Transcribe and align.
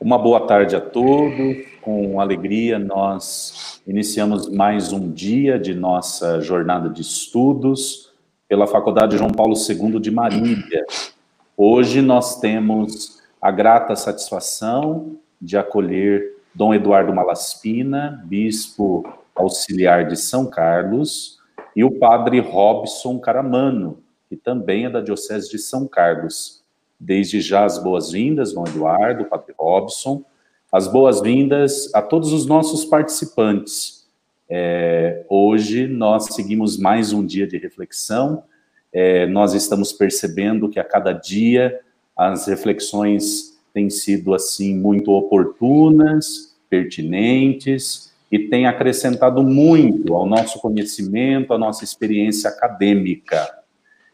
Uma 0.00 0.16
boa 0.16 0.46
tarde 0.46 0.74
a 0.74 0.80
todos. 0.80 1.58
Com 1.82 2.18
alegria, 2.22 2.78
nós 2.78 3.82
iniciamos 3.86 4.48
mais 4.48 4.94
um 4.94 5.12
dia 5.12 5.58
de 5.58 5.74
nossa 5.74 6.40
jornada 6.40 6.88
de 6.88 7.02
estudos 7.02 8.10
pela 8.48 8.66
Faculdade 8.66 9.18
João 9.18 9.30
Paulo 9.30 9.54
II 9.54 10.00
de 10.00 10.10
Marília. 10.10 10.86
Hoje 11.54 12.00
nós 12.00 12.40
temos 12.40 13.20
a 13.42 13.50
grata 13.50 13.94
satisfação 13.94 15.18
de 15.38 15.58
acolher 15.58 16.34
Dom 16.54 16.72
Eduardo 16.72 17.14
Malaspina, 17.14 18.22
bispo 18.24 19.04
auxiliar 19.34 20.08
de 20.08 20.16
São 20.16 20.46
Carlos, 20.46 21.38
e 21.76 21.84
o 21.84 21.98
padre 21.98 22.40
Robson 22.40 23.18
Caramano, 23.18 24.02
que 24.30 24.36
também 24.36 24.86
é 24.86 24.90
da 24.90 25.02
Diocese 25.02 25.50
de 25.50 25.58
São 25.58 25.86
Carlos. 25.86 26.59
Desde 27.00 27.40
já 27.40 27.64
as 27.64 27.82
boas-vindas, 27.82 28.52
Dom 28.52 28.66
Eduardo, 28.66 29.24
Padre 29.24 29.54
Robson, 29.58 30.22
as 30.70 30.86
boas-vindas 30.86 31.90
a 31.94 32.02
todos 32.02 32.30
os 32.30 32.44
nossos 32.44 32.84
participantes. 32.84 34.06
É, 34.48 35.24
hoje 35.28 35.86
nós 35.86 36.26
seguimos 36.26 36.76
mais 36.76 37.14
um 37.14 37.24
dia 37.24 37.46
de 37.46 37.56
reflexão. 37.56 38.42
É, 38.92 39.26
nós 39.26 39.54
estamos 39.54 39.94
percebendo 39.94 40.68
que 40.68 40.78
a 40.78 40.84
cada 40.84 41.12
dia 41.12 41.80
as 42.14 42.46
reflexões 42.46 43.58
têm 43.72 43.88
sido 43.88 44.34
assim 44.34 44.76
muito 44.76 45.10
oportunas, 45.10 46.54
pertinentes 46.68 48.12
e 48.30 48.38
têm 48.38 48.66
acrescentado 48.66 49.42
muito 49.42 50.14
ao 50.14 50.26
nosso 50.26 50.60
conhecimento, 50.60 51.54
à 51.54 51.58
nossa 51.58 51.82
experiência 51.82 52.50
acadêmica. 52.50 53.48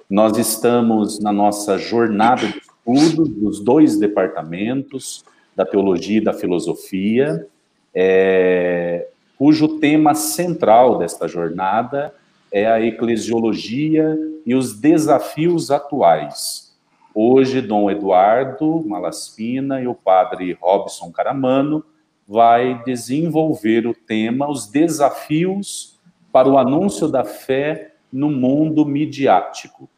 Nós 0.09 0.39
estamos 0.39 1.19
na 1.19 1.33
nossa 1.33 1.77
jornada 1.79 2.47
de 2.47 2.61
estudos 2.87 3.29
dos 3.29 3.61
dois 3.61 3.99
departamentos, 3.99 5.25
da 5.55 5.65
teologia 5.65 6.19
e 6.19 6.25
da 6.25 6.33
filosofia, 6.33 7.47
é, 7.95 9.09
cujo 9.39 9.79
tema 9.79 10.15
central 10.15 10.99
desta 10.99 11.27
jornada 11.27 12.15
é 12.53 12.67
a 12.67 12.81
eclesiologia 12.81 14.17
e 14.45 14.55
os 14.55 14.79
desafios 14.79 15.71
atuais. 15.71 16.75
Hoje, 17.15 17.61
Dom 17.63 17.91
Eduardo 17.91 18.85
Malaspina 18.87 19.81
e 19.81 19.87
o 19.87 19.95
padre 19.95 20.57
Robson 20.61 21.11
Caramano 21.11 21.83
vai 22.29 22.83
desenvolver 22.85 23.87
o 23.87 23.95
tema 23.95 24.49
os 24.49 24.67
desafios 24.67 25.99
para 26.31 26.49
o 26.49 26.59
anúncio 26.59 27.09
da 27.09 27.25
fé 27.25 27.95
no 28.13 28.31
mundo 28.31 28.85
midiático. 28.85 29.89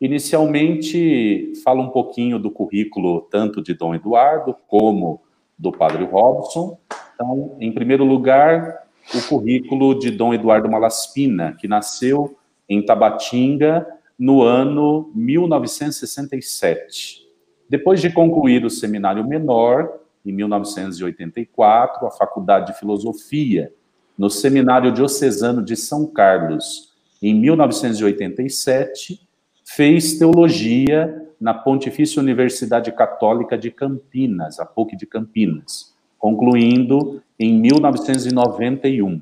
Inicialmente, 0.00 1.52
fala 1.62 1.80
um 1.80 1.90
pouquinho 1.90 2.36
do 2.38 2.50
currículo 2.50 3.20
tanto 3.30 3.62
de 3.62 3.74
Dom 3.74 3.94
Eduardo 3.94 4.56
como 4.66 5.22
do 5.58 5.72
Padre 5.72 6.04
Robson. 6.04 6.78
Então, 7.14 7.56
em 7.60 7.72
primeiro 7.72 8.04
lugar, 8.04 8.84
o 9.14 9.22
currículo 9.28 9.98
de 9.98 10.10
Dom 10.10 10.34
Eduardo 10.34 10.70
Malaspina, 10.70 11.56
que 11.58 11.66
nasceu 11.68 12.36
em 12.68 12.84
Tabatinga 12.84 13.86
no 14.18 14.42
ano 14.42 15.10
1967. 15.14 17.24
Depois 17.68 18.00
de 18.00 18.10
concluir 18.10 18.64
o 18.64 18.70
seminário 18.70 19.24
menor, 19.26 20.00
em 20.24 20.32
1984, 20.32 22.06
a 22.06 22.10
Faculdade 22.10 22.72
de 22.72 22.78
Filosofia, 22.78 23.70
no 24.16 24.30
Seminário 24.30 24.92
Diocesano 24.92 25.62
de 25.62 25.76
São 25.76 26.06
Carlos, 26.06 26.94
em 27.20 27.34
1987, 27.34 29.20
fez 29.64 30.18
teologia 30.18 31.22
na 31.40 31.54
Pontifícia 31.54 32.20
Universidade 32.20 32.92
Católica 32.92 33.56
de 33.56 33.70
Campinas, 33.70 34.60
a 34.60 34.66
PUC 34.66 34.96
de 34.96 35.06
Campinas, 35.06 35.94
concluindo 36.18 37.22
em 37.38 37.58
1991. 37.58 39.20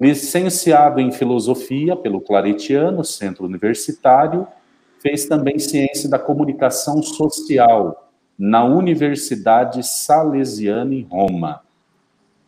Licenciado 0.00 0.98
em 0.98 1.12
Filosofia 1.12 1.94
pelo 1.94 2.20
Claretiano, 2.20 3.04
Centro 3.04 3.44
Universitário, 3.44 4.46
fez 4.98 5.26
também 5.26 5.58
Ciência 5.58 6.08
da 6.08 6.18
Comunicação 6.18 7.02
Social 7.02 8.10
na 8.38 8.64
Universidade 8.64 9.86
Salesiana 9.86 10.94
em 10.94 11.02
Roma. 11.02 11.60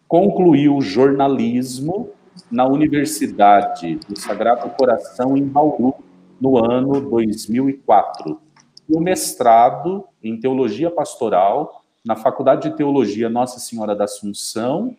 Concluiu 0.09 0.81
jornalismo 0.81 2.11
na 2.51 2.67
Universidade 2.67 3.97
do 4.09 4.19
Sagrado 4.19 4.71
Coração 4.71 5.37
em 5.37 5.45
Bauru, 5.45 5.95
no 6.43 6.59
ano 6.59 7.01
2004. 7.01 8.37
E 8.89 8.97
o 8.97 9.01
mestrado 9.01 10.05
em 10.21 10.37
Teologia 10.37 10.91
Pastoral 10.91 11.85
na 12.05 12.17
Faculdade 12.17 12.69
de 12.69 12.77
Teologia 12.77 13.29
Nossa 13.29 13.61
Senhora 13.61 13.95
da 13.95 14.05
Assunção, 14.05 14.97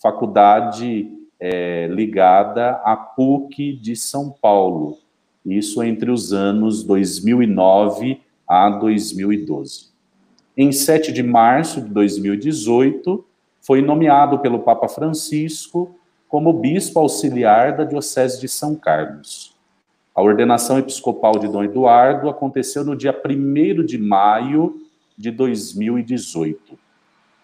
faculdade 0.00 1.10
é, 1.40 1.88
ligada 1.88 2.80
à 2.84 2.94
PUC 2.94 3.72
de 3.72 3.96
São 3.96 4.30
Paulo. 4.30 4.98
Isso 5.44 5.82
entre 5.82 6.08
os 6.08 6.32
anos 6.32 6.84
2009 6.84 8.20
a 8.48 8.70
2012. 8.70 9.88
Em 10.56 10.70
7 10.70 11.12
de 11.12 11.24
março 11.24 11.80
de 11.80 11.88
2018, 11.88 13.26
foi 13.60 13.82
nomeado 13.82 14.38
pelo 14.38 14.60
Papa 14.60 14.86
Francisco 14.86 15.96
como 16.28 16.52
bispo 16.52 17.00
auxiliar 17.00 17.76
da 17.76 17.82
Diocese 17.82 18.40
de 18.40 18.46
São 18.46 18.76
Carlos. 18.76 19.55
A 20.16 20.22
ordenação 20.22 20.78
episcopal 20.78 21.38
de 21.38 21.46
Dom 21.46 21.62
Eduardo 21.62 22.30
aconteceu 22.30 22.82
no 22.82 22.96
dia 22.96 23.12
1 23.12 23.84
de 23.84 23.98
maio 23.98 24.80
de 25.14 25.30
2018. 25.30 26.78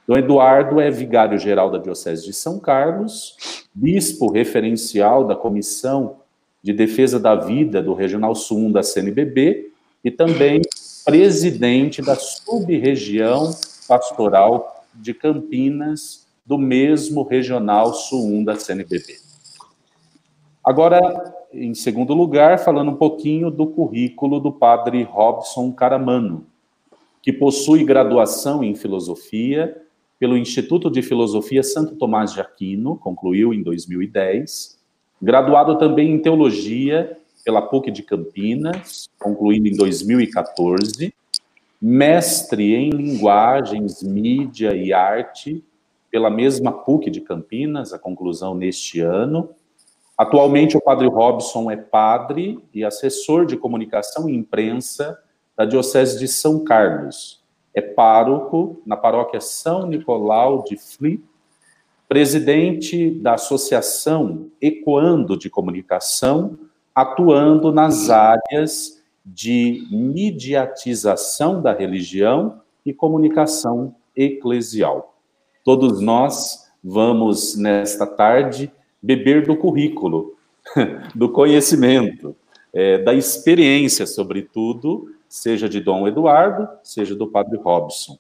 Dom 0.09 0.17
Eduardo 0.17 0.81
é 0.81 0.91
vigário-geral 0.91 1.71
da 1.71 1.77
Diocese 1.77 2.25
de 2.25 2.33
São 2.33 2.59
Carlos, 2.59 3.37
bispo 3.75 4.33
referencial 4.33 5.27
da 5.27 5.37
Comissão 5.37 6.21
de 6.63 6.73
Defesa 6.73 7.21
da 7.21 7.35
Vida 7.35 7.83
do 7.83 7.93
Regional 7.93 8.35
Sul 8.35 8.61
1 8.61 8.73
da 8.73 8.83
CNBB 8.83 9.71
e 10.03 10.11
também 10.11 10.63
presidente 11.05 12.01
da 12.01 12.15
sub-região 12.17 13.51
pastoral 13.87 14.87
de 14.95 15.13
Campinas, 15.13 16.27
do 16.47 16.57
mesmo 16.57 17.23
Regional 17.23 17.93
Sul 17.93 18.25
1 18.29 18.45
da 18.45 18.57
CNBB. 18.57 19.19
Agora, 20.65 21.42
em 21.55 21.75
segundo 21.75 22.15
lugar, 22.15 22.59
falando 22.59 22.91
um 22.91 22.97
pouquinho 22.97 23.51
do 23.51 23.67
currículo 23.67 24.41
do 24.41 24.53
padre 24.53 25.03
Robson 25.03 25.73
Caramano, 25.73 26.47
que 27.23 27.33
possui 27.33 27.85
graduação 27.85 28.65
em 28.65 28.75
filosofia 28.75 29.77
pelo 30.19 30.37
Instituto 30.37 30.91
de 30.91 31.03
Filosofia 31.03 31.63
Santo 31.63 31.97
Tomás 31.97 32.33
de 32.33 32.41
Aquino, 32.41 32.97
concluiu 32.97 33.53
em 33.53 33.63
2010, 33.63 34.79
graduado 35.21 35.77
também 35.79 36.13
em 36.13 36.19
teologia 36.19 37.19
pela 37.45 37.63
PUC 37.63 37.91
de 37.91 38.03
Campinas, 38.03 39.09
concluindo 39.19 39.69
em 39.69 39.77
2014, 39.77 41.13
mestre 41.81 42.75
em 42.75 42.91
linguagens, 42.91 44.03
mídia 44.03 44.77
e 44.77 44.93
arte 44.93 45.65
pela 46.11 46.31
mesma 46.31 46.71
PUC 46.71 47.11
de 47.11 47.21
Campinas, 47.21 47.93
a 47.93 47.99
conclusão 47.99 48.55
neste 48.55 49.01
ano, 49.01 49.51
Atualmente, 50.17 50.77
o 50.77 50.81
padre 50.81 51.09
Robson 51.09 51.71
é 51.71 51.77
padre 51.77 52.63
e 52.73 52.85
assessor 52.85 53.47
de 53.47 53.57
comunicação 53.57 54.29
e 54.29 54.37
imprensa 54.37 55.19
da 55.57 55.65
Diocese 55.65 56.19
de 56.19 56.29
São 56.29 56.63
Carlos. 56.63 57.43
É 57.75 57.81
pároco 57.81 58.83
na 58.85 58.97
paróquia 58.97 59.41
São 59.41 59.87
Nicolau 59.87 60.63
de 60.65 60.77
Fli, 60.77 61.25
presidente 62.09 63.11
da 63.11 63.35
Associação 63.35 64.51
Ecoando 64.61 65.39
de 65.39 65.49
Comunicação, 65.49 66.59
atuando 66.95 67.73
nas 67.73 68.11
áreas 68.11 69.03
de 69.25 69.87
mediatização 69.91 71.63
da 71.63 71.73
religião 71.73 72.61
e 72.85 72.93
comunicação 72.93 73.95
eclesial. 74.15 75.15
Todos 75.65 76.01
nós 76.01 76.71
vamos, 76.85 77.57
nesta 77.57 78.07
tarde, 78.07 78.71
beber 79.03 79.47
do 79.47 79.57
currículo, 79.57 80.37
do 81.15 81.29
conhecimento, 81.29 82.37
é, 82.73 82.99
da 82.99 83.13
experiência, 83.13 84.07
sobretudo, 84.07 85.13
seja 85.29 85.69
de 85.69 85.81
Dom 85.81 86.07
Eduardo, 86.07 86.69
seja 86.83 87.15
do 87.15 87.27
Padre 87.27 87.59
Robson. 87.59 88.19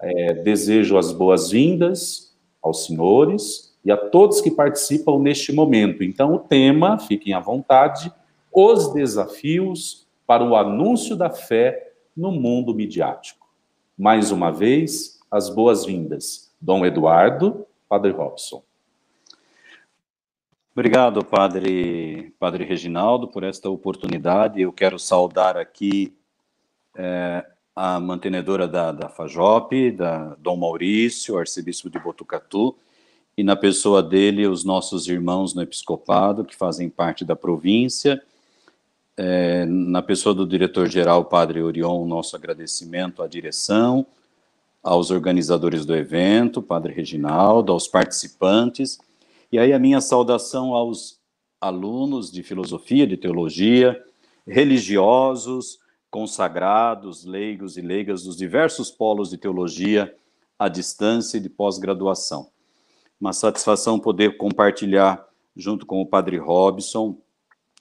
É, 0.00 0.34
desejo 0.34 0.98
as 0.98 1.12
boas-vindas 1.12 2.34
aos 2.62 2.84
senhores 2.84 3.74
e 3.84 3.90
a 3.90 3.96
todos 3.96 4.40
que 4.40 4.50
participam 4.50 5.18
neste 5.18 5.52
momento. 5.52 6.02
Então, 6.02 6.34
o 6.34 6.38
tema, 6.38 6.98
fiquem 6.98 7.32
à 7.32 7.40
vontade, 7.40 8.12
os 8.52 8.92
desafios 8.92 10.06
para 10.26 10.42
o 10.42 10.56
anúncio 10.56 11.14
da 11.14 11.30
fé 11.30 11.92
no 12.16 12.32
mundo 12.32 12.74
midiático. 12.74 13.46
Mais 13.96 14.32
uma 14.32 14.50
vez, 14.50 15.20
as 15.30 15.48
boas-vindas, 15.48 16.52
Dom 16.60 16.84
Eduardo, 16.84 17.64
Padre 17.88 18.10
Robson. 18.10 18.65
Obrigado, 20.78 21.24
Padre, 21.24 22.34
Padre 22.38 22.62
Reginaldo, 22.62 23.28
por 23.28 23.42
esta 23.42 23.70
oportunidade. 23.70 24.60
Eu 24.60 24.70
quero 24.70 24.98
saudar 24.98 25.56
aqui 25.56 26.12
é, 26.94 27.46
a 27.74 27.98
mantenedora 27.98 28.68
da, 28.68 28.92
da 28.92 29.08
FAJOP, 29.08 29.92
da 29.92 30.34
Dom 30.34 30.58
Maurício, 30.58 31.38
arcebispo 31.38 31.88
de 31.88 31.98
Botucatu, 31.98 32.76
e 33.38 33.42
na 33.42 33.56
pessoa 33.56 34.02
dele, 34.02 34.46
os 34.46 34.64
nossos 34.64 35.08
irmãos 35.08 35.54
no 35.54 35.62
episcopado, 35.62 36.44
que 36.44 36.54
fazem 36.54 36.90
parte 36.90 37.24
da 37.24 37.34
província. 37.34 38.22
É, 39.16 39.64
na 39.64 40.02
pessoa 40.02 40.34
do 40.34 40.46
diretor-geral, 40.46 41.24
Padre 41.24 41.62
Orion, 41.62 42.04
nosso 42.04 42.36
agradecimento 42.36 43.22
à 43.22 43.26
direção, 43.26 44.04
aos 44.82 45.10
organizadores 45.10 45.86
do 45.86 45.96
evento, 45.96 46.60
Padre 46.60 46.92
Reginaldo, 46.92 47.72
aos 47.72 47.88
participantes 47.88 48.98
e 49.50 49.58
aí 49.58 49.72
a 49.72 49.78
minha 49.78 50.00
saudação 50.00 50.74
aos 50.74 51.20
alunos 51.60 52.30
de 52.30 52.42
filosofia, 52.42 53.06
de 53.06 53.16
teologia, 53.16 54.02
religiosos, 54.46 55.78
consagrados, 56.10 57.24
leigos 57.24 57.76
e 57.76 57.80
leigas 57.80 58.24
dos 58.24 58.36
diversos 58.36 58.90
polos 58.90 59.30
de 59.30 59.36
teologia 59.36 60.14
à 60.58 60.68
distância 60.68 61.38
e 61.38 61.40
de 61.40 61.48
pós-graduação. 61.48 62.50
Uma 63.20 63.32
satisfação 63.32 63.98
poder 63.98 64.36
compartilhar, 64.36 65.26
junto 65.56 65.86
com 65.86 66.00
o 66.00 66.06
Padre 66.06 66.36
Robson, 66.38 67.18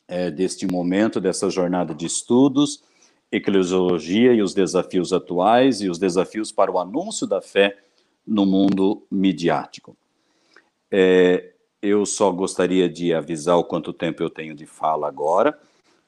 é, 0.08 0.30
deste 0.30 0.68
momento, 0.68 1.20
dessa 1.20 1.50
jornada 1.50 1.94
de 1.94 2.06
estudos, 2.06 2.84
eclesiologia 3.32 4.34
e 4.34 4.42
os 4.42 4.54
desafios 4.54 5.12
atuais 5.12 5.82
e 5.82 5.90
os 5.90 5.98
desafios 5.98 6.52
para 6.52 6.72
o 6.72 6.80
anúncio 6.80 7.26
da 7.26 7.42
fé 7.42 7.78
no 8.26 8.46
mundo 8.46 9.04
midiático. 9.12 9.98
É, 10.92 11.54
eu 11.82 12.06
só 12.06 12.32
gostaria 12.32 12.90
de 12.90 13.14
avisar 13.14 13.58
o 13.58 13.64
quanto 13.64 13.94
tempo 13.94 14.22
eu 14.24 14.30
tenho 14.30 14.56
de 14.56 14.66
fala 14.66 15.08
agora, 15.08 15.58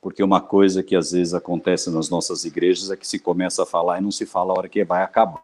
porque 0.02 0.24
uma 0.24 0.42
coisa 0.42 0.82
que 0.82 0.96
às 0.96 1.12
vezes 1.12 1.34
acontece 1.34 1.90
nas 1.90 2.10
nossas 2.10 2.46
igrejas 2.46 2.92
é 2.92 2.96
que 2.96 3.08
se 3.08 3.20
começa 3.20 3.64
a 3.64 3.66
falar 3.66 4.00
e 4.00 4.02
não 4.02 4.12
se 4.12 4.26
fala 4.26 4.54
a 4.54 4.58
hora 4.58 4.70
que 4.70 4.84
vai 4.84 5.04
acabar. 5.04 5.44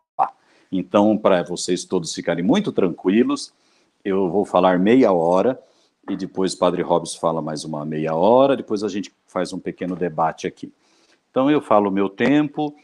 Então, 0.72 1.18
para 1.18 1.44
vocês 1.44 1.86
todos 1.86 2.14
ficarem 2.14 2.44
muito 2.44 2.72
tranquilos, 2.72 3.54
eu 4.04 4.30
vou 4.30 4.44
falar 4.44 4.80
meia 4.80 5.12
hora 5.12 5.60
e 6.10 6.16
depois 6.16 6.54
o 6.54 6.58
Padre 6.58 6.82
Robson 6.82 7.20
fala 7.20 7.42
mais 7.42 7.64
uma 7.64 7.86
meia 7.86 8.16
hora, 8.16 8.58
depois 8.58 8.84
a 8.84 8.90
gente 8.90 9.14
faz 9.28 9.54
um 9.54 9.60
pequeno 9.60 9.96
debate 9.96 10.48
aqui. 10.48 10.74
Então, 11.30 11.50
eu 11.50 11.62
falo 11.62 11.90
o 11.90 11.94
meu 11.94 12.10
tempo 12.10 12.76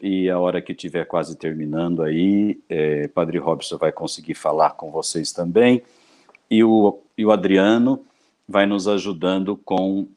e 0.00 0.30
a 0.30 0.38
hora 0.38 0.62
que 0.62 0.72
estiver 0.72 1.04
quase 1.04 1.36
terminando 1.36 2.02
aí, 2.02 2.60
é, 2.68 3.08
Padre 3.08 3.38
Robson 3.38 3.76
vai 3.76 3.92
conseguir 3.92 4.34
falar 4.34 4.70
com 4.70 4.90
vocês 4.90 5.32
também 5.32 5.82
e 6.50 6.62
o, 6.62 7.02
e 7.16 7.24
o 7.24 7.32
Adriano 7.32 8.04
vai 8.48 8.66
nos 8.66 8.86
ajudando 8.86 9.56
com 9.56 10.08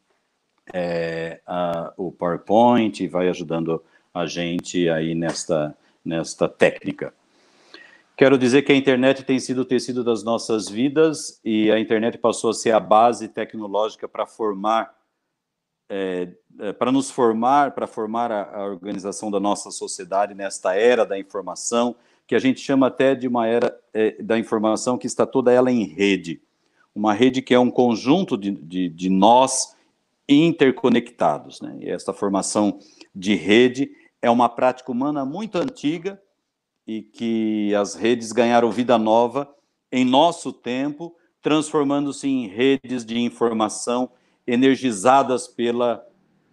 é, 0.73 1.41
a, 1.45 1.93
o 1.97 2.11
PowerPoint 2.11 3.03
e 3.03 3.07
vai 3.07 3.29
ajudando 3.29 3.83
a 4.13 4.25
gente 4.25 4.89
aí 4.89 5.13
nesta, 5.13 5.75
nesta 6.03 6.47
técnica. 6.47 7.13
Quero 8.17 8.37
dizer 8.37 8.61
que 8.61 8.71
a 8.71 8.75
internet 8.75 9.23
tem 9.23 9.39
sido 9.39 9.61
o 9.61 9.65
tecido 9.65 10.01
das 10.01 10.23
nossas 10.23 10.69
vidas 10.69 11.39
e 11.43 11.69
a 11.69 11.77
internet 11.77 12.17
passou 12.17 12.49
a 12.49 12.53
ser 12.53 12.71
a 12.71 12.79
base 12.79 13.27
tecnológica 13.27 14.07
para 14.07 14.25
formar, 14.25 14.95
é, 15.89 16.29
é, 16.59 16.71
para 16.71 16.93
nos 16.93 17.11
formar, 17.11 17.71
para 17.71 17.85
formar 17.85 18.31
a, 18.31 18.55
a, 18.55 18.65
organização 18.67 19.29
da 19.29 19.39
nossa 19.39 19.69
sociedade 19.69 20.33
nesta 20.33 20.73
era 20.75 21.05
da 21.05 21.19
informação, 21.19 21.93
que 22.27 22.35
a 22.35 22.39
gente 22.39 22.59
chama 22.59 22.87
até 22.87 23.13
de 23.13 23.27
uma 23.27 23.47
era 23.47 23.77
é, 23.93 24.21
da 24.21 24.37
informação 24.37 24.97
que 24.97 25.07
está 25.07 25.25
toda 25.25 25.51
ela 25.51 25.71
em 25.71 25.83
rede. 25.83 26.41
Uma 26.93 27.13
rede 27.13 27.41
que 27.41 27.53
é 27.53 27.59
um 27.59 27.69
conjunto 27.69 28.37
de, 28.37 28.51
de, 28.51 28.89
de 28.89 29.09
nós 29.09 29.75
interconectados. 30.27 31.61
Né? 31.61 31.77
E 31.81 31.89
essa 31.89 32.13
formação 32.13 32.79
de 33.13 33.35
rede 33.35 33.91
é 34.21 34.29
uma 34.29 34.49
prática 34.49 34.91
humana 34.91 35.23
muito 35.23 35.57
antiga 35.57 36.21
e 36.87 37.01
que 37.01 37.73
as 37.75 37.95
redes 37.95 38.31
ganharam 38.31 38.71
vida 38.71 38.97
nova 38.97 39.53
em 39.91 40.03
nosso 40.03 40.51
tempo, 40.51 41.15
transformando-se 41.41 42.27
em 42.27 42.47
redes 42.47 43.05
de 43.05 43.19
informação 43.19 44.09
energizadas 44.47 45.47
pela, 45.47 46.05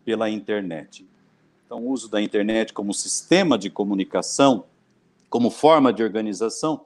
pela 0.04 0.28
internet. 0.28 1.08
Então, 1.64 1.78
o 1.86 1.90
uso 1.90 2.10
da 2.10 2.20
internet 2.20 2.72
como 2.72 2.92
sistema 2.92 3.56
de 3.56 3.70
comunicação 3.70 4.64
como 5.32 5.48
forma 5.48 5.94
de 5.94 6.02
organização, 6.02 6.82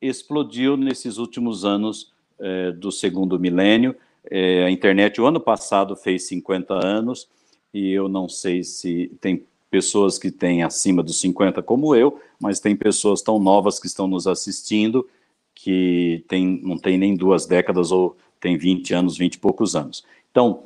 explodiu 0.00 0.76
nesses 0.76 1.16
últimos 1.16 1.64
anos 1.64 2.12
é, 2.38 2.70
do 2.70 2.92
segundo 2.92 3.40
milênio. 3.40 3.96
É, 4.30 4.64
a 4.64 4.70
internet, 4.70 5.18
o 5.18 5.26
ano 5.26 5.40
passado, 5.40 5.96
fez 5.96 6.24
50 6.24 6.74
anos, 6.86 7.26
e 7.72 7.90
eu 7.90 8.06
não 8.06 8.28
sei 8.28 8.62
se 8.62 9.10
tem 9.22 9.42
pessoas 9.70 10.18
que 10.18 10.30
têm 10.30 10.62
acima 10.62 11.02
dos 11.02 11.18
50 11.18 11.62
como 11.62 11.96
eu, 11.96 12.20
mas 12.38 12.60
tem 12.60 12.76
pessoas 12.76 13.22
tão 13.22 13.38
novas 13.38 13.80
que 13.80 13.86
estão 13.86 14.06
nos 14.06 14.26
assistindo 14.26 15.08
que 15.54 16.22
tem, 16.28 16.60
não 16.62 16.76
tem 16.76 16.98
nem 16.98 17.16
duas 17.16 17.46
décadas 17.46 17.90
ou 17.90 18.18
tem 18.38 18.58
20 18.58 18.92
anos, 18.92 19.16
20 19.16 19.34
e 19.34 19.38
poucos 19.38 19.74
anos. 19.74 20.04
Então, 20.30 20.64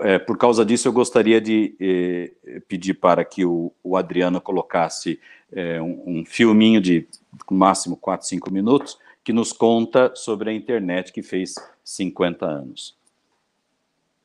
é, 0.00 0.18
por 0.18 0.38
causa 0.38 0.64
disso, 0.64 0.86
eu 0.88 0.92
gostaria 0.92 1.40
de 1.40 1.74
é, 1.80 2.60
pedir 2.60 2.94
para 2.94 3.24
que 3.24 3.44
o, 3.44 3.72
o 3.82 3.96
Adriano 3.96 4.40
colocasse 4.40 5.20
é, 5.52 5.80
um, 5.80 6.20
um, 6.20 6.24
filminho 6.24 6.80
de 6.80 7.06
máximo 7.50 7.96
4, 7.96 8.26
5 8.26 8.52
minutos, 8.52 8.98
que 9.24 9.32
nos 9.32 9.52
conta 9.52 10.12
sobre 10.14 10.50
a 10.50 10.52
internet 10.52 11.12
que 11.12 11.22
fez 11.22 11.54
50 11.84 12.46
anos. 12.46 12.96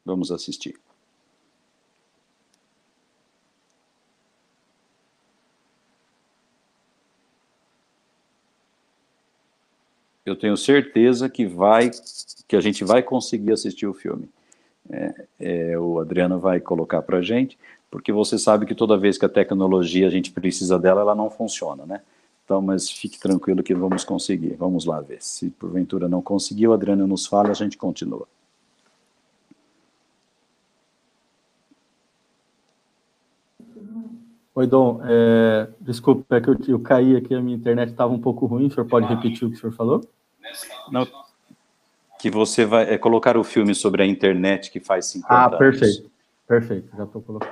Vamos 0.06 0.32
assistir. 0.32 0.76
Eu 10.26 10.38
tenho 10.38 10.56
certeza 10.56 11.30
que 11.30 11.46
vai, 11.46 11.92
que 12.48 12.56
a 12.56 12.62
gente 12.62 12.84
vai 12.86 13.04
conseguir 13.04 13.52
assistir 13.52 13.88
o 13.88 13.94
filme. 13.94 14.30
É, 14.90 15.26
é, 15.40 15.80
o 15.80 16.00
Adriano 16.00 16.40
vai 16.40 16.60
colocar 16.60 17.02
para 17.02 17.18
a 17.18 17.22
gente 17.22 17.58
porque 17.94 18.12
você 18.12 18.40
sabe 18.40 18.66
que 18.66 18.74
toda 18.74 18.98
vez 18.98 19.20
que 19.20 19.26
a 19.26 19.30
tecnologia 19.30 20.08
a 20.08 20.10
gente 20.10 20.32
precisa 20.32 20.80
dela, 20.80 21.02
ela 21.02 21.14
não 21.14 21.30
funciona, 21.30 21.86
né? 21.86 22.02
Então, 22.44 22.60
mas 22.60 22.90
fique 22.90 23.20
tranquilo 23.20 23.62
que 23.62 23.76
vamos 23.76 24.04
conseguir. 24.04 24.56
Vamos 24.56 24.86
lá 24.86 25.00
ver. 25.00 25.22
Se 25.22 25.52
porventura 25.52 26.10
não 26.10 26.20
conseguiu, 26.20 26.74
Adriano 26.74 27.06
nos 27.06 27.28
fala, 27.28 27.52
a 27.52 27.54
gente 27.54 27.78
continua. 27.78 28.28
Oi, 34.56 34.66
Dom. 34.66 35.00
É, 35.04 35.68
desculpa, 35.80 36.38
é 36.38 36.42
que 36.42 36.50
eu, 36.50 36.58
eu 36.68 36.80
caí 36.80 37.16
aqui, 37.16 37.36
a 37.36 37.42
minha 37.42 37.56
internet 37.56 37.92
estava 37.92 38.12
um 38.12 38.20
pouco 38.20 38.48
ruim. 38.48 38.66
O 38.66 38.72
senhor 38.72 38.88
pode 38.88 39.06
repetir 39.06 39.48
o 39.48 39.52
que 39.52 39.58
o 39.58 39.60
senhor 39.60 39.74
falou? 39.74 40.02
Não, 40.92 41.08
que 42.24 42.32
você 42.32 42.64
vai 42.66 42.94
é, 42.94 42.98
colocar 42.98 43.36
o 43.36 43.44
filme 43.44 43.76
sobre 43.76 44.02
a 44.02 44.06
internet 44.06 44.72
que 44.72 44.80
faz 44.80 45.08
50 45.08 45.34
ah, 45.34 45.42
anos. 45.42 45.56
Ah, 45.56 45.58
perfeito. 45.58 46.10
Perfeito, 46.48 46.96
já 46.96 47.04
estou 47.04 47.22
colocando. 47.22 47.52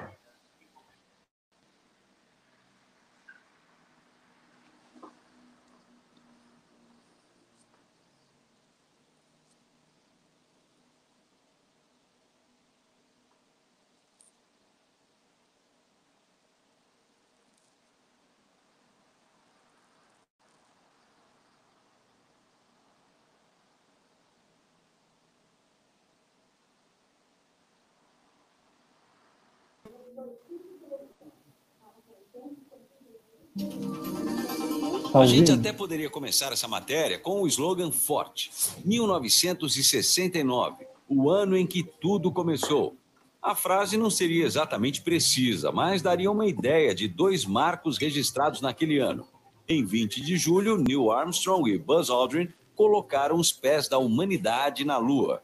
A 35.13 35.25
gente 35.25 35.51
até 35.51 35.73
poderia 35.73 36.09
começar 36.09 36.53
essa 36.53 36.69
matéria 36.69 37.19
com 37.19 37.41
o 37.41 37.43
um 37.43 37.47
slogan 37.47 37.91
forte: 37.91 38.49
1969, 38.85 40.87
o 41.09 41.29
ano 41.29 41.57
em 41.57 41.67
que 41.67 41.83
tudo 41.83 42.31
começou. 42.31 42.95
A 43.41 43.53
frase 43.53 43.97
não 43.97 44.09
seria 44.09 44.45
exatamente 44.45 45.01
precisa, 45.01 45.69
mas 45.69 46.01
daria 46.01 46.31
uma 46.31 46.47
ideia 46.47 46.95
de 46.95 47.09
dois 47.09 47.43
marcos 47.43 47.97
registrados 47.97 48.61
naquele 48.61 48.99
ano. 48.99 49.27
Em 49.67 49.83
20 49.83 50.21
de 50.21 50.37
julho, 50.37 50.77
Neil 50.77 51.11
Armstrong 51.11 51.69
e 51.69 51.77
Buzz 51.77 52.09
Aldrin 52.09 52.47
colocaram 52.73 53.35
os 53.35 53.51
pés 53.51 53.89
da 53.89 53.97
humanidade 53.97 54.85
na 54.85 54.97
Lua. 54.97 55.43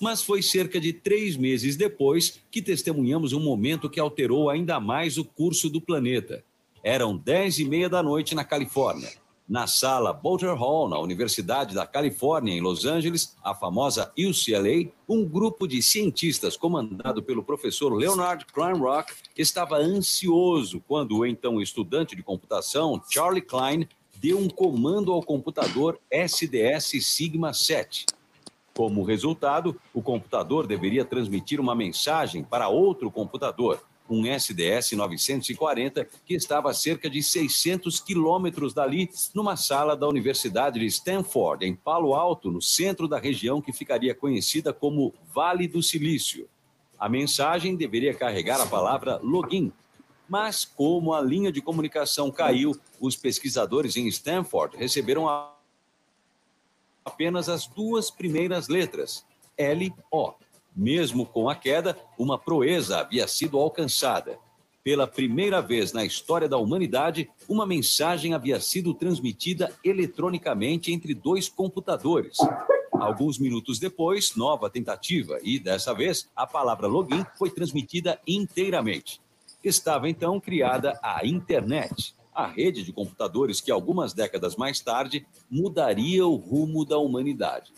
Mas 0.00 0.22
foi 0.22 0.40
cerca 0.40 0.80
de 0.80 0.94
três 0.94 1.36
meses 1.36 1.76
depois 1.76 2.40
que 2.50 2.62
testemunhamos 2.62 3.34
um 3.34 3.40
momento 3.40 3.90
que 3.90 4.00
alterou 4.00 4.48
ainda 4.48 4.80
mais 4.80 5.18
o 5.18 5.26
curso 5.26 5.68
do 5.68 5.78
planeta. 5.78 6.42
Eram 6.86 7.16
dez 7.16 7.58
e 7.58 7.64
meia 7.64 7.88
da 7.88 8.02
noite 8.02 8.34
na 8.34 8.44
Califórnia. 8.44 9.10
Na 9.48 9.66
sala 9.66 10.12
Boulter 10.12 10.54
Hall, 10.54 10.86
na 10.86 10.98
Universidade 10.98 11.74
da 11.74 11.86
Califórnia, 11.86 12.52
em 12.52 12.60
Los 12.60 12.84
Angeles, 12.84 13.34
a 13.42 13.54
famosa 13.54 14.12
UCLA, 14.18 14.92
um 15.08 15.24
grupo 15.24 15.66
de 15.66 15.82
cientistas 15.82 16.58
comandado 16.58 17.22
pelo 17.22 17.42
professor 17.42 17.90
Leonard 17.90 18.44
Kleinrock 18.52 19.14
estava 19.34 19.78
ansioso 19.78 20.78
quando 20.86 21.16
o 21.16 21.24
então 21.24 21.58
estudante 21.58 22.14
de 22.14 22.22
computação, 22.22 23.00
Charlie 23.08 23.40
Klein, 23.40 23.88
deu 24.16 24.38
um 24.38 24.50
comando 24.50 25.10
ao 25.10 25.22
computador 25.22 25.98
SDS 26.10 27.02
Sigma 27.02 27.54
7. 27.54 28.04
Como 28.76 29.04
resultado, 29.04 29.80
o 29.94 30.02
computador 30.02 30.66
deveria 30.66 31.04
transmitir 31.04 31.58
uma 31.60 31.74
mensagem 31.74 32.44
para 32.44 32.68
outro 32.68 33.10
computador, 33.10 33.82
um 34.08 34.26
SDS 34.26 34.92
940 34.92 36.06
que 36.26 36.34
estava 36.34 36.70
a 36.70 36.74
cerca 36.74 37.08
de 37.08 37.22
600 37.22 38.00
quilômetros 38.00 38.74
dali, 38.74 39.10
numa 39.34 39.56
sala 39.56 39.96
da 39.96 40.06
Universidade 40.06 40.80
de 40.80 40.86
Stanford, 40.86 41.64
em 41.64 41.74
Palo 41.74 42.14
Alto, 42.14 42.50
no 42.50 42.60
centro 42.60 43.08
da 43.08 43.18
região 43.18 43.62
que 43.62 43.72
ficaria 43.72 44.14
conhecida 44.14 44.72
como 44.72 45.14
Vale 45.32 45.66
do 45.66 45.82
Silício. 45.82 46.48
A 46.98 47.08
mensagem 47.08 47.76
deveria 47.76 48.14
carregar 48.14 48.60
a 48.60 48.66
palavra 48.66 49.18
login. 49.22 49.72
Mas, 50.26 50.64
como 50.64 51.12
a 51.12 51.20
linha 51.20 51.52
de 51.52 51.60
comunicação 51.60 52.30
caiu, 52.30 52.74
os 52.98 53.14
pesquisadores 53.14 53.96
em 53.96 54.06
Stanford 54.08 54.76
receberam 54.76 55.26
apenas 57.04 57.48
as 57.48 57.66
duas 57.66 58.10
primeiras 58.10 58.68
letras, 58.68 59.24
L-O. 59.56 60.34
Mesmo 60.74 61.24
com 61.24 61.48
a 61.48 61.54
queda, 61.54 61.96
uma 62.18 62.38
proeza 62.38 62.98
havia 62.98 63.28
sido 63.28 63.58
alcançada. 63.58 64.38
Pela 64.82 65.06
primeira 65.06 65.62
vez 65.62 65.92
na 65.92 66.04
história 66.04 66.48
da 66.48 66.58
humanidade, 66.58 67.30
uma 67.48 67.64
mensagem 67.64 68.34
havia 68.34 68.60
sido 68.60 68.92
transmitida 68.92 69.72
eletronicamente 69.82 70.92
entre 70.92 71.14
dois 71.14 71.48
computadores. 71.48 72.36
Alguns 72.92 73.38
minutos 73.38 73.78
depois, 73.78 74.36
nova 74.36 74.68
tentativa 74.68 75.38
e, 75.42 75.58
dessa 75.58 75.94
vez, 75.94 76.28
a 76.34 76.46
palavra 76.46 76.86
login 76.86 77.24
foi 77.38 77.50
transmitida 77.50 78.20
inteiramente. 78.26 79.20
Estava 79.62 80.08
então 80.08 80.38
criada 80.38 80.98
a 81.02 81.24
internet, 81.24 82.14
a 82.34 82.46
rede 82.46 82.82
de 82.82 82.92
computadores 82.92 83.60
que 83.60 83.70
algumas 83.70 84.12
décadas 84.12 84.54
mais 84.56 84.80
tarde 84.80 85.26
mudaria 85.50 86.26
o 86.26 86.34
rumo 86.34 86.84
da 86.84 86.98
humanidade. 86.98 87.72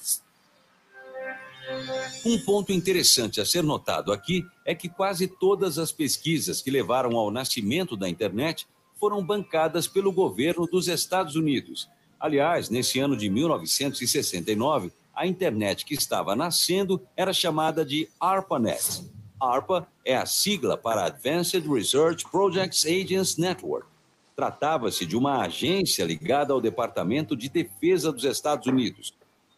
Um 2.24 2.38
ponto 2.38 2.72
interessante 2.72 3.40
a 3.40 3.44
ser 3.44 3.62
notado 3.62 4.12
aqui 4.12 4.44
é 4.64 4.74
que 4.74 4.88
quase 4.88 5.26
todas 5.26 5.78
as 5.78 5.92
pesquisas 5.92 6.62
que 6.62 6.70
levaram 6.70 7.16
ao 7.16 7.30
nascimento 7.30 7.96
da 7.96 8.08
internet 8.08 8.66
foram 8.98 9.24
bancadas 9.24 9.86
pelo 9.86 10.12
governo 10.12 10.66
dos 10.66 10.88
Estados 10.88 11.36
Unidos. 11.36 11.88
Aliás, 12.18 12.70
nesse 12.70 12.98
ano 12.98 13.16
de 13.16 13.28
1969, 13.28 14.92
a 15.14 15.26
internet 15.26 15.84
que 15.84 15.94
estava 15.94 16.36
nascendo 16.36 17.00
era 17.16 17.32
chamada 17.32 17.84
de 17.84 18.08
ARPANET. 18.20 19.04
ARPA 19.40 19.86
é 20.04 20.16
a 20.16 20.24
sigla 20.24 20.76
para 20.76 21.04
Advanced 21.04 21.66
Research 21.66 22.24
Projects 22.30 22.86
Agents 22.86 23.36
Network. 23.36 23.86
Tratava-se 24.34 25.04
de 25.04 25.16
uma 25.16 25.42
agência 25.42 26.04
ligada 26.04 26.52
ao 26.52 26.60
Departamento 26.60 27.36
de 27.36 27.48
Defesa 27.48 28.10
dos 28.12 28.24
Estados 28.24 28.66
Unidos. 28.66 29.14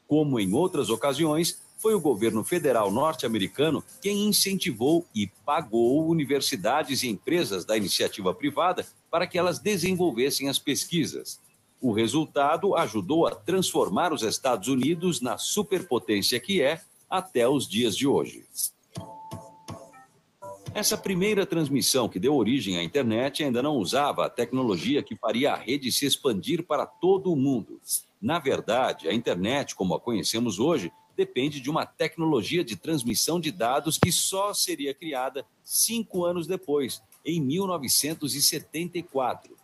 Como 0.06 0.38
em 0.40 0.52
outras 0.52 0.90
ocasiões, 0.90 1.60
foi 1.78 1.94
o 1.94 2.00
governo 2.00 2.44
federal 2.44 2.90
norte-americano 2.90 3.82
quem 4.02 4.26
incentivou 4.26 5.06
e 5.14 5.28
pagou 5.46 6.06
universidades 6.08 7.02
e 7.02 7.08
empresas 7.08 7.64
da 7.64 7.76
iniciativa 7.76 8.34
privada 8.34 8.84
para 9.10 9.26
que 9.26 9.38
elas 9.38 9.58
desenvolvessem 9.58 10.48
as 10.48 10.58
pesquisas. 10.58 11.40
O 11.80 11.92
resultado 11.92 12.74
ajudou 12.74 13.26
a 13.26 13.34
transformar 13.34 14.12
os 14.12 14.22
Estados 14.22 14.68
Unidos 14.68 15.20
na 15.20 15.38
superpotência 15.38 16.40
que 16.40 16.60
é 16.60 16.80
até 17.08 17.48
os 17.48 17.68
dias 17.68 17.96
de 17.96 18.06
hoje. 18.06 18.44
Essa 20.74 20.98
primeira 20.98 21.46
transmissão 21.46 22.08
que 22.08 22.20
deu 22.20 22.34
origem 22.36 22.76
à 22.76 22.82
internet 22.82 23.42
ainda 23.42 23.62
não 23.62 23.76
usava 23.76 24.26
a 24.26 24.30
tecnologia 24.30 25.02
que 25.02 25.16
faria 25.16 25.52
a 25.52 25.56
rede 25.56 25.90
se 25.90 26.04
expandir 26.04 26.64
para 26.64 26.84
todo 26.84 27.32
o 27.32 27.36
mundo. 27.36 27.80
Na 28.20 28.38
verdade, 28.38 29.08
a 29.08 29.14
internet, 29.14 29.74
como 29.74 29.94
a 29.94 30.00
conhecemos 30.00 30.58
hoje, 30.58 30.92
depende 31.18 31.60
de 31.60 31.68
uma 31.68 31.84
tecnologia 31.84 32.62
de 32.62 32.76
transmissão 32.76 33.40
de 33.40 33.50
dados 33.50 33.98
que 33.98 34.12
só 34.12 34.54
seria 34.54 34.94
criada 34.94 35.44
cinco 35.64 36.24
anos 36.24 36.46
depois, 36.46 37.02
em 37.26 37.40
1974. 37.40 39.56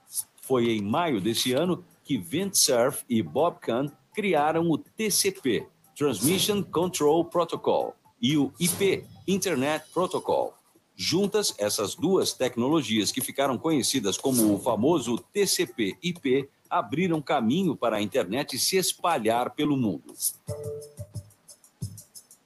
Foi 0.42 0.72
em 0.72 0.82
maio 0.82 1.20
desse 1.20 1.52
ano 1.52 1.84
que 2.02 2.18
Vint 2.18 2.54
Cerf 2.54 3.04
e 3.08 3.22
Bob 3.22 3.60
Kahn 3.60 3.88
criaram 4.12 4.68
o 4.68 4.76
TCP, 4.76 5.68
Transmission 5.96 6.60
Control 6.60 7.24
Protocol, 7.24 7.94
e 8.20 8.36
o 8.36 8.52
IP, 8.58 9.04
Internet 9.28 9.84
Protocol. 9.94 10.54
Juntas, 10.96 11.54
essas 11.56 11.94
duas 11.94 12.32
tecnologias 12.32 13.12
que 13.12 13.20
ficaram 13.20 13.56
conhecidas 13.56 14.16
como 14.16 14.52
o 14.52 14.58
famoso 14.58 15.18
TCP/IP 15.32 16.48
abriram 16.68 17.22
caminho 17.22 17.76
para 17.76 17.98
a 17.98 18.02
internet 18.02 18.58
se 18.58 18.76
espalhar 18.76 19.54
pelo 19.54 19.76
mundo. 19.76 20.12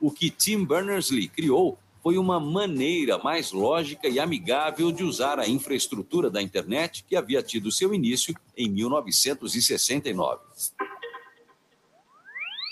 O 0.00 0.10
que 0.10 0.30
Tim 0.30 0.64
Berners-Lee 0.64 1.28
criou 1.28 1.78
foi 2.02 2.18
uma 2.18 2.38
maneira 2.38 3.18
mais 3.18 3.50
lógica 3.50 4.06
e 4.06 4.20
amigável 4.20 4.92
de 4.92 5.02
usar 5.02 5.40
a 5.40 5.48
infraestrutura 5.48 6.30
da 6.30 6.40
internet 6.40 7.02
que 7.02 7.16
havia 7.16 7.42
tido 7.42 7.72
seu 7.72 7.92
início 7.92 8.32
em 8.56 8.70
1969. 8.70 10.40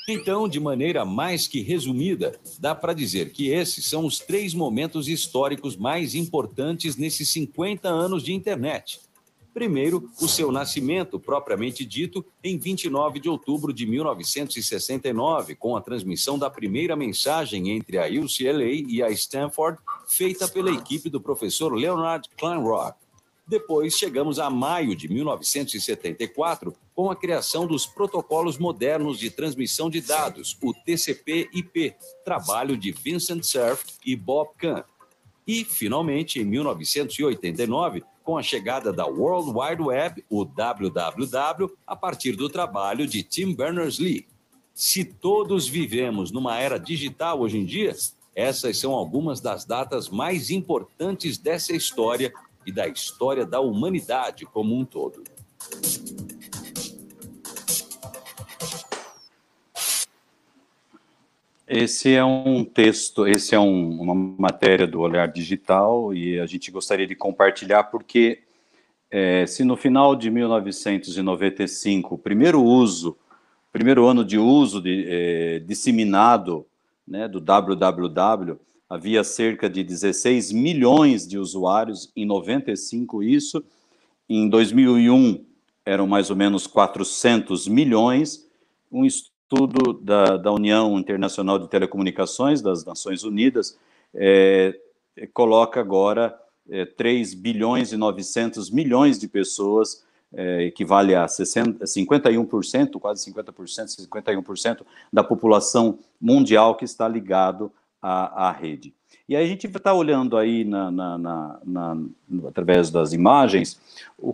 Então, 0.07 0.47
de 0.47 0.61
maneira 0.61 1.03
mais 1.05 1.47
que 1.47 1.63
resumida, 1.63 2.39
dá 2.59 2.75
para 2.75 2.93
dizer 2.93 3.33
que 3.33 3.49
esses 3.49 3.87
são 3.87 4.05
os 4.05 4.19
três 4.19 4.53
momentos 4.53 5.09
históricos 5.09 5.77
mais 5.77 6.15
importantes 6.15 6.97
nesses 6.97 7.31
50 7.31 7.89
anos 7.89 8.23
de 8.23 8.35
internet. 8.35 9.01
Primeiro, 9.55 10.11
o 10.21 10.29
seu 10.29 10.53
nascimento, 10.53 11.19
propriamente 11.19 11.87
dito, 11.87 12.27
em 12.43 12.59
29 12.59 13.21
de 13.21 13.31
outubro 13.31 13.73
de 13.73 13.87
1969, 13.87 15.55
com 15.55 15.77
a 15.77 15.81
transmissão 15.81 16.39
da 16.39 16.51
primeira 16.51 16.95
mensagem 16.97 17.71
entre 17.71 17.97
a 17.97 18.07
UCLA 18.07 18.73
e 18.87 19.03
a 19.03 19.11
Stanford, 19.11 19.79
feita 20.09 20.47
pela 20.49 20.73
equipe 20.73 21.09
do 21.09 21.21
professor 21.21 21.73
Leonard 21.73 22.29
Kleinrock. 22.37 22.99
Depois 23.47 23.97
chegamos 23.97 24.39
a 24.39 24.51
maio 24.51 24.97
de 24.97 25.09
1974, 25.09 26.75
com 26.95 27.11
a 27.11 27.17
criação 27.17 27.67
dos 27.67 27.87
protocolos 27.87 28.57
modernos 28.57 29.19
de 29.19 29.31
transmissão 29.31 29.91
de 29.91 30.01
dados, 30.01 30.57
o 30.63 30.73
TCP/IP, 30.73 31.95
trabalho 32.25 32.77
de 32.77 32.93
Vincent 32.93 33.43
Cerf 33.43 33.85
e 34.07 34.15
Bob 34.15 34.51
Kahn. 34.57 34.85
E, 35.47 35.65
finalmente, 35.65 36.41
em 36.41 36.45
1989, 36.45 38.03
com 38.23 38.39
a 38.39 38.43
chegada 38.43 38.93
da 38.93 39.05
World 39.05 39.51
Wide 39.51 39.83
Web, 39.83 40.25
o 40.31 40.45
WWW, 40.45 41.77
a 41.87 41.95
partir 41.95 42.37
do 42.37 42.49
trabalho 42.49 43.07
de 43.07 43.23
Tim 43.23 43.55
Berners-Lee. 43.55 44.27
Se 44.73 45.05
todos 45.05 45.69
vivemos 45.69 46.33
numa 46.33 46.59
era 46.59 46.79
digital 46.79 47.41
hoje 47.41 47.59
em 47.59 47.65
dia, 47.67 47.95
essas 48.35 48.79
são 48.79 48.93
algumas 48.93 49.41
das 49.41 49.65
datas 49.65 50.09
mais 50.09 50.51
importantes 50.51 51.37
dessa 51.37 51.75
história 51.75 52.33
e 52.67 52.73
da 52.73 52.89
história 52.89 53.45
da 53.45 53.61
humanidade 53.61 54.47
como 54.47 54.75
um 54.75 54.85
todo. 54.85 55.23
Esse 61.67 62.13
é 62.13 62.23
um 62.23 62.63
texto, 62.63 63.27
esse 63.27 63.55
é 63.55 63.59
um, 63.59 63.99
uma 63.99 64.15
matéria 64.15 64.87
do 64.87 65.01
Olhar 65.01 65.27
Digital 65.27 66.13
e 66.13 66.39
a 66.39 66.45
gente 66.45 66.71
gostaria 66.71 67.07
de 67.07 67.15
compartilhar 67.15 67.85
porque 67.85 68.43
é, 69.11 69.47
se 69.47 69.65
no 69.65 69.75
final 69.75 70.15
de 70.15 70.31
1995, 70.31 72.17
o 72.17 72.19
primeiro 72.19 72.63
uso, 72.63 73.17
primeiro 73.73 74.07
ano 74.07 74.23
de 74.23 74.37
uso 74.37 74.79
de, 74.83 75.07
é, 75.09 75.59
disseminado 75.61 76.67
né, 77.09 77.27
do 77.27 77.41
www, 77.41 78.61
havia 78.87 79.25
cerca 79.25 79.71
de 79.71 79.83
16 79.83 80.53
milhões 80.53 81.27
de 81.27 81.39
usuários, 81.39 82.13
em 82.15 82.27
95 82.27 83.23
isso, 83.23 83.65
em 84.29 84.51
2001 84.51 85.43
eram 85.87 86.07
mais 86.07 86.29
ou 86.29 86.37
menos 86.37 86.67
400 86.67 87.67
milhões, 87.69 88.47
um 88.93 89.05
estudo 89.07 89.34
da, 90.03 90.37
da 90.37 90.53
União 90.53 90.99
Internacional 90.99 91.59
de 91.59 91.69
Telecomunicações 91.69 92.61
das 92.61 92.85
Nações 92.85 93.25
Unidas 93.25 93.79
é, 94.15 94.79
coloca 95.33 95.81
agora 95.81 96.39
é, 96.69 96.85
3 96.85 97.35
bilhões 97.35 97.93
e 97.93 97.97
900 97.97 98.71
milhões 98.71 99.19
de 99.19 99.29
pessoas, 99.29 100.05
é, 100.33 100.65
equivale 100.65 101.15
a 101.15 101.29
60, 101.29 101.85
51%, 101.85 102.99
quase 102.99 103.31
50%, 103.31 104.09
51% 104.09 104.83
da 105.13 105.23
população 105.23 105.99
mundial 106.21 106.75
que 106.75 106.85
está 106.85 107.07
ligado 107.07 107.73
à, 108.01 108.49
à 108.49 108.53
rede. 108.53 108.95
E 109.29 109.35
aí 109.35 109.45
a 109.45 109.49
gente 109.49 109.67
está 109.67 109.95
olhando 109.95 110.37
aí 110.37 110.65
na, 110.65 110.91
na, 110.91 111.19
na, 111.65 111.97
através 112.47 112.91
das 112.91 113.15
imagens 113.15 113.81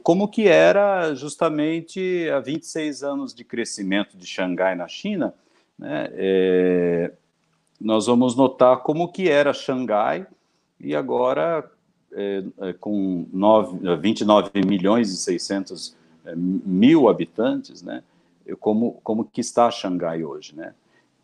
como 0.02 0.28
que 0.28 0.48
era 0.48 1.14
justamente 1.14 2.28
há 2.30 2.40
26 2.40 3.02
anos 3.02 3.34
de 3.34 3.44
crescimento 3.44 4.16
de 4.16 4.26
Xangai 4.26 4.74
na 4.74 4.88
China, 4.88 5.32
né, 5.78 6.08
é, 6.12 7.12
nós 7.80 8.06
vamos 8.06 8.36
notar 8.36 8.78
como 8.78 9.10
que 9.10 9.28
era 9.28 9.52
Xangai 9.52 10.26
e 10.78 10.94
agora 10.94 11.70
é, 12.12 12.44
é, 12.58 12.72
com 12.72 13.26
9, 13.32 13.96
29 13.96 14.50
milhões 14.66 15.12
e 15.12 15.16
600 15.16 15.96
é, 16.24 16.34
mil 16.36 17.08
habitantes, 17.08 17.82
né, 17.82 18.02
como, 18.58 19.00
como 19.04 19.24
que 19.24 19.40
está 19.40 19.70
Xangai 19.70 20.24
hoje, 20.24 20.54
né, 20.56 20.74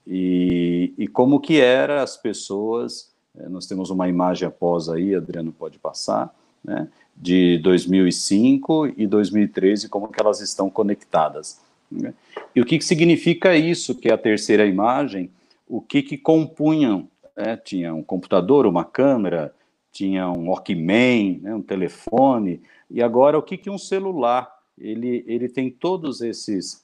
e, 0.07 0.95
e 0.97 1.09
como 1.09 1.41
que 1.41 1.61
era 1.61 2.03
as 2.03 2.17
pessoas 2.17 3.13
é, 3.13 3.16
nós 3.49 3.66
temos 3.66 3.90
uma 3.90 4.09
imagem 4.09 4.49
após 4.49 4.88
aí, 4.88 5.14
Adriano 5.14 5.52
pode 5.52 5.78
passar, 5.78 6.35
né, 6.64 6.88
de 7.16 7.59
2005 7.59 8.95
e 8.97 9.07
2013, 9.07 9.88
como 9.88 10.09
que 10.09 10.21
elas 10.21 10.40
estão 10.40 10.69
conectadas. 10.69 11.61
Né? 11.90 12.12
E 12.55 12.61
o 12.61 12.64
que, 12.64 12.78
que 12.78 12.85
significa 12.85 13.57
isso, 13.57 13.95
que 13.95 14.09
é 14.09 14.12
a 14.12 14.19
terceira 14.19 14.66
imagem, 14.66 15.31
o 15.69 15.81
que, 15.81 16.02
que 16.02 16.19
compunham, 16.19 17.09
né? 17.37 17.57
tinha 17.57 17.95
um 17.95 18.02
computador, 18.02 18.66
uma 18.66 18.85
câmera, 18.85 19.55
tinha 19.93 20.28
um 20.31 20.49
Walkman, 20.49 21.40
né, 21.43 21.55
um 21.55 21.62
telefone, 21.62 22.61
e 22.90 23.02
agora 23.02 23.38
o 23.38 23.43
que, 23.43 23.57
que 23.57 23.71
um 23.71 23.78
celular, 23.78 24.55
ele, 24.78 25.25
ele 25.26 25.49
tem 25.49 25.71
todas 25.71 26.21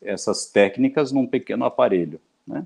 essas 0.03 0.47
técnicas 0.47 1.13
num 1.13 1.27
pequeno 1.27 1.67
aparelho, 1.67 2.19
né? 2.47 2.65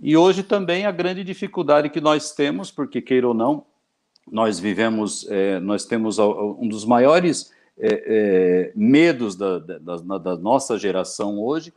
E 0.00 0.16
hoje 0.16 0.42
também 0.42 0.86
a 0.86 0.92
grande 0.92 1.24
dificuldade 1.24 1.90
que 1.90 2.00
nós 2.00 2.32
temos, 2.32 2.70
porque 2.70 3.02
queira 3.02 3.26
ou 3.28 3.34
não, 3.34 3.64
nós 4.30 4.58
vivemos, 4.60 5.26
é, 5.28 5.58
nós 5.58 5.84
temos 5.84 6.18
um 6.18 6.68
dos 6.68 6.84
maiores 6.84 7.52
é, 7.78 8.04
é, 8.06 8.72
medos 8.74 9.34
da, 9.34 9.58
da, 9.58 9.96
da, 10.18 10.36
nossa 10.36 10.78
geração 10.78 11.40
hoje, 11.40 11.72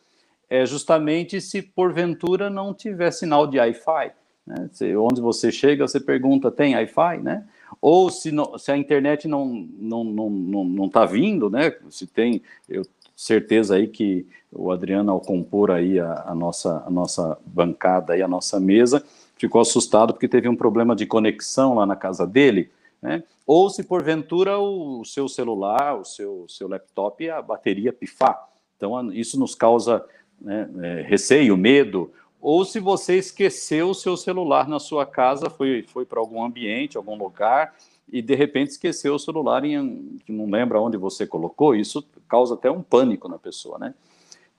é 0.50 0.66
justamente 0.66 1.40
se 1.40 1.62
porventura 1.62 2.50
não 2.50 2.74
tiver 2.74 3.12
sinal 3.12 3.48
de 3.48 3.58
Wi-Fi. 3.58 4.12
Né? 4.46 4.70
onde 4.98 5.22
você 5.22 5.51
chega, 5.51 5.88
você 5.88 6.00
pergunta, 6.00 6.51
tem 6.51 6.75
Wi-Fi, 6.75 7.20
né? 7.20 7.48
Ou 7.80 8.10
se, 8.10 8.32
não, 8.32 8.58
se 8.58 8.72
a 8.72 8.78
internet 8.78 9.28
não 9.28 9.46
não 9.80 10.04
não 10.04 10.30
não, 10.30 10.63
não 10.63 10.90
tá 10.90 11.06
vindo, 11.06 11.50
né? 11.50 11.74
Se 11.90 12.07
tem, 12.07 12.42
eu 12.68 12.84
certeza 13.16 13.75
aí 13.75 13.88
que 13.88 14.25
o 14.51 14.72
Adriano, 14.72 15.11
ao 15.11 15.22
compor 15.22 15.72
aí 15.72 16.00
a, 16.00 16.25
a, 16.27 16.35
nossa, 16.35 16.83
a 16.85 16.90
nossa 16.90 17.37
bancada 17.46 18.18
e 18.18 18.22
a 18.22 18.27
nossa 18.27 18.59
mesa, 18.59 19.03
ficou 19.37 19.61
assustado 19.61 20.14
porque 20.14 20.27
teve 20.27 20.50
um 20.50 20.55
problema 20.55 20.96
de 20.96 21.05
conexão 21.05 21.75
lá 21.75 21.85
na 21.85 21.96
casa 21.96 22.27
dele, 22.27 22.70
né? 23.01 23.24
Ou 23.48 23.70
se 23.70 23.83
porventura 23.83 24.59
o, 24.59 25.01
o 25.01 25.05
seu 25.05 25.27
celular, 25.27 26.00
o 26.00 26.05
seu, 26.05 26.46
seu 26.48 26.68
laptop, 26.68 27.27
a 27.29 27.42
bateria 27.42 27.92
pifar. 27.92 28.48
Então, 28.77 29.11
isso 29.11 29.40
nos 29.40 29.55
causa 29.55 30.05
né, 30.40 30.70
é, 30.81 31.01
receio, 31.01 31.57
medo. 31.57 32.11
Ou 32.40 32.66
se 32.66 32.79
você 32.79 33.18
esqueceu 33.18 33.90
o 33.90 33.96
seu 33.96 34.16
celular 34.16 34.68
na 34.68 34.79
sua 34.79 35.05
casa, 35.05 35.50
foi, 35.50 35.83
foi 35.87 36.05
para 36.05 36.20
algum 36.20 36.44
ambiente, 36.44 36.98
algum 36.98 37.16
lugar, 37.16 37.75
e 38.11 38.22
de 38.22 38.35
repente 38.35 38.72
esqueceu 38.72 39.16
o 39.16 39.20
celular 39.20 39.61
que 39.61 40.31
não 40.31 40.50
lembra 40.50 40.81
onde 40.81 40.98
você 40.98 41.25
colocou, 41.25 41.75
isso 41.75 42.03
causa 42.27 42.55
até 42.55 42.70
um 42.70 42.81
pânico 42.81 43.27
na 43.27 43.37
pessoa, 43.37 43.77
né? 43.77 43.94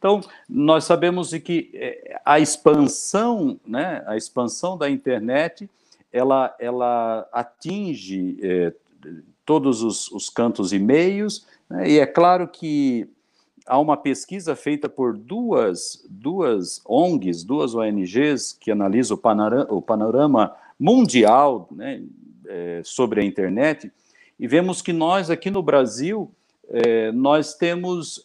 Então, 0.02 0.20
nós 0.48 0.82
sabemos 0.82 1.30
de 1.30 1.38
que 1.38 1.70
é, 1.74 2.20
a 2.24 2.40
expansão, 2.40 3.60
né, 3.64 4.02
a 4.04 4.16
expansão 4.16 4.76
da 4.76 4.90
internet, 4.90 5.70
ela, 6.12 6.52
ela 6.58 7.24
atinge 7.32 8.36
é, 8.42 8.72
todos 9.46 9.80
os, 9.80 10.10
os, 10.10 10.28
cantos 10.28 10.72
e 10.72 10.78
meios, 10.80 11.46
né, 11.70 11.88
e 11.88 12.00
é 12.00 12.06
claro 12.06 12.48
que 12.48 13.08
há 13.64 13.78
uma 13.78 13.96
pesquisa 13.96 14.56
feita 14.56 14.88
por 14.88 15.16
duas, 15.16 16.04
duas 16.10 16.82
ONGs, 16.84 17.44
duas 17.44 17.72
ONGs, 17.72 18.54
que 18.54 18.72
analisam 18.72 19.16
o 19.16 19.20
panorama, 19.20 19.66
o 19.72 19.80
panorama 19.80 20.56
mundial 20.80 21.68
né, 21.70 22.02
é, 22.48 22.80
sobre 22.82 23.20
a 23.20 23.24
internet, 23.24 23.92
e 24.36 24.48
vemos 24.48 24.82
que 24.82 24.92
nós 24.92 25.30
aqui 25.30 25.48
no 25.48 25.62
Brasil, 25.62 26.28
é, 26.68 27.12
nós 27.12 27.54
temos 27.54 28.24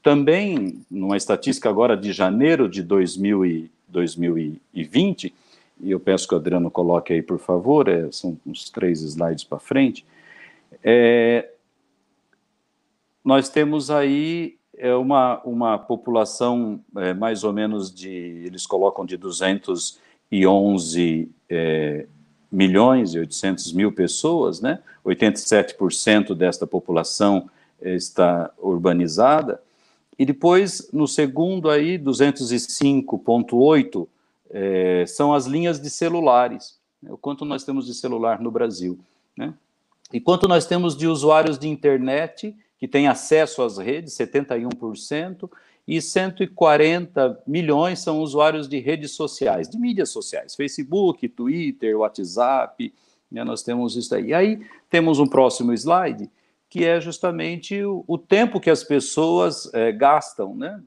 também, 0.00 0.84
numa 0.90 1.16
estatística 1.16 1.68
agora 1.68 1.96
de 1.96 2.12
janeiro 2.12 2.68
de 2.68 2.82
2000 2.82 3.46
e 3.46 3.70
2020, 3.88 5.34
e 5.80 5.90
eu 5.90 6.00
peço 6.00 6.26
que 6.26 6.34
o 6.34 6.38
Adriano 6.38 6.70
coloque 6.70 7.12
aí, 7.12 7.22
por 7.22 7.38
favor, 7.38 7.88
é, 7.88 8.10
são 8.10 8.38
uns 8.46 8.70
três 8.70 9.02
slides 9.02 9.44
para 9.44 9.58
frente, 9.58 10.04
é, 10.82 11.48
nós 13.24 13.48
temos 13.48 13.90
aí 13.90 14.56
é 14.82 14.94
uma, 14.94 15.40
uma 15.44 15.78
população 15.78 16.80
é, 16.96 17.14
mais 17.14 17.44
ou 17.44 17.52
menos 17.52 17.94
de, 17.94 18.10
eles 18.10 18.66
colocam 18.66 19.06
de 19.06 19.16
211 19.16 21.30
é, 21.48 22.06
milhões 22.50 23.14
e 23.14 23.20
800 23.20 23.72
mil 23.72 23.92
pessoas, 23.92 24.60
né? 24.60 24.80
87% 25.06 26.34
desta 26.34 26.66
população 26.66 27.48
está 27.80 28.50
urbanizada. 28.58 29.62
E 30.18 30.26
depois, 30.26 30.90
no 30.92 31.08
segundo 31.08 31.70
aí, 31.70 31.98
205.8, 31.98 34.06
é, 34.50 35.04
são 35.06 35.32
as 35.32 35.46
linhas 35.46 35.80
de 35.80 35.88
celulares. 35.88 36.78
Né? 37.02 37.10
O 37.12 37.16
quanto 37.16 37.44
nós 37.44 37.64
temos 37.64 37.86
de 37.86 37.94
celular 37.94 38.40
no 38.40 38.50
Brasil. 38.50 38.98
Né? 39.36 39.54
E 40.12 40.20
quanto 40.20 40.46
nós 40.46 40.66
temos 40.66 40.96
de 40.96 41.06
usuários 41.06 41.58
de 41.58 41.68
internet 41.68 42.54
que 42.78 42.86
têm 42.86 43.08
acesso 43.08 43.62
às 43.62 43.78
redes, 43.78 44.14
71%, 44.14 45.48
e 45.86 46.00
140 46.00 47.42
milhões 47.46 48.00
são 48.00 48.20
usuários 48.20 48.68
de 48.68 48.78
redes 48.78 49.12
sociais, 49.12 49.68
de 49.68 49.78
mídias 49.78 50.10
sociais, 50.10 50.54
Facebook, 50.54 51.28
Twitter, 51.28 51.98
WhatsApp, 51.98 52.92
né, 53.30 53.42
nós 53.42 53.62
temos 53.62 53.96
isso 53.96 54.14
aí. 54.14 54.26
E 54.26 54.34
aí 54.34 54.66
temos 54.88 55.18
um 55.18 55.26
próximo 55.26 55.72
slide, 55.72 56.30
que 56.72 56.86
é 56.86 56.98
justamente 56.98 57.84
o, 57.84 58.02
o 58.08 58.16
tempo 58.16 58.58
que 58.58 58.70
as 58.70 58.82
pessoas 58.82 59.68
é, 59.74 59.92
gastam, 59.92 60.56
né? 60.56 60.82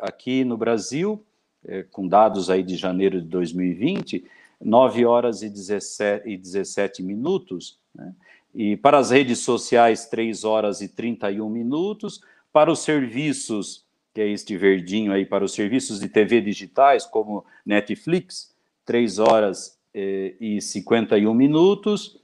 Aqui 0.00 0.42
no 0.42 0.56
Brasil, 0.56 1.22
é, 1.66 1.82
com 1.82 2.08
dados 2.08 2.48
aí 2.48 2.62
de 2.62 2.76
janeiro 2.76 3.20
de 3.20 3.28
2020, 3.28 4.24
9 4.58 5.04
horas 5.04 5.42
e 5.42 5.50
17, 5.50 6.26
e 6.26 6.34
17 6.34 7.02
minutos, 7.02 7.78
né? 7.94 8.14
e 8.54 8.74
para 8.74 8.96
as 8.96 9.10
redes 9.10 9.40
sociais, 9.40 10.06
3 10.06 10.44
horas 10.44 10.80
e 10.80 10.88
31 10.88 11.46
minutos, 11.50 12.22
para 12.50 12.72
os 12.72 12.78
serviços 12.78 13.86
que 14.14 14.22
é 14.22 14.28
este 14.28 14.56
verdinho 14.56 15.12
aí 15.12 15.26
para 15.26 15.44
os 15.44 15.52
serviços 15.52 16.00
de 16.00 16.08
TV 16.08 16.40
digitais, 16.40 17.04
como 17.04 17.44
Netflix, 17.66 18.56
3 18.86 19.18
horas 19.18 19.78
eh, 19.92 20.34
e 20.40 20.62
51 20.62 21.34
minutos. 21.34 22.17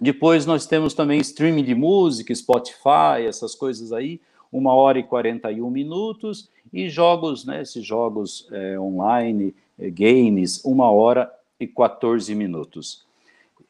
Depois 0.00 0.46
nós 0.46 0.66
temos 0.66 0.94
também 0.94 1.20
streaming 1.20 1.64
de 1.64 1.74
música, 1.74 2.34
Spotify, 2.34 3.26
essas 3.26 3.54
coisas 3.54 3.92
aí, 3.92 4.20
1 4.52 4.66
hora 4.66 4.98
e 4.98 5.02
41 5.02 5.70
minutos. 5.70 6.48
E 6.72 6.88
jogos, 6.88 7.44
né, 7.44 7.62
esses 7.62 7.84
jogos 7.84 8.46
eh, 8.52 8.78
online, 8.78 9.54
eh, 9.78 9.90
games, 9.90 10.64
1 10.64 10.80
hora 10.80 11.32
e 11.58 11.66
14 11.66 12.34
minutos. 12.34 13.04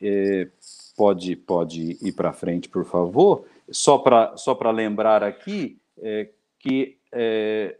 Eh, 0.02 0.48
pode, 0.96 1.36
pode 1.36 1.96
ir 2.02 2.12
para 2.12 2.32
frente, 2.32 2.68
por 2.68 2.84
favor. 2.84 3.44
Só 3.70 3.98
para 3.98 4.36
só 4.36 4.58
lembrar 4.72 5.22
aqui 5.22 5.78
é, 5.98 6.28
que 6.58 6.96
é, 7.12 7.76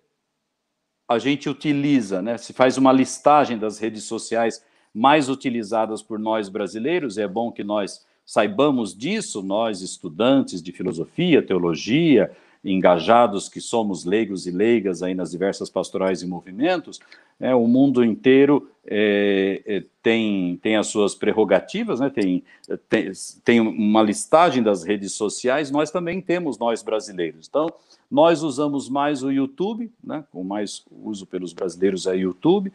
a 1.09 1.19
gente 1.19 1.49
utiliza, 1.49 2.23
né? 2.23 2.39
Se 2.39 2.53
faz 2.53 2.77
uma 2.77 2.93
listagem 2.93 3.59
das 3.59 3.79
redes 3.79 4.05
sociais 4.05 4.65
mais 4.95 5.29
utilizadas 5.29 6.03
por 6.03 6.19
nós 6.19 6.49
brasileiros, 6.49 7.19
é 7.19 7.27
bom 7.27 7.51
que 7.51 7.65
nós 7.65 8.07
saibamos 8.29 8.95
disso, 8.95 9.43
nós 9.43 9.81
estudantes 9.81 10.63
de 10.63 10.71
filosofia, 10.71 11.41
teologia, 11.41 12.31
engajados 12.63 13.49
que 13.49 13.59
somos 13.59 14.05
leigos 14.05 14.47
e 14.47 14.51
leigas 14.51 15.03
aí 15.03 15.15
nas 15.15 15.31
diversas 15.31 15.71
pastorais 15.71 16.21
e 16.21 16.27
movimentos, 16.27 17.01
é, 17.41 17.55
o 17.55 17.67
mundo 17.67 18.05
inteiro 18.05 18.69
é, 18.87 19.63
é, 19.65 19.85
tem, 20.03 20.59
tem 20.61 20.77
as 20.77 20.89
suas 20.89 21.15
prerrogativas, 21.15 22.01
né, 22.01 22.11
tem, 22.11 22.45
tem, 22.91 23.13
tem 23.43 23.61
uma 23.61 24.03
listagem 24.03 24.63
das 24.63 24.85
redes 24.85 25.13
sociais, 25.13 25.71
nós 25.71 25.91
também 25.91 26.21
temos, 26.21 26.59
nós 26.59 26.83
brasileiros. 26.83 27.49
Então, 27.49 27.73
nós 28.11 28.43
usamos 28.43 28.91
mais 28.91 29.23
o 29.23 29.31
YouTube, 29.31 29.91
né, 30.05 30.23
com 30.31 30.45
mais 30.45 30.85
uso 31.03 31.25
pelos 31.25 31.55
brasileiros 31.55 32.07
é 32.07 32.15
YouTube. 32.15 32.71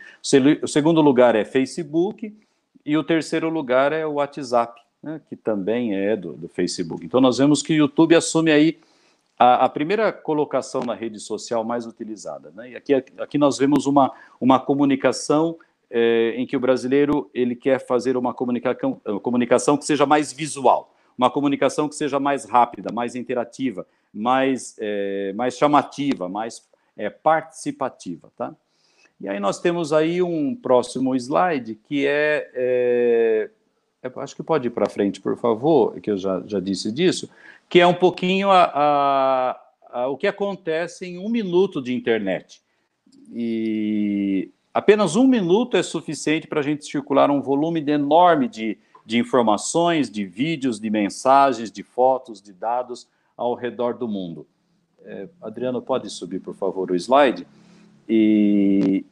O 0.64 0.68
segundo 0.68 1.00
lugar 1.00 1.36
é 1.36 1.46
Facebook 1.46 2.34
e 2.84 2.98
o 2.98 3.04
terceiro 3.04 3.50
lugar 3.50 3.94
é 3.94 4.04
o 4.04 4.14
WhatsApp, 4.14 4.83
né, 5.04 5.20
que 5.28 5.36
também 5.36 5.94
é 5.94 6.16
do, 6.16 6.34
do 6.34 6.48
Facebook. 6.48 7.06
Então, 7.06 7.20
nós 7.20 7.38
vemos 7.38 7.62
que 7.62 7.74
o 7.74 7.76
YouTube 7.76 8.16
assume 8.16 8.52
aí 8.52 8.80
a, 9.38 9.66
a, 9.66 9.70
primeira 9.70 10.14
colocação 10.14 10.82
na 10.82 10.96
rede 10.96 11.20
social 11.20 11.64
mais 11.66 11.86
utilizada. 11.86 12.52
Né? 12.56 12.72
E 12.72 12.76
aqui, 12.78 12.94
aqui 12.94 13.38
nós 13.38 13.58
vemos 13.58 13.86
uma, 13.86 14.14
uma 14.40 14.60
comunicação 14.60 15.58
é, 15.92 16.34
em 16.38 16.48
que 16.48 16.56
o 16.56 16.60
brasileiro 16.60 17.30
ele 17.34 17.54
quer 17.54 17.86
fazer 17.86 18.16
uma 18.16 18.34
comunicação, 18.34 18.94
comunicação 19.22 19.78
que 19.78 19.86
seja 19.86 20.06
mais 20.06 20.32
visual, 20.32 20.96
uma 21.18 21.30
comunicação 21.30 21.90
que 21.90 21.96
seja 21.96 22.20
mais 22.20 22.46
rápida, 22.46 22.92
mais 22.94 23.14
interativa, 23.14 23.86
mais, 24.14 24.76
é, 24.80 25.34
mais 25.34 25.58
chamativa, 25.58 26.30
mais 26.30 26.66
é, 26.96 27.10
participativa. 27.10 28.32
Tá? 28.38 28.56
E 29.20 29.28
aí 29.28 29.40
nós 29.40 29.60
temos 29.60 29.92
aí 29.92 30.22
um 30.22 30.56
próximo 30.56 31.14
slide 31.16 31.76
que 31.76 32.08
é 32.08 33.52
acho 34.18 34.36
que 34.36 34.44
pode 34.44 34.68
ir 34.68 34.72
para 34.72 34.90
frente, 34.90 35.22
por 35.22 35.38
favor, 35.38 36.00
que 36.00 36.12
eu 36.12 36.18
já, 36.18 36.42
já 36.46 36.60
disse 36.60 36.92
disso, 36.92 37.30
que 37.70 37.80
é 37.80 37.88
um 37.88 37.94
pouquinho 37.94 38.50
a, 38.52 38.64
a, 38.74 39.62
a, 39.92 40.08
o 40.08 40.18
que 40.18 40.28
acontece 40.28 41.06
em 41.06 41.18
um 41.18 41.30
minuto 41.30 41.82
de 41.82 41.94
internet. 41.94 42.62
E 43.32 44.52
apenas 44.74 45.16
um 45.16 45.26
minuto 45.26 45.78
é 45.78 45.84
suficiente 45.84 46.48
para 46.48 46.60
a 46.60 46.64
gente 46.64 46.86
circular 46.86 47.32
um 47.32 47.42
volume 47.42 47.80
enorme 47.90 48.48
de, 48.48 48.78
de 49.06 49.18
informações, 49.18 50.10
de 50.10 50.26
vídeos, 50.26 50.80
de 50.80 50.90
mensagens, 50.90 51.72
de 51.72 51.84
fotos, 51.84 52.42
de 52.42 52.54
dados 52.54 53.08
ao 53.38 53.56
redor 53.56 53.98
do 53.98 54.08
mundo. 54.08 54.46
É, 55.06 55.28
Adriano, 55.42 55.82
pode 55.82 56.10
subir, 56.10 56.40
por 56.40 56.56
favor, 56.56 56.92
o 56.92 56.96
slide? 56.96 57.46
E, 58.08 59.06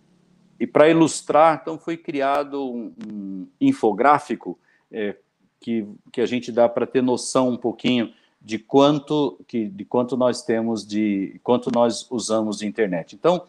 e 0.59 0.67
para 0.67 0.89
ilustrar, 0.89 1.59
então, 1.61 1.77
foi 1.77 1.97
criado 1.97 2.63
um, 2.63 2.93
um 3.11 3.47
infográfico 3.59 4.59
é, 4.91 5.15
que, 5.59 5.85
que 6.11 6.21
a 6.21 6.25
gente 6.25 6.51
dá 6.51 6.67
para 6.67 6.85
ter 6.85 7.01
noção 7.01 7.49
um 7.49 7.57
pouquinho 7.57 8.13
de 8.41 8.57
quanto 8.57 9.39
que 9.47 9.67
de 9.67 9.85
quanto 9.85 10.17
nós 10.17 10.41
temos 10.41 10.85
de 10.85 11.39
quanto 11.43 11.71
nós 11.71 12.09
usamos 12.09 12.59
de 12.59 12.65
internet. 12.65 13.15
Então, 13.15 13.43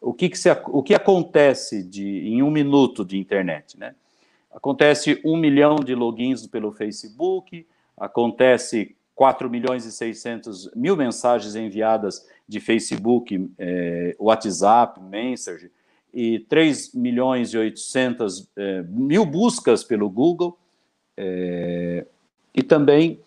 o 0.00 0.12
que, 0.12 0.28
que 0.28 0.38
se, 0.38 0.50
o 0.66 0.82
que 0.82 0.94
acontece 0.94 1.82
de 1.82 2.28
em 2.28 2.42
um 2.42 2.50
minuto 2.50 3.04
de 3.04 3.18
internet, 3.18 3.78
né? 3.78 3.94
Acontece 4.52 5.20
um 5.24 5.36
milhão 5.36 5.76
de 5.76 5.94
logins 5.94 6.46
pelo 6.46 6.72
Facebook, 6.72 7.66
acontece 7.96 8.96
4 9.14 9.50
milhões 9.50 9.84
e 9.84 9.92
600 9.92 10.70
mil 10.74 10.96
mensagens 10.96 11.56
enviadas 11.56 12.26
de 12.46 12.60
Facebook, 12.60 13.50
eh, 13.58 14.14
WhatsApp, 14.18 15.00
Messenger, 15.00 15.70
e 16.12 16.38
3 16.40 16.94
milhões 16.94 17.52
e 17.52 17.58
800 17.58 18.48
eh, 18.56 18.82
mil 18.88 19.26
buscas 19.26 19.82
pelo 19.82 20.08
Google, 20.08 20.58
eh, 21.16 22.06
e 22.54 22.62
também 22.62 23.20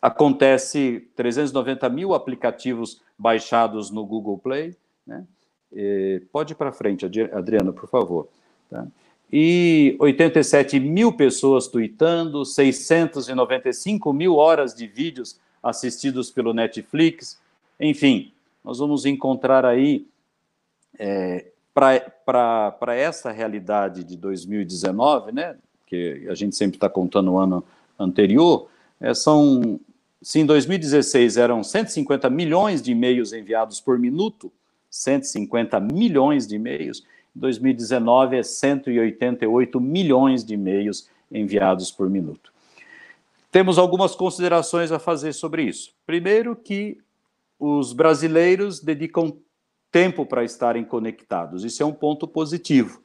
acontece 0.00 1.08
390 1.16 1.88
mil 1.88 2.14
aplicativos 2.14 3.00
baixados 3.18 3.90
no 3.90 4.04
Google 4.04 4.38
Play. 4.38 4.76
Né? 5.06 5.24
E, 5.72 6.22
pode 6.32 6.52
ir 6.52 6.56
para 6.56 6.72
frente, 6.72 7.04
Adriano, 7.32 7.72
por 7.72 7.88
favor. 7.88 8.28
Tá? 8.70 8.86
E 9.32 9.96
87 9.98 10.78
mil 10.78 11.12
pessoas 11.12 11.66
tweetando, 11.66 12.44
695 12.44 14.12
mil 14.12 14.36
horas 14.36 14.74
de 14.74 14.86
vídeos 14.86 15.40
assistidos 15.62 16.30
pelo 16.30 16.54
Netflix. 16.54 17.40
Enfim, 17.80 18.32
nós 18.64 18.78
vamos 18.78 19.04
encontrar 19.04 19.64
aí, 19.64 20.06
é, 20.98 21.46
para 21.74 22.94
essa 22.94 23.30
realidade 23.30 24.04
de 24.04 24.16
2019, 24.16 25.32
né, 25.32 25.56
que 25.86 26.26
a 26.28 26.34
gente 26.34 26.56
sempre 26.56 26.76
está 26.76 26.88
contando 26.88 27.32
o 27.32 27.38
ano 27.38 27.64
anterior, 27.98 28.68
é, 29.00 29.14
são 29.14 29.80
se 30.20 30.40
em 30.40 30.46
2016 30.46 31.36
eram 31.36 31.62
150 31.62 32.28
milhões 32.30 32.82
de 32.82 32.90
e-mails 32.90 33.32
enviados 33.32 33.80
por 33.80 33.98
minuto, 33.98 34.50
150 34.90 35.78
milhões 35.78 36.46
de 36.46 36.56
e-mails, 36.56 37.04
em 37.36 37.40
2019 37.40 38.36
é 38.36 38.42
188 38.42 39.80
milhões 39.80 40.44
de 40.44 40.54
e-mails 40.54 41.08
enviados 41.30 41.90
por 41.90 42.08
minuto. 42.08 42.52
Temos 43.52 43.78
algumas 43.78 44.14
considerações 44.14 44.90
a 44.90 44.98
fazer 44.98 45.32
sobre 45.32 45.62
isso. 45.62 45.94
Primeiro, 46.06 46.56
que 46.56 46.98
os 47.58 47.92
brasileiros 47.92 48.80
dedicam 48.80 49.36
tempo 49.90 50.26
para 50.26 50.44
estarem 50.44 50.84
conectados. 50.84 51.64
Isso 51.64 51.82
é 51.82 51.86
um 51.86 51.92
ponto 51.92 52.26
positivo. 52.26 53.00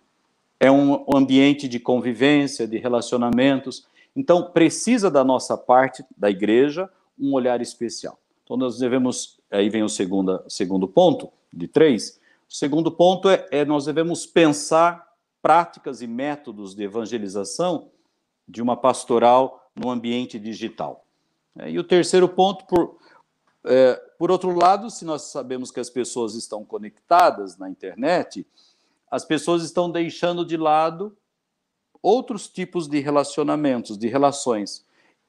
É 0.64 0.70
um 0.70 1.04
ambiente 1.16 1.68
de 1.68 1.80
convivência, 1.80 2.68
de 2.68 2.78
relacionamentos. 2.78 3.88
Então, 4.16 4.52
precisa 4.52 5.10
da 5.10 5.24
nossa 5.24 5.58
parte, 5.58 6.06
da 6.16 6.30
igreja, 6.30 6.88
um 7.20 7.34
olhar 7.34 7.60
especial. 7.62 8.20
Então, 8.44 8.56
nós 8.56 8.78
devemos, 8.78 9.40
aí 9.50 9.72
vem 9.72 9.82
o 9.82 9.90
segundo, 9.90 10.40
segundo 10.48 10.88
ponto, 10.88 11.32
de 11.52 11.68
três. 11.68 12.22
O 12.48 12.54
segundo 12.54 12.92
ponto 12.92 13.28
é, 13.28 13.44
é 13.50 13.66
nós 13.66 13.86
devemos 13.86 14.28
pensar 14.28 15.12
práticas 15.42 16.04
e 16.04 16.06
métodos 16.06 16.76
de 16.76 16.84
evangelização 16.84 17.90
de 18.48 18.62
uma 18.62 18.78
pastoral 18.78 19.68
no 19.76 19.90
ambiente 19.90 20.38
digital. 20.38 21.04
É, 21.58 21.72
e 21.72 21.80
o 21.80 21.84
terceiro 21.84 22.30
ponto, 22.30 22.66
por, 22.66 23.00
é, 23.66 23.96
por 24.20 24.30
outro 24.30 24.56
lado, 24.56 24.92
se 24.92 25.06
nós 25.06 25.24
sabemos 25.24 25.72
que 25.72 25.80
as 25.80 25.90
pessoas 25.90 26.36
estão 26.36 26.64
conectadas 26.64 27.58
na 27.58 27.68
internet, 27.68 28.46
as 29.12 29.26
pessoas 29.26 29.62
estão 29.62 29.92
deixando 29.92 30.46
de 30.46 30.56
lado 30.56 31.16
outros 32.02 32.48
tipos 32.48 32.88
de 32.88 33.00
relacionamentos, 33.00 33.98
de 33.98 34.08
relações. 34.08 34.86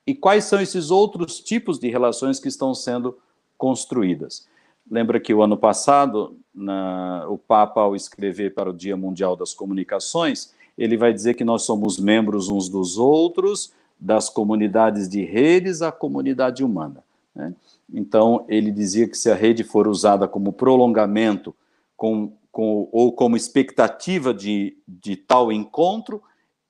E 0.06 0.14
quais 0.14 0.44
são 0.44 0.60
esses 0.60 0.90
outros 0.90 1.40
tipos 1.40 1.78
de 1.78 1.90
relações 1.90 2.38
que 2.38 2.48
estão 2.48 2.74
sendo 2.74 3.18
construídas? 3.58 4.46
Lembra 4.90 5.20
que 5.20 5.34
o 5.34 5.42
ano 5.42 5.56
passado, 5.56 6.36
na, 6.54 7.26
o 7.28 7.36
Papa, 7.36 7.80
ao 7.80 7.94
escrever 7.94 8.54
para 8.54 8.70
o 8.70 8.72
Dia 8.72 8.96
Mundial 8.96 9.36
das 9.36 9.52
Comunicações, 9.52 10.54
ele 10.76 10.96
vai 10.96 11.12
dizer 11.12 11.34
que 11.34 11.44
nós 11.44 11.62
somos 11.62 11.98
membros 11.98 12.48
uns 12.48 12.68
dos 12.68 12.98
outros, 12.98 13.72
das 13.98 14.28
comunidades 14.28 15.08
de 15.08 15.22
redes 15.22 15.82
à 15.82 15.92
comunidade 15.92 16.64
humana. 16.64 17.04
Né? 17.34 17.54
Então, 17.92 18.44
ele 18.48 18.70
dizia 18.70 19.08
que 19.08 19.16
se 19.16 19.30
a 19.30 19.34
rede 19.34 19.62
for 19.62 19.86
usada 19.86 20.26
como 20.26 20.52
prolongamento 20.52 21.54
com, 21.96 22.32
com, 22.52 22.88
ou 22.92 23.12
como 23.12 23.36
expectativa 23.36 24.32
de, 24.32 24.76
de 24.86 25.16
tal 25.16 25.50
encontro, 25.50 26.22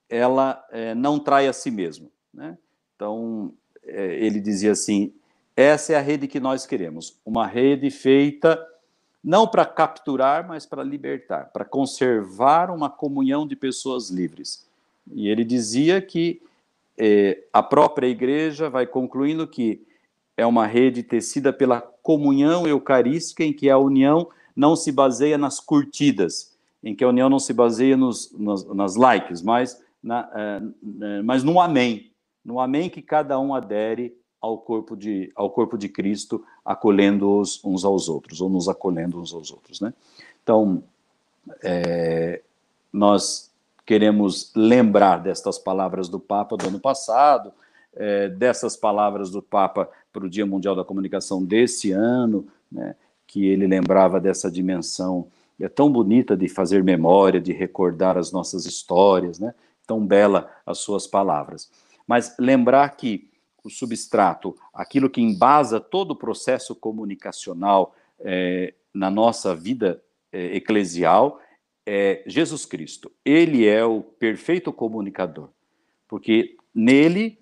ela 0.08 0.64
é, 0.70 0.94
não 0.94 1.18
trai 1.18 1.48
a 1.48 1.52
si 1.52 1.70
mesma. 1.70 2.08
Né? 2.32 2.56
Então, 2.94 3.52
é, 3.84 4.24
ele 4.24 4.40
dizia 4.40 4.72
assim: 4.72 5.12
essa 5.56 5.92
é 5.92 5.96
a 5.96 6.00
rede 6.00 6.28
que 6.28 6.38
nós 6.40 6.64
queremos, 6.64 7.18
uma 7.26 7.46
rede 7.46 7.90
feita 7.90 8.64
não 9.22 9.46
para 9.46 9.64
capturar, 9.64 10.46
mas 10.46 10.66
para 10.66 10.82
libertar, 10.82 11.52
para 11.52 11.64
conservar 11.64 12.70
uma 12.70 12.90
comunhão 12.90 13.46
de 13.46 13.54
pessoas 13.54 14.10
livres. 14.10 14.66
E 15.12 15.28
ele 15.28 15.44
dizia 15.44 16.00
que 16.00 16.42
é, 16.98 17.44
a 17.52 17.62
própria 17.62 18.08
igreja 18.08 18.68
vai 18.68 18.84
concluindo 18.84 19.46
que 19.46 19.80
é 20.36 20.44
uma 20.44 20.66
rede 20.66 21.02
tecida 21.02 21.52
pela 21.52 21.80
comunhão 21.80 22.66
eucarística, 22.66 23.44
em 23.44 23.52
que 23.52 23.70
a 23.70 23.78
união 23.78 24.28
não 24.54 24.76
se 24.76 24.92
baseia 24.92 25.38
nas 25.38 25.60
curtidas, 25.60 26.56
em 26.82 26.94
que 26.94 27.04
a 27.04 27.08
união 27.08 27.28
não 27.28 27.38
se 27.38 27.52
baseia 27.52 27.96
nos, 27.96 28.32
nos 28.32 28.64
nas 28.74 28.96
likes, 28.96 29.42
mas, 29.42 29.80
na, 30.02 30.28
é, 30.34 31.22
mas 31.22 31.44
no 31.44 31.60
amém, 31.60 32.10
no 32.44 32.60
amém 32.60 32.90
que 32.90 33.00
cada 33.00 33.38
um 33.38 33.54
adere 33.54 34.16
ao 34.40 34.58
corpo 34.58 34.96
de, 34.96 35.30
ao 35.36 35.48
corpo 35.50 35.78
de 35.78 35.88
Cristo, 35.88 36.44
acolhendo-os 36.64 37.64
uns 37.64 37.84
aos 37.84 38.08
outros, 38.08 38.40
ou 38.40 38.48
nos 38.48 38.68
acolhendo 38.68 39.20
uns 39.20 39.32
aos 39.32 39.52
outros. 39.52 39.80
Né? 39.80 39.94
Então, 40.42 40.82
é, 41.62 42.42
nós 42.92 43.52
queremos 43.86 44.52
lembrar 44.54 45.18
destas 45.18 45.58
palavras 45.58 46.08
do 46.08 46.18
Papa 46.18 46.56
do 46.56 46.66
ano 46.66 46.80
passado, 46.80 47.52
é, 47.94 48.28
dessas 48.28 48.76
palavras 48.76 49.30
do 49.30 49.40
Papa 49.40 49.88
para 50.12 50.24
o 50.24 50.30
Dia 50.30 50.46
Mundial 50.46 50.74
da 50.74 50.84
Comunicação 50.84 51.44
desse 51.44 51.92
ano, 51.92 52.46
né, 52.70 52.96
que 53.32 53.46
ele 53.46 53.66
lembrava 53.66 54.20
dessa 54.20 54.50
dimensão 54.50 55.26
é 55.58 55.66
tão 55.66 55.90
bonita 55.90 56.36
de 56.36 56.48
fazer 56.48 56.84
memória, 56.84 57.40
de 57.40 57.50
recordar 57.50 58.18
as 58.18 58.30
nossas 58.30 58.66
histórias, 58.66 59.38
né? 59.38 59.54
Tão 59.86 60.06
bela 60.06 60.52
as 60.66 60.80
suas 60.80 61.06
palavras. 61.06 61.70
Mas 62.06 62.36
lembrar 62.38 62.90
que 62.90 63.30
o 63.64 63.70
substrato, 63.70 64.54
aquilo 64.74 65.08
que 65.08 65.22
embasa 65.22 65.80
todo 65.80 66.10
o 66.10 66.16
processo 66.16 66.74
comunicacional 66.74 67.94
é, 68.20 68.74
na 68.92 69.10
nossa 69.10 69.54
vida 69.54 70.02
é, 70.30 70.56
eclesial, 70.56 71.40
é 71.86 72.22
Jesus 72.26 72.66
Cristo. 72.66 73.10
Ele 73.24 73.66
é 73.66 73.82
o 73.82 74.02
perfeito 74.02 74.70
comunicador, 74.74 75.48
porque 76.06 76.58
nele, 76.74 77.38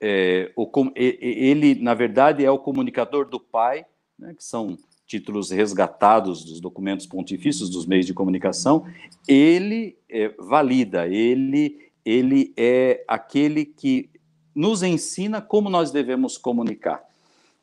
é, 0.00 0.50
o, 0.56 0.70
ele, 0.94 1.74
na 1.74 1.92
verdade, 1.92 2.42
é 2.42 2.50
o 2.50 2.58
comunicador 2.58 3.28
do 3.28 3.38
Pai, 3.38 3.84
né, 4.18 4.32
que 4.32 4.42
são 4.42 4.78
títulos 5.06 5.50
resgatados 5.50 6.44
dos 6.44 6.60
documentos 6.60 7.06
pontifícios 7.06 7.70
dos 7.70 7.86
meios 7.86 8.06
de 8.06 8.12
comunicação, 8.12 8.84
ele 9.26 9.96
é, 10.08 10.34
valida, 10.38 11.06
ele, 11.06 11.90
ele 12.04 12.52
é 12.56 13.04
aquele 13.06 13.64
que 13.64 14.10
nos 14.54 14.82
ensina 14.82 15.40
como 15.40 15.70
nós 15.70 15.90
devemos 15.90 16.36
comunicar. 16.36 17.04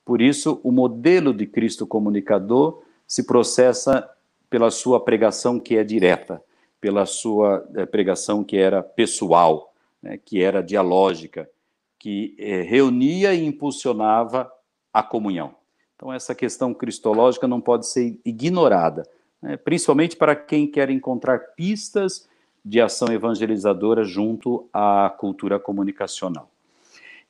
Por 0.06 0.22
isso, 0.22 0.60
o 0.64 0.72
modelo 0.72 1.34
de 1.34 1.46
Cristo 1.46 1.88
comunicador 1.88 2.82
se 3.08 3.24
processa 3.24 4.10
pela 4.50 4.70
sua 4.70 5.04
pregação 5.04 5.60
que 5.60 5.76
é 5.76 5.84
direta, 5.84 6.42
pela 6.80 7.06
sua 7.06 7.68
é, 7.76 7.86
pregação 7.86 8.44
que 8.44 8.58
era 8.58 8.84
pessoal, 8.84 9.74
né, 10.02 10.20
que 10.24 10.42
era 10.42 10.62
dialógica, 10.62 11.50
que 11.98 12.36
é, 12.38 12.62
reunia 12.62 13.34
e 13.34 13.46
impulsionava 13.46 14.52
a 14.92 15.02
comunhão. 15.02 15.56
Então, 16.04 16.12
essa 16.12 16.36
questão 16.36 16.74
cristológica 16.74 17.48
não 17.48 17.62
pode 17.62 17.88
ser 17.88 18.20
ignorada, 18.26 19.08
né? 19.42 19.56
principalmente 19.56 20.18
para 20.18 20.36
quem 20.36 20.68
quer 20.68 20.90
encontrar 20.90 21.56
pistas 21.56 22.28
de 22.64 22.82
ação 22.82 23.08
evangelizadora 23.08 24.04
junto 24.04 24.68
à 24.74 25.10
cultura 25.18 25.58
comunicacional. 25.58 26.52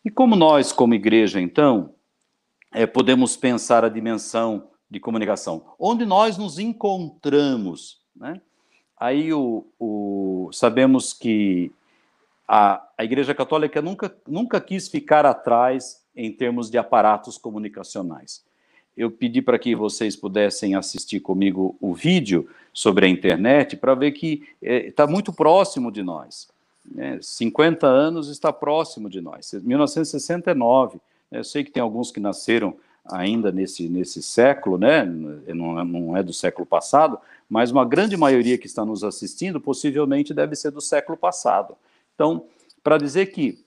E 0.04 0.10
como 0.10 0.36
nós, 0.36 0.72
como 0.72 0.96
igreja, 0.96 1.40
então, 1.40 1.94
é, 2.72 2.88
podemos 2.88 3.38
pensar 3.38 3.86
a 3.86 3.90
dimensão 3.90 4.70
de 4.90 5.00
comunicação? 5.00 5.66
Onde 5.78 6.04
nós 6.04 6.36
nos 6.36 6.58
encontramos, 6.58 8.02
né? 8.16 8.42
Aí 9.00 9.32
o, 9.32 9.68
o 9.80 10.50
sabemos 10.52 11.14
que 11.14 11.72
a, 12.48 12.84
a 12.98 13.04
Igreja 13.04 13.36
Católica 13.36 13.84
nunca, 13.84 14.18
nunca 14.28 14.60
quis 14.60 14.88
ficar 14.88 15.28
atrás 15.28 16.04
em 16.16 16.32
termos 16.32 16.72
de 16.72 16.80
aparatos 16.80 17.38
comunicacionais 17.38 18.44
eu 18.96 19.10
pedi 19.10 19.42
para 19.42 19.58
que 19.58 19.76
vocês 19.76 20.16
pudessem 20.16 20.76
assistir 20.76 21.20
comigo 21.20 21.76
o 21.82 21.94
vídeo 21.94 22.48
sobre 22.72 23.06
a 23.06 23.10
internet 23.10 23.76
para 23.76 23.96
ver 23.96 24.12
que 24.12 24.44
está 24.62 25.04
é, 25.04 25.08
muito 25.08 25.34
próximo 25.34 25.92
de 25.92 26.04
nós. 26.04 26.48
Né? 26.86 27.18
50 27.22 27.88
anos 27.88 28.30
está 28.30 28.54
próximo 28.54 29.10
de 29.10 29.22
nós. 29.22 29.54
1969, 29.54 31.00
né? 31.32 31.40
eu 31.40 31.44
sei 31.44 31.64
que 31.64 31.72
tem 31.72 31.82
alguns 31.82 32.12
que 32.12 32.20
nasceram 32.20 32.76
ainda 33.06 33.52
nesse, 33.52 33.90
nesse 33.90 34.22
século, 34.22 34.78
né? 34.78 35.04
não, 35.06 35.80
é, 35.80 35.84
não 35.84 36.18
é 36.18 36.24
do 36.24 36.34
século 36.34 36.66
passado, 36.66 37.18
mas 37.50 37.72
uma 37.72 37.84
grande 37.84 38.16
maioria 38.16 38.58
que 38.58 38.68
está 38.68 38.86
nos 38.86 39.04
assistindo 39.04 39.60
possivelmente 39.60 40.34
deve 40.34 40.56
ser 40.56 40.72
do 40.72 40.82
século 40.82 41.18
passado. 41.18 41.76
Então, 42.16 42.46
para 42.84 42.98
dizer 42.98 43.28
que 43.28 43.60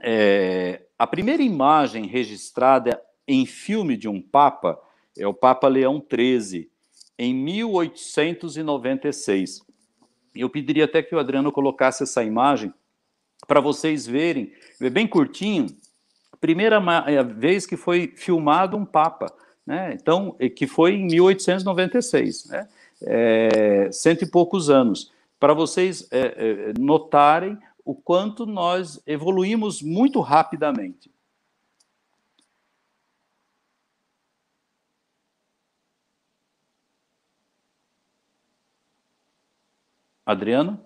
é, 0.00 0.82
a 0.98 1.06
primeira 1.06 1.42
imagem 1.42 2.06
registrada 2.06 3.00
em 3.28 3.46
filme 3.46 3.96
de 3.96 4.08
um 4.08 4.20
Papa 4.20 4.76
é 5.16 5.24
o 5.26 5.34
Papa 5.34 5.68
Leão 5.68 6.02
XIII, 6.02 6.68
em 7.18 7.34
1896. 7.34 9.60
Eu 10.34 10.48
pediria 10.48 10.86
até 10.86 11.02
que 11.02 11.14
o 11.14 11.18
Adriano 11.18 11.52
colocasse 11.52 12.02
essa 12.02 12.24
imagem 12.24 12.72
para 13.46 13.60
vocês 13.60 14.06
verem, 14.06 14.50
é 14.80 14.88
bem 14.88 15.06
curtinho, 15.06 15.66
primeira 16.40 16.82
é 17.06 17.22
vez 17.22 17.66
que 17.66 17.76
foi 17.76 18.14
filmado 18.16 18.74
um 18.76 18.86
Papa, 18.86 19.26
né? 19.66 19.94
Então, 19.94 20.34
que 20.56 20.66
foi 20.66 20.94
em 20.94 21.06
1896, 21.06 22.46
né? 22.46 22.66
É, 23.02 23.90
cento 23.92 24.22
e 24.22 24.30
poucos 24.30 24.70
anos, 24.70 25.12
para 25.38 25.54
vocês 25.54 26.08
é, 26.10 26.20
é, 26.20 26.72
notarem 26.80 27.56
o 27.84 27.94
quanto 27.94 28.44
nós 28.44 29.00
evoluímos 29.06 29.80
muito 29.82 30.20
rapidamente. 30.20 31.08
Adriano, 40.28 40.78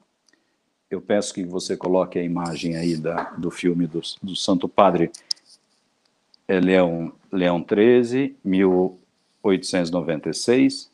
eu 0.88 1.00
peço 1.00 1.34
que 1.34 1.44
você 1.44 1.76
coloque 1.76 2.16
a 2.16 2.22
imagem 2.22 2.76
aí 2.76 2.96
da, 2.96 3.32
do 3.32 3.50
filme 3.50 3.88
do, 3.88 4.00
do 4.22 4.36
Santo 4.36 4.68
Padre 4.68 5.10
é 6.46 6.60
Leão, 6.60 7.12
Leão 7.32 7.60
13, 7.60 8.36
1896. 8.44 10.92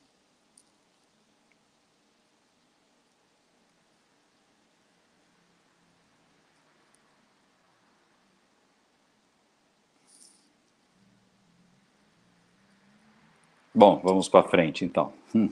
Bom, 13.74 14.00
vamos 14.02 14.26
para 14.26 14.48
frente 14.48 14.86
então. 14.86 15.12
Hum. 15.34 15.50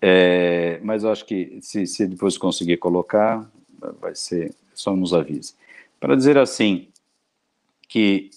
É, 0.00 0.80
mas 0.82 1.02
eu 1.02 1.10
acho 1.10 1.24
que 1.24 1.58
se, 1.60 1.86
se 1.86 2.06
depois 2.06 2.38
conseguir 2.38 2.76
colocar, 2.76 3.50
vai 4.00 4.14
ser, 4.14 4.54
só 4.72 4.94
nos 4.94 5.12
avise. 5.12 5.54
Para 5.98 6.14
dizer 6.14 6.38
assim, 6.38 6.88
que 7.88 8.30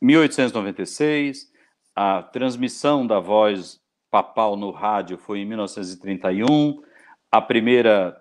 1896, 0.00 1.52
a 1.94 2.22
transmissão 2.22 3.06
da 3.06 3.20
voz 3.20 3.80
papal 4.10 4.56
no 4.56 4.70
rádio 4.70 5.16
foi 5.18 5.40
em 5.40 5.44
1931, 5.44 6.82
a 7.30 7.40
primeira 7.40 8.16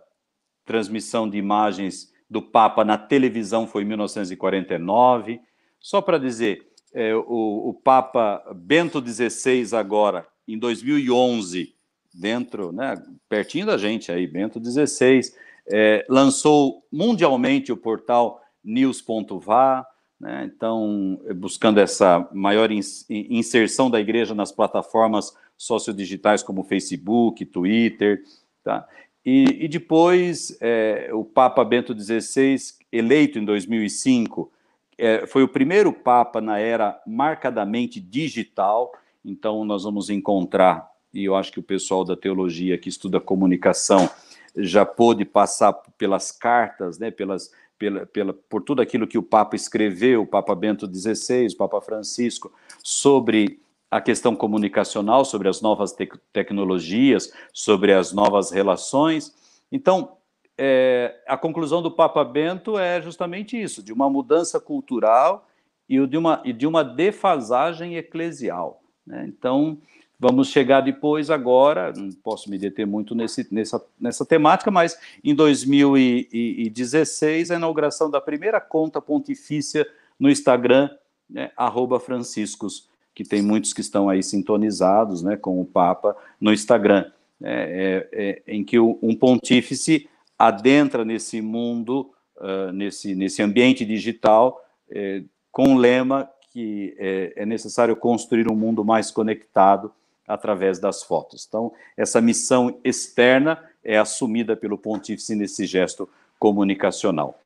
transmissão 0.66 1.30
de 1.30 1.38
imagens 1.38 2.12
do 2.30 2.42
Papa 2.42 2.84
na 2.84 2.98
televisão 2.98 3.68
foi 3.68 3.84
em 3.84 3.86
1949. 3.86 5.40
Só 5.80 6.02
para 6.02 6.18
dizer, 6.18 6.68
é, 6.94 7.16
o, 7.16 7.70
o 7.70 7.74
Papa 7.74 8.44
Bento 8.56 9.04
XVI 9.06 9.76
agora, 9.76 10.28
em 10.48 10.58
2011, 10.58 11.73
dentro, 12.14 12.72
né, 12.72 13.02
pertinho 13.28 13.66
da 13.66 13.78
gente 13.78 14.12
aí, 14.12 14.28
Bento 14.28 14.64
XVI, 14.64 15.22
é, 15.68 16.06
lançou 16.08 16.84
mundialmente 16.92 17.72
o 17.72 17.78
portal 17.78 18.42
news.va, 18.64 19.86
né, 20.20 20.50
então 20.54 21.20
buscando 21.36 21.80
essa 21.80 22.28
maior 22.32 22.70
inserção 23.10 23.90
da 23.90 24.00
igreja 24.00 24.36
nas 24.36 24.52
plataformas 24.52 25.36
sociodigitais 25.58 26.44
como 26.44 26.64
Facebook, 26.64 27.46
Twitter, 27.46 28.24
tá? 28.64 28.88
E, 29.26 29.66
e 29.66 29.68
depois 29.68 30.58
é, 30.60 31.10
o 31.14 31.24
Papa 31.24 31.64
Bento 31.64 31.98
XVI, 31.98 32.58
eleito 32.92 33.40
em 33.40 33.46
2005, 33.46 34.52
é, 34.98 35.26
foi 35.26 35.44
o 35.44 35.48
primeiro 35.48 35.94
Papa 35.94 36.42
na 36.42 36.60
era 36.60 37.02
marcadamente 37.08 38.00
digital, 38.00 38.92
então 39.24 39.64
nós 39.64 39.84
vamos 39.84 40.10
encontrar 40.10 40.93
e 41.14 41.26
eu 41.26 41.36
acho 41.36 41.52
que 41.52 41.60
o 41.60 41.64
pessoal 41.64 42.04
da 42.04 42.16
teologia 42.16 42.78
que 42.78 42.90
estuda 42.90 43.20
comunicação 43.20 44.10
já 44.56 44.86
pôde 44.86 45.26
passar 45.26 45.74
pelas 45.98 46.32
cartas, 46.32 46.98
né, 46.98 47.12
pelas, 47.12 47.52
pela, 47.78 48.06
pela, 48.06 48.34
por 48.34 48.62
tudo 48.62 48.82
aquilo 48.82 49.08
que 49.08 49.18
o 49.18 49.24
Papa 49.24 49.56
escreveu, 49.56 50.22
o 50.22 50.28
Papa 50.28 50.56
Bento 50.56 50.88
XVI, 50.88 51.48
o 51.48 51.58
Papa 51.58 51.82
Francisco, 51.82 52.52
sobre 52.84 53.60
a 53.90 54.02
questão 54.02 54.36
comunicacional, 54.36 55.24
sobre 55.24 55.48
as 55.48 55.62
novas 55.62 55.92
te 55.92 56.10
tecnologias, 56.32 57.32
sobre 57.54 57.94
as 57.94 58.12
novas 58.12 58.50
relações. 58.50 59.36
Então, 59.72 60.18
é, 60.58 61.16
a 61.28 61.38
conclusão 61.38 61.82
do 61.82 61.92
Papa 61.92 62.24
Bento 62.24 62.78
é 62.78 63.02
justamente 63.02 63.60
isso, 63.62 63.84
de 63.84 63.94
uma 63.94 64.10
mudança 64.10 64.60
cultural 64.60 65.48
e 65.88 66.06
de 66.08 66.18
uma, 66.18 66.42
e 66.44 66.54
de 66.54 66.66
uma 66.66 66.84
defasagem 66.84 67.96
eclesial. 67.96 68.82
Né? 69.06 69.26
Então, 69.28 69.80
Vamos 70.20 70.50
chegar 70.50 70.82
depois 70.82 71.30
agora, 71.30 71.94
não 71.96 72.10
posso 72.12 72.50
me 72.50 72.58
deter 72.58 72.88
muito 72.88 73.14
nesse, 73.14 73.48
nessa, 73.52 73.86
nessa 74.00 74.26
temática, 74.26 74.72
mas 74.72 74.98
em 75.24 75.36
2016, 75.36 77.52
a 77.52 77.56
inauguração 77.56 78.10
da 78.10 78.22
primeira 78.22 78.62
conta 78.62 79.02
pontifícia 79.02 79.86
no 80.20 80.30
Instagram, 80.30 80.90
né, 81.30 81.52
franciscos, 82.00 82.90
que 83.14 83.24
tem 83.24 83.42
muitos 83.42 83.74
que 83.74 83.82
estão 83.82 84.10
aí 84.10 84.24
sintonizados 84.24 85.22
né, 85.22 85.36
com 85.36 85.60
o 85.60 85.66
Papa 85.66 86.16
no 86.40 86.54
Instagram, 86.54 87.12
é, 87.42 88.08
é, 88.14 88.30
é, 88.30 88.56
em 88.56 88.64
que 88.64 88.80
um 88.80 89.16
pontífice 89.16 90.08
adentra 90.38 91.04
nesse 91.04 91.42
mundo, 91.42 92.12
uh, 92.38 92.72
nesse, 92.72 93.16
nesse 93.16 93.42
ambiente 93.42 93.86
digital, 93.86 94.64
é, 94.90 95.24
com 95.52 95.76
o 95.76 95.78
lema 95.78 96.30
que 96.52 96.96
é, 96.98 97.34
é 97.38 97.46
necessário 97.46 97.96
construir 97.96 98.50
um 98.50 98.56
mundo 98.56 98.86
mais 98.86 99.12
conectado 99.12 99.92
através 100.28 100.80
das 100.80 101.04
fotos. 101.04 101.46
Então, 101.48 101.72
essa 101.98 102.22
missão 102.22 102.80
externa 102.84 103.64
é 103.84 103.98
assumida 103.98 104.56
pelo 104.56 104.78
pontífice 104.78 105.36
nesse 105.36 105.66
gesto 105.66 106.10
comunicacional. 106.40 107.40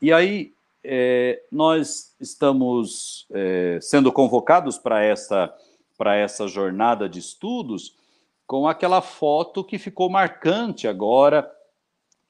E 0.00 0.12
aí, 0.12 0.52
é, 0.82 1.42
nós 1.50 2.14
estamos 2.20 3.26
é, 3.32 3.78
sendo 3.80 4.12
convocados 4.12 4.76
para 4.76 5.02
essa, 5.02 5.54
essa 6.22 6.46
jornada 6.46 7.08
de 7.08 7.18
estudos 7.18 7.96
com 8.46 8.68
aquela 8.68 9.00
foto 9.00 9.64
que 9.64 9.78
ficou 9.78 10.10
marcante 10.10 10.86
agora, 10.86 11.50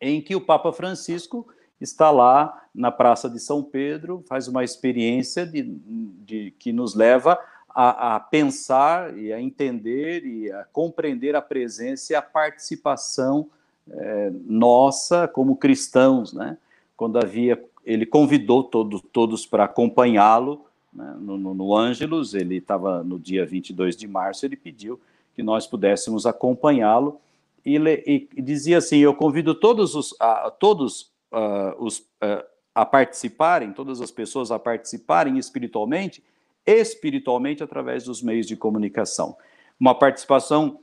em 0.01 0.21
que 0.21 0.37
o 0.37 0.41
Papa 0.41 0.73
Francisco 0.73 1.47
está 1.81 2.11
lá 2.11 2.63
na 2.73 2.91
Praça 2.91 3.29
de 3.29 3.41
São 3.41 3.63
Pedro, 3.63 4.25
faz 4.29 4.47
uma 4.47 4.63
experiência 4.63 5.45
de, 5.45 5.63
de 5.63 6.53
que 6.59 6.73
nos 6.73 6.95
leva 6.95 7.39
a, 7.75 8.17
a, 8.17 8.21
pensar 8.21 9.17
e 9.19 9.33
a 9.33 9.41
entender 9.41 10.25
e 10.25 10.53
a 10.53 10.65
compreender 10.73 11.35
a 11.35 11.43
presença 11.43 12.13
e 12.13 12.17
a 12.17 12.23
participação 12.23 13.51
é, 13.91 14.31
nossa 14.47 15.27
como 15.27 15.57
cristãos, 15.57 16.33
né? 16.33 16.57
Quando 16.97 17.19
havia, 17.19 17.63
ele 17.85 18.07
convidou 18.07 18.63
todo, 18.63 19.01
todos 19.01 19.45
para 19.45 19.65
acompanhá-lo 19.65 20.65
né? 20.93 21.17
no, 21.19 21.37
no, 21.37 21.55
no 21.55 21.77
Ângelos, 21.77 22.35
ele 22.35 22.57
estava 22.57 23.03
no 23.03 23.19
dia 23.19 23.45
22 23.45 23.97
de 23.97 24.07
março, 24.07 24.47
ele 24.47 24.57
pediu 24.57 25.01
que 25.35 25.43
nós 25.43 25.67
pudéssemos 25.67 26.25
acompanhá-lo 26.25 27.21
e, 27.67 27.77
e, 27.77 28.29
e, 28.37 28.43
dizia 28.43 28.79
assim: 28.79 28.99
Eu 28.99 29.15
convido 29.15 29.55
todos 29.55 29.95
os, 29.95 30.15
a, 30.21 30.51
todos 30.51 31.13
uh, 31.33 31.75
os, 31.79 31.99
uh, 31.99 32.45
a 32.75 32.85
participarem, 32.85 33.73
todas 33.73 34.01
as 34.01 34.11
pessoas 34.11 34.51
a 34.51 34.59
participarem 34.59 35.39
espiritualmente, 35.39 36.23
espiritualmente 36.67 37.63
através 37.63 38.05
dos 38.05 38.23
meios 38.23 38.47
de 38.47 38.57
comunicação. 38.57 39.37
Uma 39.79 39.95
participação 39.95 40.81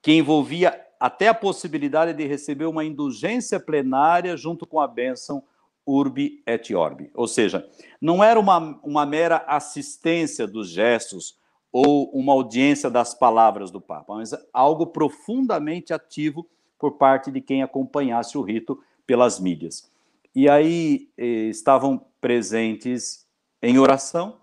que 0.00 0.12
envolvia 0.12 0.80
até 0.98 1.28
a 1.28 1.34
possibilidade 1.34 2.12
de 2.12 2.26
receber 2.26 2.66
uma 2.66 2.84
indulgência 2.84 3.60
plenária 3.60 4.36
junto 4.36 4.66
com 4.66 4.80
a 4.80 4.86
bênção 4.86 5.42
urbi 5.86 6.42
et 6.46 6.74
orbi. 6.74 7.10
Ou 7.14 7.26
seja, 7.26 7.68
não 8.00 8.22
era 8.22 8.38
uma, 8.38 8.78
uma 8.82 9.06
mera 9.06 9.44
assistência 9.46 10.46
dos 10.46 10.68
gestos 10.68 11.38
ou 11.72 12.10
uma 12.10 12.32
audiência 12.32 12.90
das 12.90 13.14
palavras 13.14 13.70
do 13.70 13.80
Papa, 13.80 14.14
mas 14.14 14.34
algo 14.52 14.86
profundamente 14.86 15.92
ativo 15.92 16.46
por 16.78 16.92
parte 16.92 17.30
de 17.30 17.40
quem 17.40 17.62
acompanhasse 17.62 18.36
o 18.36 18.42
rito 18.42 18.82
pelas 19.06 19.38
mídias. 19.38 19.90
E 20.34 20.48
aí 20.48 21.08
eh, 21.16 21.48
estavam 21.48 22.04
presentes 22.20 23.26
em 23.62 23.78
oração, 23.78 24.36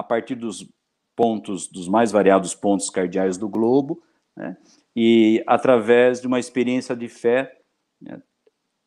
a 0.00 0.02
partir 0.02 0.34
dos 0.34 0.66
pontos, 1.14 1.68
dos 1.68 1.86
mais 1.86 2.10
variados 2.10 2.54
pontos 2.54 2.88
cardeais 2.88 3.36
do 3.36 3.48
globo, 3.48 4.02
né, 4.36 4.56
e 4.96 5.42
através 5.46 6.20
de 6.20 6.26
uma 6.26 6.40
experiência 6.40 6.96
de 6.96 7.08
fé, 7.08 7.58
né, 8.00 8.20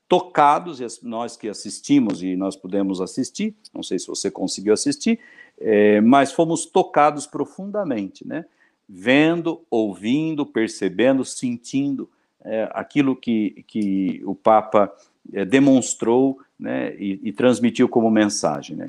tocados, 0.08 1.02
nós 1.02 1.38
que 1.38 1.48
assistimos 1.48 2.22
e 2.22 2.36
nós 2.36 2.56
pudemos 2.56 3.00
assistir, 3.00 3.56
não 3.74 3.84
sei 3.84 3.98
se 3.98 4.08
você 4.08 4.30
conseguiu 4.30 4.74
assistir, 4.74 5.20
é, 5.60 6.02
mas 6.02 6.32
fomos 6.32 6.66
tocados 6.66 7.26
profundamente, 7.26 8.28
né? 8.28 8.46
Vendo, 8.88 9.62
ouvindo, 9.72 10.46
percebendo, 10.46 11.24
sentindo 11.24 12.10
é, 12.44 12.70
aquilo 12.74 13.16
que, 13.16 13.64
que 13.66 14.22
o 14.26 14.36
Papa 14.36 14.94
é, 15.32 15.46
demonstrou 15.46 16.40
né, 16.60 16.94
e, 16.96 17.20
e, 17.24 17.32
transmitiu 17.32 17.88
como 17.88 18.12
mensagem. 18.12 18.76
Né? 18.76 18.88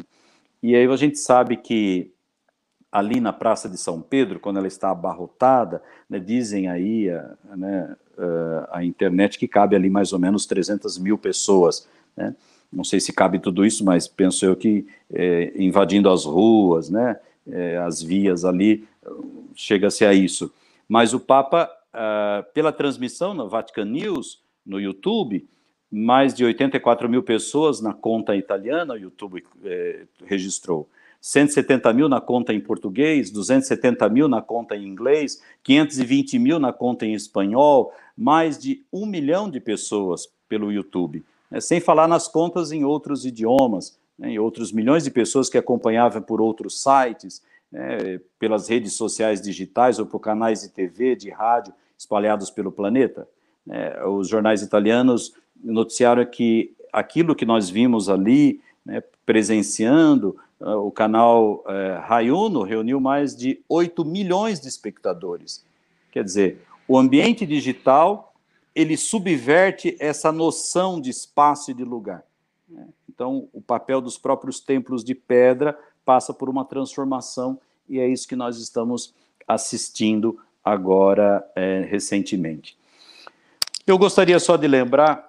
E 0.63 0.75
aí 0.75 0.87
a 0.87 0.97
gente 0.97 1.19
sabe 1.19 1.57
que 1.57 2.11
ali 2.95 3.21
na 3.21 3.33
Praça 3.33 3.69
de 3.69 3.77
São 3.77 4.01
Pedro, 4.01 4.39
quando 4.39 4.59
ela 4.59 4.69
está 4.69 4.91
abarrotada, 4.91 5.83
né, 6.09 6.21
dizem 6.21 6.69
aí 6.69 7.11
a, 7.11 7.57
né, 7.57 7.97
a 8.71 8.85
internet 8.85 9.37
que 9.37 9.49
cabe 9.49 9.75
ali 9.75 9.91
mais 9.91 10.13
ou 10.13 10.19
menos 10.21 10.47
300 10.47 10.97
mil 10.99 11.19
pessoas. 11.19 11.89
Né? 12.17 12.37
não 12.73 12.85
sei 12.85 13.01
se 13.01 13.13
cabe 13.13 13.41
tudo 13.41 13.65
isso, 13.65 13.85
mas 13.85 14.07
penso 14.07 14.45
eu 14.45 14.55
que 14.55 14.87
é, 15.13 15.53
invadindo 15.57 16.09
as 16.09 16.25
ruas, 16.25 16.89
né, 16.89 17.19
é, 17.51 17.79
as 17.79 18.01
vias 18.01 18.45
ali, 18.45 18.87
chega-se 19.55 20.05
a 20.05 20.13
isso. 20.15 20.53
Mas 20.89 21.15
o 21.15 21.21
Papa, 21.21 21.71
ah, 21.93 22.45
pela 22.55 22.73
transmissão 22.73 23.35
na 23.35 23.45
Vatican 23.45 23.85
News, 23.85 24.43
no 24.65 24.81
YouTube, 24.81 25.47
mais 25.91 26.33
de 26.33 26.45
84 26.45 27.09
mil 27.09 27.23
pessoas 27.23 27.81
na 27.81 27.93
conta 27.93 28.35
italiana, 28.35 28.95
o 28.95 28.99
YouTube 28.99 29.45
registrou. 30.25 30.89
170 31.27 31.91
mil 31.95 32.07
na 32.07 32.21
conta 32.21 32.53
em 32.53 32.61
português, 32.61 33.31
270 33.31 34.09
mil 34.11 34.29
na 34.29 34.43
conta 34.43 34.77
em 34.77 34.87
inglês, 34.87 35.41
520 35.63 36.39
mil 36.39 36.59
na 36.59 36.71
conta 36.71 37.07
em 37.07 37.15
espanhol, 37.15 37.93
mais 38.15 38.59
de 38.59 38.85
um 38.93 39.07
milhão 39.07 39.49
de 39.49 39.59
pessoas 39.59 40.29
pelo 40.47 40.71
YouTube 40.71 41.25
né, 41.51 41.61
sem 41.61 41.81
falar 41.81 42.09
nas 42.09 42.27
contas 42.29 42.73
em 42.73 42.85
outros 42.85 43.25
idiomas, 43.25 43.97
né, 44.19 44.33
em 44.33 44.39
outros 44.39 44.73
milhões 44.73 45.05
de 45.05 45.11
pessoas 45.11 45.49
que 45.49 45.57
acompanhavam 45.57 46.21
por 46.21 46.41
outros 46.41 46.83
sites, 46.83 47.43
né, 47.71 48.21
pelas 48.39 48.69
redes 48.69 48.95
sociais 48.95 49.41
digitais 49.41 49.99
ou 49.99 50.05
por 50.05 50.19
canais 50.19 50.63
de 50.63 50.69
TV, 50.69 51.15
de 51.15 51.31
rádio 51.31 51.73
espalhados 51.97 52.51
pelo 52.51 52.73
planeta. 52.73 53.27
Né. 53.65 54.05
os 54.05 54.29
jornais 54.29 54.61
italianos 54.61 55.33
noticiaram 55.63 56.27
que 56.27 56.75
aquilo 56.93 57.35
que 57.35 57.47
nós 57.47 57.71
vimos 57.71 58.11
ali, 58.11 58.61
né, 58.85 59.03
presenciando, 59.25 60.37
o 60.61 60.91
canal 60.91 61.65
uh, 61.67 62.01
Raiuno 62.03 62.63
reuniu 62.63 63.01
mais 63.01 63.37
de 63.37 63.63
8 63.69 64.05
milhões 64.05 64.61
de 64.61 64.69
espectadores. 64.69 65.65
Quer 66.11 66.25
dizer, 66.25 66.65
o 66.87 66.97
ambiente 66.97 67.45
digital 67.45 68.35
ele 68.75 68.97
subverte 68.97 69.97
essa 70.01 70.33
noção 70.33 71.01
de 71.01 71.11
espaço 71.11 71.71
e 71.71 71.75
de 71.75 71.85
lugar. 71.85 72.25
Né? 72.69 72.89
Então, 73.09 73.49
o 73.53 73.61
papel 73.61 74.01
dos 74.01 74.19
próprios 74.19 74.59
templos 74.59 75.05
de 75.05 75.15
pedra 75.15 75.79
passa 76.05 76.35
por 76.35 76.49
uma 76.49 76.65
transformação, 76.65 77.59
e 77.89 78.01
é 78.01 78.09
isso 78.09 78.27
que 78.27 78.35
nós 78.35 78.59
estamos 78.59 79.15
assistindo 79.47 80.39
agora 80.65 81.49
é, 81.55 81.83
recentemente. 81.83 82.77
Eu 83.87 83.97
gostaria 83.97 84.41
só 84.41 84.57
de 84.57 84.67
lembrar 84.67 85.25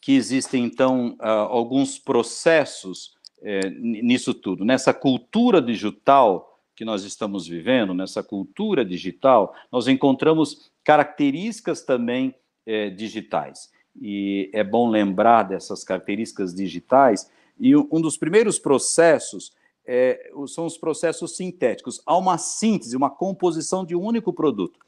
que 0.00 0.12
existem, 0.12 0.64
então, 0.64 1.16
uh, 1.20 1.26
alguns 1.26 1.98
processos 1.98 3.16
é, 3.42 3.68
nisso 3.70 4.34
tudo. 4.34 4.64
Nessa 4.64 4.92
cultura 4.92 5.60
digital 5.60 6.58
que 6.74 6.84
nós 6.84 7.04
estamos 7.04 7.46
vivendo, 7.46 7.92
nessa 7.92 8.22
cultura 8.22 8.84
digital, 8.84 9.54
nós 9.70 9.86
encontramos 9.86 10.70
características 10.82 11.82
também 11.82 12.34
é, 12.66 12.88
digitais. 12.88 13.70
E 14.00 14.50
é 14.52 14.64
bom 14.64 14.88
lembrar 14.88 15.42
dessas 15.42 15.84
características 15.84 16.54
digitais. 16.54 17.30
E 17.58 17.76
um 17.76 18.00
dos 18.00 18.16
primeiros 18.16 18.58
processos 18.58 19.52
é, 19.86 20.30
são 20.46 20.66
os 20.66 20.78
processos 20.78 21.36
sintéticos. 21.36 22.00
Há 22.06 22.16
uma 22.16 22.38
síntese, 22.38 22.96
uma 22.96 23.10
composição 23.10 23.84
de 23.84 23.94
um 23.94 24.02
único 24.02 24.32
produto. 24.32 24.78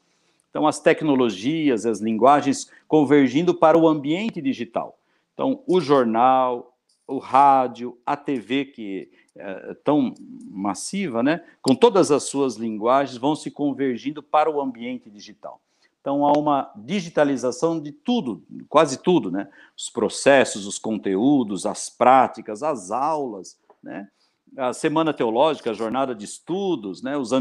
Então, 0.49 0.67
as 0.67 0.79
tecnologias, 0.79 1.85
as 1.85 1.99
linguagens 1.99 2.69
convergindo 2.87 3.53
para 3.53 3.77
o 3.77 3.87
ambiente 3.87 4.41
digital. 4.41 4.97
Então, 5.33 5.61
o 5.67 5.81
jornal, 5.81 6.72
o 7.13 7.19
rádio, 7.19 7.97
a 8.05 8.15
TV, 8.15 8.65
que 8.65 9.09
é 9.35 9.73
tão 9.83 10.13
massiva, 10.49 11.23
né? 11.23 11.43
com 11.61 11.75
todas 11.75 12.11
as 12.11 12.23
suas 12.23 12.55
linguagens, 12.55 13.17
vão 13.17 13.35
se 13.35 13.49
convergindo 13.49 14.21
para 14.21 14.49
o 14.49 14.61
ambiente 14.61 15.09
digital. 15.09 15.59
Então, 16.03 16.25
há 16.25 16.33
uma 16.33 16.69
digitalização 16.75 17.79
de 17.79 17.93
tudo, 17.93 18.43
quase 18.67 19.01
tudo, 19.01 19.31
né? 19.31 19.47
Os 19.75 19.89
processos, 19.89 20.67
os 20.67 20.77
conteúdos, 20.77 21.65
as 21.65 21.89
práticas, 21.89 22.61
as 22.61 22.91
aulas, 22.91 23.57
né? 23.81 24.09
A 24.57 24.73
semana 24.73 25.13
teológica, 25.13 25.71
a 25.71 25.73
jornada 25.73 26.13
de 26.13 26.25
estudos, 26.25 27.01
né? 27.01 27.15
Os 27.15 27.31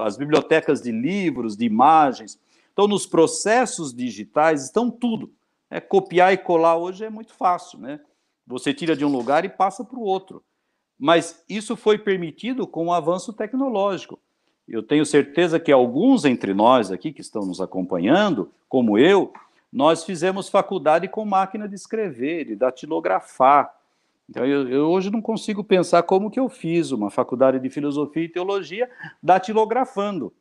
as 0.00 0.16
bibliotecas 0.16 0.82
de 0.82 0.90
livros, 0.90 1.56
de 1.56 1.64
imagens. 1.64 2.36
Então, 2.72 2.88
nos 2.88 3.06
processos 3.06 3.94
digitais 3.94 4.64
estão 4.64 4.90
tudo. 4.90 5.32
É, 5.70 5.80
copiar 5.80 6.32
e 6.32 6.36
colar 6.36 6.76
hoje 6.76 7.04
é 7.04 7.10
muito 7.10 7.32
fácil, 7.32 7.78
né? 7.78 8.00
Você 8.50 8.74
tira 8.74 8.96
de 8.96 9.04
um 9.04 9.08
lugar 9.08 9.44
e 9.44 9.48
passa 9.48 9.84
para 9.84 9.98
o 9.98 10.02
outro. 10.02 10.42
Mas 10.98 11.44
isso 11.48 11.76
foi 11.76 11.96
permitido 11.96 12.66
com 12.66 12.86
o 12.86 12.92
avanço 12.92 13.32
tecnológico. 13.32 14.18
Eu 14.68 14.82
tenho 14.82 15.06
certeza 15.06 15.58
que 15.58 15.70
alguns 15.70 16.24
entre 16.24 16.52
nós 16.52 16.90
aqui 16.90 17.12
que 17.12 17.20
estão 17.20 17.46
nos 17.46 17.60
acompanhando, 17.60 18.50
como 18.68 18.98
eu, 18.98 19.32
nós 19.72 20.04
fizemos 20.04 20.48
faculdade 20.48 21.06
com 21.08 21.24
máquina 21.24 21.68
de 21.68 21.76
escrever, 21.76 22.44
de 22.44 22.56
datilografar. 22.56 23.72
Então, 24.28 24.44
eu, 24.44 24.68
eu, 24.68 24.90
hoje 24.90 25.10
não 25.10 25.22
consigo 25.22 25.62
pensar 25.62 26.02
como 26.02 26.30
que 26.30 26.38
eu 26.38 26.48
fiz 26.48 26.90
uma 26.90 27.08
faculdade 27.08 27.60
de 27.60 27.70
filosofia 27.70 28.24
e 28.24 28.28
teologia 28.28 28.90
datilografando. 29.22 30.32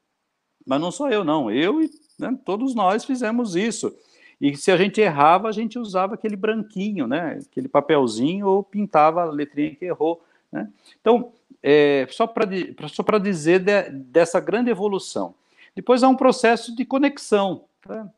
Mas 0.66 0.82
não 0.82 0.92
sou 0.92 1.10
eu, 1.10 1.24
não. 1.24 1.50
Eu 1.50 1.82
e 1.82 1.90
né, 2.18 2.38
todos 2.44 2.74
nós 2.74 3.06
fizemos 3.06 3.56
isso. 3.56 3.96
E 4.40 4.56
se 4.56 4.72
a 4.72 4.78
gente 4.78 5.02
errava, 5.02 5.50
a 5.50 5.52
gente 5.52 5.78
usava 5.78 6.14
aquele 6.14 6.36
branquinho, 6.36 7.08
né? 7.08 7.40
Aquele 7.50 7.68
papelzinho 7.68 8.48
ou 8.48 8.64
pintava 8.64 9.24
a 9.24 9.32
letrinha 9.32 9.76
que 9.76 9.86
errou. 9.86 10.24
Né? 10.52 10.70
Então, 11.02 11.34
é, 11.62 12.08
só 12.10 12.26
para 12.26 12.48
só 12.88 13.04
dizer 13.18 13.60
de, 13.60 13.90
dessa 13.90 14.40
grande 14.40 14.70
evolução. 14.70 15.36
Depois 15.76 16.04
há 16.04 16.08
um 16.08 16.16
processo 16.16 16.74
de 16.76 16.86
conexão. 16.86 17.66
Tá? 17.82 18.10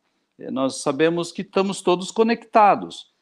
Nós 0.50 0.80
sabemos 0.80 1.32
que 1.32 1.42
estamos 1.42 1.82
todos 1.82 2.10
conectados. 2.10 3.12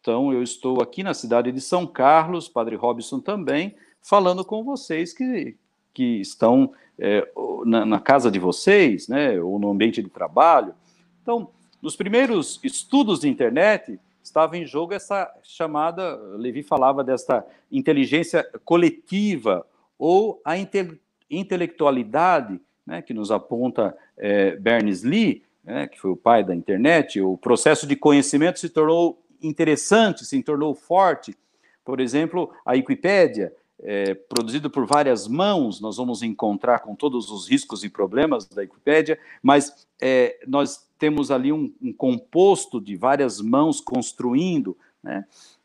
Então, 0.00 0.32
eu 0.32 0.42
estou 0.42 0.82
aqui 0.82 1.02
na 1.04 1.14
cidade 1.14 1.52
de 1.52 1.60
São 1.60 1.86
Carlos, 1.86 2.48
Padre 2.48 2.74
Robson 2.74 3.20
também, 3.20 3.76
falando 4.00 4.44
com 4.44 4.64
vocês 4.64 5.12
que, 5.12 5.56
que 5.94 6.20
estão 6.20 6.72
é, 6.98 7.28
na, 7.64 7.86
na, 7.86 8.00
casa 8.00 8.28
de 8.28 8.40
vocês, 8.40 9.06
né, 9.06 9.40
ou 9.40 9.60
no 9.60 9.70
ambiente 9.70 10.02
de 10.02 10.10
trabalho. 10.10 10.74
Então, 11.22 11.50
nos 11.82 11.96
primeiros 11.96 12.60
estudos 12.62 13.20
de 13.20 13.28
internet, 13.28 13.98
estava 14.22 14.56
em 14.56 14.64
jogo 14.64 14.94
essa 14.94 15.28
chamada, 15.42 16.16
Levi 16.36 16.62
falava 16.62 17.02
desta 17.02 17.44
inteligência 17.70 18.48
coletiva, 18.64 19.66
ou 19.98 20.40
a 20.44 20.56
inte, 20.56 21.00
intelectualidade, 21.28 22.60
né, 22.86 23.02
que 23.02 23.12
nos 23.12 23.32
aponta 23.32 23.96
é, 24.16 24.54
Berners-Lee, 24.56 25.42
né, 25.64 25.88
que 25.88 26.00
foi 26.00 26.12
o 26.12 26.16
pai 26.16 26.44
da 26.44 26.54
internet, 26.54 27.20
o 27.20 27.36
processo 27.36 27.84
de 27.86 27.96
conhecimento 27.96 28.60
se 28.60 28.68
tornou 28.68 29.20
interessante, 29.42 30.24
se 30.24 30.40
tornou 30.40 30.74
forte. 30.74 31.36
Por 31.84 32.00
exemplo, 32.00 32.52
a 32.64 32.72
Wikipédia, 32.72 33.52
é, 33.82 34.14
produzido 34.14 34.70
por 34.70 34.86
várias 34.86 35.26
mãos, 35.26 35.80
nós 35.80 35.96
vamos 35.96 36.22
encontrar 36.22 36.78
com 36.80 36.94
todos 36.94 37.30
os 37.30 37.48
riscos 37.48 37.82
e 37.82 37.88
problemas 37.88 38.46
da 38.46 38.62
Wikipédia, 38.62 39.18
mas 39.42 39.86
é, 40.00 40.38
nós 40.46 40.88
temos 40.98 41.30
ali 41.32 41.52
um, 41.52 41.72
um, 41.82 41.92
composto 41.92 42.80
de 42.80 42.94
várias 42.94 43.40
mãos 43.40 43.80
construindo, 43.80 44.76
né? 45.02 45.24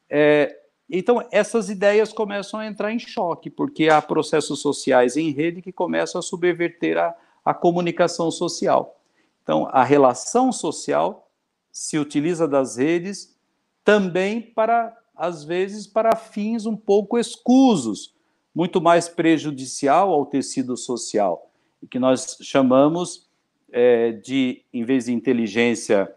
É, 0.10 0.62
então, 0.90 1.22
essas 1.32 1.70
ideias 1.70 2.14
começam 2.14 2.60
a 2.60 2.66
entrar 2.66 2.94
em 2.94 3.00
choque, 3.00 3.50
porque 3.50 3.90
há 3.90 4.02
processos 4.02 4.62
sociais 4.62 5.18
em 5.18 5.32
rede 5.32 5.62
que 5.62 5.72
começam 5.72 6.20
a 6.20 6.22
subverter 6.22 6.98
a, 6.98 7.14
a 7.44 7.54
comunicação 7.54 8.32
social. 8.32 8.98
Então, 9.44 9.68
a 9.72 9.84
relação 9.84 10.52
social 10.52 11.30
se 11.72 12.00
utiliza 12.00 12.48
das 12.48 12.78
redes 12.78 13.38
também 13.84 14.42
para 14.42 14.98
às 15.18 15.44
vezes 15.44 15.88
para 15.88 16.16
fins 16.16 16.66
um 16.66 16.76
pouco 16.76 17.18
escusos, 17.18 18.14
muito 18.54 18.82
mais 18.82 19.10
prejudicial 19.10 20.12
ao 20.12 20.26
tecido 20.26 20.76
social, 20.78 21.52
que 21.90 22.00
nós 22.00 22.38
chamamos 22.42 23.28
é, 23.72 24.12
de, 24.12 24.64
em 24.74 24.84
vez 24.84 25.06
de 25.06 25.14
inteligência 25.14 26.12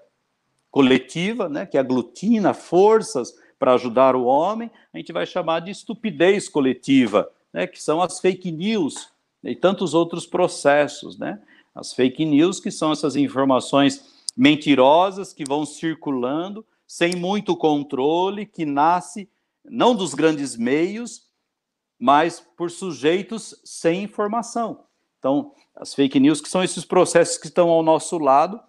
coletiva, 0.71 1.49
né, 1.49 1.67
que 1.67 1.77
aglutina 1.77 2.55
forças 2.55 3.35
para 3.59 3.75
ajudar 3.75 4.17
o 4.17 4.25
homem, 4.25 4.71
a 4.93 4.99
gente 4.99 5.13
vai 5.13 5.27
chamar 5.27 5.61
de 5.61 5.71
estupidez 5.71 6.49
coletiva, 6.49 7.31
né, 7.53 7.67
que 7.67 7.83
são 7.83 8.01
as 8.01 8.21
fake 8.21 8.51
news 8.51 9.09
e 9.43 9.55
tantos 9.55 9.95
outros 9.95 10.27
processos, 10.27 11.19
né? 11.19 11.41
As 11.75 11.93
fake 11.93 12.25
news, 12.25 12.61
que 12.61 12.71
são 12.71 12.93
essas 12.93 13.17
informações 13.17 14.23
mentirosas 14.37 15.33
que 15.33 15.45
vão 15.45 15.65
circulando 15.65 16.65
sem 16.91 17.15
muito 17.15 17.57
controle, 17.57 18.45
que 18.45 18.67
nasce 18.67 19.31
não 19.65 19.95
dos 19.95 20.13
grandes 20.13 20.57
meios, 20.57 21.25
mas 21.97 22.45
por 22.57 22.69
sujeitos 22.69 23.55
sem 23.65 24.03
informação. 24.03 24.83
Então, 25.17 25.55
as 25.77 25.95
fake 25.95 26.19
news, 26.19 26.41
que 26.41 26.49
são 26.49 26.65
esses 26.65 26.85
processos 26.85 27.39
que 27.39 27.47
estão 27.47 27.69
ao 27.69 27.85
nosso 27.85 28.19
lado, 28.19 28.61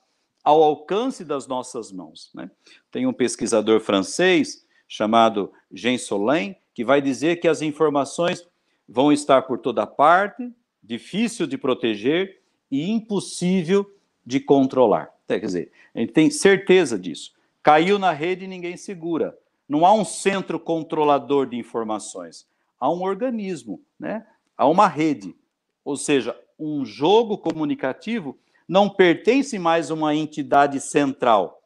ao 0.44 0.62
alcance 0.62 1.26
das 1.26 1.48
nossas 1.48 1.92
mãos. 1.92 2.30
Né? 2.36 2.52
Tem 2.92 3.08
um 3.08 3.14
pesquisador 3.14 3.80
francês 3.82 4.68
chamado 4.88 5.52
Jean 5.72 5.98
Solin, 5.98 6.56
que 6.76 6.86
vai 6.86 7.02
dizer 7.02 7.40
que 7.40 7.48
as 7.48 7.64
informações 7.64 8.48
vão 8.88 9.12
estar 9.12 9.42
por 9.42 9.58
toda 9.58 9.88
parte, 9.88 10.48
difícil 10.84 11.48
de 11.48 11.58
proteger 11.58 12.40
e 12.70 12.88
impossível 12.88 13.92
de 14.24 14.40
controlar. 14.40 15.12
Quer 15.28 15.40
dizer, 15.40 15.72
a 15.96 16.00
gente 16.00 16.14
tem 16.14 16.30
certeza 16.30 17.00
disso. 17.00 17.41
Caiu 17.64 18.00
na 18.00 18.12
rede 18.12 18.46
e 18.46 18.48
ninguém 18.48 18.76
segura. 18.76 19.38
Não 19.68 19.86
há 19.86 19.94
um 19.94 20.04
centro 20.04 20.60
controlador 20.60 21.48
de 21.48 21.58
informações. 21.58 22.48
Há 22.80 22.92
um 22.92 23.04
organismo, 23.04 23.82
né? 24.00 24.26
há 24.58 24.68
uma 24.68 24.88
rede. 24.88 25.36
Ou 25.84 25.96
seja, 25.96 26.38
um 26.60 26.86
jogo 26.86 27.38
comunicativo 27.38 28.38
não 28.68 28.90
pertence 28.90 29.58
mais 29.58 29.90
a 29.90 29.94
uma 29.94 30.16
entidade 30.16 30.80
central, 30.80 31.62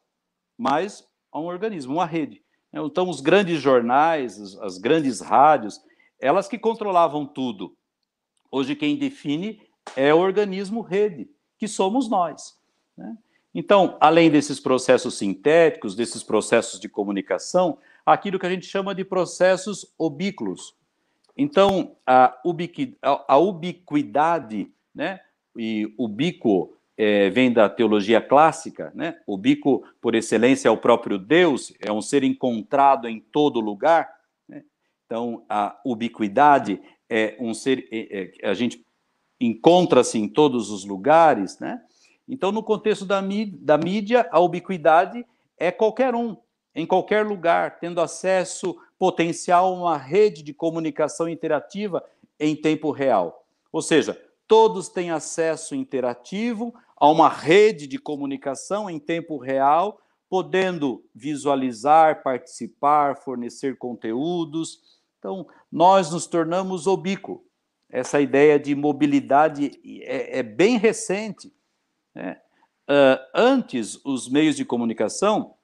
mas 0.56 1.06
a 1.30 1.38
um 1.38 1.44
organismo, 1.44 1.94
uma 1.94 2.06
rede. 2.06 2.42
Então, 2.72 3.08
os 3.08 3.20
grandes 3.20 3.60
jornais, 3.60 4.56
as 4.58 4.78
grandes 4.78 5.20
rádios, 5.20 5.80
elas 6.20 6.48
que 6.48 6.58
controlavam 6.58 7.26
tudo. 7.26 7.76
Hoje, 8.50 8.74
quem 8.74 8.96
define 8.96 9.62
é 9.94 10.12
o 10.12 10.18
organismo 10.18 10.80
rede, 10.80 11.30
que 11.58 11.68
somos 11.68 12.08
nós. 12.08 12.58
Né? 12.96 13.16
Então, 13.58 13.96
além 13.98 14.30
desses 14.30 14.60
processos 14.60 15.16
sintéticos, 15.16 15.94
desses 15.94 16.22
processos 16.22 16.78
de 16.78 16.90
comunicação, 16.90 17.78
aquilo 18.04 18.38
que 18.38 18.44
a 18.44 18.50
gente 18.50 18.66
chama 18.66 18.94
de 18.94 19.02
processos 19.02 19.94
ubíquos. 19.98 20.76
Então, 21.34 21.96
a, 22.06 22.38
ubiqui, 22.44 22.98
a, 23.00 23.24
a 23.26 23.38
ubiquidade, 23.38 24.70
né, 24.94 25.20
e 25.56 25.90
ubíquo 25.96 26.76
é, 26.98 27.30
vem 27.30 27.50
da 27.50 27.66
teologia 27.66 28.20
clássica, 28.20 28.92
né? 28.94 29.18
Ubíquo, 29.26 29.82
por 30.02 30.14
excelência, 30.14 30.68
é 30.68 30.70
o 30.70 30.76
próprio 30.76 31.16
Deus, 31.18 31.72
é 31.80 31.90
um 31.90 32.02
ser 32.02 32.24
encontrado 32.24 33.08
em 33.08 33.20
todo 33.20 33.58
lugar. 33.58 34.20
Né? 34.46 34.64
Então, 35.06 35.46
a 35.48 35.80
ubiquidade 35.82 36.78
é 37.08 37.34
um 37.40 37.54
ser, 37.54 37.88
é, 37.90 38.32
é, 38.42 38.50
a 38.50 38.52
gente 38.52 38.84
encontra-se 39.40 40.18
em 40.18 40.28
todos 40.28 40.70
os 40.70 40.84
lugares, 40.84 41.58
né? 41.58 41.80
Então, 42.28 42.50
no 42.50 42.62
contexto 42.62 43.04
da 43.04 43.22
mídia, 43.22 43.58
da 43.60 43.78
mídia, 43.78 44.28
a 44.32 44.40
ubiquidade 44.40 45.24
é 45.56 45.70
qualquer 45.70 46.14
um, 46.14 46.36
em 46.74 46.84
qualquer 46.84 47.24
lugar, 47.24 47.78
tendo 47.78 48.00
acesso 48.00 48.76
potencial 48.98 49.66
a 49.66 49.78
uma 49.78 49.96
rede 49.96 50.42
de 50.42 50.52
comunicação 50.52 51.28
interativa 51.28 52.04
em 52.38 52.56
tempo 52.56 52.90
real. 52.90 53.44
Ou 53.72 53.80
seja, 53.80 54.20
todos 54.46 54.88
têm 54.88 55.10
acesso 55.10 55.74
interativo 55.74 56.74
a 56.96 57.08
uma 57.08 57.28
rede 57.28 57.86
de 57.86 57.98
comunicação 57.98 58.88
em 58.88 58.98
tempo 58.98 59.36
real, 59.36 60.00
podendo 60.28 61.04
visualizar, 61.14 62.22
participar, 62.22 63.16
fornecer 63.16 63.76
conteúdos. 63.78 64.80
Então, 65.18 65.46
nós 65.70 66.10
nos 66.10 66.26
tornamos 66.26 66.86
ubíquo. 66.86 67.44
Essa 67.88 68.20
ideia 68.20 68.58
de 68.58 68.74
mobilidade 68.74 69.80
é, 70.02 70.40
é 70.40 70.42
bem 70.42 70.78
recente. 70.78 71.52
Né? 72.16 72.38
Uh, 72.88 73.20
antes, 73.34 74.00
os 74.04 74.26
meios 74.26 74.56
de 74.56 74.64
comunicação, 74.64 75.54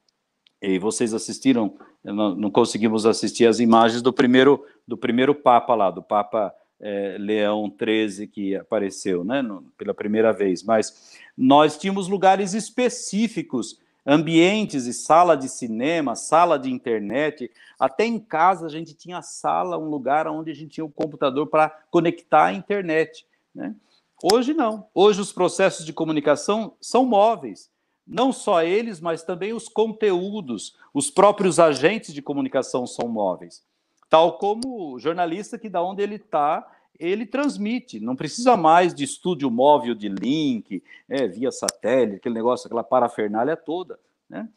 e 0.61 0.79
vocês 0.79 1.15
assistiram, 1.15 1.75
não, 2.05 2.35
não, 2.35 2.51
conseguimos 2.51 3.07
assistir 3.07 3.47
as 3.47 3.59
imagens 3.59 4.03
do 4.03 4.13
primeiro, 4.13 4.65
do 4.87 4.99
primeiro 4.99 5.35
Papa 5.35 5.75
lá, 5.75 5.91
do 5.91 6.03
Papa 6.03 6.55
é, 6.79 7.17
Leão 7.19 7.73
XIII, 7.75 8.27
que 8.27 8.55
apareceu 8.55 9.25
né, 9.25 9.41
no, 9.41 9.63
pela 9.79 9.95
primeira 9.95 10.31
vez, 10.33 10.63
mas 10.63 11.17
nós 11.37 11.79
tínhamos 11.79 12.07
lugares 12.07 12.53
específicos, 12.53 13.81
ambientes 14.05 14.87
e 14.87 14.93
sala 14.93 15.37
de 15.37 15.49
cinema, 15.49 16.15
sala 16.15 16.59
de 16.59 16.71
internet, 16.71 17.51
até 17.79 18.05
em 18.05 18.19
casa 18.19 18.67
a 18.67 18.69
gente 18.69 18.95
tinha 18.95 19.23
sala, 19.23 19.79
um 19.79 19.89
lugar 19.89 20.27
onde 20.27 20.51
a 20.51 20.55
gente 20.55 20.73
tinha 20.73 20.85
um 20.85 20.91
computador 20.91 21.47
para 21.47 21.71
conectar 21.91 22.47
a 22.47 22.53
internet, 22.53 23.25
né? 23.55 23.75
Hoje 24.23 24.55
não. 24.55 24.87
Hoje 24.95 25.21
os 25.21 25.33
processos 25.33 25.85
de 25.85 25.93
comunicação 25.93 26.77
são 26.81 27.05
móveis. 27.05 27.69
Não 28.07 28.33
só 28.33 28.63
eles, 28.63 29.01
mas 29.01 29.25
também 29.25 29.53
os 29.53 29.69
conteúdos, 29.69 30.77
os 30.95 31.11
próprios 31.11 31.59
agentes 31.59 32.15
de 32.15 32.23
comunicação 32.23 32.87
são 32.87 33.09
móveis. 33.09 33.65
Tal 34.09 34.39
como 34.39 34.93
o 34.93 34.99
jornalista 34.99 35.59
que 35.59 35.69
da 35.69 35.83
onde 35.83 36.03
ele 36.03 36.17
está, 36.17 36.71
ele 36.99 37.27
transmite. 37.27 37.99
Não 37.99 38.15
precisa 38.15 38.57
mais 38.57 38.95
de 38.95 39.03
estúdio 39.03 39.51
móvel 39.51 39.95
de 39.95 40.09
link, 40.09 40.83
é, 41.09 41.27
via 41.27 41.51
satélite, 41.51 42.17
aquele 42.17 42.35
negócio, 42.35 42.67
aquela 42.67 42.85
parafernália 42.85 43.57
toda. 43.57 43.99
Né? 44.29 44.49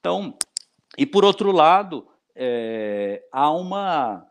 Então, 0.00 0.34
e 0.98 1.06
por 1.06 1.24
outro 1.24 1.50
lado, 1.50 2.06
é, 2.34 3.24
há 3.32 3.50
uma 3.50 4.26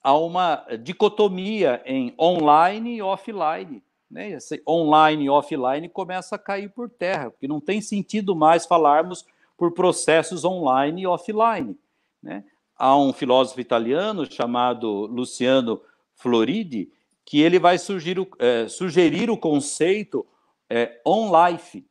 há 0.00 0.16
uma 0.16 0.64
dicotomia 0.80 1.82
em 1.84 2.14
online 2.18 2.96
e 2.96 3.02
offline 3.02 3.82
né, 4.10 4.38
online 4.66 5.24
e 5.24 5.30
offline 5.30 5.88
começa 5.88 6.36
a 6.36 6.38
cair 6.38 6.70
por 6.70 6.88
terra, 6.88 7.30
porque 7.30 7.48
não 7.48 7.60
tem 7.60 7.80
sentido 7.80 8.34
mais 8.34 8.66
falarmos 8.66 9.24
por 9.56 9.72
processos 9.72 10.44
online 10.44 11.02
e 11.02 11.06
offline. 11.06 11.76
Né? 12.22 12.44
Há 12.76 12.96
um 12.96 13.12
filósofo 13.12 13.60
italiano 13.60 14.30
chamado 14.30 15.06
Luciano 15.06 15.82
Floridi 16.14 16.90
que 17.24 17.42
ele 17.42 17.58
vai 17.58 17.76
surgir, 17.76 18.16
é, 18.38 18.66
sugerir 18.68 19.28
o 19.30 19.36
conceito 19.36 20.26
é, 20.70 20.98
on 21.04 21.30
life, 21.30 21.84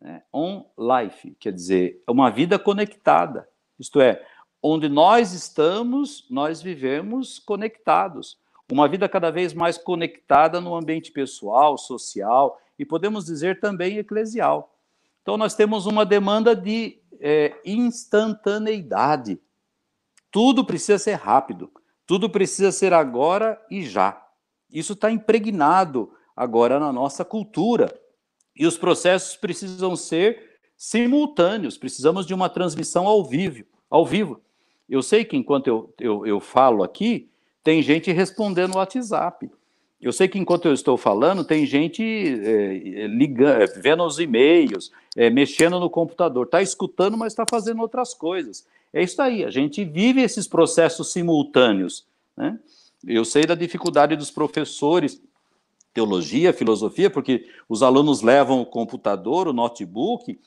né? 0.00 0.22
on 0.32 0.64
life, 0.78 1.36
quer 1.38 1.52
dizer, 1.52 2.02
uma 2.08 2.30
vida 2.30 2.58
conectada, 2.58 3.46
isto 3.78 4.00
é, 4.00 4.24
onde 4.62 4.88
nós 4.88 5.34
estamos, 5.34 6.26
nós 6.30 6.62
vivemos 6.62 7.38
conectados 7.38 8.38
uma 8.70 8.88
vida 8.88 9.08
cada 9.08 9.30
vez 9.30 9.52
mais 9.52 9.76
conectada 9.76 10.60
no 10.60 10.74
ambiente 10.74 11.10
pessoal, 11.10 11.76
social 11.76 12.60
e 12.78 12.84
podemos 12.84 13.26
dizer 13.26 13.60
também 13.60 13.98
eclesial. 13.98 14.74
Então, 15.22 15.36
nós 15.36 15.54
temos 15.54 15.86
uma 15.86 16.06
demanda 16.06 16.54
de 16.54 16.98
é, 17.20 17.54
instantaneidade. 17.64 19.38
Tudo 20.30 20.64
precisa 20.64 20.98
ser 20.98 21.14
rápido, 21.14 21.70
tudo 22.06 22.30
precisa 22.30 22.72
ser 22.72 22.92
agora 22.92 23.60
e 23.70 23.84
já. 23.84 24.26
Isso 24.70 24.94
está 24.94 25.10
impregnado 25.10 26.12
agora 26.34 26.78
na 26.78 26.92
nossa 26.92 27.24
cultura. 27.24 27.92
E 28.56 28.66
os 28.66 28.78
processos 28.78 29.36
precisam 29.36 29.94
ser 29.96 30.50
simultâneos, 30.76 31.76
precisamos 31.76 32.24
de 32.24 32.32
uma 32.32 32.48
transmissão 32.48 33.06
ao 33.06 33.24
vivo. 33.24 33.64
Ao 33.88 34.06
vivo. 34.06 34.40
Eu 34.88 35.02
sei 35.02 35.24
que 35.24 35.36
enquanto 35.36 35.66
eu, 35.66 35.94
eu, 35.98 36.26
eu 36.26 36.40
falo 36.40 36.82
aqui, 36.82 37.30
tem 37.62 37.82
gente 37.82 38.10
respondendo 38.10 38.72
no 38.72 38.78
WhatsApp. 38.78 39.50
Eu 40.00 40.12
sei 40.12 40.28
que 40.28 40.38
enquanto 40.38 40.66
eu 40.66 40.72
estou 40.72 40.96
falando, 40.96 41.44
tem 41.44 41.66
gente 41.66 42.02
é, 42.02 43.06
ligando, 43.06 43.62
é, 43.62 43.66
vendo 43.66 44.02
os 44.02 44.18
e-mails, 44.18 44.90
é, 45.14 45.28
mexendo 45.28 45.78
no 45.78 45.90
computador, 45.90 46.46
está 46.46 46.62
escutando, 46.62 47.18
mas 47.18 47.32
está 47.32 47.44
fazendo 47.48 47.82
outras 47.82 48.14
coisas. 48.14 48.66
É 48.92 49.02
isso 49.02 49.20
aí, 49.20 49.44
a 49.44 49.50
gente 49.50 49.84
vive 49.84 50.22
esses 50.22 50.48
processos 50.48 51.12
simultâneos. 51.12 52.06
Né? 52.34 52.58
Eu 53.06 53.26
sei 53.26 53.44
da 53.44 53.54
dificuldade 53.54 54.16
dos 54.16 54.30
professores, 54.30 55.22
teologia, 55.92 56.52
filosofia, 56.52 57.10
porque 57.10 57.46
os 57.68 57.82
alunos 57.82 58.22
levam 58.22 58.60
o 58.62 58.66
computador, 58.66 59.48
o 59.48 59.52
notebook, 59.52 60.38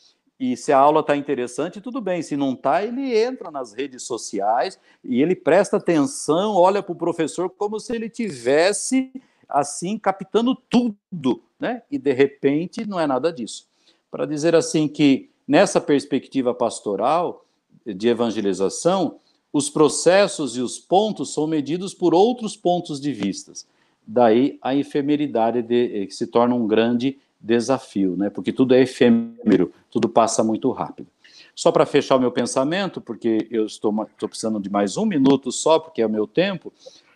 e 0.45 0.57
se 0.57 0.73
a 0.73 0.77
aula 0.77 0.99
está 0.99 1.15
interessante, 1.15 1.79
tudo 1.79 2.01
bem. 2.01 2.21
Se 2.21 2.35
não 2.35 2.51
está, 2.51 2.83
ele 2.83 3.17
entra 3.17 3.49
nas 3.49 3.71
redes 3.71 4.03
sociais 4.03 4.77
e 5.01 5.21
ele 5.21 5.37
presta 5.37 5.77
atenção, 5.77 6.55
olha 6.55 6.83
para 6.83 6.91
o 6.91 6.97
professor 6.97 7.49
como 7.49 7.79
se 7.79 7.95
ele 7.95 8.09
tivesse 8.09 9.09
assim 9.47 9.97
captando 9.97 10.53
tudo, 10.69 11.41
né? 11.57 11.83
E 11.89 11.97
de 11.97 12.11
repente 12.11 12.85
não 12.85 12.99
é 12.99 13.07
nada 13.07 13.31
disso. 13.31 13.69
Para 14.11 14.25
dizer 14.25 14.53
assim 14.53 14.85
que 14.85 15.29
nessa 15.47 15.79
perspectiva 15.79 16.53
pastoral 16.53 17.45
de 17.85 18.09
evangelização, 18.09 19.19
os 19.53 19.69
processos 19.69 20.57
e 20.57 20.61
os 20.61 20.77
pontos 20.77 21.33
são 21.33 21.47
medidos 21.47 21.93
por 21.93 22.13
outros 22.13 22.57
pontos 22.57 22.99
de 22.99 23.13
vistas. 23.13 23.65
Daí 24.05 24.59
a 24.61 24.75
efemeridade 24.75 25.61
de, 25.61 26.05
que 26.05 26.13
se 26.13 26.27
torna 26.27 26.53
um 26.53 26.67
grande 26.67 27.17
desafio, 27.43 28.15
né? 28.15 28.29
Porque 28.29 28.53
tudo 28.53 28.73
é 28.73 28.81
efêmero, 28.81 29.71
tudo 29.91 30.07
passa 30.07 30.43
muito 30.43 30.71
rápido. 30.71 31.07
Só 31.53 31.71
para 31.71 31.85
fechar 31.85 32.15
o 32.15 32.19
meu 32.19 32.31
pensamento, 32.31 33.01
porque 33.01 33.47
eu 33.51 33.65
estou, 33.65 33.93
estou 34.03 34.29
precisando 34.29 34.59
de 34.59 34.71
mais 34.71 34.97
um 34.97 35.05
minuto 35.05 35.51
só, 35.51 35.77
porque 35.77 36.01
é 36.01 36.05
o 36.07 36.09
meu 36.09 36.25
tempo, 36.25 36.71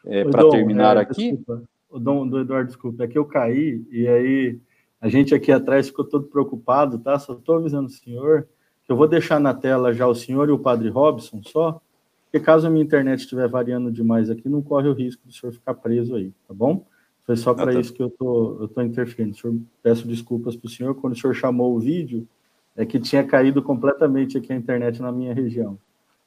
é, 0.05 0.25
para 0.25 0.47
terminar 0.49 0.97
é, 0.97 0.99
aqui. 0.99 1.31
Desculpa. 1.31 1.63
O 1.89 1.97
Dom 1.97 2.27
do 2.27 2.41
Eduardo, 2.41 2.67
desculpa, 2.67 3.05
é 3.05 3.07
que 3.07 3.17
eu 3.17 3.23
caí 3.23 3.81
e 3.89 4.05
aí 4.07 4.59
a 4.99 5.07
gente 5.07 5.33
aqui 5.33 5.51
atrás 5.51 5.87
ficou 5.87 6.03
todo 6.03 6.27
preocupado, 6.27 6.99
tá? 6.99 7.17
Só 7.17 7.33
estou 7.33 7.55
avisando 7.55 7.87
o 7.87 7.91
senhor 7.91 8.45
que 8.87 8.91
eu 8.91 8.95
vou 8.95 9.07
deixar 9.07 9.39
na 9.39 9.53
tela 9.53 9.93
já 9.93 10.07
o 10.07 10.15
senhor 10.15 10.47
e 10.47 10.51
o 10.51 10.59
padre 10.59 10.87
Robson 10.87 11.41
só, 11.43 11.81
porque 12.23 12.43
caso 12.43 12.67
a 12.67 12.69
minha 12.69 12.83
internet 12.83 13.19
estiver 13.19 13.47
variando 13.47 13.91
demais 13.91 14.29
aqui, 14.29 14.47
não 14.47 14.61
corre 14.61 14.87
o 14.87 14.93
risco 14.93 15.25
do 15.25 15.33
senhor 15.33 15.51
ficar 15.51 15.73
preso 15.73 16.15
aí, 16.15 16.31
tá 16.47 16.53
bom? 16.53 16.85
Foi 17.27 17.35
só 17.35 17.53
para 17.53 17.71
ah, 17.71 17.73
tá. 17.73 17.79
isso 17.81 17.93
que 17.93 18.01
eu 18.01 18.09
tô, 18.09 18.57
eu 18.61 18.69
tô 18.69 18.81
interferindo. 18.81 19.35
Senhor, 19.35 19.59
peço 19.83 20.07
desculpas 20.07 20.55
para 20.55 20.65
o 20.65 20.69
senhor. 20.69 20.95
Quando 20.95 21.11
o 21.11 21.19
senhor 21.19 21.33
chamou 21.33 21.75
o 21.75 21.79
vídeo, 21.79 22.25
é 22.73 22.85
que 22.85 22.97
tinha 22.97 23.21
caído 23.21 23.61
completamente 23.61 24.37
aqui 24.37 24.53
a 24.53 24.55
internet 24.55 25.01
na 25.01 25.11
minha 25.11 25.33
região. 25.33 25.77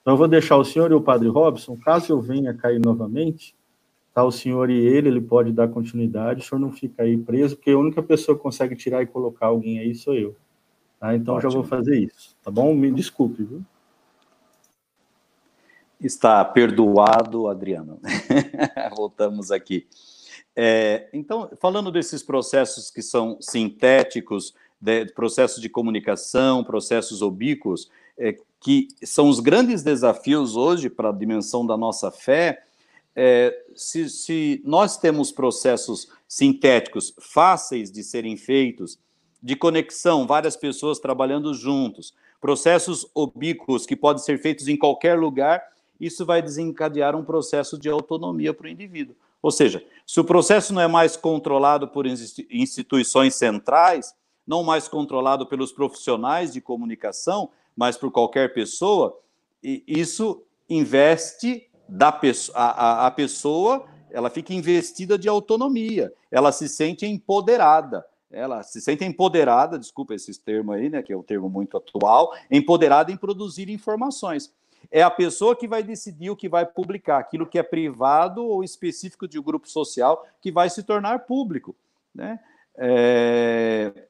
Então, 0.03 0.13
eu 0.13 0.19
vou 0.19 0.29
deixar 0.29 0.59
o 0.59 0.65
senhor 0.65 0.91
e 0.91 0.95
o 0.95 1.01
padre 1.01 1.29
Robson, 1.29 1.75
caso 1.75 2.13
eu 2.13 2.21
venha 2.21 2.53
cair 2.53 2.79
novamente, 2.79 3.57
tá 4.13 4.23
o 4.23 4.31
senhor 4.31 4.69
e 4.69 4.79
ele, 4.79 5.09
ele 5.09 5.21
pode 5.23 5.53
dar 5.53 5.69
continuidade, 5.69 6.43
o 6.43 6.45
senhor 6.45 6.61
não 6.61 6.71
fica 6.71 7.03
aí 7.03 7.17
preso, 7.17 7.57
porque 7.57 7.71
a 7.71 7.79
única 7.79 8.03
pessoa 8.03 8.37
que 8.37 8.43
consegue 8.43 8.77
tirar 8.77 9.03
e 9.03 9.07
colocar 9.07 9.47
alguém 9.47 9.79
aí 9.79 9.95
sou 9.95 10.15
eu. 10.15 10.37
Tá? 10.99 11.17
Então, 11.17 11.37
Ótimo. 11.37 11.51
já 11.51 11.57
vou 11.57 11.65
fazer 11.65 11.99
isso, 11.99 12.37
tá 12.43 12.51
bom? 12.51 12.75
Me 12.75 12.91
desculpe, 12.91 13.43
viu? 13.43 13.63
Está 15.99 16.45
perdoado, 16.45 17.47
Adriano. 17.47 17.99
Voltamos 18.97 19.51
aqui. 19.51 19.87
É, 20.57 21.09
então, 21.13 21.51
falando 21.61 21.91
desses 21.91 22.23
processos 22.23 22.91
que 22.91 23.03
são 23.03 23.39
sintéticos, 23.41 24.55
de, 24.81 25.07
processos 25.07 25.61
de 25.61 25.69
comunicação, 25.69 26.65
processos 26.65 27.23
ubíquos, 27.23 27.91
é, 28.19 28.37
que 28.61 28.89
são 29.05 29.29
os 29.29 29.41
grandes 29.41 29.83
desafios 29.83 30.57
hoje 30.57 30.91
para 30.91 31.11
a 31.11 31.13
dimensão 31.13 31.67
da 31.67 31.77
nossa 31.77 32.11
fé, 32.11 32.65
é, 33.15 33.55
se, 33.75 34.09
se, 34.09 34.63
nós 34.65 34.97
temos 34.97 35.33
processos 35.33 36.09
sintéticos 36.29 37.15
fáceis 37.19 37.91
de 37.91 38.03
serem 38.03 38.37
feitos, 38.37 38.99
de 39.43 39.57
conexão, 39.57 40.27
várias 40.27 40.57
pessoas 40.57 40.99
trabalhando 40.99 41.53
juntos, 41.55 42.15
processos 42.41 43.07
ubíquos 43.15 43.87
que 43.87 43.97
podem 43.97 44.23
ser 44.23 44.39
feitos 44.41 44.69
em 44.69 44.77
qualquer 44.77 45.19
lugar, 45.19 45.63
isso 45.99 46.25
vai 46.25 46.41
desencadear 46.41 47.15
um 47.17 47.25
processo 47.25 47.79
de 47.79 47.89
autonomia 47.89 48.55
para 48.55 48.67
o 48.67 48.71
indivíduo. 48.71 49.17
Ou 49.43 49.51
seja, 49.51 49.85
se 50.07 50.21
o 50.21 50.25
processo 50.25 50.73
não 50.73 50.83
é 50.83 50.87
mais 50.87 51.17
controlado 51.17 51.89
por 51.89 52.07
instituições 52.07 53.35
centrais, 53.35 54.15
não 54.47 54.63
mais 54.63 54.89
controlado 54.89 55.47
pelos 55.47 55.73
profissionais 55.73 56.53
de 56.53 56.61
comunicação, 56.61 57.51
mas 57.77 57.97
por 57.97 58.11
qualquer 58.11 58.53
pessoa, 58.53 59.19
isso 59.63 60.43
investe 60.69 61.69
da 61.89 62.13
pessoa, 62.13 62.59
a, 62.59 63.07
a 63.07 63.11
pessoa, 63.11 63.87
ela 64.11 64.29
fica 64.29 64.53
investida 64.53 65.19
de 65.19 65.29
autonomia, 65.29 66.13
ela 66.31 66.53
se 66.53 66.69
sente 66.69 67.07
empoderada, 67.07 68.05
ela 68.31 68.63
se 68.63 68.81
sente 68.81 69.05
empoderada, 69.05 69.79
desculpa 69.79 70.15
esse 70.15 70.39
termo 70.41 70.73
aí, 70.73 70.89
né, 70.89 71.03
que 71.03 71.13
é 71.13 71.17
um 71.17 71.23
termo 71.23 71.49
muito 71.49 71.77
atual, 71.77 72.33
empoderada 72.51 73.11
em 73.11 73.17
produzir 73.17 73.69
informações 73.71 74.53
é 74.91 75.03
a 75.03 75.11
pessoa 75.11 75.57
que 75.57 75.67
vai 75.67 75.83
decidir 75.83 76.31
o 76.31 76.37
que 76.37 76.49
vai 76.49 76.65
publicar, 76.67 77.19
aquilo 77.19 77.47
que 77.47 77.59
é 77.59 77.63
privado 77.63 78.45
ou 78.45 78.63
específico 78.63 79.27
de 79.27 79.39
um 79.39 79.43
grupo 79.43 79.69
social 79.69 80.27
que 80.41 80.53
vai 80.53 80.71
se 80.71 80.83
tornar 80.83 81.21
público. 81.21 81.75
Né? 82.15 82.39
É... 82.77 84.07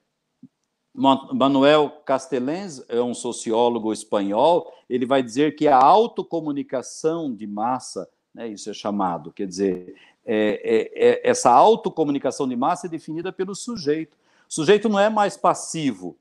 Manuel 0.93 2.03
Castellens 2.05 2.85
é 2.89 3.01
um 3.01 3.15
sociólogo 3.15 3.93
espanhol, 3.93 4.73
ele 4.89 5.07
vai 5.07 5.23
dizer 5.23 5.55
que 5.55 5.69
a 5.69 5.77
autocomunicação 5.77 7.33
de 7.33 7.47
massa, 7.47 8.09
né, 8.35 8.49
isso 8.49 8.69
é 8.69 8.75
chamado, 8.75 9.33
quer 9.33 9.47
dizer, 9.47 9.95
é, 10.25 10.61
é, 10.63 11.09
é, 11.09 11.31
essa 11.31 11.51
autocomunicação 11.51 12.49
de 12.49 12.57
massa 12.57 12.87
é 12.87 12.91
definida 12.91 13.33
pelo 13.33 13.55
sujeito. 13.55 14.17
O 14.49 14.53
sujeito 14.53 14.89
não 14.89 14.99
é 14.99 15.09
mais 15.09 15.37
passivo. 15.37 16.17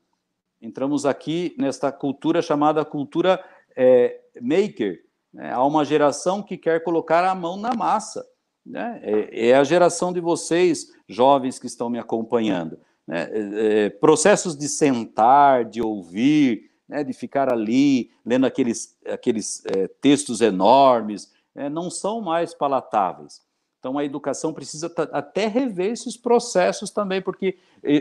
Entramos 0.62 1.06
aqui 1.06 1.56
nesta 1.58 1.91
cultura 1.91 2.41
chamada 2.41 2.84
cultura 2.86 3.43
é, 3.80 4.19
maker. 4.41 4.99
Né? 5.34 5.53
Há 5.53 5.63
uma 5.63 5.86
geração 5.86 6.43
que 6.43 6.57
quer 6.57 6.84
colocar 6.84 7.23
a 7.23 7.34
mão 7.34 7.55
na 7.55 7.73
massa. 7.73 8.27
Né? 8.65 8.99
É, 9.01 9.49
é, 9.49 9.55
a 9.55 9.63
geração 9.63 10.11
de 10.11 10.19
vocês, 10.19 10.88
jovens 11.07 11.57
que 11.57 11.65
estão 11.65 11.89
me 11.89 11.97
acompanhando. 11.97 12.77
Né? 13.07 13.30
É, 13.32 13.86
é 13.86 13.89
processos 13.89 14.57
de 14.57 14.67
sentar, 14.67 15.63
de 15.63 15.82
ouvir, 15.82 16.69
né? 16.89 17.05
de 17.05 17.13
ficar 17.13 17.51
ali 17.51 18.11
lendo 18.25 18.45
aqueles, 18.45 18.97
aqueles 19.05 19.63
é, 19.65 19.88
textos 19.88 20.41
enormes, 20.41 21.32
né? 21.55 21.69
não 21.69 21.89
são 21.89 22.19
mais 22.19 22.53
palatáveis. 22.53 23.47
Então, 23.80 23.97
a 23.97 24.03
educação 24.03 24.53
precisa 24.53 24.93
até 25.13 25.47
rever 25.47 25.91
esses 25.91 26.17
processos 26.17 26.91
também, 26.91 27.21
porque 27.21 27.57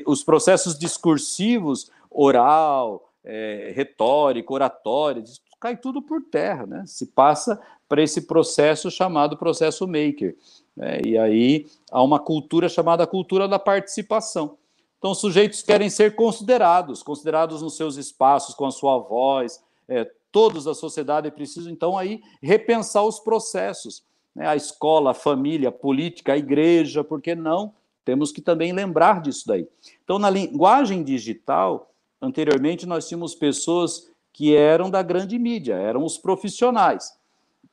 os 0.09 0.25
processos 0.25 0.77
discursivos, 0.77 1.89
oral, 2.11 3.09
é, 3.25 3.73
retórico, 3.75 4.55
oratório, 4.55 5.23
cai 5.61 5.77
tudo 5.77 6.01
por 6.01 6.23
terra, 6.23 6.67
né? 6.67 6.85
Se 6.87 7.07
passa 7.07 7.61
para 7.89 8.03
esse 8.03 8.23
processo 8.23 8.91
chamado 8.91 9.37
processo 9.37 9.87
maker. 9.87 10.37
Né? 10.77 11.01
E 11.05 11.19
aí 11.19 11.67
há 11.91 12.03
uma 12.03 12.19
cultura 12.19 12.69
chamada 12.69 13.07
cultura 13.07 13.49
da 13.49 13.59
participação. 13.59 14.57
Então, 14.99 15.13
os 15.13 15.19
sujeitos 15.19 15.63
querem 15.63 15.89
ser 15.89 16.17
considerados, 16.17 17.03
considerados 17.03 17.63
nos 17.63 17.77
seus 17.77 17.97
espaços, 17.97 18.55
com 18.55 18.67
a 18.67 18.71
sua 18.71 18.99
voz. 18.99 19.63
É, 19.89 20.11
todos 20.33 20.65
da 20.65 20.75
sociedade 20.75 21.31
precisam, 21.31 21.73
então, 21.73 21.97
aí 21.97 22.21
repensar 22.43 23.05
os 23.05 23.21
processos. 23.21 24.05
Né? 24.35 24.47
A 24.47 24.57
escola, 24.57 25.13
a 25.13 25.15
família, 25.15 25.69
a 25.69 25.73
política, 25.73 26.33
a 26.33 26.39
igreja, 26.39 27.05
por 27.05 27.23
que 27.23 27.35
não? 27.35 27.73
Temos 28.05 28.33
que 28.33 28.41
também 28.41 28.73
lembrar 28.73 29.21
disso 29.23 29.45
daí. 29.47 29.69
Então, 30.03 30.19
na 30.19 30.31
linguagem 30.31 31.05
digital, 31.05 31.91
anteriormente 32.21 32.85
nós 32.85 33.07
tínhamos 33.07 33.35
pessoas 33.35 34.11
que 34.39 34.55
eram 34.55 34.89
da 34.89 35.03
grande 35.03 35.37
mídia, 35.37 35.75
eram 35.75 36.05
os 36.05 36.17
profissionais. 36.17 37.19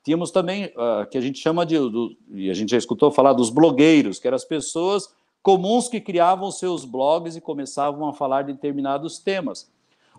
Tínhamos 0.03 0.31
também, 0.31 0.65
uh, 0.65 1.07
que 1.11 1.15
a 1.15 1.21
gente 1.21 1.37
chama 1.37 1.63
de, 1.63 1.77
do, 1.77 2.17
e 2.31 2.49
a 2.49 2.55
gente 2.55 2.71
já 2.71 2.77
escutou 2.77 3.11
falar 3.11 3.33
dos 3.33 3.51
blogueiros, 3.51 4.17
que 4.17 4.25
eram 4.25 4.35
as 4.35 4.43
pessoas 4.43 5.13
comuns 5.43 5.87
que 5.87 6.01
criavam 6.01 6.49
seus 6.49 6.83
blogs 6.83 7.35
e 7.35 7.41
começavam 7.41 8.09
a 8.09 8.13
falar 8.13 8.41
de 8.41 8.53
determinados 8.53 9.19
temas. 9.19 9.71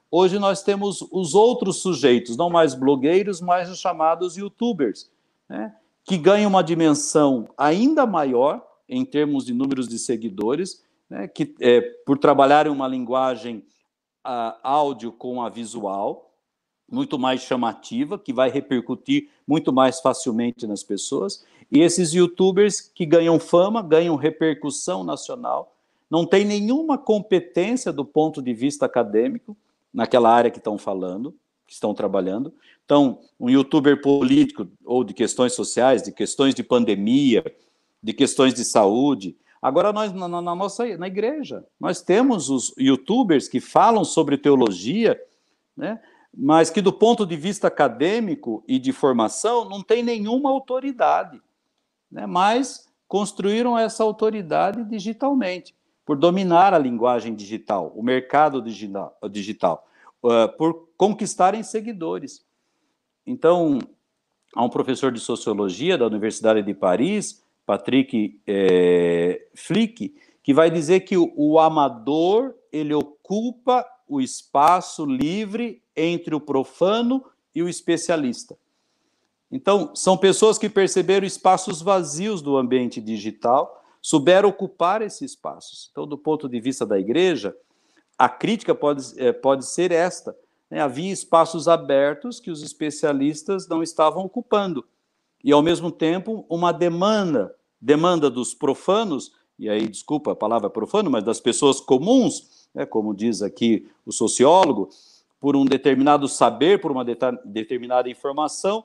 Hoje 0.08 0.38
nós 0.38 0.62
temos 0.62 1.04
os 1.10 1.34
outros 1.34 1.78
sujeitos, 1.82 2.36
não 2.36 2.48
mais 2.48 2.76
blogueiros, 2.76 3.40
mas 3.40 3.68
os 3.68 3.80
chamados 3.80 4.36
youtubers, 4.36 5.10
né? 5.48 5.74
que 6.04 6.16
ganha 6.16 6.46
uma 6.46 6.62
dimensão 6.62 7.48
ainda 7.58 8.06
maior 8.06 8.64
em 8.88 9.04
termos 9.04 9.44
de 9.46 9.52
números 9.52 9.88
de 9.88 9.98
seguidores, 9.98 10.80
né, 11.10 11.26
que 11.26 11.56
é, 11.60 11.80
por 11.80 12.18
trabalhar 12.18 12.68
em 12.68 12.70
uma 12.70 12.86
linguagem 12.86 13.64
a, 14.22 14.56
áudio 14.62 15.10
com 15.10 15.42
a 15.42 15.48
visual, 15.48 16.25
muito 16.90 17.18
mais 17.18 17.42
chamativa, 17.42 18.18
que 18.18 18.32
vai 18.32 18.50
repercutir 18.50 19.28
muito 19.46 19.72
mais 19.72 20.00
facilmente 20.00 20.66
nas 20.66 20.82
pessoas, 20.82 21.44
e 21.70 21.80
esses 21.80 22.12
youtubers 22.12 22.80
que 22.80 23.04
ganham 23.04 23.40
fama, 23.40 23.82
ganham 23.82 24.14
repercussão 24.14 25.02
nacional, 25.02 25.74
não 26.08 26.24
tem 26.24 26.44
nenhuma 26.44 26.96
competência 26.96 27.92
do 27.92 28.04
ponto 28.04 28.40
de 28.40 28.54
vista 28.54 28.86
acadêmico 28.86 29.56
naquela 29.92 30.32
área 30.32 30.50
que 30.50 30.58
estão 30.58 30.78
falando, 30.78 31.34
que 31.66 31.72
estão 31.72 31.92
trabalhando. 31.92 32.54
Então, 32.84 33.18
um 33.40 33.50
youtuber 33.50 34.00
político 34.00 34.68
ou 34.84 35.02
de 35.02 35.12
questões 35.12 35.54
sociais, 35.54 36.02
de 36.02 36.12
questões 36.12 36.54
de 36.54 36.62
pandemia, 36.62 37.44
de 38.00 38.12
questões 38.12 38.54
de 38.54 38.64
saúde. 38.64 39.36
Agora, 39.60 39.92
nós, 39.92 40.12
na, 40.12 40.28
na 40.28 40.54
nossa 40.54 40.96
na 40.96 41.08
igreja, 41.08 41.64
nós 41.80 42.00
temos 42.00 42.48
os 42.48 42.72
youtubers 42.78 43.48
que 43.48 43.58
falam 43.58 44.04
sobre 44.04 44.38
teologia, 44.38 45.20
né? 45.76 46.00
Mas 46.36 46.68
que, 46.68 46.82
do 46.82 46.92
ponto 46.92 47.24
de 47.24 47.34
vista 47.34 47.68
acadêmico 47.68 48.62
e 48.68 48.78
de 48.78 48.92
formação, 48.92 49.66
não 49.66 49.82
tem 49.82 50.02
nenhuma 50.02 50.50
autoridade. 50.50 51.40
Né? 52.10 52.26
Mas 52.26 52.92
construíram 53.08 53.78
essa 53.78 54.04
autoridade 54.04 54.84
digitalmente, 54.84 55.74
por 56.04 56.16
dominar 56.16 56.74
a 56.74 56.78
linguagem 56.78 57.34
digital, 57.34 57.90
o 57.96 58.02
mercado 58.02 58.62
digital, 59.30 59.88
uh, 60.22 60.54
por 60.58 60.88
conquistarem 60.96 61.62
seguidores. 61.62 62.44
Então, 63.26 63.78
há 64.54 64.62
um 64.62 64.68
professor 64.68 65.10
de 65.10 65.20
sociologia 65.20 65.96
da 65.96 66.06
Universidade 66.06 66.62
de 66.62 66.74
Paris, 66.74 67.42
Patrick 67.64 68.40
é, 68.46 69.48
Flick, 69.54 70.14
que 70.42 70.54
vai 70.54 70.70
dizer 70.70 71.00
que 71.00 71.16
o, 71.16 71.32
o 71.34 71.58
amador 71.58 72.54
ele 72.70 72.94
ocupa 72.94 73.84
o 74.06 74.20
espaço 74.20 75.04
livre 75.04 75.82
entre 75.96 76.34
o 76.34 76.40
profano 76.40 77.24
e 77.54 77.62
o 77.62 77.68
especialista. 77.68 78.56
Então, 79.50 79.94
são 79.94 80.16
pessoas 80.16 80.58
que 80.58 80.68
perceberam 80.68 81.26
espaços 81.26 81.80
vazios 81.80 82.42
do 82.42 82.56
ambiente 82.56 83.00
digital, 83.00 83.84
souberam 84.02 84.48
ocupar 84.48 85.02
esses 85.02 85.32
espaços. 85.32 85.88
Então, 85.90 86.06
do 86.06 86.18
ponto 86.18 86.48
de 86.48 86.60
vista 86.60 86.84
da 86.84 86.98
igreja, 86.98 87.56
a 88.18 88.28
crítica 88.28 88.74
pode, 88.74 89.02
é, 89.16 89.32
pode 89.32 89.66
ser 89.66 89.92
esta: 89.92 90.36
né? 90.70 90.80
havia 90.80 91.12
espaços 91.12 91.68
abertos 91.68 92.40
que 92.40 92.50
os 92.50 92.62
especialistas 92.62 93.68
não 93.68 93.82
estavam 93.82 94.24
ocupando. 94.24 94.84
E, 95.42 95.52
ao 95.52 95.62
mesmo 95.62 95.90
tempo, 95.90 96.44
uma 96.48 96.72
demanda, 96.72 97.54
demanda 97.80 98.28
dos 98.28 98.52
profanos, 98.52 99.32
e 99.58 99.68
aí, 99.68 99.88
desculpa 99.88 100.32
a 100.32 100.36
palavra 100.36 100.68
profano, 100.68 101.10
mas 101.10 101.24
das 101.24 101.40
pessoas 101.40 101.80
comuns, 101.80 102.68
né, 102.74 102.84
como 102.84 103.14
diz 103.14 103.42
aqui 103.42 103.88
o 104.04 104.12
sociólogo, 104.12 104.90
por 105.40 105.56
um 105.56 105.64
determinado 105.64 106.28
saber, 106.28 106.80
por 106.80 106.90
uma 106.90 107.04
determinada 107.44 108.08
informação, 108.08 108.84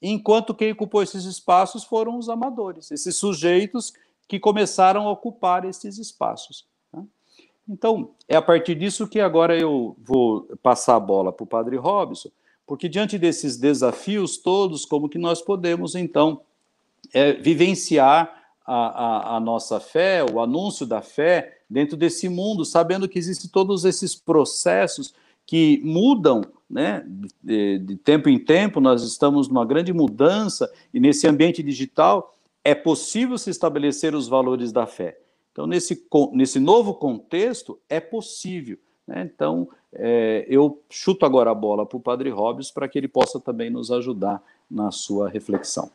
enquanto 0.00 0.54
quem 0.54 0.72
ocupou 0.72 1.02
esses 1.02 1.24
espaços 1.24 1.84
foram 1.84 2.18
os 2.18 2.28
amadores, 2.28 2.90
esses 2.90 3.16
sujeitos 3.16 3.92
que 4.28 4.38
começaram 4.38 5.06
a 5.06 5.12
ocupar 5.12 5.64
esses 5.64 5.98
espaços. 5.98 6.66
Então, 7.68 8.10
é 8.28 8.36
a 8.36 8.42
partir 8.42 8.76
disso 8.76 9.08
que 9.08 9.18
agora 9.18 9.58
eu 9.58 9.96
vou 9.98 10.42
passar 10.62 10.96
a 10.96 11.00
bola 11.00 11.32
para 11.32 11.44
o 11.44 11.48
Padre 11.48 11.76
Robson, 11.76 12.30
porque 12.64 12.88
diante 12.88 13.18
desses 13.18 13.56
desafios 13.56 14.36
todos, 14.36 14.84
como 14.84 15.08
que 15.08 15.18
nós 15.18 15.42
podemos, 15.42 15.94
então, 15.94 16.40
é, 17.12 17.32
vivenciar 17.32 18.44
a, 18.64 18.74
a, 18.74 19.36
a, 19.36 19.40
nossa 19.40 19.80
fé, 19.80 20.24
o 20.24 20.40
anúncio 20.40 20.86
da 20.86 21.00
fé, 21.00 21.60
dentro 21.68 21.96
desse 21.96 22.28
mundo, 22.28 22.64
sabendo 22.64 23.08
que 23.08 23.18
existem 23.18 23.50
todos 23.50 23.84
esses 23.84 24.14
processos 24.14 25.14
que 25.46 25.80
mudam, 25.84 26.42
né, 26.68 27.06
de, 27.42 27.78
de 27.78 27.96
tempo 27.96 28.28
em 28.28 28.38
tempo, 28.38 28.80
nós 28.80 29.02
estamos 29.04 29.48
numa 29.48 29.64
grande 29.64 29.92
mudança, 29.92 30.70
e 30.92 30.98
nesse 30.98 31.26
ambiente 31.26 31.62
digital 31.62 32.34
é 32.64 32.74
possível 32.74 33.38
se 33.38 33.48
estabelecer 33.48 34.14
os 34.14 34.26
valores 34.26 34.72
da 34.72 34.86
fé. 34.86 35.18
Então, 35.52 35.66
nesse, 35.66 36.06
nesse 36.32 36.58
novo 36.58 36.92
contexto, 36.94 37.78
é 37.88 38.00
possível. 38.00 38.76
Né? 39.06 39.30
Então, 39.32 39.68
é, 39.92 40.44
eu 40.48 40.82
chuto 40.90 41.24
agora 41.24 41.50
a 41.50 41.54
bola 41.54 41.86
para 41.86 41.96
o 41.96 42.00
Padre 42.00 42.28
Robbins 42.28 42.70
para 42.70 42.88
que 42.88 42.98
ele 42.98 43.08
possa 43.08 43.40
também 43.40 43.70
nos 43.70 43.90
ajudar 43.90 44.42
na 44.70 44.90
sua 44.90 45.28
reflexão. 45.28 45.90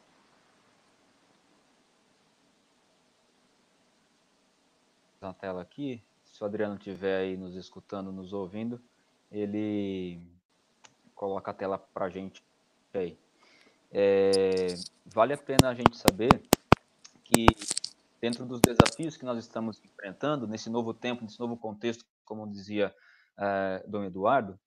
Na 5.20 5.34
tela 5.34 5.62
aqui, 5.62 6.02
se 6.26 6.42
o 6.42 6.46
Adriano 6.48 6.76
estiver 6.76 7.20
aí 7.20 7.38
nos 7.38 7.56
escutando, 7.56 8.12
nos 8.12 8.34
ouvindo, 8.34 8.82
ele 9.32 10.22
coloca 11.16 11.52
a 11.52 11.54
tela 11.54 11.78
para 11.78 12.06
a 12.06 12.10
gente 12.10 12.44
aí. 12.94 13.18
É, 13.92 14.68
vale 15.06 15.34
a 15.34 15.38
pena 15.38 15.70
a 15.70 15.74
gente 15.74 15.98
saber 15.98 16.44
que 17.24 17.46
dentro 18.20 18.46
dos 18.46 18.60
desafios 18.62 19.18
que 19.18 19.26
nós 19.26 19.38
estamos 19.38 19.82
enfrentando 19.84 20.48
nesse 20.48 20.70
novo 20.70 20.94
tempo, 20.94 21.24
nesse 21.24 21.40
novo 21.40 21.58
contexto, 21.58 22.06
como 22.24 22.50
dizia 22.50 22.94
uh, 23.38 23.90
Dom 23.90 24.04
Eduardo, 24.04 24.60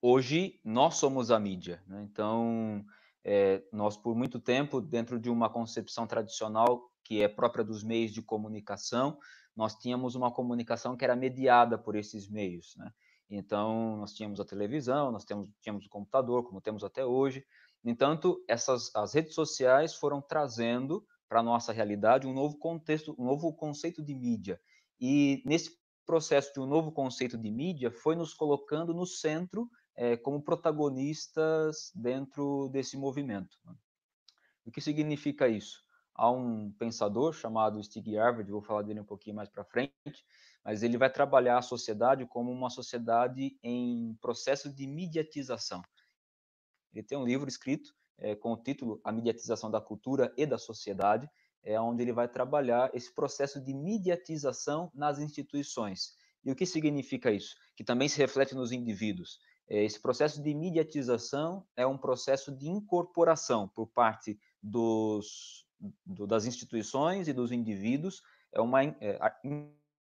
hoje 0.00 0.60
nós 0.64 0.96
somos 0.96 1.30
a 1.30 1.38
mídia. 1.40 1.82
Né? 1.86 2.02
Então, 2.02 2.84
é, 3.24 3.62
nós, 3.72 3.96
por 3.96 4.14
muito 4.14 4.38
tempo, 4.38 4.80
dentro 4.80 5.18
de 5.18 5.30
uma 5.30 5.48
concepção 5.48 6.06
tradicional 6.06 6.90
que 7.02 7.22
é 7.22 7.28
própria 7.28 7.64
dos 7.64 7.82
meios 7.82 8.12
de 8.12 8.22
comunicação, 8.22 9.18
nós 9.56 9.74
tínhamos 9.74 10.14
uma 10.14 10.30
comunicação 10.30 10.96
que 10.96 11.04
era 11.04 11.16
mediada 11.16 11.76
por 11.78 11.96
esses 11.96 12.28
meios. 12.28 12.76
Né? 12.76 12.92
Então, 13.34 13.96
nós 13.96 14.12
tínhamos 14.12 14.38
a 14.40 14.44
televisão, 14.44 15.10
nós 15.10 15.24
tínhamos, 15.24 15.48
tínhamos 15.62 15.86
o 15.86 15.88
computador, 15.88 16.44
como 16.44 16.60
temos 16.60 16.84
até 16.84 17.04
hoje. 17.04 17.42
No 17.82 17.90
entanto, 17.90 18.44
essas, 18.46 18.94
as 18.94 19.14
redes 19.14 19.34
sociais 19.34 19.94
foram 19.94 20.20
trazendo 20.20 21.02
para 21.28 21.40
a 21.40 21.42
nossa 21.42 21.72
realidade 21.72 22.26
um 22.26 22.34
novo 22.34 22.58
contexto, 22.58 23.14
um 23.18 23.24
novo 23.24 23.50
conceito 23.54 24.02
de 24.02 24.14
mídia. 24.14 24.60
E 25.00 25.42
nesse 25.46 25.70
processo 26.04 26.52
de 26.52 26.60
um 26.60 26.66
novo 26.66 26.92
conceito 26.92 27.38
de 27.38 27.50
mídia 27.50 27.90
foi 27.90 28.14
nos 28.14 28.34
colocando 28.34 28.92
no 28.92 29.06
centro 29.06 29.66
é, 29.96 30.14
como 30.14 30.42
protagonistas 30.42 31.90
dentro 31.94 32.68
desse 32.68 32.98
movimento. 32.98 33.56
Né? 33.64 33.74
O 34.66 34.70
que 34.70 34.80
significa 34.82 35.48
isso? 35.48 35.82
Há 36.22 36.30
um 36.30 36.70
pensador 36.78 37.32
chamado 37.32 37.82
Stig 37.82 38.14
Harvard, 38.14 38.48
vou 38.48 38.62
falar 38.62 38.82
dele 38.82 39.00
um 39.00 39.04
pouquinho 39.04 39.34
mais 39.34 39.48
para 39.48 39.64
frente, 39.64 39.92
mas 40.64 40.84
ele 40.84 40.96
vai 40.96 41.10
trabalhar 41.10 41.58
a 41.58 41.62
sociedade 41.62 42.24
como 42.26 42.48
uma 42.52 42.70
sociedade 42.70 43.58
em 43.60 44.16
processo 44.22 44.72
de 44.72 44.86
mediatização. 44.86 45.82
Ele 46.94 47.02
tem 47.02 47.18
um 47.18 47.24
livro 47.24 47.48
escrito 47.48 47.92
é, 48.18 48.36
com 48.36 48.52
o 48.52 48.56
título 48.56 49.00
A 49.02 49.10
Mediatização 49.10 49.68
da 49.68 49.80
Cultura 49.80 50.32
e 50.36 50.46
da 50.46 50.58
Sociedade, 50.58 51.28
é 51.60 51.80
onde 51.80 52.04
ele 52.04 52.12
vai 52.12 52.28
trabalhar 52.28 52.88
esse 52.94 53.12
processo 53.12 53.60
de 53.60 53.74
mediatização 53.74 54.92
nas 54.94 55.18
instituições. 55.18 56.14
E 56.44 56.52
o 56.52 56.54
que 56.54 56.66
significa 56.66 57.32
isso? 57.32 57.56
Que 57.74 57.82
também 57.82 58.08
se 58.08 58.18
reflete 58.18 58.54
nos 58.54 58.70
indivíduos. 58.70 59.40
É, 59.68 59.82
esse 59.82 60.00
processo 60.00 60.40
de 60.40 60.54
mediatização 60.54 61.66
é 61.74 61.84
um 61.84 61.98
processo 61.98 62.56
de 62.56 62.68
incorporação 62.68 63.66
por 63.74 63.88
parte 63.88 64.38
dos, 64.62 65.66
do, 66.04 66.26
das 66.26 66.44
instituições 66.44 67.28
e 67.28 67.32
dos 67.32 67.52
indivíduos, 67.52 68.22
é 68.52 68.60
uma, 68.60 68.82
é, 68.82 69.18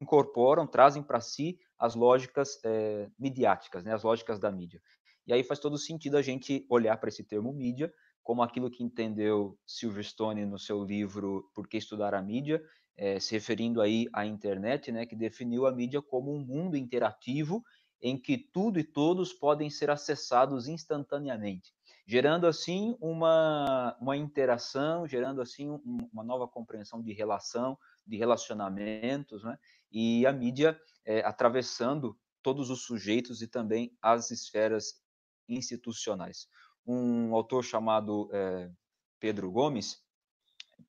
incorporam, 0.01 0.65
trazem 0.65 1.03
para 1.03 1.21
si 1.21 1.59
as 1.77 1.95
lógicas 1.95 2.59
é, 2.63 3.09
midiáticas, 3.17 3.83
né, 3.83 3.93
as 3.93 4.03
lógicas 4.03 4.39
da 4.39 4.51
mídia. 4.51 4.81
E 5.27 5.33
aí 5.33 5.43
faz 5.43 5.59
todo 5.59 5.77
sentido 5.77 6.17
a 6.17 6.21
gente 6.21 6.65
olhar 6.69 6.97
para 6.97 7.09
esse 7.09 7.23
termo 7.23 7.53
mídia 7.53 7.93
como 8.23 8.43
aquilo 8.43 8.69
que 8.69 8.83
entendeu 8.83 9.57
Silverstone 9.65 10.45
no 10.45 10.59
seu 10.59 10.83
livro 10.83 11.49
Por 11.55 11.67
que 11.67 11.77
Estudar 11.77 12.13
a 12.13 12.21
Mídia, 12.21 12.61
é, 12.95 13.19
se 13.19 13.33
referindo 13.33 13.81
aí 13.81 14.07
à 14.13 14.25
internet, 14.25 14.91
né, 14.91 15.05
que 15.05 15.15
definiu 15.15 15.65
a 15.65 15.71
mídia 15.71 16.01
como 16.01 16.33
um 16.33 16.39
mundo 16.39 16.77
interativo 16.77 17.63
em 18.01 18.19
que 18.19 18.37
tudo 18.37 18.79
e 18.79 18.83
todos 18.83 19.31
podem 19.33 19.69
ser 19.69 19.89
acessados 19.89 20.67
instantaneamente, 20.67 21.73
gerando 22.11 22.45
assim 22.45 22.97
uma, 22.99 23.95
uma 24.01 24.17
interação, 24.17 25.07
gerando 25.07 25.41
assim 25.41 25.69
um, 25.69 26.09
uma 26.11 26.25
nova 26.25 26.45
compreensão 26.45 27.01
de 27.01 27.13
relação, 27.13 27.77
de 28.05 28.17
relacionamentos, 28.17 29.45
né? 29.45 29.57
e 29.89 30.25
a 30.25 30.33
mídia 30.33 30.77
é, 31.05 31.21
atravessando 31.21 32.19
todos 32.43 32.69
os 32.69 32.81
sujeitos 32.81 33.41
e 33.41 33.47
também 33.47 33.97
as 34.01 34.29
esferas 34.29 35.01
institucionais. 35.47 36.49
Um 36.85 37.33
autor 37.33 37.63
chamado 37.63 38.29
é, 38.33 38.69
Pedro 39.17 39.49
Gomes, 39.49 40.03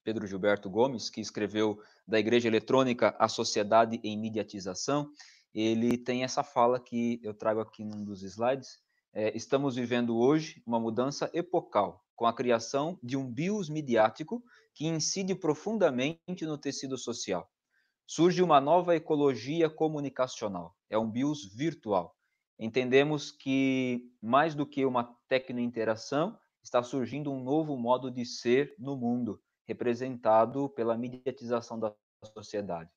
Pedro 0.02 0.26
Gilberto 0.26 0.68
Gomes, 0.68 1.08
que 1.08 1.20
escreveu 1.20 1.80
da 2.04 2.18
Igreja 2.18 2.48
Eletrônica 2.48 3.14
a 3.16 3.28
Sociedade 3.28 4.00
em 4.02 4.18
Mediatização, 4.18 5.08
ele 5.54 5.96
tem 5.96 6.24
essa 6.24 6.42
fala 6.42 6.80
que 6.80 7.20
eu 7.22 7.32
trago 7.32 7.60
aqui 7.60 7.84
num 7.84 8.04
dos 8.04 8.24
slides, 8.24 8.82
É, 9.14 9.36
estamos 9.36 9.76
vivendo 9.76 10.16
hoje 10.16 10.62
uma 10.66 10.80
mudança 10.80 11.30
epocal, 11.34 12.02
com 12.16 12.24
a 12.24 12.32
criação 12.32 12.98
de 13.02 13.14
um 13.14 13.30
bios 13.30 13.68
midiático 13.68 14.42
que 14.74 14.86
incide 14.86 15.34
profundamente 15.34 16.46
no 16.46 16.56
tecido 16.56 16.96
social. 16.96 17.46
Surge 18.06 18.42
uma 18.42 18.58
nova 18.58 18.96
ecologia 18.96 19.68
comunicacional, 19.68 20.74
é 20.88 20.98
um 20.98 21.10
bios 21.10 21.44
virtual. 21.54 22.16
Entendemos 22.58 23.30
que, 23.30 24.10
mais 24.22 24.54
do 24.54 24.64
que 24.64 24.86
uma 24.86 25.14
tecnointeração, 25.28 26.38
está 26.62 26.82
surgindo 26.82 27.30
um 27.30 27.42
novo 27.42 27.76
modo 27.76 28.10
de 28.10 28.24
ser 28.24 28.74
no 28.78 28.96
mundo, 28.96 29.42
representado 29.66 30.70
pela 30.70 30.96
mediatização 30.96 31.78
da 31.78 31.94
sociedade. 32.32 32.90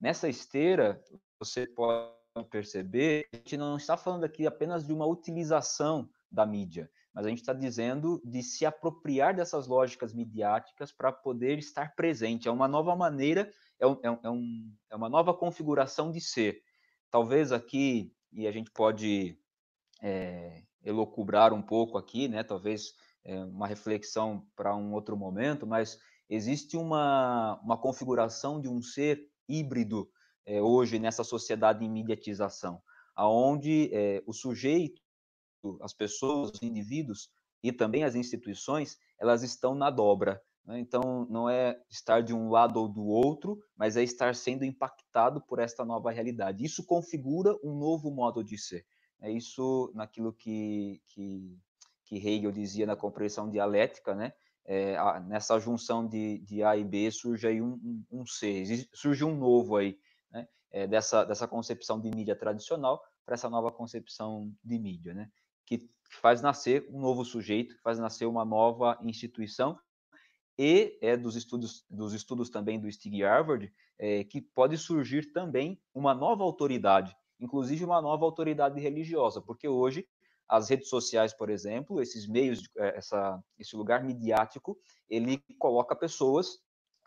Nessa 0.00 0.28
esteira, 0.28 1.02
você 1.38 1.66
pode 1.66 2.17
perceber, 2.44 3.26
a 3.32 3.36
gente 3.36 3.56
não 3.56 3.76
está 3.76 3.96
falando 3.96 4.24
aqui 4.24 4.46
apenas 4.46 4.86
de 4.86 4.92
uma 4.92 5.06
utilização 5.06 6.08
da 6.30 6.44
mídia, 6.44 6.90
mas 7.14 7.26
a 7.26 7.28
gente 7.28 7.40
está 7.40 7.52
dizendo 7.52 8.20
de 8.24 8.42
se 8.42 8.64
apropriar 8.66 9.34
dessas 9.34 9.66
lógicas 9.66 10.12
midiáticas 10.12 10.92
para 10.92 11.10
poder 11.10 11.58
estar 11.58 11.94
presente. 11.94 12.48
É 12.48 12.50
uma 12.50 12.68
nova 12.68 12.94
maneira, 12.94 13.50
é, 13.78 13.86
um, 13.86 13.98
é, 14.02 14.10
um, 14.30 14.72
é, 14.90 14.94
é 14.94 14.96
uma 14.96 15.08
nova 15.08 15.34
configuração 15.34 16.12
de 16.12 16.20
ser. 16.20 16.62
Talvez 17.10 17.52
aqui, 17.52 18.12
e 18.32 18.46
a 18.46 18.52
gente 18.52 18.70
pode 18.70 19.38
é, 20.02 20.62
elocubrar 20.84 21.52
um 21.52 21.62
pouco 21.62 21.98
aqui, 21.98 22.28
né? 22.28 22.42
Talvez 22.42 22.92
é, 23.24 23.38
uma 23.44 23.66
reflexão 23.66 24.46
para 24.54 24.76
um 24.76 24.92
outro 24.92 25.16
momento, 25.16 25.66
mas 25.66 25.98
existe 26.28 26.76
uma, 26.76 27.58
uma 27.62 27.78
configuração 27.78 28.60
de 28.60 28.68
um 28.68 28.82
ser 28.82 29.26
híbrido 29.48 30.08
é, 30.48 30.62
hoje 30.62 30.98
nessa 30.98 31.22
sociedade 31.22 31.84
em 31.84 31.90
mediatização, 31.90 32.80
aonde 33.14 33.90
é, 33.92 34.22
o 34.26 34.32
sujeito, 34.32 35.02
as 35.82 35.92
pessoas, 35.92 36.52
os 36.52 36.62
indivíduos 36.62 37.30
e 37.62 37.70
também 37.70 38.02
as 38.02 38.14
instituições, 38.14 38.98
elas 39.20 39.42
estão 39.42 39.74
na 39.74 39.90
dobra. 39.90 40.40
Né? 40.64 40.80
Então, 40.80 41.26
não 41.28 41.50
é 41.50 41.78
estar 41.90 42.22
de 42.22 42.32
um 42.32 42.48
lado 42.48 42.80
ou 42.80 42.88
do 42.88 43.04
outro, 43.04 43.62
mas 43.76 43.96
é 43.96 44.02
estar 44.02 44.34
sendo 44.34 44.64
impactado 44.64 45.38
por 45.42 45.58
esta 45.58 45.84
nova 45.84 46.10
realidade. 46.10 46.64
Isso 46.64 46.82
configura 46.82 47.54
um 47.62 47.76
novo 47.76 48.10
modo 48.10 48.42
de 48.42 48.56
ser. 48.56 48.86
É 49.20 49.30
isso 49.30 49.92
naquilo 49.94 50.32
que, 50.32 51.02
que, 51.08 51.58
que 52.04 52.16
Hegel 52.16 52.52
dizia 52.52 52.86
na 52.86 52.96
compreensão 52.96 53.50
dialética, 53.50 54.14
né? 54.14 54.32
É, 54.64 54.96
nessa 55.20 55.58
junção 55.58 56.06
de, 56.06 56.38
de 56.40 56.62
A 56.62 56.76
e 56.76 56.84
B 56.84 57.10
surge 57.10 57.46
aí 57.46 57.60
um, 57.60 57.72
um, 57.72 58.20
um 58.20 58.26
C, 58.26 58.86
surge 58.92 59.24
um 59.24 59.34
novo 59.34 59.76
aí, 59.76 59.98
né? 60.30 60.48
É, 60.70 60.86
dessa, 60.86 61.24
dessa 61.24 61.48
concepção 61.48 62.00
de 62.00 62.10
mídia 62.10 62.36
tradicional 62.36 63.02
para 63.24 63.34
essa 63.34 63.48
nova 63.48 63.72
concepção 63.72 64.52
de 64.62 64.78
mídia, 64.78 65.14
né? 65.14 65.30
Que 65.66 65.88
faz 66.20 66.40
nascer 66.40 66.86
um 66.90 67.00
novo 67.00 67.24
sujeito, 67.24 67.78
faz 67.82 67.98
nascer 67.98 68.26
uma 68.26 68.44
nova 68.44 68.98
instituição 69.02 69.78
e 70.58 70.98
é 71.00 71.16
dos 71.16 71.36
estudos 71.36 71.84
dos 71.88 72.12
estudos 72.12 72.50
também 72.50 72.80
do 72.80 72.90
Stig 72.90 73.22
Harvard 73.22 73.72
é, 73.98 74.24
que 74.24 74.40
pode 74.40 74.76
surgir 74.76 75.32
também 75.32 75.80
uma 75.94 76.14
nova 76.14 76.42
autoridade, 76.42 77.14
inclusive 77.38 77.84
uma 77.84 78.00
nova 78.00 78.24
autoridade 78.24 78.80
religiosa, 78.80 79.40
porque 79.40 79.68
hoje 79.68 80.06
as 80.48 80.70
redes 80.70 80.88
sociais, 80.88 81.34
por 81.34 81.50
exemplo, 81.50 82.00
esses 82.00 82.26
meios, 82.26 82.62
é, 82.78 82.96
essa, 82.96 83.42
esse 83.58 83.76
lugar 83.76 84.02
midiático, 84.02 84.78
ele 85.08 85.42
coloca 85.58 85.94
pessoas 85.94 86.58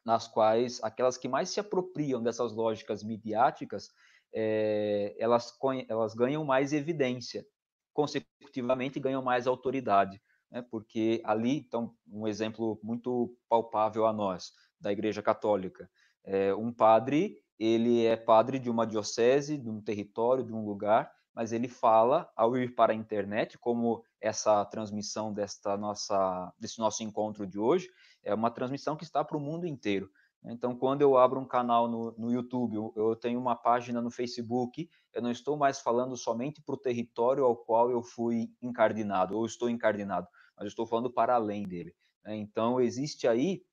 nas 0.06 0.28
quais 0.28 0.84
aquelas 0.84 1.18
que 1.18 1.28
mais 1.28 1.50
se 1.50 1.60
apropriam 1.60 2.22
dessas 2.22 2.54
lógicas 2.54 3.04
midiáticas, 3.04 3.92
é, 4.34 5.16
elas, 5.20 5.54
elas 5.88 6.14
ganham 6.14 6.44
mais 6.44 6.74
evidência, 6.74 7.46
consecutivamente 7.94 9.00
ganham 9.00 9.22
mais 9.22 9.48
autoridade, 9.48 10.22
né? 10.50 10.62
porque 10.70 11.22
ali, 11.24 11.58
então, 11.58 11.94
um 12.08 12.28
exemplo 12.28 12.80
muito 12.82 13.36
palpável 13.50 14.06
a 14.06 14.14
nós, 14.14 14.52
da 14.80 14.92
Igreja 14.92 15.22
Católica, 15.22 15.90
é, 16.24 16.54
um 16.54 16.72
padre, 16.72 17.38
ele 17.60 18.06
é 18.06 18.16
padre 18.16 18.58
de 18.58 18.70
uma 18.70 18.88
diocese, 18.88 19.58
de 19.58 19.70
um 19.70 19.82
território, 19.82 20.44
de 20.44 20.54
um 20.54 20.66
lugar, 20.66 21.12
mas 21.34 21.52
ele 21.52 21.68
fala 21.68 22.30
ao 22.36 22.58
ir 22.58 22.76
para 22.76 22.92
a 22.92 22.96
internet, 22.96 23.58
como 23.58 24.04
essa 24.20 24.66
transmissão 24.66 25.34
desta 25.34 25.78
nossa, 25.78 26.52
desse 26.60 26.80
nosso 26.80 27.04
encontro 27.04 27.48
de 27.48 27.58
hoje, 27.58 27.90
é 28.24 28.34
uma 28.34 28.52
transmissão 28.52 28.96
que 28.96 29.04
está 29.04 29.24
para 29.24 29.38
o 29.38 29.40
mundo 29.40 29.66
inteiro. 29.66 30.10
Então, 30.44 30.76
quando 30.76 31.02
eu 31.02 31.18
abro 31.18 31.40
um 31.40 31.46
canal 31.46 31.88
no, 31.88 32.12
no 32.18 32.32
YouTube, 32.32 32.76
eu 32.96 33.16
tenho 33.16 33.40
uma 33.40 33.56
página 33.56 34.02
no 34.02 34.10
Facebook, 34.10 34.90
eu 35.14 35.22
não 35.22 35.30
estou 35.30 35.56
mais 35.56 35.80
falando 35.80 36.18
somente 36.18 36.62
para 36.62 36.74
o 36.74 36.78
território 36.78 37.44
ao 37.44 37.56
qual 37.56 37.92
eu 37.92 38.02
fui 38.02 38.52
encardinado, 38.62 39.38
ou 39.38 39.46
estou 39.46 39.70
encardinado, 39.70 40.28
mas 40.56 40.64
eu 40.64 40.70
estou 40.70 40.88
falando 40.88 41.12
para 41.12 41.36
além 41.36 41.64
dele. 41.64 41.94
Né? 42.24 42.36
Então, 42.38 42.82
existe 42.82 43.28
aí, 43.28 43.64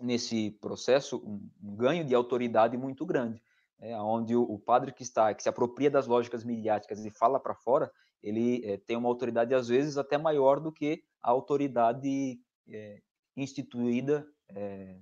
nesse 0.00 0.52
processo, 0.60 1.16
um, 1.16 1.50
um 1.60 1.74
ganho 1.74 2.04
de 2.04 2.14
autoridade 2.14 2.76
muito 2.76 3.04
grande 3.04 3.42
é, 3.82 4.00
onde 4.00 4.34
o, 4.34 4.42
o, 4.42 4.58
padre 4.58 4.92
que 4.92 5.02
está, 5.02 5.34
que 5.34 5.42
se 5.42 5.48
apropria 5.48 5.90
das 5.90 6.06
lógicas 6.06 6.44
midiáticas 6.44 7.04
e 7.04 7.10
fala 7.10 7.40
para 7.40 7.54
fora, 7.54 7.90
ele 8.22 8.64
é, 8.64 8.76
tem 8.76 8.96
uma 8.96 9.08
autoridade 9.08 9.52
às 9.54 9.66
vezes 9.66 9.98
até 9.98 10.16
maior 10.16 10.60
do 10.60 10.70
que 10.70 11.02
a 11.20 11.30
autoridade 11.30 12.38
é, 12.68 13.02
instituída 13.36 14.26
é, 14.50 15.00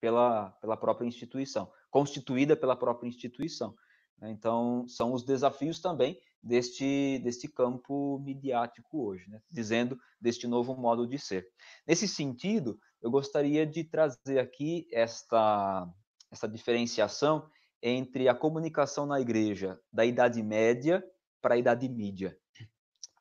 pela, 0.00 0.50
pela 0.60 0.76
própria 0.76 1.06
instituição, 1.06 1.70
constituída 1.90 2.56
pela 2.56 2.76
própria 2.76 3.08
instituição. 3.08 3.74
Né? 4.18 4.30
Então, 4.30 4.86
são 4.86 5.12
os 5.12 5.24
desafios 5.24 5.80
também 5.80 6.18
deste, 6.42 7.18
deste 7.24 7.48
campo 7.48 8.18
midiático 8.20 9.06
hoje, 9.06 9.28
né? 9.30 9.40
dizendo 9.50 9.98
deste 10.20 10.46
novo 10.46 10.76
modo 10.76 11.06
de 11.06 11.18
ser. 11.18 11.46
Nesse 11.86 12.06
sentido, 12.06 12.78
eu 13.00 13.10
gostaria 13.10 13.66
de 13.66 13.84
trazer 13.84 14.38
aqui 14.38 14.86
esta, 14.92 15.88
essa 16.30 16.48
diferenciação 16.48 17.48
entre 17.82 18.28
a 18.28 18.34
comunicação 18.34 19.06
na 19.06 19.20
igreja 19.20 19.78
da 19.92 20.04
Idade 20.04 20.42
Média 20.42 21.04
para 21.40 21.54
a 21.54 21.58
Idade 21.58 21.88
Mídia. 21.88 22.36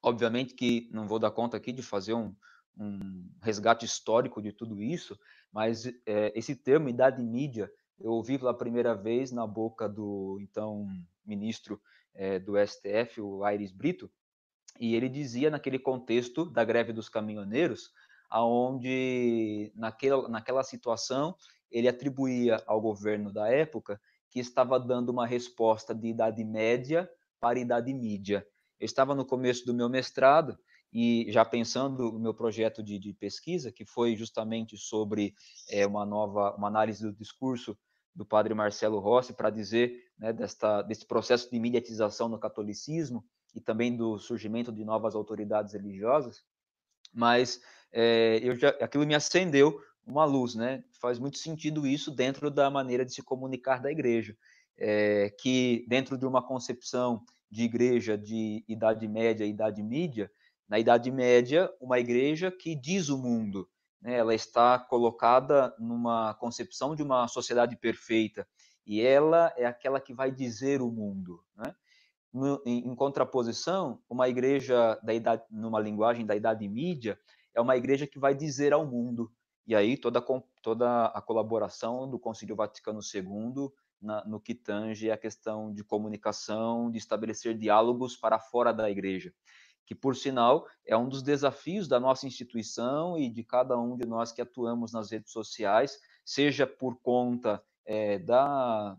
Obviamente 0.01 0.54
que 0.54 0.89
não 0.91 1.08
vou 1.08 1.20
dar 1.20 1.32
conta 1.32 1.58
aqui 1.58 1.72
de 1.72 1.82
fazer 1.82 2.14
um, 2.14 2.36
um 2.78 3.30
resgate 3.41 3.86
histórico 3.86 4.41
de 4.41 4.51
tudo 4.51 4.82
isso, 4.82 5.17
mas 5.51 5.86
é, 6.05 6.32
esse 6.36 6.55
termo 6.55 6.89
Idade 6.89 7.21
Mídia 7.21 7.71
eu 7.99 8.11
ouvi 8.11 8.38
pela 8.38 8.53
primeira 8.53 8.95
vez 8.95 9.32
na 9.32 9.45
boca 9.45 9.88
do 9.88 10.38
então 10.41 10.88
ministro 11.26 11.82
é, 12.13 12.39
do 12.39 12.53
STF, 12.57 13.21
o 13.21 13.43
Aires 13.43 13.71
Brito, 13.71 14.11
e 14.80 14.95
ele 14.95 15.07
dizia 15.07 15.49
naquele 15.49 15.80
contexto 15.80 16.45
da 16.49 16.63
greve 16.63 16.91
dos 16.91 17.07
caminhoneiros, 17.07 17.91
aonde 18.30 19.71
naquela, 19.76 20.28
naquela 20.28 20.63
situação 20.63 21.36
ele 21.71 21.88
atribuía 21.88 22.61
ao 22.67 22.82
governo 22.82 23.32
da 23.32 23.47
época 23.47 24.01
que 24.30 24.39
estava 24.39 24.80
dando 24.80 25.09
uma 25.09 25.28
resposta 25.28 25.93
de 25.93 26.07
idade 26.07 26.43
média 26.43 27.09
para 27.39 27.59
idade 27.59 27.93
mídia. 27.93 28.45
Eu 28.80 28.86
estava 28.86 29.13
no 29.13 29.26
começo 29.26 29.65
do 29.65 29.74
meu 29.74 29.88
mestrado 29.88 30.57
e 30.93 31.25
já 31.29 31.43
pensando 31.43 32.11
no 32.11 32.19
meu 32.19 32.33
projeto 32.33 32.83
de, 32.83 32.99
de 32.99 33.13
pesquisa, 33.13 33.71
que 33.71 33.83
foi 33.83 34.15
justamente 34.15 34.77
sobre 34.77 35.33
é, 35.69 35.87
uma 35.87 36.05
nova, 36.05 36.55
uma 36.55 36.67
análise 36.67 37.01
do 37.01 37.11
discurso 37.11 37.75
do 38.15 38.23
padre 38.23 38.53
Marcelo 38.53 38.99
Rossi 38.99 39.33
para 39.33 39.49
dizer 39.49 40.03
né, 40.19 40.31
desta, 40.31 40.83
desse 40.83 41.05
processo 41.05 41.49
de 41.49 41.59
mediatização 41.59 42.29
no 42.29 42.37
catolicismo 42.37 43.25
e 43.55 43.59
também 43.59 43.95
do 43.95 44.19
surgimento 44.19 44.71
de 44.71 44.85
novas 44.85 45.15
autoridades 45.15 45.73
religiosas, 45.73 46.43
mas 47.11 47.59
é, 47.91 48.39
eu 48.43 48.55
já, 48.55 48.69
aquilo 48.69 49.05
me 49.05 49.15
acendeu 49.15 49.79
uma 50.05 50.25
luz, 50.25 50.53
né? 50.53 50.83
Faz 50.99 51.17
muito 51.17 51.37
sentido 51.37 51.87
isso 51.87 52.11
dentro 52.11 52.51
da 52.51 52.69
maneira 52.69 53.05
de 53.05 53.13
se 53.13 53.21
comunicar 53.21 53.81
da 53.81 53.91
igreja, 53.91 54.35
é, 54.77 55.29
que 55.39 55.85
dentro 55.87 56.17
de 56.17 56.25
uma 56.25 56.45
concepção 56.45 57.23
de 57.49 57.63
igreja 57.63 58.17
de 58.17 58.63
idade 58.67 59.07
média 59.07 59.45
e 59.45 59.49
idade 59.49 59.81
mídia, 59.81 60.29
na 60.68 60.80
idade 60.80 61.11
média, 61.11 61.72
uma 61.80 61.99
igreja 61.99 62.51
que 62.51 62.76
diz 62.76 63.09
o 63.09 63.18
mundo, 63.18 63.70
né? 64.01 64.18
ela 64.18 64.34
está 64.34 64.80
colocada 64.80 65.76
numa 65.80 66.34
concepção 66.36 66.95
de 66.95 67.03
uma 67.03 67.28
sociedade 67.28 67.76
perfeita 67.76 68.47
e 68.86 69.01
ela 69.01 69.53
é 69.57 69.66
aquela 69.66 69.99
que 69.99 70.14
vai 70.14 70.32
dizer 70.32 70.82
o 70.82 70.91
mundo, 70.91 71.43
né? 71.55 71.74
No, 72.34 72.61
em, 72.66 72.89
em 72.89 72.95
contraposição, 72.95 74.01
uma 74.09 74.28
igreja 74.28 74.99
da 75.03 75.14
idade, 75.14 75.43
numa 75.51 75.80
linguagem 75.80 76.26
da 76.26 76.36
idade 76.36 76.68
mídia, 76.68 77.18
é 77.53 77.61
uma 77.61 77.78
igreja 77.78 78.07
que 78.07 78.18
vai 78.18 78.34
dizer 78.34 78.74
ao 78.74 78.88
mundo, 78.88 79.32
e 79.68 79.76
aí 79.76 79.95
toda, 79.95 80.20
toda 80.61 81.05
a 81.05 81.22
colaboração 81.22 82.09
do 82.09 82.18
Concílio 82.18 82.55
Vaticano 82.55 82.99
II 83.01 83.70
na, 84.01 84.26
no 84.26 84.39
que 84.39 84.55
tange 84.55 85.11
a 85.11 85.18
questão 85.18 85.72
de 85.72 85.84
comunicação, 85.84 86.89
de 86.89 86.97
estabelecer 86.97 87.55
diálogos 87.55 88.18
para 88.18 88.39
fora 88.39 88.74
da 88.74 88.89
igreja, 88.89 89.32
que, 89.86 89.93
por 89.93 90.15
sinal, 90.15 90.67
é 90.86 90.95
um 90.95 91.07
dos 91.07 91.21
desafios 91.21 91.88
da 91.88 91.99
nossa 91.99 92.25
instituição 92.25 93.17
e 93.17 93.29
de 93.29 93.43
cada 93.43 93.77
um 93.77 93.97
de 93.97 94.07
nós 94.07 94.31
que 94.31 94.41
atuamos 94.41 94.93
nas 94.93 95.11
redes 95.11 95.31
sociais, 95.31 95.99
seja 96.25 96.65
por 96.65 96.97
conta 97.01 97.61
é, 97.86 98.17
da, 98.19 98.97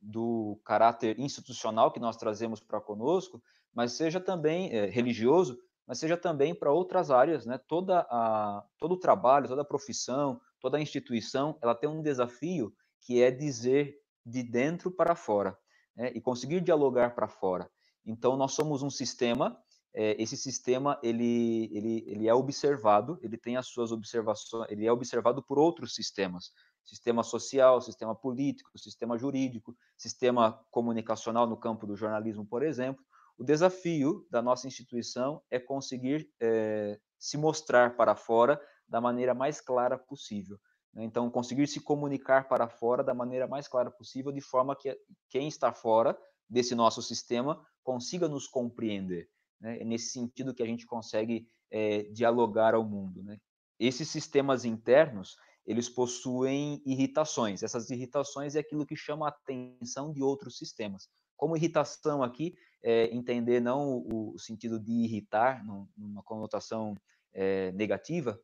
do, 0.00 0.60
caráter 0.64 1.18
institucional 1.18 1.90
que 1.90 2.00
nós 2.00 2.16
trazemos 2.16 2.60
para 2.60 2.80
conosco, 2.80 3.42
mas 3.72 3.92
seja 3.92 4.20
também 4.20 4.70
é, 4.70 4.86
religioso, 4.86 5.58
mas 5.86 5.98
seja 5.98 6.16
também 6.16 6.54
para 6.54 6.72
outras 6.72 7.10
áreas, 7.10 7.46
né? 7.46 7.58
Toda 7.66 8.00
a, 8.10 8.64
todo 8.78 8.92
o 8.92 8.98
trabalho, 8.98 9.48
toda 9.48 9.62
a 9.62 9.64
profissão, 9.64 10.40
toda 10.60 10.76
a 10.76 10.80
instituição, 10.80 11.58
ela 11.60 11.74
tem 11.74 11.88
um 11.88 12.02
desafio 12.02 12.72
que 13.00 13.20
é 13.20 13.30
dizer 13.30 13.98
de 14.24 14.42
dentro 14.42 14.90
para 14.90 15.14
fora 15.16 15.58
né? 15.96 16.12
e 16.14 16.20
conseguir 16.20 16.60
dialogar 16.60 17.14
para 17.14 17.28
fora. 17.28 17.68
Então, 18.04 18.36
nós 18.36 18.52
somos 18.52 18.82
um 18.82 18.90
sistema. 18.90 19.58
É, 19.94 20.20
esse 20.20 20.36
sistema 20.36 20.98
ele, 21.02 21.68
ele, 21.72 22.04
ele 22.06 22.28
é 22.28 22.34
observado, 22.34 23.18
ele 23.20 23.36
tem 23.36 23.56
as 23.56 23.66
suas 23.66 23.92
observações, 23.92 24.70
ele 24.70 24.86
é 24.86 24.92
observado 24.92 25.42
por 25.42 25.58
outros 25.58 25.94
sistemas, 25.94 26.52
sistema 26.82 27.22
social, 27.22 27.80
sistema 27.80 28.14
político, 28.14 28.78
sistema 28.78 29.18
jurídico, 29.18 29.76
sistema 29.96 30.64
comunicacional 30.70 31.46
no 31.46 31.56
campo 31.56 31.86
do 31.86 31.96
jornalismo, 31.96 32.46
por 32.46 32.62
exemplo. 32.62 33.04
O 33.36 33.44
desafio 33.44 34.26
da 34.30 34.40
nossa 34.40 34.66
instituição 34.66 35.42
é 35.50 35.58
conseguir 35.58 36.30
é, 36.40 36.98
se 37.18 37.36
mostrar 37.36 37.96
para 37.96 38.14
fora 38.14 38.60
da 38.88 39.00
maneira 39.00 39.34
mais 39.34 39.60
clara 39.60 39.98
possível. 39.98 40.58
Né? 40.92 41.04
Então, 41.04 41.30
conseguir 41.30 41.66
se 41.66 41.80
comunicar 41.80 42.48
para 42.48 42.68
fora 42.68 43.02
da 43.02 43.14
maneira 43.14 43.46
mais 43.46 43.68
clara 43.68 43.90
possível, 43.90 44.32
de 44.32 44.40
forma 44.40 44.76
que 44.76 44.96
quem 45.28 45.48
está 45.48 45.72
fora 45.72 46.18
desse 46.48 46.74
nosso 46.74 47.02
sistema 47.02 47.64
consiga 47.82 48.28
nos 48.28 48.46
compreender. 48.46 49.28
Né? 49.62 49.80
É 49.80 49.84
nesse 49.84 50.10
sentido 50.10 50.52
que 50.52 50.62
a 50.62 50.66
gente 50.66 50.84
consegue 50.84 51.46
é, 51.70 52.02
dialogar 52.04 52.74
ao 52.74 52.84
mundo. 52.84 53.22
Né? 53.22 53.38
Esses 53.78 54.08
sistemas 54.08 54.64
internos, 54.64 55.36
eles 55.64 55.88
possuem 55.88 56.82
irritações. 56.84 57.62
Essas 57.62 57.88
irritações 57.88 58.56
é 58.56 58.60
aquilo 58.60 58.84
que 58.84 58.96
chama 58.96 59.26
a 59.26 59.30
atenção 59.30 60.12
de 60.12 60.22
outros 60.22 60.58
sistemas. 60.58 61.08
Como 61.36 61.56
irritação 61.56 62.22
aqui, 62.22 62.54
é, 62.82 63.14
entender 63.14 63.60
não 63.60 63.98
o, 63.98 64.34
o, 64.34 64.38
sentido 64.38 64.78
de 64.78 64.92
irritar, 64.92 65.64
numa 65.96 66.22
conotação 66.22 66.94
é, 67.32 67.70
negativa, 67.72 68.38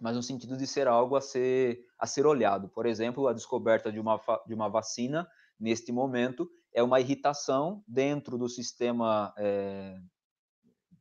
mas 0.00 0.16
no 0.16 0.22
sentido 0.22 0.56
de 0.56 0.66
ser 0.66 0.86
algo 0.88 1.16
a 1.16 1.20
ser, 1.20 1.80
a 1.98 2.06
ser 2.06 2.26
olhado. 2.26 2.68
Por 2.68 2.84
exemplo, 2.84 3.28
a 3.28 3.32
descoberta 3.32 3.90
de 3.90 3.98
uma, 3.98 4.20
de 4.46 4.54
uma 4.54 4.68
vacina, 4.68 5.26
neste 5.58 5.90
momento, 5.90 6.50
é 6.74 6.82
uma 6.82 7.00
irritação 7.00 7.82
dentro 7.88 8.36
do 8.36 8.48
sistema 8.48 9.32
é, 9.38 9.98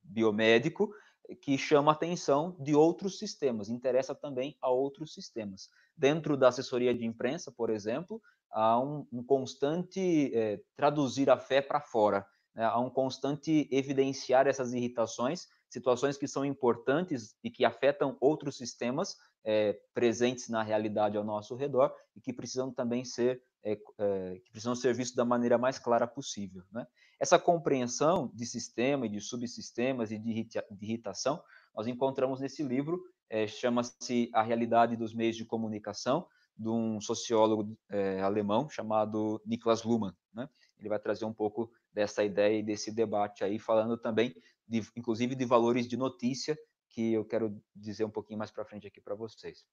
biomédico 0.06 0.94
que 1.42 1.58
chama 1.58 1.92
atenção 1.92 2.56
de 2.60 2.76
outros 2.76 3.18
sistemas, 3.18 3.70
interessa 3.70 4.14
também 4.14 4.56
a 4.62 4.70
outros 4.70 5.14
sistemas. 5.14 5.70
Dentro 5.98 6.38
da 6.38 6.50
assessoria 6.50 6.94
de 6.94 7.06
imprensa, 7.06 7.52
por 7.52 7.70
exemplo, 7.70 8.22
há 8.52 8.80
um, 8.80 9.08
um 9.12 9.24
constante 9.24 10.32
é, 10.36 10.62
traduzir 10.76 11.30
a 11.30 11.38
fé 11.38 11.62
para 11.62 11.82
fora, 11.82 12.26
né? 12.54 12.64
há 12.64 12.80
um 12.80 12.90
constante 12.90 13.68
evidenciar 13.72 14.48
essas 14.48 14.74
irritações 14.74 15.48
situações 15.76 16.18
que 16.18 16.28
são 16.28 16.46
importantes 16.46 17.36
e 17.44 17.50
que 17.50 17.66
afetam 17.66 18.16
outros 18.22 18.58
sistemas 18.58 19.18
é, 19.44 19.78
presentes 19.94 20.48
na 20.48 20.64
realidade 20.64 21.18
ao 21.18 21.24
nosso 21.24 21.54
redor 21.56 21.94
e 22.16 22.22
que 22.22 22.32
precisam 22.32 22.72
também 22.72 23.04
ser 23.04 23.42
é, 23.66 23.72
é, 23.98 24.40
que 24.46 24.52
precisam 24.52 24.76
ser 24.76 24.94
vistos 24.94 25.16
da 25.16 25.26
maneira 25.26 25.58
mais 25.58 25.80
clara 25.80 26.08
possível. 26.08 26.64
Né? 26.72 26.86
Essa 27.20 27.40
compreensão 27.40 28.32
de 28.34 28.46
sistema 28.46 29.08
e 29.08 29.10
de 29.10 29.20
subsistemas 29.20 30.12
e 30.12 30.20
de, 30.20 30.44
de 30.44 30.86
irritação 30.86 31.44
nós 31.76 31.88
encontramos 31.88 32.40
nesse 32.40 32.64
livro, 32.64 33.04
é, 33.30 33.48
chama-se 33.48 34.30
A 34.34 34.42
Realidade 34.42 34.96
dos 34.96 35.14
Meios 35.14 35.36
de 35.36 35.44
Comunicação, 35.44 36.26
de 36.58 36.70
um 36.70 37.02
sociólogo 37.02 37.78
é, 37.90 38.22
alemão 38.22 38.70
chamado 38.70 39.42
Niklas 39.46 39.84
Luhmann. 39.84 40.16
Né? 40.34 40.48
Ele 40.80 40.88
vai 40.88 41.00
trazer 41.00 41.26
um 41.26 41.34
pouco 41.34 41.70
dessa 41.92 42.24
ideia 42.24 42.60
e 42.60 42.64
desse 42.64 42.92
debate 42.92 43.44
aí, 43.44 43.60
falando 43.60 43.98
também 43.98 44.34
de, 44.66 44.82
inclusive 44.96 45.36
de 45.36 45.44
valores 45.44 45.88
de 45.88 45.98
notícia, 45.98 46.58
que 46.90 47.12
eu 47.12 47.26
quero 47.26 47.62
dizer 47.76 48.06
um 48.06 48.10
pouquinho 48.10 48.40
mais 48.40 48.52
para 48.52 48.64
frente 48.64 48.88
aqui 48.88 49.02
para 49.02 49.16
vocês. 49.16 49.66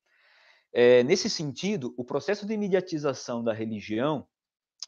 É, 0.73 1.03
nesse 1.03 1.29
sentido, 1.29 1.95
o 1.99 2.05
processo 2.05 2.47
de 2.47 2.57
mediatização 2.57 3.45
da 3.45 3.53
religião, 3.53 4.27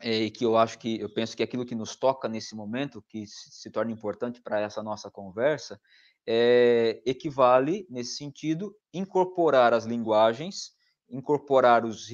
é, 0.00 0.30
que 0.30 0.44
eu 0.44 0.56
acho 0.56 0.78
que, 0.78 0.98
eu 0.98 1.12
penso 1.12 1.36
que 1.36 1.42
é 1.42 1.44
aquilo 1.44 1.66
que 1.66 1.74
nos 1.74 1.94
toca 1.94 2.28
nesse 2.28 2.54
momento, 2.54 3.04
que 3.08 3.26
se, 3.26 3.50
se 3.50 3.70
torna 3.70 3.92
importante 3.92 4.40
para 4.40 4.60
essa 4.60 4.82
nossa 4.82 5.10
conversa, 5.10 5.78
é, 6.26 7.02
equivale, 7.04 7.86
nesse 7.90 8.16
sentido, 8.16 8.74
incorporar 8.94 9.74
as 9.74 9.84
linguagens, 9.84 10.72
incorporar, 11.08 11.84
os, 11.84 12.10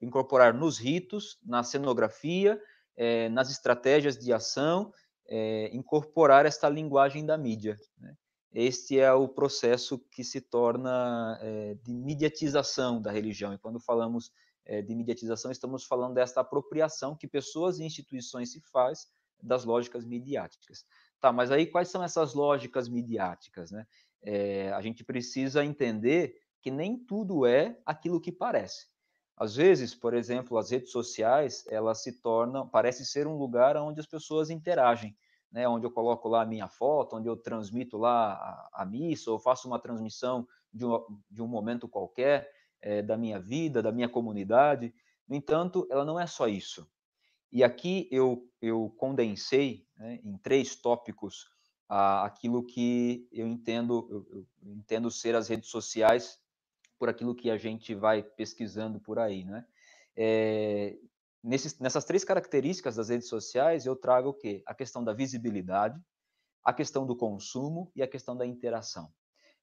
incorporar 0.00 0.54
nos 0.54 0.78
ritos, 0.78 1.38
na 1.44 1.64
cenografia, 1.64 2.60
nas 3.32 3.50
estratégias 3.50 4.16
de 4.16 4.32
ação 4.32 4.92
incorporar 5.72 6.46
esta 6.46 6.68
linguagem 6.68 7.26
da 7.26 7.36
mídia. 7.36 7.76
Né? 7.98 8.14
Este 8.54 9.00
é 9.00 9.12
o 9.12 9.26
processo 9.26 9.98
que 10.10 10.22
se 10.22 10.40
torna 10.40 11.38
é, 11.40 11.74
de 11.82 11.94
mediatização 11.94 13.00
da 13.00 13.10
religião. 13.10 13.54
E 13.54 13.58
quando 13.58 13.80
falamos 13.80 14.30
é, 14.64 14.82
de 14.82 14.94
mediatização, 14.94 15.50
estamos 15.50 15.84
falando 15.84 16.14
desta 16.14 16.42
apropriação 16.42 17.16
que 17.16 17.26
pessoas 17.26 17.78
e 17.78 17.84
instituições 17.84 18.52
se 18.52 18.60
faz 18.60 19.08
das 19.42 19.64
lógicas 19.64 20.04
midiáticas. 20.04 20.84
Tá, 21.18 21.32
mas 21.32 21.50
aí 21.50 21.66
quais 21.66 21.88
são 21.88 22.02
essas 22.02 22.34
lógicas 22.34 22.88
midiáticas? 22.88 23.70
Né? 23.70 23.86
É, 24.22 24.72
a 24.72 24.80
gente 24.82 25.02
precisa 25.02 25.64
entender 25.64 26.36
que 26.60 26.70
nem 26.70 26.96
tudo 26.96 27.46
é 27.46 27.78
aquilo 27.86 28.20
que 28.20 28.30
parece. 28.30 28.86
Às 29.36 29.56
vezes, 29.56 29.94
por 29.94 30.14
exemplo, 30.14 30.58
as 30.58 30.70
redes 30.70 30.92
sociais, 30.92 31.64
elas 31.68 32.02
se 32.02 32.20
tornam, 32.20 32.68
parece 32.68 33.04
ser 33.04 33.26
um 33.26 33.36
lugar 33.36 33.76
onde 33.76 33.98
as 33.98 34.06
pessoas 34.06 34.50
interagem, 34.50 35.16
né, 35.52 35.68
onde 35.68 35.86
eu 35.86 35.90
coloco 35.90 36.28
lá 36.28 36.42
a 36.42 36.46
minha 36.46 36.66
foto, 36.66 37.16
onde 37.16 37.28
eu 37.28 37.36
transmito 37.36 37.98
lá 37.98 38.32
a, 38.32 38.82
a 38.82 38.86
missa, 38.86 39.30
ou 39.30 39.38
faço 39.38 39.68
uma 39.68 39.78
transmissão 39.78 40.48
de 40.72 40.86
um, 40.86 41.04
de 41.30 41.42
um 41.42 41.46
momento 41.46 41.86
qualquer 41.86 42.50
é, 42.80 43.02
da 43.02 43.16
minha 43.16 43.38
vida, 43.38 43.82
da 43.82 43.92
minha 43.92 44.08
comunidade. 44.08 44.94
No 45.28 45.36
entanto, 45.36 45.86
ela 45.90 46.04
não 46.04 46.18
é 46.18 46.26
só 46.26 46.48
isso. 46.48 46.90
E 47.52 47.62
aqui 47.62 48.08
eu, 48.10 48.48
eu 48.62 48.92
condensei 48.96 49.86
né, 49.96 50.18
em 50.24 50.38
três 50.38 50.74
tópicos 50.74 51.50
a, 51.86 52.24
aquilo 52.24 52.64
que 52.64 53.28
eu 53.30 53.46
entendo, 53.46 54.08
eu, 54.10 54.46
eu 54.62 54.72
entendo 54.72 55.10
ser 55.10 55.34
as 55.34 55.48
redes 55.48 55.68
sociais 55.68 56.40
por 56.98 57.10
aquilo 57.10 57.34
que 57.34 57.50
a 57.50 57.58
gente 57.58 57.94
vai 57.94 58.22
pesquisando 58.22 58.98
por 58.98 59.18
aí, 59.18 59.44
né? 59.44 59.66
É, 60.16 60.96
nesses, 61.42 61.78
nessas 61.78 62.04
três 62.04 62.24
características 62.24 62.96
das 62.96 63.08
redes 63.08 63.28
sociais, 63.28 63.84
eu 63.84 63.96
trago 63.96 64.30
o 64.30 64.34
quê? 64.34 64.62
A 64.66 64.74
questão 64.74 65.02
da 65.02 65.12
visibilidade, 65.12 66.00
a 66.64 66.72
questão 66.72 67.04
do 67.06 67.16
consumo 67.16 67.90
e 67.96 68.02
a 68.02 68.08
questão 68.08 68.36
da 68.36 68.46
interação. 68.46 69.10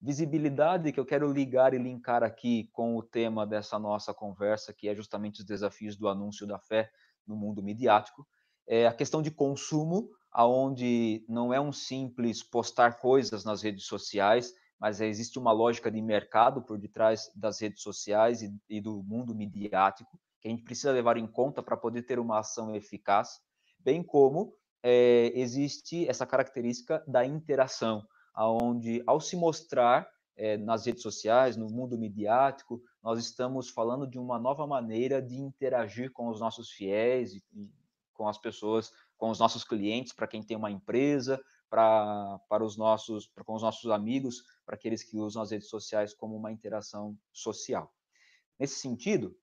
Visibilidade 0.01 0.91
que 0.91 0.99
eu 0.99 1.05
quero 1.05 1.31
ligar 1.31 1.73
e 1.73 1.77
linkar 1.77 2.23
aqui 2.23 2.69
com 2.71 2.95
o 2.97 3.03
tema 3.03 3.45
dessa 3.45 3.77
nossa 3.77 4.13
conversa, 4.13 4.73
que 4.73 4.87
é 4.87 4.95
justamente 4.95 5.39
os 5.39 5.45
desafios 5.45 5.95
do 5.95 6.07
anúncio 6.07 6.47
da 6.47 6.59
fé 6.59 6.89
no 7.25 7.35
mundo 7.35 7.61
midiático. 7.61 8.27
É 8.67 8.87
a 8.87 8.93
questão 8.93 9.21
de 9.21 9.31
consumo, 9.31 10.09
aonde 10.31 11.25
não 11.27 11.53
é 11.53 11.59
um 11.59 11.73
simples 11.73 12.43
postar 12.43 12.99
coisas 12.99 13.43
nas 13.43 13.61
redes 13.61 13.85
sociais, 13.85 14.53
mas 14.79 15.01
existe 15.01 15.37
uma 15.37 15.51
lógica 15.51 15.91
de 15.91 16.01
mercado 16.01 16.61
por 16.61 16.77
detrás 16.77 17.29
das 17.35 17.59
redes 17.59 17.81
sociais 17.81 18.41
e, 18.41 18.53
e 18.69 18.79
do 18.79 19.03
mundo 19.03 19.35
midiático 19.35 20.17
que 20.39 20.47
a 20.47 20.51
gente 20.51 20.63
precisa 20.63 20.91
levar 20.91 21.17
em 21.17 21.27
conta 21.27 21.61
para 21.61 21.77
poder 21.77 22.03
ter 22.03 22.19
uma 22.19 22.39
ação 22.39 22.75
eficaz, 22.75 23.39
bem 23.79 24.03
como 24.03 24.53
é, 24.83 25.31
existe 25.35 26.07
essa 26.07 26.25
característica 26.25 27.03
da 27.07 27.25
interação, 27.25 28.05
aonde 28.33 29.03
ao 29.05 29.19
se 29.19 29.35
mostrar 29.35 30.09
é, 30.35 30.57
nas 30.57 30.85
redes 30.85 31.03
sociais, 31.03 31.57
no 31.57 31.69
mundo 31.69 31.97
midiático, 31.97 32.81
nós 33.03 33.19
estamos 33.19 33.69
falando 33.69 34.07
de 34.07 34.17
uma 34.17 34.39
nova 34.39 34.65
maneira 34.65 35.21
de 35.21 35.35
interagir 35.35 36.11
com 36.11 36.29
os 36.29 36.39
nossos 36.39 36.71
fiéis 36.71 37.33
e, 37.33 37.43
e 37.53 37.69
com 38.13 38.27
as 38.27 38.37
pessoas, 38.37 38.91
com 39.17 39.29
os 39.29 39.39
nossos 39.39 39.63
clientes, 39.63 40.13
para 40.13 40.27
quem 40.27 40.41
tem 40.41 40.55
uma 40.55 40.71
empresa, 40.71 41.41
para, 41.69 42.39
para 42.49 42.63
os 42.63 42.77
nossos, 42.77 43.27
para, 43.27 43.43
com 43.43 43.53
os 43.53 43.61
nossos 43.61 43.91
amigos, 43.91 44.43
para 44.65 44.75
aqueles 44.75 45.03
que 45.03 45.17
usam 45.17 45.41
as 45.41 45.51
redes 45.51 45.69
sociais 45.69 46.13
como 46.13 46.35
uma 46.35 46.51
interação 46.51 47.17
social. 47.31 47.93
Nesse 48.57 48.75
sentido, 48.75 49.37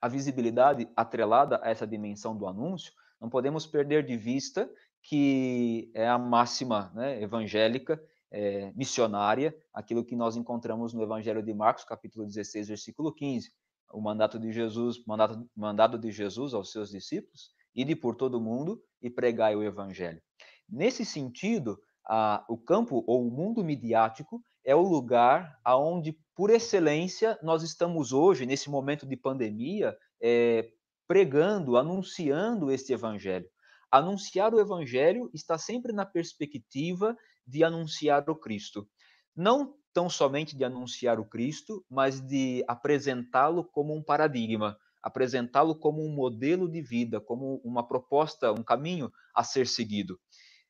a 0.00 0.08
visibilidade 0.08 0.88
atrelada 0.96 1.60
a 1.62 1.70
essa 1.70 1.86
dimensão 1.86 2.36
do 2.36 2.46
anúncio, 2.46 2.92
não 3.20 3.28
podemos 3.28 3.66
perder 3.66 4.04
de 4.04 4.16
vista 4.16 4.70
que 5.02 5.90
é 5.94 6.08
a 6.08 6.18
máxima 6.18 6.92
né, 6.94 7.22
evangélica, 7.22 8.00
é, 8.30 8.72
missionária, 8.74 9.56
aquilo 9.72 10.04
que 10.04 10.14
nós 10.14 10.36
encontramos 10.36 10.92
no 10.92 11.02
Evangelho 11.02 11.42
de 11.42 11.54
Marcos, 11.54 11.84
capítulo 11.84 12.26
16, 12.26 12.68
versículo 12.68 13.12
15. 13.12 13.50
O 13.92 14.00
mandato 14.00 14.38
de 14.38 14.52
Jesus, 14.52 15.02
mandato, 15.06 15.48
mandado 15.56 15.98
de 15.98 16.10
Jesus 16.10 16.52
aos 16.52 16.70
seus 16.70 16.90
discípulos, 16.90 17.50
ide 17.74 17.96
por 17.96 18.16
todo 18.16 18.36
o 18.36 18.40
mundo 18.40 18.82
e 19.00 19.08
pregai 19.08 19.56
o 19.56 19.62
Evangelho. 19.62 20.20
Nesse 20.68 21.04
sentido, 21.04 21.80
a, 22.06 22.44
o 22.48 22.58
campo 22.58 23.02
ou 23.06 23.26
o 23.26 23.30
mundo 23.30 23.64
midiático 23.64 24.42
é 24.68 24.74
o 24.74 24.82
lugar 24.82 25.58
aonde, 25.64 26.14
por 26.36 26.50
excelência, 26.50 27.38
nós 27.42 27.62
estamos 27.62 28.12
hoje, 28.12 28.44
nesse 28.44 28.68
momento 28.68 29.06
de 29.06 29.16
pandemia, 29.16 29.96
é, 30.20 30.68
pregando, 31.06 31.78
anunciando 31.78 32.70
este 32.70 32.92
evangelho. 32.92 33.48
Anunciar 33.90 34.52
o 34.52 34.60
evangelho 34.60 35.30
está 35.32 35.56
sempre 35.56 35.90
na 35.90 36.04
perspectiva 36.04 37.16
de 37.46 37.64
anunciar 37.64 38.28
o 38.28 38.36
Cristo. 38.36 38.86
Não 39.34 39.74
tão 39.90 40.10
somente 40.10 40.54
de 40.54 40.64
anunciar 40.64 41.18
o 41.18 41.24
Cristo, 41.24 41.82
mas 41.88 42.20
de 42.20 42.62
apresentá-lo 42.68 43.64
como 43.64 43.96
um 43.96 44.02
paradigma, 44.02 44.76
apresentá-lo 45.02 45.74
como 45.74 46.04
um 46.04 46.14
modelo 46.14 46.70
de 46.70 46.82
vida, 46.82 47.22
como 47.22 47.58
uma 47.64 47.88
proposta, 47.88 48.52
um 48.52 48.62
caminho 48.62 49.10
a 49.34 49.42
ser 49.42 49.66
seguido. 49.66 50.20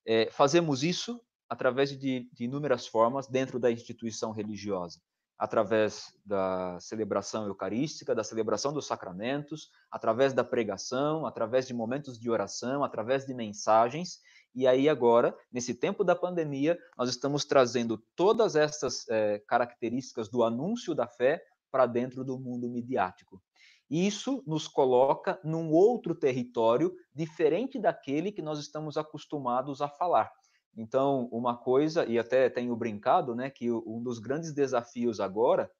É, 0.06 0.30
fazemos 0.30 0.84
isso 0.84 1.20
através 1.48 1.90
de, 1.98 2.28
de 2.32 2.44
inúmeras 2.44 2.86
formas 2.86 3.26
dentro 3.26 3.58
da 3.58 3.70
instituição 3.70 4.32
religiosa 4.32 5.00
através 5.38 6.12
da 6.26 6.78
celebração 6.80 7.46
eucarística, 7.46 8.14
da 8.14 8.24
celebração 8.24 8.72
dos 8.72 8.86
sacramentos, 8.86 9.70
através 9.88 10.32
da 10.32 10.42
pregação, 10.42 11.24
através 11.24 11.66
de 11.66 11.72
momentos 11.72 12.18
de 12.18 12.28
oração, 12.28 12.82
através 12.82 13.24
de 13.24 13.32
mensagens. 13.32 14.18
E 14.52 14.66
aí, 14.66 14.88
agora, 14.88 15.36
nesse 15.52 15.74
tempo 15.74 16.02
da 16.02 16.16
pandemia, 16.16 16.76
nós 16.96 17.08
estamos 17.08 17.44
trazendo 17.44 18.02
todas 18.16 18.56
essas 18.56 19.08
é, 19.08 19.38
características 19.46 20.28
do 20.28 20.42
anúncio 20.42 20.92
da 20.92 21.06
fé 21.06 21.40
para 21.70 21.86
dentro 21.86 22.24
do 22.24 22.36
mundo 22.40 22.68
midiático. 22.68 23.40
Isso 23.88 24.42
nos 24.44 24.66
coloca 24.66 25.40
num 25.44 25.70
outro 25.70 26.14
território 26.14 26.92
diferente 27.14 27.78
daquele 27.78 28.32
que 28.32 28.42
nós 28.42 28.58
estamos 28.58 28.96
acostumados 28.96 29.80
a 29.80 29.88
falar. 29.88 30.30
Então, 30.76 31.28
uma 31.32 31.56
coisa, 31.56 32.04
e 32.04 32.18
até 32.18 32.48
tenho 32.48 32.74
brincado, 32.76 33.34
né, 33.34 33.50
que 33.50 33.70
um 33.70 34.02
dos 34.02 34.18
grandes 34.18 34.52
desafios 34.52 35.20
agora 35.20 35.70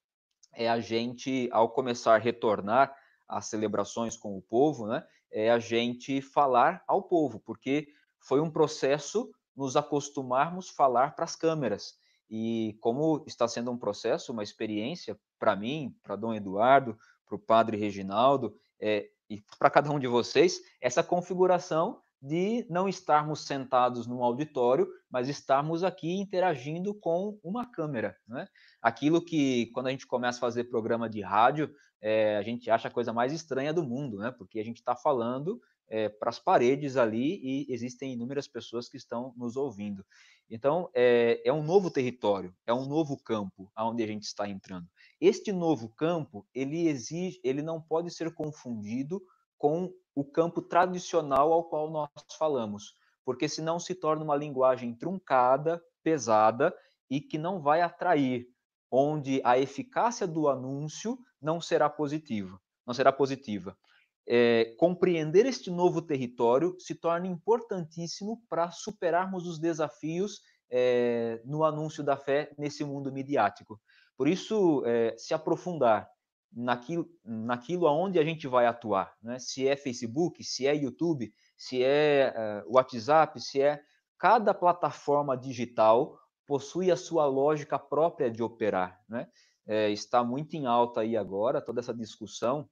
é 0.55 0.68
a 0.68 0.80
gente, 0.80 1.49
ao 1.53 1.70
começar 1.70 2.14
a 2.14 2.18
retornar 2.18 2.95
às 3.28 3.47
celebrações 3.47 4.16
com 4.16 4.36
o 4.36 4.43
povo, 4.43 4.86
né, 4.86 5.07
é 5.30 5.51
a 5.51 5.59
gente 5.59 6.20
falar 6.20 6.82
ao 6.86 7.03
povo, 7.03 7.39
porque 7.41 7.89
foi 8.18 8.41
um 8.41 8.51
processo 8.51 9.30
nos 9.55 9.76
acostumarmos 9.76 10.68
falar 10.68 11.14
para 11.14 11.24
as 11.24 11.36
câmeras. 11.36 11.99
E 12.30 12.76
como 12.80 13.24
está 13.26 13.49
sendo 13.49 13.70
um 13.70 13.78
processo, 13.78 14.32
uma 14.32 14.43
experiência 14.43 15.18
para 15.39 15.57
mim, 15.57 15.97
para 16.03 16.16
Dom 16.16 16.34
Eduardo, 16.34 16.99
para 17.26 17.36
o 17.36 17.39
Padre 17.39 17.76
Reginaldo 17.76 18.55
é, 18.80 19.09
e 19.28 19.43
para 19.59 19.70
cada 19.70 19.91
um 19.91 19.99
de 19.99 20.07
vocês, 20.07 20.61
essa 20.80 21.03
configuração 21.03 22.01
de 22.20 22.66
não 22.68 22.88
estarmos 22.88 23.44
sentados 23.44 24.06
num 24.06 24.22
auditório, 24.22 24.88
mas 25.10 25.28
estarmos 25.28 25.84
aqui 25.84 26.18
interagindo 26.18 26.92
com 26.94 27.38
uma 27.42 27.64
câmera. 27.70 28.16
Né? 28.26 28.46
Aquilo 28.82 29.24
que, 29.24 29.66
quando 29.66 29.86
a 29.86 29.90
gente 29.90 30.06
começa 30.06 30.38
a 30.38 30.40
fazer 30.40 30.64
programa 30.64 31.08
de 31.08 31.20
rádio, 31.20 31.72
é, 32.00 32.36
a 32.36 32.42
gente 32.42 32.70
acha 32.70 32.88
a 32.88 32.90
coisa 32.90 33.12
mais 33.12 33.32
estranha 33.32 33.72
do 33.72 33.84
mundo, 33.84 34.18
né? 34.18 34.30
porque 34.30 34.58
a 34.58 34.64
gente 34.64 34.78
está 34.78 34.96
falando 34.96 35.60
é, 35.88 36.08
para 36.08 36.28
as 36.28 36.38
paredes 36.38 36.96
ali 36.96 37.40
e 37.42 37.72
existem 37.72 38.12
inúmeras 38.12 38.46
pessoas 38.46 38.88
que 38.88 38.96
estão 38.96 39.32
nos 39.36 39.56
ouvindo. 39.56 40.04
Então, 40.50 40.88
é, 40.94 41.40
é 41.44 41.52
um 41.52 41.62
novo 41.62 41.90
território, 41.90 42.54
é 42.66 42.72
um 42.72 42.86
novo 42.86 43.16
campo 43.22 43.70
aonde 43.74 44.02
a 44.02 44.06
gente 44.06 44.24
está 44.24 44.48
entrando. 44.48 44.88
Este 45.20 45.52
novo 45.52 45.88
campo, 45.90 46.46
ele 46.54 46.88
exige, 46.88 47.40
ele 47.44 47.62
não 47.62 47.80
pode 47.80 48.10
ser 48.10 48.32
confundido 48.32 49.22
com 49.58 49.92
o 50.18 50.24
campo 50.24 50.60
tradicional 50.60 51.52
ao 51.52 51.62
qual 51.62 51.88
nós 51.88 52.10
falamos, 52.36 52.92
porque 53.24 53.48
senão 53.48 53.78
se 53.78 53.94
torna 53.94 54.24
uma 54.24 54.34
linguagem 54.34 54.92
truncada, 54.92 55.80
pesada 56.02 56.74
e 57.08 57.20
que 57.20 57.38
não 57.38 57.60
vai 57.60 57.82
atrair, 57.82 58.48
onde 58.90 59.40
a 59.44 59.56
eficácia 59.56 60.26
do 60.26 60.48
anúncio 60.48 61.16
não 61.40 61.60
será 61.60 61.88
positiva, 61.88 62.60
não 62.84 62.92
será 62.92 63.12
positiva. 63.12 63.78
É, 64.26 64.74
compreender 64.76 65.46
este 65.46 65.70
novo 65.70 66.02
território 66.02 66.74
se 66.80 66.96
torna 66.96 67.28
importantíssimo 67.28 68.42
para 68.48 68.72
superarmos 68.72 69.46
os 69.46 69.60
desafios 69.60 70.40
é, 70.68 71.40
no 71.44 71.62
anúncio 71.62 72.02
da 72.02 72.16
fé 72.16 72.52
nesse 72.58 72.82
mundo 72.82 73.12
midiático. 73.12 73.80
Por 74.16 74.26
isso, 74.26 74.82
é, 74.84 75.14
se 75.16 75.32
aprofundar 75.32 76.10
naquilo, 76.53 77.09
naquilo 77.24 77.86
aonde 77.86 78.18
a 78.18 78.24
gente 78.24 78.46
vai 78.46 78.66
atuar, 78.66 79.14
né? 79.22 79.38
Se 79.38 79.66
é 79.66 79.76
Facebook, 79.76 80.42
se 80.42 80.66
é 80.66 80.74
YouTube, 80.74 81.32
se 81.57 81.82
é 81.82 82.64
uh, 82.66 82.72
WhatsApp, 82.74 83.40
se 83.40 83.61
é 83.61 83.82
cada 84.18 84.53
plataforma 84.53 85.36
digital 85.36 86.18
possui 86.46 86.90
a 86.90 86.96
sua 86.96 87.26
lógica 87.26 87.78
própria 87.78 88.30
de 88.30 88.42
operar, 88.42 89.01
né? 89.09 89.28
É, 89.66 89.90
está 89.90 90.24
muito 90.24 90.55
em 90.55 90.64
alta 90.64 91.03
aí 91.03 91.14
agora 91.14 91.61
toda 91.61 91.80
essa 91.80 91.92
discussão 91.92 92.66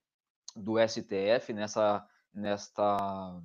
do 0.56 0.76
STF 0.78 1.52
nessa 1.52 2.02
nesta 2.32 3.42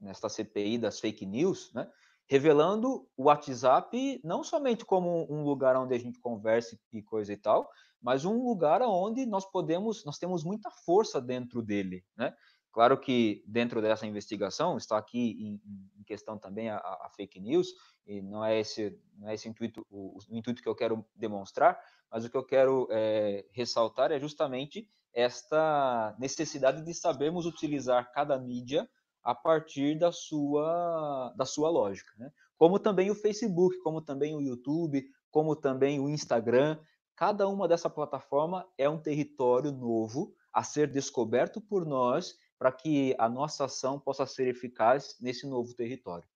nesta 0.00 0.28
CPI 0.28 0.78
das 0.78 0.98
fake 0.98 1.24
news, 1.24 1.72
né? 1.72 1.88
Revelando 2.26 3.06
o 3.16 3.24
WhatsApp 3.24 4.20
não 4.24 4.42
somente 4.42 4.84
como 4.84 5.30
um 5.30 5.44
lugar 5.44 5.76
onde 5.76 5.94
a 5.94 5.98
gente 5.98 6.18
conversa 6.18 6.78
e 6.92 7.02
coisa 7.02 7.32
e 7.32 7.36
tal, 7.36 7.70
mas 8.00 8.24
um 8.24 8.46
lugar 8.46 8.82
onde 8.82 9.24
nós 9.26 9.44
podemos, 9.50 10.04
nós 10.04 10.18
temos 10.18 10.44
muita 10.44 10.70
força 10.70 11.20
dentro 11.20 11.62
dele, 11.62 12.04
né? 12.16 12.34
Claro 12.74 12.98
que 12.98 13.44
dentro 13.46 13.80
dessa 13.80 14.04
investigação 14.04 14.76
está 14.76 14.98
aqui 14.98 15.36
em, 15.38 16.04
questão 16.04 16.36
também 16.36 16.68
a, 16.68 16.76
a, 16.76 17.08
fake 17.16 17.38
news 17.40 17.68
e 18.04 18.20
não 18.20 18.44
é 18.44 18.58
esse 18.58 19.00
não 19.16 19.28
é 19.28 19.34
esse 19.34 19.48
intuito 19.48 19.86
o, 19.88 20.18
o, 20.28 20.36
intuito 20.36 20.60
que 20.60 20.68
eu 20.68 20.74
quero 20.74 21.06
demonstrar, 21.14 21.78
mas 22.10 22.24
o 22.24 22.30
que 22.30 22.36
eu 22.36 22.44
quero 22.44 22.88
é, 22.90 23.46
ressaltar 23.52 24.10
é 24.10 24.18
justamente 24.18 24.90
esta 25.14 26.16
necessidade 26.18 26.84
de 26.84 26.92
sabermos 26.92 27.46
utilizar 27.46 28.10
cada 28.12 28.36
mídia 28.38 28.90
a 29.24 29.34
partir 29.34 29.98
da 29.98 30.12
sua 30.12 31.32
da 31.36 31.44
sua 31.44 31.70
lógica, 31.70 32.12
né? 32.18 32.30
Como 32.56 32.78
também 32.78 33.10
o 33.10 33.14
Facebook, 33.14 33.78
como 33.78 34.00
também 34.00 34.34
o 34.34 34.40
YouTube, 34.40 35.04
como 35.30 35.56
também 35.56 35.98
o 35.98 36.08
Instagram, 36.08 36.78
Cada 37.16 37.46
uma 37.46 37.68
dessa 37.68 37.88
plataforma 37.88 38.66
é 38.76 38.88
um 38.88 38.98
território 38.98 39.70
novo 39.70 40.34
a 40.52 40.64
ser 40.64 40.90
descoberto 40.90 41.60
por 41.60 41.86
nós 41.86 42.36
para 42.58 42.72
que 42.72 43.14
a 43.18 43.28
nossa 43.28 43.66
ação 43.66 44.00
possa 44.00 44.26
ser 44.26 44.48
eficaz 44.48 45.16
nesse 45.20 45.46
novo 45.46 45.74
território. 45.74 46.26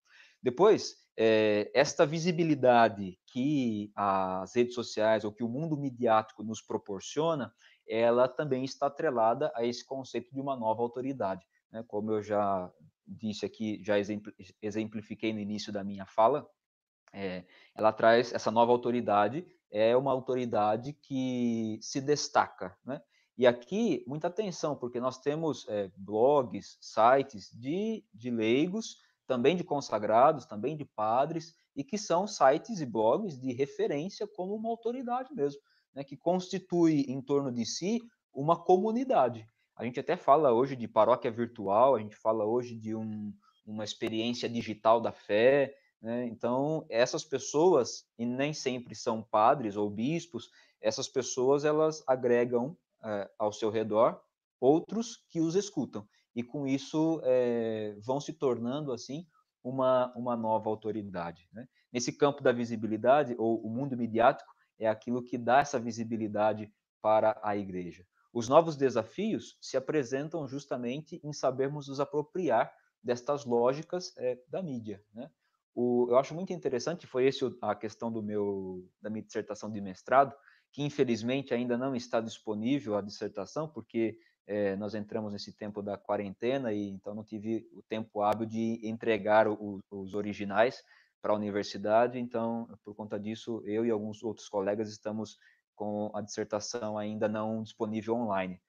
Depois, 0.40 0.96
é, 1.16 1.68
esta 1.74 2.06
visibilidade 2.06 3.18
que 3.26 3.90
as 3.96 4.54
redes 4.54 4.74
sociais 4.74 5.24
ou 5.24 5.32
que 5.32 5.42
o 5.42 5.48
mundo 5.48 5.76
midiático 5.76 6.44
nos 6.44 6.62
proporciona, 6.62 7.52
ela 7.88 8.28
também 8.28 8.64
está 8.64 8.86
atrelada 8.86 9.50
a 9.56 9.64
esse 9.64 9.84
conceito 9.84 10.32
de 10.32 10.40
uma 10.40 10.54
nova 10.54 10.80
autoridade. 10.80 11.44
Né? 11.70 11.84
Como 11.86 12.12
eu 12.12 12.22
já 12.22 12.72
disse 13.06 13.46
aqui, 13.46 13.82
já 13.82 13.96
exemplifiquei 14.60 15.32
no 15.32 15.40
início 15.40 15.72
da 15.72 15.82
minha 15.82 16.06
fala, 16.06 16.48
é, 17.12 17.44
ela 17.74 17.92
traz 17.92 18.32
essa 18.32 18.50
nova 18.50 18.70
autoridade 18.70 19.46
é 19.70 19.96
uma 19.96 20.12
autoridade 20.12 20.92
que 20.92 21.78
se 21.82 22.00
destaca, 22.00 22.76
né? 22.84 23.00
E 23.36 23.46
aqui, 23.46 24.02
muita 24.06 24.26
atenção, 24.26 24.74
porque 24.74 24.98
nós 24.98 25.20
temos 25.20 25.64
é, 25.68 25.92
blogs, 25.96 26.76
sites 26.80 27.50
de, 27.54 28.04
de 28.12 28.30
leigos, 28.30 28.96
também 29.28 29.56
de 29.56 29.62
consagrados, 29.62 30.44
também 30.44 30.76
de 30.76 30.84
padres, 30.84 31.54
e 31.76 31.84
que 31.84 31.96
são 31.96 32.26
sites 32.26 32.80
e 32.80 32.86
blogs 32.86 33.38
de 33.38 33.52
referência 33.52 34.26
como 34.26 34.56
uma 34.56 34.68
autoridade 34.68 35.32
mesmo, 35.32 35.60
né, 35.94 36.02
que 36.02 36.16
constitui 36.16 37.02
em 37.02 37.22
torno 37.22 37.52
de 37.52 37.64
si 37.64 38.00
uma 38.32 38.60
comunidade. 38.60 39.48
A 39.78 39.84
gente 39.84 40.00
até 40.00 40.16
fala 40.16 40.52
hoje 40.52 40.74
de 40.74 40.88
paróquia 40.88 41.30
virtual, 41.30 41.94
a 41.94 42.00
gente 42.00 42.16
fala 42.16 42.44
hoje 42.44 42.74
de 42.74 42.96
um, 42.96 43.32
uma 43.64 43.84
experiência 43.84 44.48
digital 44.48 45.00
da 45.00 45.12
fé, 45.12 45.72
né? 46.02 46.26
Então, 46.26 46.84
essas 46.88 47.24
pessoas, 47.24 48.04
e 48.18 48.26
nem 48.26 48.52
sempre 48.52 48.96
são 48.96 49.22
padres 49.22 49.76
ou 49.76 49.88
bispos, 49.88 50.50
essas 50.80 51.06
pessoas 51.06 51.64
elas 51.64 52.02
agregam 52.08 52.76
é, 53.04 53.30
ao 53.38 53.52
seu 53.52 53.70
redor 53.70 54.20
outros 54.60 55.24
que 55.28 55.40
os 55.40 55.54
escutam. 55.54 56.04
E 56.34 56.42
com 56.42 56.66
isso 56.66 57.20
é, 57.22 57.94
vão 58.00 58.20
se 58.20 58.32
tornando, 58.32 58.92
assim, 58.92 59.28
uma, 59.62 60.12
uma 60.16 60.36
nova 60.36 60.68
autoridade. 60.68 61.48
Né? 61.52 61.68
Nesse 61.92 62.12
campo 62.12 62.42
da 62.42 62.50
visibilidade, 62.50 63.36
ou 63.38 63.64
o 63.64 63.70
mundo 63.70 63.96
midiático, 63.96 64.52
é 64.76 64.88
aquilo 64.88 65.22
que 65.22 65.38
dá 65.38 65.60
essa 65.60 65.78
visibilidade 65.78 66.68
para 67.00 67.38
a 67.44 67.56
igreja. 67.56 68.04
Os 68.32 68.48
novos 68.48 68.76
desafios 68.76 69.56
se 69.60 69.76
apresentam 69.76 70.46
justamente 70.46 71.20
em 71.24 71.32
sabermos 71.32 71.88
nos 71.88 72.00
apropriar 72.00 72.72
destas 73.02 73.44
lógicas 73.44 74.12
é, 74.18 74.38
da 74.48 74.62
mídia. 74.62 75.02
Né? 75.14 75.30
O, 75.74 76.08
eu 76.10 76.18
acho 76.18 76.34
muito 76.34 76.52
interessante, 76.52 77.06
foi 77.06 77.26
esse 77.26 77.44
a 77.62 77.74
questão 77.74 78.12
do 78.12 78.22
meu 78.22 78.84
da 79.00 79.08
minha 79.08 79.22
dissertação 79.22 79.70
de 79.70 79.80
mestrado, 79.80 80.34
que 80.72 80.82
infelizmente 80.82 81.54
ainda 81.54 81.78
não 81.78 81.94
está 81.94 82.20
disponível 82.20 82.96
a 82.96 83.00
dissertação, 83.00 83.68
porque 83.68 84.18
é, 84.46 84.74
nós 84.76 84.94
entramos 84.94 85.32
nesse 85.32 85.52
tempo 85.52 85.82
da 85.82 85.96
quarentena 85.96 86.72
e 86.72 86.88
então 86.88 87.14
não 87.14 87.22
tive 87.22 87.68
o 87.72 87.82
tempo 87.82 88.22
hábil 88.22 88.46
de 88.46 88.80
entregar 88.82 89.46
o, 89.46 89.80
os 89.90 90.14
originais 90.14 90.82
para 91.20 91.32
a 91.32 91.36
universidade. 91.36 92.18
Então, 92.18 92.68
por 92.84 92.94
conta 92.94 93.18
disso, 93.18 93.62
eu 93.64 93.84
e 93.84 93.90
alguns 93.90 94.22
outros 94.22 94.48
colegas 94.48 94.88
estamos 94.90 95.38
com 95.78 96.10
a 96.12 96.20
dissertação 96.20 96.98
ainda 96.98 97.28
não 97.28 97.62
disponível 97.62 98.16
online. 98.16 98.60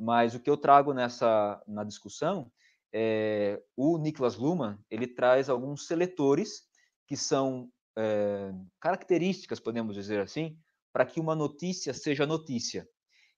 Mas 0.00 0.34
o 0.34 0.40
que 0.40 0.48
eu 0.48 0.56
trago 0.56 0.94
nessa 0.94 1.62
na 1.68 1.84
discussão 1.84 2.50
é, 2.92 3.62
o 3.76 3.98
Niklas 3.98 4.36
Luhmann 4.36 4.78
ele 4.90 5.06
traz 5.06 5.50
alguns 5.50 5.86
seletores 5.86 6.62
que 7.06 7.16
são 7.16 7.70
é, 7.96 8.52
características, 8.80 9.60
podemos 9.60 9.94
dizer 9.94 10.20
assim, 10.20 10.58
para 10.92 11.04
que 11.04 11.20
uma 11.20 11.34
notícia 11.34 11.92
seja 11.92 12.26
notícia. 12.26 12.88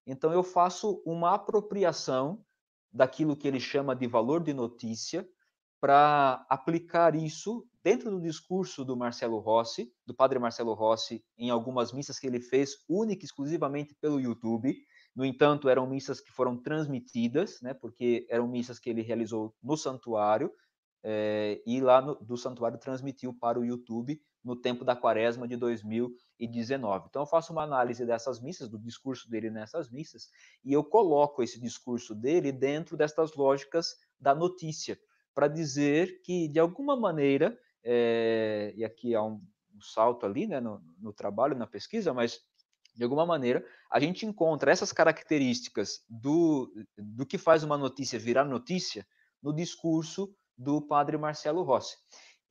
Então, 0.07 0.33
eu 0.33 0.43
faço 0.43 1.03
uma 1.05 1.35
apropriação 1.35 2.43
daquilo 2.91 3.37
que 3.37 3.47
ele 3.47 3.61
chama 3.61 3.95
de 3.95 4.07
valor 4.07 4.43
de 4.43 4.55
notícia 4.55 5.29
para 5.81 6.45
aplicar 6.49 7.15
isso 7.15 7.67
dentro 7.83 8.11
do 8.11 8.21
discurso 8.21 8.85
do 8.85 8.97
Marcelo 8.97 9.39
Rossi, 9.39 9.93
do 10.05 10.15
padre 10.15 10.39
Marcelo 10.39 10.75
Rossi, 10.75 11.25
em 11.37 11.51
algumas 11.51 11.93
missas 11.93 12.19
que 12.19 12.27
ele 12.27 12.41
fez 12.41 12.85
única 12.89 13.25
e 13.25 13.27
exclusivamente 13.27 13.95
pelo 14.01 14.21
YouTube. 14.21 14.77
No 15.15 15.25
entanto, 15.25 15.69
eram 15.69 15.87
missas 15.87 16.21
que 16.21 16.31
foram 16.31 16.57
transmitidas, 16.57 17.61
né, 17.63 17.75
porque 17.75 18.27
eram 18.29 18.49
missas 18.49 18.79
que 18.79 18.91
ele 18.91 19.03
realizou 19.03 19.55
no 19.63 19.77
santuário, 19.77 20.53
é, 21.03 21.63
e 21.65 21.81
lá 21.81 22.03
no, 22.03 22.17
do 22.17 22.37
santuário 22.37 22.79
transmitiu 22.79 23.33
para 23.33 23.59
o 23.59 23.65
YouTube 23.65 24.21
no 24.45 24.57
tempo 24.57 24.85
da 24.85 24.97
quaresma 24.97 25.47
de 25.47 25.57
2019. 25.57 27.07
Então, 27.09 27.23
eu 27.23 27.27
faço 27.27 27.53
uma 27.53 27.63
análise 27.63 28.05
dessas 28.05 28.41
missas, 28.41 28.69
do 28.69 28.79
discurso 28.79 29.31
dele 29.31 29.51
nessas 29.51 29.91
missas, 29.91 30.29
e 30.65 30.73
eu 30.73 30.83
coloco 30.83 31.43
esse 31.43 31.61
discurso 31.61 32.15
dele 32.15 32.51
dentro 32.51 32.97
destas 32.97 33.35
lógicas 33.35 33.95
da 34.19 34.35
notícia, 34.35 34.99
para 35.39 35.47
dizer 35.47 36.21
que, 36.23 36.49
de 36.49 36.59
alguma 36.59 36.97
maneira, 36.97 37.57
é, 37.85 38.73
e 38.75 38.85
aqui 38.85 39.15
há 39.15 39.23
um, 39.23 39.41
um 39.73 39.81
salto 39.81 40.27
ali 40.27 40.49
né, 40.49 40.59
no, 40.59 40.83
no 40.99 41.13
trabalho, 41.13 41.57
na 41.57 41.65
pesquisa, 41.65 42.13
mas 42.13 42.41
de 42.97 43.05
alguma 43.05 43.25
maneira, 43.25 43.65
a 43.89 44.01
gente 44.01 44.27
encontra 44.27 44.73
essas 44.73 44.91
características 44.91 46.03
do, 46.09 46.69
do 46.99 47.25
que 47.25 47.39
faz 47.39 47.63
uma 47.63 47.79
notícia 47.79 48.19
virar 48.19 48.45
notícia 48.45 49.07
no 49.41 49.55
discurso 49.55 50.35
do 50.57 50.83
padre 50.83 51.17
Marcelo 51.17 51.63
Rossi. 51.63 51.97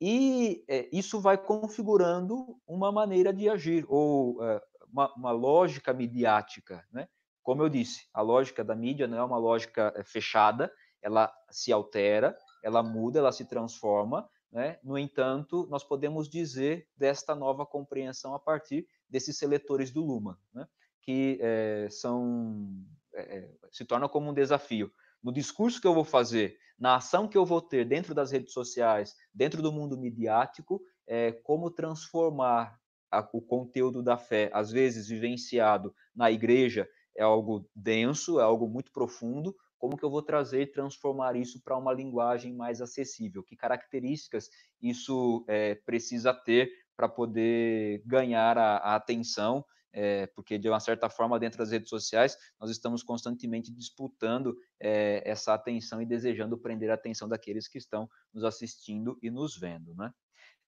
E 0.00 0.64
é, 0.66 0.88
isso 0.90 1.20
vai 1.20 1.36
configurando 1.36 2.58
uma 2.66 2.90
maneira 2.90 3.34
de 3.34 3.50
agir, 3.50 3.84
ou 3.86 4.42
é, 4.42 4.62
uma, 4.90 5.14
uma, 5.14 5.30
lógica 5.30 5.92
midiática. 5.92 6.82
Né? 6.90 7.06
Como 7.42 7.62
eu 7.62 7.68
disse, 7.68 8.08
a 8.14 8.22
lógica 8.22 8.64
da 8.64 8.74
mídia 8.74 9.06
não 9.06 9.18
é 9.18 9.22
uma 9.22 9.36
lógica 9.36 9.92
fechada, 10.06 10.72
ela 11.02 11.30
se 11.50 11.70
altera, 11.70 12.34
ela 12.68 12.82
muda, 12.82 13.18
ela 13.18 13.32
se 13.32 13.44
transforma. 13.44 14.28
Né? 14.52 14.78
No 14.82 14.96
entanto, 14.96 15.66
nós 15.70 15.82
podemos 15.82 16.28
dizer 16.28 16.88
desta 16.96 17.34
nova 17.34 17.66
compreensão 17.66 18.34
a 18.34 18.38
partir 18.38 18.86
desses 19.08 19.36
seletores 19.36 19.90
do 19.90 20.04
Luma, 20.04 20.38
né? 20.54 20.66
que 21.02 21.38
é, 21.40 21.88
são 21.90 22.68
é, 23.14 23.50
se 23.72 23.84
torna 23.84 24.08
como 24.08 24.30
um 24.30 24.34
desafio 24.34 24.92
no 25.22 25.32
discurso 25.32 25.80
que 25.80 25.86
eu 25.86 25.94
vou 25.94 26.04
fazer, 26.04 26.56
na 26.78 26.96
ação 26.96 27.28
que 27.28 27.36
eu 27.36 27.44
vou 27.44 27.60
ter 27.60 27.84
dentro 27.84 28.14
das 28.14 28.30
redes 28.30 28.52
sociais, 28.52 29.14
dentro 29.34 29.60
do 29.60 29.72
mundo 29.72 29.98
midiático, 29.98 30.80
é, 31.06 31.32
como 31.32 31.70
transformar 31.70 32.78
a, 33.10 33.28
o 33.32 33.40
conteúdo 33.40 34.02
da 34.02 34.16
fé, 34.16 34.50
às 34.52 34.70
vezes 34.70 35.08
vivenciado 35.08 35.94
na 36.14 36.30
igreja, 36.30 36.88
é 37.16 37.22
algo 37.22 37.68
denso, 37.74 38.38
é 38.38 38.42
algo 38.44 38.68
muito 38.68 38.92
profundo, 38.92 39.56
como 39.78 39.96
que 39.96 40.04
eu 40.04 40.10
vou 40.10 40.22
trazer 40.22 40.62
e 40.62 40.66
transformar 40.66 41.36
isso 41.36 41.62
para 41.62 41.76
uma 41.76 41.92
linguagem 41.92 42.54
mais 42.54 42.80
acessível? 42.80 43.42
Que 43.42 43.56
características 43.56 44.50
isso 44.82 45.44
é, 45.48 45.74
precisa 45.74 46.34
ter 46.34 46.70
para 46.96 47.08
poder 47.08 48.02
ganhar 48.04 48.58
a, 48.58 48.76
a 48.78 48.96
atenção 48.96 49.64
é, 49.92 50.26
porque 50.28 50.58
de 50.58 50.68
uma 50.68 50.80
certa 50.80 51.08
forma 51.08 51.38
dentro 51.38 51.58
das 51.58 51.70
redes 51.70 51.88
sociais 51.88 52.36
nós 52.60 52.70
estamos 52.70 53.02
constantemente 53.02 53.72
disputando 53.72 54.56
é, 54.78 55.22
essa 55.24 55.54
atenção 55.54 56.00
e 56.02 56.06
desejando 56.06 56.58
prender 56.58 56.90
a 56.90 56.94
atenção 56.94 57.28
daqueles 57.28 57.66
que 57.66 57.78
estão 57.78 58.08
nos 58.32 58.44
assistindo 58.44 59.18
e 59.22 59.30
nos 59.30 59.58
vendo, 59.58 59.94
né? 59.94 60.12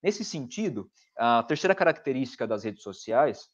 Nesse 0.02 0.24
sentido, 0.24 0.90
a 1.16 1.42
terceira 1.42 1.74
característica 1.74 2.46
das 2.46 2.64
redes 2.64 2.82
sociais 2.82 3.48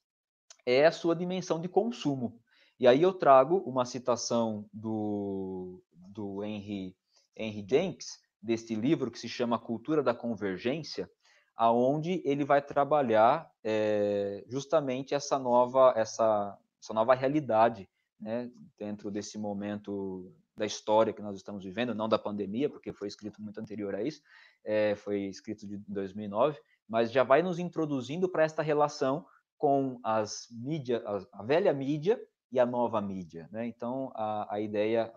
é 0.64 0.86
a 0.86 0.92
sua 0.92 1.16
dimensão 1.16 1.60
de 1.60 1.68
consumo. 1.68 2.40
E 2.78 2.86
aí 2.86 3.02
eu 3.02 3.12
trago 3.12 3.58
uma 3.58 3.84
citação 3.84 4.68
do, 4.72 5.82
do 5.92 6.44
Henry, 6.44 6.94
Henry 7.34 7.66
Jenks, 7.68 8.20
deste 8.42 8.74
livro 8.74 9.10
que 9.10 9.18
se 9.18 9.28
chama 9.28 9.58
Cultura 9.58 10.02
da 10.02 10.14
Convergência, 10.14 11.10
aonde 11.56 12.20
ele 12.24 12.44
vai 12.44 12.60
trabalhar 12.60 13.50
é, 13.64 14.44
justamente 14.46 15.14
essa 15.14 15.38
nova, 15.38 15.94
essa, 15.96 16.56
essa 16.80 16.92
nova 16.92 17.14
realidade 17.14 17.88
né, 18.20 18.50
dentro 18.78 19.10
desse 19.10 19.38
momento 19.38 20.32
da 20.56 20.64
história 20.64 21.12
que 21.12 21.22
nós 21.22 21.36
estamos 21.36 21.64
vivendo, 21.64 21.94
não 21.94 22.08
da 22.08 22.18
pandemia, 22.18 22.68
porque 22.68 22.92
foi 22.92 23.08
escrito 23.08 23.42
muito 23.42 23.60
anterior 23.60 23.94
a 23.94 24.02
isso, 24.02 24.22
é, 24.64 24.94
foi 24.96 25.22
escrito 25.22 25.66
de 25.66 25.76
2009, 25.88 26.58
mas 26.88 27.12
já 27.12 27.22
vai 27.22 27.42
nos 27.42 27.58
introduzindo 27.58 28.28
para 28.28 28.44
esta 28.44 28.62
relação 28.62 29.26
com 29.58 29.98
as 30.02 30.46
mídias, 30.50 31.02
a, 31.32 31.42
velha 31.42 31.72
mídia 31.72 32.20
e 32.50 32.58
a 32.58 32.66
nova 32.66 33.00
mídia. 33.00 33.48
Né? 33.50 33.66
Então, 33.66 34.12
a, 34.14 34.54
a 34.54 34.60
ideia, 34.60 35.12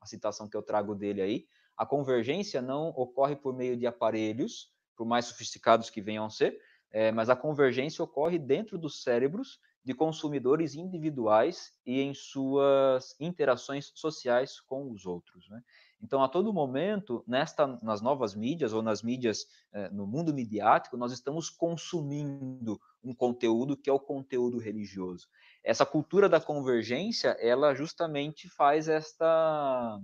a, 0.00 0.06
citação 0.06 0.48
que 0.48 0.56
eu 0.56 0.62
trago 0.62 0.94
dele 0.94 1.20
aí, 1.20 1.46
a 1.76 1.86
convergência 1.86 2.60
não 2.60 2.88
ocorre 2.88 3.36
por 3.36 3.54
meio 3.54 3.76
de 3.76 3.86
aparelhos, 3.86 4.72
por 4.96 5.06
mais 5.06 5.26
sofisticados 5.26 5.88
que 5.88 6.00
venham 6.00 6.24
a 6.24 6.30
ser, 6.30 6.58
é, 6.90 7.12
mas 7.12 7.30
a 7.30 7.36
convergência 7.36 8.02
ocorre 8.02 8.38
dentro 8.38 8.76
dos 8.76 9.02
cérebros 9.02 9.60
de 9.82 9.94
consumidores 9.94 10.74
individuais 10.74 11.72
e 11.86 12.00
em 12.00 12.12
suas 12.12 13.16
interações 13.18 13.92
sociais 13.94 14.60
com 14.60 14.90
os 14.90 15.06
outros. 15.06 15.48
Né? 15.48 15.62
Então, 16.02 16.22
a 16.22 16.28
todo 16.28 16.52
momento, 16.52 17.24
nesta, 17.26 17.66
nas 17.82 18.00
novas 18.00 18.34
mídias 18.34 18.72
ou 18.72 18.82
nas 18.82 19.02
mídias 19.02 19.46
é, 19.72 19.88
no 19.90 20.06
mundo 20.06 20.34
midiático, 20.34 20.96
nós 20.96 21.12
estamos 21.12 21.48
consumindo 21.48 22.80
um 23.02 23.14
conteúdo 23.14 23.76
que 23.76 23.88
é 23.88 23.92
o 23.92 24.00
conteúdo 24.00 24.58
religioso. 24.58 25.26
Essa 25.64 25.86
cultura 25.86 26.28
da 26.28 26.40
convergência, 26.40 27.30
ela 27.40 27.74
justamente 27.74 28.48
faz 28.48 28.88
esta, 28.88 30.00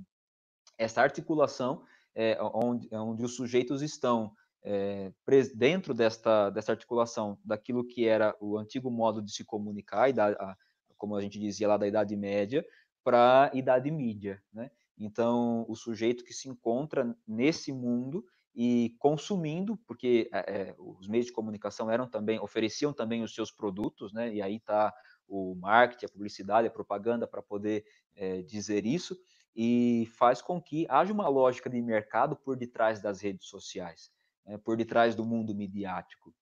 esta 0.79 1.03
articulação 1.03 1.85
é, 2.15 2.39
onde, 2.41 2.89
onde 2.93 3.25
os 3.25 3.37
sujeitos 3.37 3.83
estão 3.83 4.35
é, 4.65 5.13
dentro 5.55 5.95
desta, 5.95 6.51
desta 6.51 6.73
articulação 6.73 7.39
daquilo 7.45 7.87
que 7.87 8.07
era 8.07 8.35
o 8.41 8.59
antigo 8.59 8.91
modo 8.91 9.23
de 9.23 9.31
se 9.31 9.45
comunicar, 9.45 10.13
da, 10.13 10.29
a, 10.31 10.57
como 10.97 11.15
a 11.15 11.21
gente 11.21 11.39
dizia 11.39 11.69
lá 11.69 11.77
da 11.77 11.87
Idade 11.87 12.17
Média, 12.17 12.67
para 13.05 13.51
a 13.53 13.57
Idade 13.57 13.91
Mídia. 13.91 14.43
Né? 14.53 14.71
Então, 14.99 15.65
o 15.69 15.77
sujeito 15.77 16.25
que 16.25 16.33
se 16.33 16.49
encontra 16.49 17.17
nesse 17.29 17.73
mundo 17.73 18.25
e 18.57 18.97
consumindo, 18.99 19.77
porque 19.87 20.31
é, 20.33 20.75
os 20.79 21.07
meios 21.07 21.27
de 21.27 21.33
comunicação 21.33 21.91
eram 21.91 22.09
também 22.09 22.41
ofereciam 22.41 22.93
também 22.93 23.23
os 23.23 23.35
seus 23.35 23.53
produtos, 23.53 24.13
né? 24.13 24.33
E 24.33 24.41
aí 24.41 24.57
está 24.57 24.95
o 25.29 25.55
marketing, 25.57 26.07
a 26.07 26.09
publicidade, 26.09 26.69
a 26.69 26.71
propaganda 26.71 27.27
para 27.27 27.43
poder 27.43 27.85
é, 28.15 28.41
dizer 28.43 28.87
isso 28.87 29.17
e 29.55 30.09
faz 30.17 30.41
com 30.41 30.61
que 30.61 30.87
haja 30.89 31.13
uma 31.13 31.29
lógica 31.29 31.69
de 31.69 31.81
mercado 31.83 32.35
por 32.37 32.57
detrás 32.57 33.01
das 33.03 33.21
redes 33.21 33.47
sociais 33.47 34.11
é, 34.47 34.57
por 34.57 34.77
detrás 34.77 35.15
do 35.15 35.25
mundo 35.25 35.55
midiático. 35.55 36.35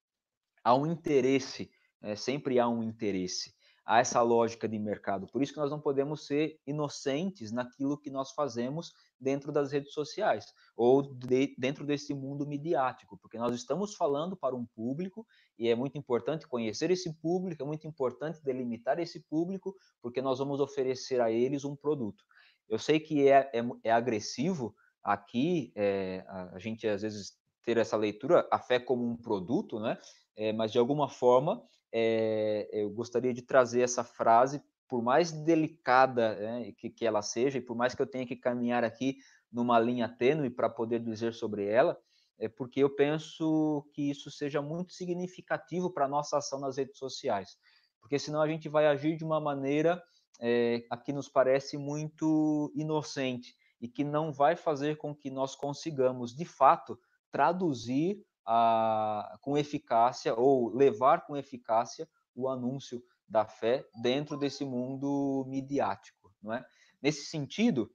Há 0.62 0.74
um 0.74 0.86
interesse, 0.86 1.70
é, 2.00 2.14
sempre 2.14 2.58
há 2.58 2.68
um 2.68 2.82
interesse, 2.82 3.54
há 3.84 4.00
essa 4.00 4.22
lógica 4.22 4.68
de 4.68 4.78
mercado. 4.78 5.26
Por 5.26 5.42
isso 5.42 5.52
que 5.52 5.58
nós 5.58 5.70
não 5.70 5.80
podemos 5.80 6.26
ser 6.26 6.58
inocentes 6.66 7.52
naquilo 7.52 7.98
que 7.98 8.10
nós 8.10 8.32
fazemos 8.32 8.92
dentro 9.20 9.52
das 9.52 9.72
redes 9.72 9.92
sociais 9.92 10.46
ou 10.76 11.02
de, 11.02 11.54
dentro 11.58 11.84
desse 11.84 12.14
mundo 12.14 12.46
midiático, 12.46 13.18
porque 13.18 13.38
nós 13.38 13.54
estamos 13.54 13.94
falando 13.94 14.36
para 14.36 14.56
um 14.56 14.64
público 14.64 15.26
e 15.58 15.68
é 15.68 15.74
muito 15.74 15.98
importante 15.98 16.48
conhecer 16.48 16.90
esse 16.90 17.12
público, 17.20 17.62
é 17.62 17.66
muito 17.66 17.86
importante 17.86 18.42
delimitar 18.42 18.98
esse 18.98 19.20
público, 19.20 19.74
porque 20.00 20.22
nós 20.22 20.38
vamos 20.38 20.60
oferecer 20.60 21.20
a 21.20 21.30
eles 21.30 21.64
um 21.64 21.76
produto. 21.76 22.24
Eu 22.68 22.78
sei 22.78 22.98
que 22.98 23.28
é, 23.28 23.50
é, 23.52 23.62
é 23.84 23.92
agressivo 23.92 24.74
aqui, 25.02 25.72
é, 25.76 26.24
a 26.26 26.58
gente 26.58 26.88
às 26.88 27.02
vezes 27.02 27.34
ter 27.62 27.76
essa 27.76 27.96
leitura, 27.96 28.46
a 28.50 28.58
fé 28.58 28.78
como 28.78 29.06
um 29.06 29.16
produto, 29.16 29.78
né? 29.78 29.98
É, 30.36 30.52
mas 30.52 30.72
de 30.72 30.78
alguma 30.78 31.08
forma 31.08 31.62
é, 31.96 32.68
eu 32.72 32.90
gostaria 32.90 33.32
de 33.32 33.40
trazer 33.40 33.82
essa 33.82 34.02
frase, 34.02 34.60
por 34.88 35.00
mais 35.00 35.30
delicada 35.30 36.34
né, 36.34 36.72
que, 36.76 36.90
que 36.90 37.06
ela 37.06 37.22
seja, 37.22 37.58
e 37.58 37.60
por 37.60 37.76
mais 37.76 37.94
que 37.94 38.02
eu 38.02 38.06
tenha 38.06 38.26
que 38.26 38.34
caminhar 38.34 38.82
aqui 38.82 39.18
numa 39.50 39.78
linha 39.78 40.08
tênue 40.08 40.50
para 40.50 40.68
poder 40.68 40.98
dizer 40.98 41.32
sobre 41.32 41.64
ela, 41.66 41.96
é 42.36 42.48
porque 42.48 42.80
eu 42.80 42.90
penso 42.90 43.88
que 43.94 44.10
isso 44.10 44.28
seja 44.28 44.60
muito 44.60 44.92
significativo 44.92 45.88
para 45.88 46.06
a 46.06 46.08
nossa 46.08 46.38
ação 46.38 46.58
nas 46.58 46.76
redes 46.76 46.98
sociais, 46.98 47.56
porque 48.00 48.18
senão 48.18 48.42
a 48.42 48.48
gente 48.48 48.68
vai 48.68 48.88
agir 48.88 49.16
de 49.16 49.24
uma 49.24 49.40
maneira 49.40 50.02
é, 50.40 50.84
a 50.90 50.96
que 50.96 51.12
nos 51.12 51.28
parece 51.28 51.78
muito 51.78 52.72
inocente 52.74 53.54
e 53.80 53.86
que 53.86 54.02
não 54.02 54.32
vai 54.32 54.56
fazer 54.56 54.96
com 54.96 55.14
que 55.14 55.30
nós 55.30 55.54
consigamos, 55.54 56.34
de 56.34 56.44
fato, 56.44 56.98
traduzir 57.30 58.20
a, 58.46 59.38
com 59.40 59.56
eficácia 59.56 60.34
ou 60.34 60.74
levar 60.74 61.26
com 61.26 61.36
eficácia 61.36 62.08
o 62.34 62.48
anúncio 62.48 63.02
da 63.28 63.46
fé 63.46 63.86
dentro 64.02 64.36
desse 64.36 64.64
mundo 64.64 65.44
midiático, 65.48 66.32
não 66.42 66.52
é? 66.52 66.64
Nesse 67.02 67.26
sentido, 67.26 67.90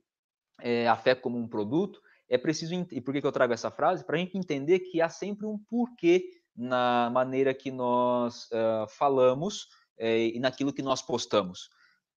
é, 0.61 0.87
a 0.87 0.95
fé 0.95 1.15
como 1.15 1.37
um 1.37 1.47
produto, 1.47 2.01
é 2.29 2.37
preciso. 2.37 2.73
E 2.91 3.01
por 3.01 3.13
que, 3.13 3.25
eu 3.25 3.31
trago 3.31 3.53
essa 3.53 3.71
frase? 3.71 4.05
Para 4.05 4.15
a 4.15 4.19
gente 4.19 4.37
entender 4.37 4.79
que 4.79 5.01
há 5.01 5.09
sempre 5.09 5.45
um 5.47 5.57
porquê 5.57 6.29
na 6.55 7.09
maneira 7.11 7.53
que 7.53 7.71
nós 7.71 8.47
uh, 8.51 8.87
falamos 8.89 9.67
eh, 9.97 10.27
e 10.35 10.39
naquilo 10.39 10.73
que 10.73 10.81
nós 10.81 11.01
postamos. 11.01 11.69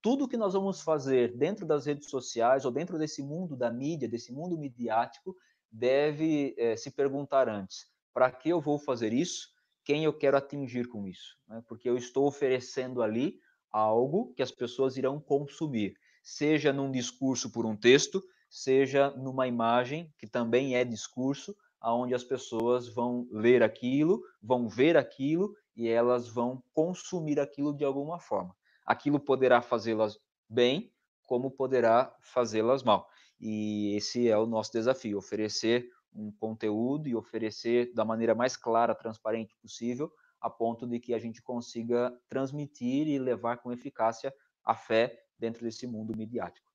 Tudo 0.03 0.27
que 0.27 0.37
nós 0.37 0.53
vamos 0.53 0.81
fazer 0.81 1.37
dentro 1.37 1.65
das 1.65 1.87
redes 1.87 2.11
sociais 2.11 2.65
ou 2.65 2.73
dentro 2.73 2.99
desse 2.99 3.23
mundo 3.23 3.57
da 3.57 3.71
mídia, 3.71 4.09
desse 4.09 4.33
mundo 4.33 4.59
midiático, 4.59 5.37
deve 5.71 6.55
eh, 6.59 6.77
se 6.77 6.91
perguntar 6.91 7.49
antes: 7.49 7.87
para 8.13 8.31
que 8.31 8.49
eu 8.51 8.61
vou 8.61 8.79
fazer 8.79 9.13
isso? 9.13 9.49
Quem 9.85 10.05
eu 10.05 10.13
quero 10.13 10.37
atingir 10.37 10.87
com 10.87 11.07
isso? 11.07 11.37
Né? 11.49 11.63
Porque 11.67 11.89
eu 11.89 11.97
estou 11.97 12.27
oferecendo 12.27 13.03
ali 13.03 13.39
algo 13.71 14.33
que 14.35 14.43
as 14.43 14.51
pessoas 14.51 14.97
irão 14.97 15.19
consumir, 15.19 15.95
seja 16.23 16.73
num 16.73 16.91
discurso 16.91 17.51
por 17.51 17.67
um 17.67 17.77
texto, 17.77 18.23
seja 18.49 19.11
numa 19.13 19.49
imagem, 19.49 20.13
que 20.19 20.27
também 20.27 20.77
é 20.77 20.85
discurso, 20.85 21.57
aonde 21.81 22.15
as 22.15 22.23
pessoas 22.23 22.89
vão 22.89 23.27
ler 23.33 23.63
aquilo, 23.63 24.23
vão 24.41 24.69
ver 24.69 24.97
aquilo 24.97 25.57
e 25.75 25.89
elas 25.89 26.29
vão 26.29 26.63
consumir 26.73 27.41
aquilo 27.41 27.75
de 27.75 27.85
alguma 27.85 28.21
forma. 28.21 28.55
Aquilo 28.87 29.19
poderá 29.19 29.61
fazê-las 29.63 30.19
bem, 30.49 30.93
como 31.23 31.51
poderá 31.51 32.15
fazê-las 32.21 32.83
mal. 32.83 33.09
E 33.41 33.97
esse 33.97 34.29
é 34.29 34.39
o 34.39 34.47
nosso 34.47 34.73
desafio: 34.73 35.19
oferecer 35.19 35.89
um 36.15 36.31
conteúdo 36.31 37.09
e 37.09 37.15
oferecer 37.15 37.93
da 37.95 38.05
maneira 38.05 38.35
mais 38.35 38.57
clara, 38.57 38.95
transparente 38.95 39.55
possível, 39.57 40.13
a 40.41 40.51
ponto 40.51 40.87
de 40.87 40.99
que 40.99 41.15
a 41.15 41.19
gente 41.19 41.41
consiga 41.41 42.13
transmitir 42.29 43.07
e 43.07 43.19
levar 43.19 43.59
com 43.59 43.73
eficácia 43.73 44.35
a 44.65 44.75
fé 44.75 45.25
dentro 45.39 45.63
desse 45.63 45.87
mundo 45.87 46.17
midiático 46.17 46.73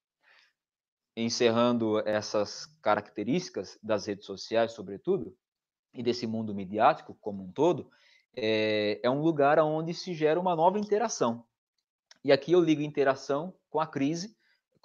encerrando 1.18 2.00
essas 2.08 2.68
características 2.80 3.80
das 3.82 4.06
redes 4.06 4.26
sociais, 4.26 4.74
sobretudo, 4.74 5.36
e 5.92 6.04
desse 6.04 6.28
mundo 6.28 6.54
midiático 6.54 7.18
como 7.20 7.44
um 7.44 7.52
todo, 7.52 7.90
é, 8.36 9.00
é 9.02 9.10
um 9.10 9.22
lugar 9.22 9.58
onde 9.60 9.96
se 9.96 10.14
gera 10.14 10.40
uma 10.40 10.56
nova 10.56 10.78
interação. 10.78 11.44
E 12.24 12.32
aqui 12.32 12.52
eu 12.52 12.62
ligo 12.62 12.84
interação 12.84 13.56
com 13.68 13.80
a 13.80 13.88
crise, 13.88 14.38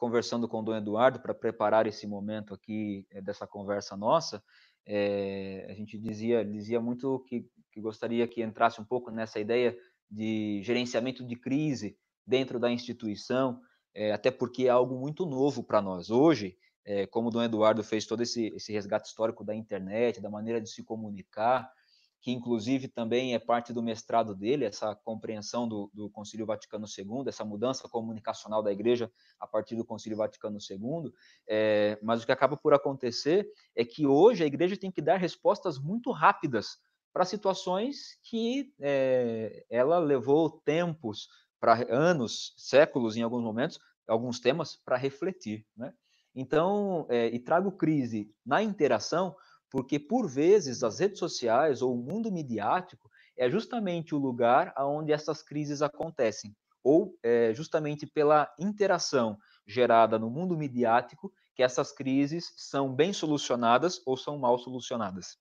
conversando 0.03 0.49
com 0.49 0.59
o 0.59 0.62
Dom 0.65 0.74
Eduardo 0.74 1.20
para 1.20 1.33
preparar 1.33 1.87
esse 1.87 2.09
momento 2.09 2.53
aqui 2.53 3.07
é, 3.09 3.20
dessa 3.20 3.47
conversa 3.47 3.97
nossa, 3.97 4.43
é, 4.85 5.65
a 5.70 5.74
gente 5.74 5.97
dizia, 5.97 6.45
dizia 6.45 6.81
muito 6.81 7.20
que, 7.29 7.49
que 7.70 7.81
gostaria 7.81 8.27
que 8.27 8.43
entrasse 8.43 8.81
um 8.81 8.85
pouco 8.85 9.12
nessa 9.12 9.39
ideia 9.39 9.79
de 10.11 10.61
gerenciamento 10.65 11.24
de 11.24 11.37
crise 11.37 11.97
dentro 12.27 12.59
da 12.59 12.69
instituição, 12.69 13.61
é, 13.95 14.11
até 14.11 14.29
porque 14.29 14.66
é 14.66 14.70
algo 14.70 14.99
muito 14.99 15.24
novo 15.24 15.62
para 15.62 15.81
nós. 15.81 16.11
Hoje, 16.11 16.57
é, 16.85 17.07
como 17.07 17.29
o 17.29 17.31
Dom 17.31 17.45
Eduardo 17.45 17.85
fez 17.85 18.05
todo 18.05 18.24
esse, 18.24 18.49
esse 18.57 18.73
resgate 18.73 19.07
histórico 19.07 19.45
da 19.45 19.55
internet, 19.55 20.20
da 20.20 20.29
maneira 20.29 20.61
de 20.61 20.69
se 20.69 20.83
comunicar, 20.83 21.70
que 22.23 22.31
inclusive 22.31 22.86
também 22.86 23.35
é 23.35 23.39
parte 23.40 23.73
do 23.73 23.82
mestrado 23.82 24.32
dele, 24.32 24.65
essa 24.65 24.94
compreensão 24.94 25.66
do, 25.66 25.90
do 25.93 26.09
Concílio 26.09 26.47
Vaticano 26.47 26.86
II, 26.86 27.24
essa 27.27 27.44
mudança 27.44 27.89
comunicacional 27.89 28.62
da 28.62 28.70
Igreja 28.70 29.11
a 29.40 29.47
partir 29.47 29.74
do 29.74 29.85
Concílio 29.85 30.16
Vaticano 30.16 30.57
II. 30.57 31.12
É, 31.49 31.99
mas 32.01 32.23
o 32.23 32.27
que 32.27 32.31
acaba 32.31 32.57
por 32.57 32.73
acontecer 32.73 33.51
é 33.74 33.85
que 33.85 34.07
hoje 34.07 34.44
a 34.44 34.47
Igreja 34.47 34.77
tem 34.77 34.93
que 34.93 35.03
dar 35.03 35.16
respostas 35.16 35.81
muito 35.81 36.12
rápidas 36.12 36.78
para 37.12 37.24
situações 37.24 38.16
que 38.23 38.73
é, 38.81 39.66
ela 39.69 39.99
levou 39.99 40.49
tempos 40.65 41.28
para 41.59 41.85
anos, 41.93 42.55
séculos, 42.57 43.16
em 43.16 43.23
alguns 43.23 43.43
momentos, 43.43 43.81
alguns 44.07 44.39
temas 44.39 44.77
para 44.77 44.97
refletir, 44.97 45.66
né? 45.77 45.93
Então, 46.35 47.07
é, 47.11 47.27
e 47.27 47.39
trago 47.39 47.73
crise 47.73 48.32
na 48.44 48.62
interação, 48.62 49.36
porque 49.73 49.99
por 49.99 50.28
vezes 50.28 50.85
as 50.85 50.99
redes 50.99 51.19
sociais 51.19 51.81
ou 51.81 51.94
o 51.94 51.97
mundo 51.97 52.31
midiático 52.31 53.11
é 53.35 53.49
justamente 53.49 54.15
o 54.15 54.19
lugar 54.19 54.74
onde 54.77 55.12
essas 55.12 55.43
crises 55.43 55.81
acontecem, 55.81 56.55
ou 56.85 57.19
é, 57.23 57.55
justamente 57.55 58.07
pela 58.07 58.55
interação 58.59 59.39
gerada 59.66 60.19
no 60.19 60.28
mundo 60.28 60.55
midiático 60.59 61.32
que 61.55 61.62
essas 61.62 61.90
crises 61.90 62.53
são 62.55 62.94
bem 62.94 63.15
solucionadas 63.15 64.03
ou 64.05 64.15
são 64.15 64.39
mal 64.39 64.59
solucionadas. 64.59 65.39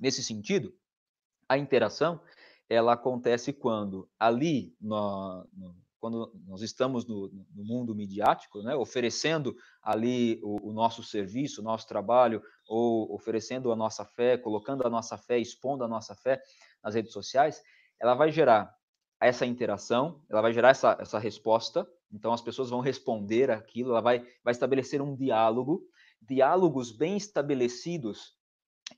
Nesse 0.00 0.24
sentido, 0.24 0.74
a 1.46 1.58
interação 1.58 2.22
ela 2.70 2.94
acontece 2.94 3.52
quando 3.52 4.08
ali, 4.18 4.74
no, 4.80 5.46
quando 6.00 6.32
nós 6.46 6.62
estamos 6.62 7.06
no, 7.06 7.28
no, 7.54 7.64
mundo 7.64 7.94
midiático, 7.94 8.62
né, 8.62 8.74
oferecendo 8.74 9.56
ali 9.82 10.40
o, 10.42 10.70
o, 10.70 10.72
nosso 10.72 11.02
serviço, 11.02 11.60
o 11.60 11.64
nosso 11.64 11.86
trabalho, 11.86 12.42
ou 12.68 13.12
oferecendo 13.14 13.72
a 13.72 13.76
nossa 13.76 14.04
fé, 14.04 14.36
colocando 14.38 14.86
a 14.86 14.90
nossa 14.90 15.16
fé, 15.16 15.38
expondo 15.38 15.84
a 15.84 15.88
nossa 15.88 16.14
fé 16.14 16.40
nas 16.82 16.94
redes 16.94 17.12
sociais, 17.12 17.62
ela 18.00 18.14
vai 18.14 18.30
gerar 18.30 18.72
essa 19.20 19.44
interação, 19.44 20.22
ela 20.30 20.40
vai 20.40 20.52
gerar 20.52 20.70
essa, 20.70 20.96
essa 21.00 21.18
resposta, 21.18 21.88
então 22.12 22.32
as 22.32 22.40
pessoas 22.40 22.70
vão 22.70 22.80
responder 22.80 23.50
aquilo, 23.50 23.90
ela 23.90 24.00
vai, 24.00 24.24
vai 24.44 24.52
estabelecer 24.52 25.02
um 25.02 25.16
diálogo, 25.16 25.82
diálogos 26.22 26.92
bem 26.92 27.16
estabelecidos 27.16 28.38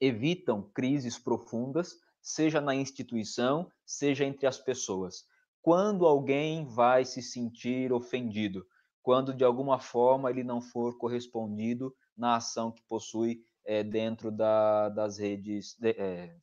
evitam 0.01 0.63
crises 0.75 1.19
profundas, 1.19 1.97
seja 2.21 2.61
na 2.61 2.75
instituição, 2.75 3.71
seja 3.85 4.25
entre 4.25 4.47
as 4.47 4.59
pessoas. 4.59 5.25
Quando 5.63 6.07
alguém 6.07 6.65
vai 6.65 7.05
se 7.05 7.23
sentir 7.23 7.93
ofendido, 7.93 8.67
quando 9.03 9.35
de 9.35 9.45
alguma 9.45 9.79
forma 9.79 10.31
ele 10.31 10.43
não 10.43 10.61
for 10.61 10.97
correspondido 10.97 11.95
na 12.17 12.37
ação 12.37 12.71
que 12.71 12.83
possui 12.83 13.41
é, 13.65 13.83
dentro 13.83 14.31
da, 14.31 14.89
das 14.89 15.19
redes, 15.19 15.77
de, 15.79 15.91
é, 15.91 16.35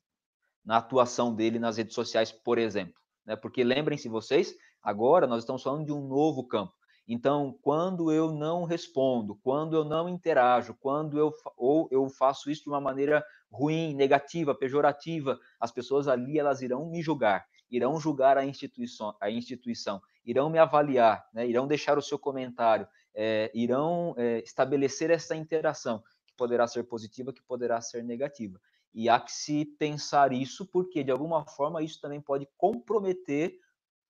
na 0.64 0.78
atuação 0.78 1.34
dele 1.34 1.60
nas 1.60 1.78
redes 1.78 1.96
sociais, 1.96 2.32
por 2.32 2.58
exemplo. 2.58 3.02
Né? 3.26 3.36
Porque 3.36 3.64
lembrem-se 3.64 4.10
vocês, 4.10 4.56
agora 4.82 5.28
nós 5.28 5.44
estamos 5.44 5.64
falando 5.64 5.86
de 5.86 5.92
um 5.92 6.08
novo 6.08 6.48
campo. 6.48 6.74
Então, 7.08 7.58
quando 7.62 8.12
eu 8.12 8.34
não 8.34 8.66
respondo, 8.66 9.40
quando 9.42 9.78
eu 9.78 9.86
não 9.86 10.10
interajo, 10.10 10.76
quando 10.80 11.18
eu 11.18 11.32
ou 11.56 11.88
eu 11.90 12.10
faço 12.10 12.52
isso 12.52 12.64
de 12.64 12.70
uma 12.70 12.82
maneira 12.82 13.24
ruim, 13.50 13.96
negativa, 13.96 14.54
pejorativa, 14.54 15.40
as 15.58 15.72
pessoas 15.72 16.10
ali 16.10 16.38
elas 16.38 16.62
irão 16.62 16.90
me 16.90 17.02
julgar, 17.02 17.46
irão 17.70 18.00
julgar 18.00 18.38
a 18.38 18.46
instituição, 18.46 19.16
a 19.20 19.30
instituição, 19.30 20.02
irão 20.26 20.50
me 20.50 20.60
avaliar, 20.60 21.28
né, 21.34 21.48
irão 21.48 21.68
deixar 21.68 21.98
o 21.98 22.02
seu 22.02 22.20
comentário, 22.20 22.88
é, 23.14 23.52
irão 23.54 24.14
é, 24.18 24.40
estabelecer 24.40 25.10
essa 25.10 25.36
interação 25.36 26.04
que 26.26 26.34
poderá 26.36 26.68
ser 26.68 26.84
positiva, 26.84 27.34
que 27.34 27.42
poderá 27.42 27.82
ser 27.82 28.04
negativa. 28.04 28.60
E 28.94 29.10
há 29.10 29.20
que 29.20 29.32
se 29.32 29.66
pensar 29.78 30.32
isso, 30.34 30.66
porque 30.66 31.04
de 31.04 31.12
alguma 31.12 31.46
forma 31.46 31.84
isso 31.84 32.02
também 32.02 32.22
pode 32.22 32.48
comprometer 32.58 33.60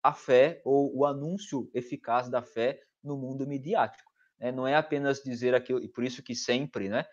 a 0.02 0.14
fé 0.14 0.62
ou 0.64 0.96
o 0.96 1.06
anúncio 1.06 1.70
eficaz 1.74 2.30
da 2.30 2.42
fé 2.42 2.82
no 3.04 3.18
mundo 3.18 3.46
midiático. 3.46 4.12
Né? 4.40 4.52
Não 4.52 4.68
é 4.68 4.76
apenas 4.76 5.22
dizer 5.22 5.54
aquilo, 5.56 5.84
e 5.84 5.88
por 5.88 6.04
isso 6.04 6.24
que 6.24 6.36
sempre, 6.36 6.90
né, 6.90 7.06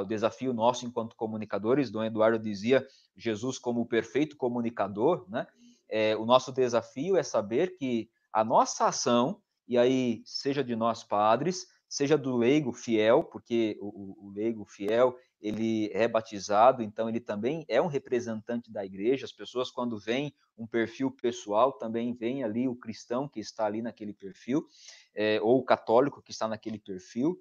o 0.00 0.04
desafio 0.04 0.52
nosso 0.52 0.86
enquanto 0.86 1.16
comunicadores, 1.16 1.90
Dom 1.90 2.04
Eduardo 2.04 2.38
dizia 2.38 2.86
Jesus 3.16 3.58
como 3.58 3.80
o 3.80 3.86
perfeito 3.86 4.36
comunicador, 4.36 5.26
né? 5.28 5.46
É, 5.88 6.16
o 6.16 6.24
nosso 6.24 6.52
desafio 6.52 7.16
é 7.16 7.22
saber 7.22 7.76
que 7.76 8.10
a 8.32 8.44
nossa 8.44 8.86
ação, 8.86 9.40
e 9.66 9.78
aí 9.78 10.22
seja 10.24 10.62
de 10.62 10.76
nós 10.76 11.02
padres, 11.02 11.66
seja 11.88 12.18
do 12.18 12.36
leigo 12.36 12.72
fiel, 12.72 13.24
porque 13.24 13.78
o, 13.80 14.26
o, 14.26 14.30
leigo 14.30 14.64
fiel 14.64 15.16
ele 15.40 15.90
é 15.92 16.08
batizado, 16.08 16.82
então 16.82 17.08
ele 17.08 17.20
também 17.20 17.64
é 17.68 17.80
um 17.80 17.86
representante 17.86 18.70
da 18.70 18.84
igreja. 18.84 19.24
As 19.24 19.32
pessoas 19.32 19.70
quando 19.70 19.98
veem 19.98 20.34
um 20.56 20.66
perfil 20.66 21.10
pessoal 21.10 21.72
também 21.72 22.12
veem 22.14 22.42
ali 22.42 22.66
o 22.66 22.74
cristão 22.74 23.28
que 23.28 23.38
está 23.38 23.66
ali 23.66 23.82
naquele 23.82 24.12
perfil, 24.12 24.66
é, 25.14 25.40
ou 25.40 25.58
o 25.58 25.64
católico 25.64 26.22
que 26.22 26.30
está 26.30 26.48
naquele 26.48 26.78
perfil. 26.78 27.38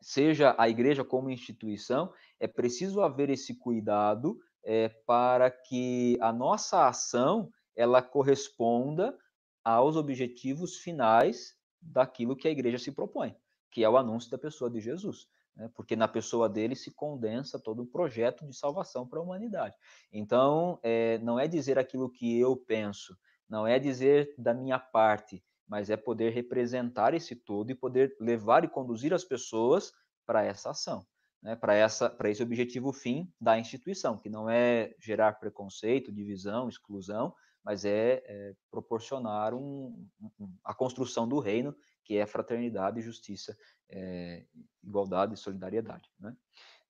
Seja 0.00 0.54
a 0.58 0.68
igreja 0.68 1.04
como 1.04 1.30
instituição, 1.30 2.12
é 2.38 2.46
preciso 2.46 3.02
haver 3.02 3.30
esse 3.30 3.54
cuidado 3.54 4.38
é, 4.62 4.88
para 4.88 5.50
que 5.50 6.16
a 6.20 6.32
nossa 6.32 6.86
ação 6.86 7.50
ela 7.78 8.02
corresponda 8.02 9.16
aos 9.64 9.96
objetivos 9.96 10.76
finais 10.76 11.56
daquilo 11.80 12.36
que 12.36 12.48
a 12.48 12.50
igreja 12.50 12.78
se 12.78 12.92
propõe 12.92 13.34
que 13.70 13.84
é 13.84 13.88
o 13.88 13.96
anúncio 13.96 14.30
da 14.30 14.38
pessoa 14.38 14.70
de 14.70 14.80
Jesus. 14.80 15.28
Né? 15.56 15.70
Porque 15.74 15.96
na 15.96 16.08
pessoa 16.08 16.48
dele 16.48 16.74
se 16.74 16.90
condensa 16.90 17.58
todo 17.58 17.82
um 17.82 17.86
projeto 17.86 18.46
de 18.46 18.56
salvação 18.56 19.06
para 19.06 19.18
a 19.18 19.22
humanidade. 19.22 19.76
Então, 20.12 20.78
é, 20.82 21.18
não 21.18 21.38
é 21.38 21.46
dizer 21.46 21.78
aquilo 21.78 22.10
que 22.10 22.38
eu 22.38 22.56
penso, 22.56 23.16
não 23.48 23.66
é 23.66 23.78
dizer 23.78 24.34
da 24.38 24.54
minha 24.54 24.78
parte, 24.78 25.42
mas 25.66 25.90
é 25.90 25.96
poder 25.96 26.32
representar 26.32 27.14
esse 27.14 27.36
todo 27.36 27.70
e 27.70 27.74
poder 27.74 28.16
levar 28.20 28.64
e 28.64 28.68
conduzir 28.68 29.12
as 29.12 29.24
pessoas 29.24 29.92
para 30.26 30.44
essa 30.44 30.70
ação. 30.70 31.06
Né, 31.40 31.54
para 31.54 32.28
esse 32.30 32.42
objetivo 32.42 32.92
fim 32.92 33.32
da 33.40 33.56
instituição, 33.56 34.18
que 34.18 34.28
não 34.28 34.50
é 34.50 34.92
gerar 34.98 35.34
preconceito, 35.34 36.10
divisão, 36.10 36.68
exclusão, 36.68 37.32
mas 37.64 37.84
é, 37.84 38.22
é 38.24 38.54
proporcionar 38.70 39.54
um, 39.54 40.06
um, 40.38 40.52
a 40.64 40.74
construção 40.74 41.28
do 41.28 41.38
reino 41.38 41.74
que 42.04 42.16
é 42.16 42.26
fraternidade, 42.26 43.02
justiça, 43.02 43.56
é, 43.90 44.46
igualdade 44.82 45.34
e 45.34 45.36
solidariedade. 45.36 46.08
Né? 46.18 46.34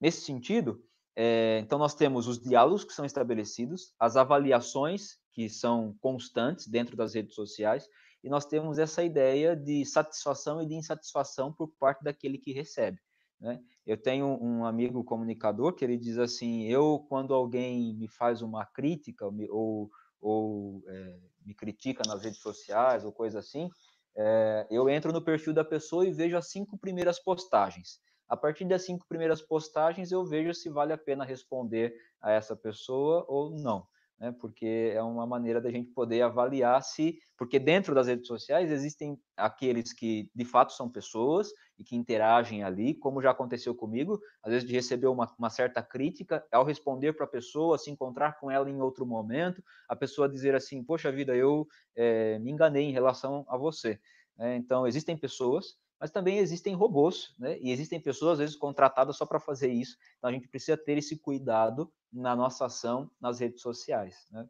Nesse 0.01 0.21
sentido, 0.21 0.85
é, 1.17 1.59
então 1.59 1.79
nós 1.79 1.95
temos 1.95 2.29
os 2.29 2.41
diálogos 2.41 2.85
que 2.85 2.93
são 2.93 3.05
estabelecidos, 3.05 3.93
as 3.99 4.17
avaliações 4.17 5.19
que 5.33 5.49
são 5.49 5.97
constantes 6.01 6.69
dentro 6.69 6.97
das 6.97 7.15
redes 7.15 7.35
sociais, 7.35 7.89
e 8.23 8.29
nós 8.29 8.47
temos 8.47 8.79
essa 8.79 9.03
ideia 9.03 9.57
de 9.57 9.85
satisfação 9.85 10.63
e 10.63 10.67
de 10.67 10.75
insatisfação 10.75 11.53
por 11.53 11.69
parte 11.79 12.03
daquele 12.03 12.39
que 12.39 12.53
recebe. 12.53 12.99
Né? 13.41 13.61
Eu 13.87 13.97
tenho 13.97 14.27
um 14.43 14.65
amigo 14.65 15.05
comunicador 15.05 15.73
que 15.75 15.85
ele 15.85 15.97
diz 15.97 16.19
assim: 16.19 16.65
eu, 16.65 17.05
quando 17.09 17.33
alguém 17.33 17.95
me 17.95 18.09
faz 18.09 18.43
uma 18.43 18.67
crítica 18.67 19.27
ou, 19.51 19.91
ou 20.21 20.83
é, 20.87 21.19
me 21.45 21.55
critica 21.55 22.03
nas 22.07 22.23
redes 22.23 22.41
sociais 22.41 23.05
ou 23.05 23.13
coisa 23.13 23.39
assim, 23.39 23.71
é, 24.17 24.67
eu 24.71 24.89
entro 24.89 25.13
no 25.13 25.23
perfil 25.23 25.53
da 25.53 25.65
pessoa 25.65 26.07
e 26.07 26.13
vejo 26.13 26.37
as 26.37 26.51
cinco 26.51 26.77
primeiras 26.79 27.19
postagens. 27.19 28.01
A 28.29 28.37
partir 28.37 28.67
das 28.67 28.85
cinco 28.85 29.07
primeiras 29.09 29.41
postagens, 29.41 30.13
eu 30.13 30.25
vejo 30.25 30.53
se 30.53 30.69
vale 30.69 30.93
a 30.93 30.99
pena 30.99 31.25
responder 31.25 31.95
a 32.21 32.33
essa 32.33 32.55
pessoa 32.55 33.25
ou 33.29 33.51
não 33.51 33.87
né? 34.19 34.33
Porque 34.41 34.93
é 34.95 35.03
uma 35.03 35.27
maneira 35.27 35.61
da 35.61 35.71
gente 35.71 35.91
poder 35.91 36.23
avaliar 36.23 36.83
se, 36.83 37.19
porque 37.37 37.59
dentro 37.59 37.95
das 37.95 38.09
redes 38.09 38.27
sociais 38.27 38.71
existem 38.71 39.19
aqueles 39.37 39.93
que 39.93 40.31
de 40.35 40.45
fato 40.45 40.73
são 40.73 40.89
pessoas 40.91 41.49
e 41.79 41.85
que 41.85 41.95
interagem 41.95 42.65
ali, 42.65 42.95
como 42.95 43.23
já 43.23 43.31
aconteceu 43.31 43.75
comigo, 43.75 44.21
às 44.43 44.53
vezes 44.53 44.69
de 44.69 44.75
receber 44.75 45.07
uma, 45.07 45.33
uma 45.39 45.51
certa 45.51 45.83
crítica, 45.83 46.45
ao 46.53 46.65
responder 46.65 47.13
para 47.13 47.25
a 47.25 47.29
pessoa, 47.29 47.79
se 47.79 47.91
encontrar 47.91 48.39
com 48.39 48.51
ela 48.51 48.69
em 48.69 48.81
outro 48.81 49.07
momento, 49.07 49.63
a 49.89 49.95
pessoa 49.95 50.29
dizer 50.29 50.55
assim, 50.55 50.83
poxa 50.83 51.13
vida, 51.13 51.37
eu 51.37 51.67
é, 51.95 52.39
me 52.41 52.51
enganei 52.51 52.85
em 52.85 52.93
relação 52.93 53.45
a 53.49 53.57
você. 53.57 54.01
É, 54.39 54.57
então 54.57 54.87
existem 54.87 55.17
pessoas 55.17 55.77
mas 56.01 56.11
também 56.11 56.39
existem 56.39 56.75
robôs, 56.75 57.35
né? 57.39 57.59
E 57.61 57.71
existem 57.71 58.01
pessoas, 58.01 58.33
às 58.35 58.39
vezes, 58.39 58.57
contratadas 58.57 59.17
só 59.17 59.27
para 59.27 59.41
fazer 59.41 59.73
isso. 59.73 59.97
Então, 60.17 60.31
a 60.31 60.33
gente 60.33 60.49
precisa 60.49 60.77
ter 60.77 60.99
esse 60.99 61.19
cuidado 61.19 61.93
na 62.13 62.37
nossa 62.37 62.67
ação 62.67 63.11
nas 63.21 63.41
redes 63.41 63.61
sociais, 63.61 64.27
né? 64.31 64.49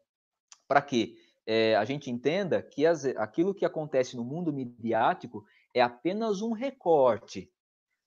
Para 0.67 0.83
que 0.83 1.17
é, 1.47 1.75
a 1.77 1.85
gente 1.85 2.11
entenda 2.11 2.63
que 2.63 2.85
as, 2.85 3.05
aquilo 3.05 3.55
que 3.55 3.65
acontece 3.65 4.15
no 4.15 4.25
mundo 4.25 4.53
midiático 4.53 5.45
é 5.73 5.81
apenas 5.81 6.43
um 6.43 6.53
recorte, 6.53 7.51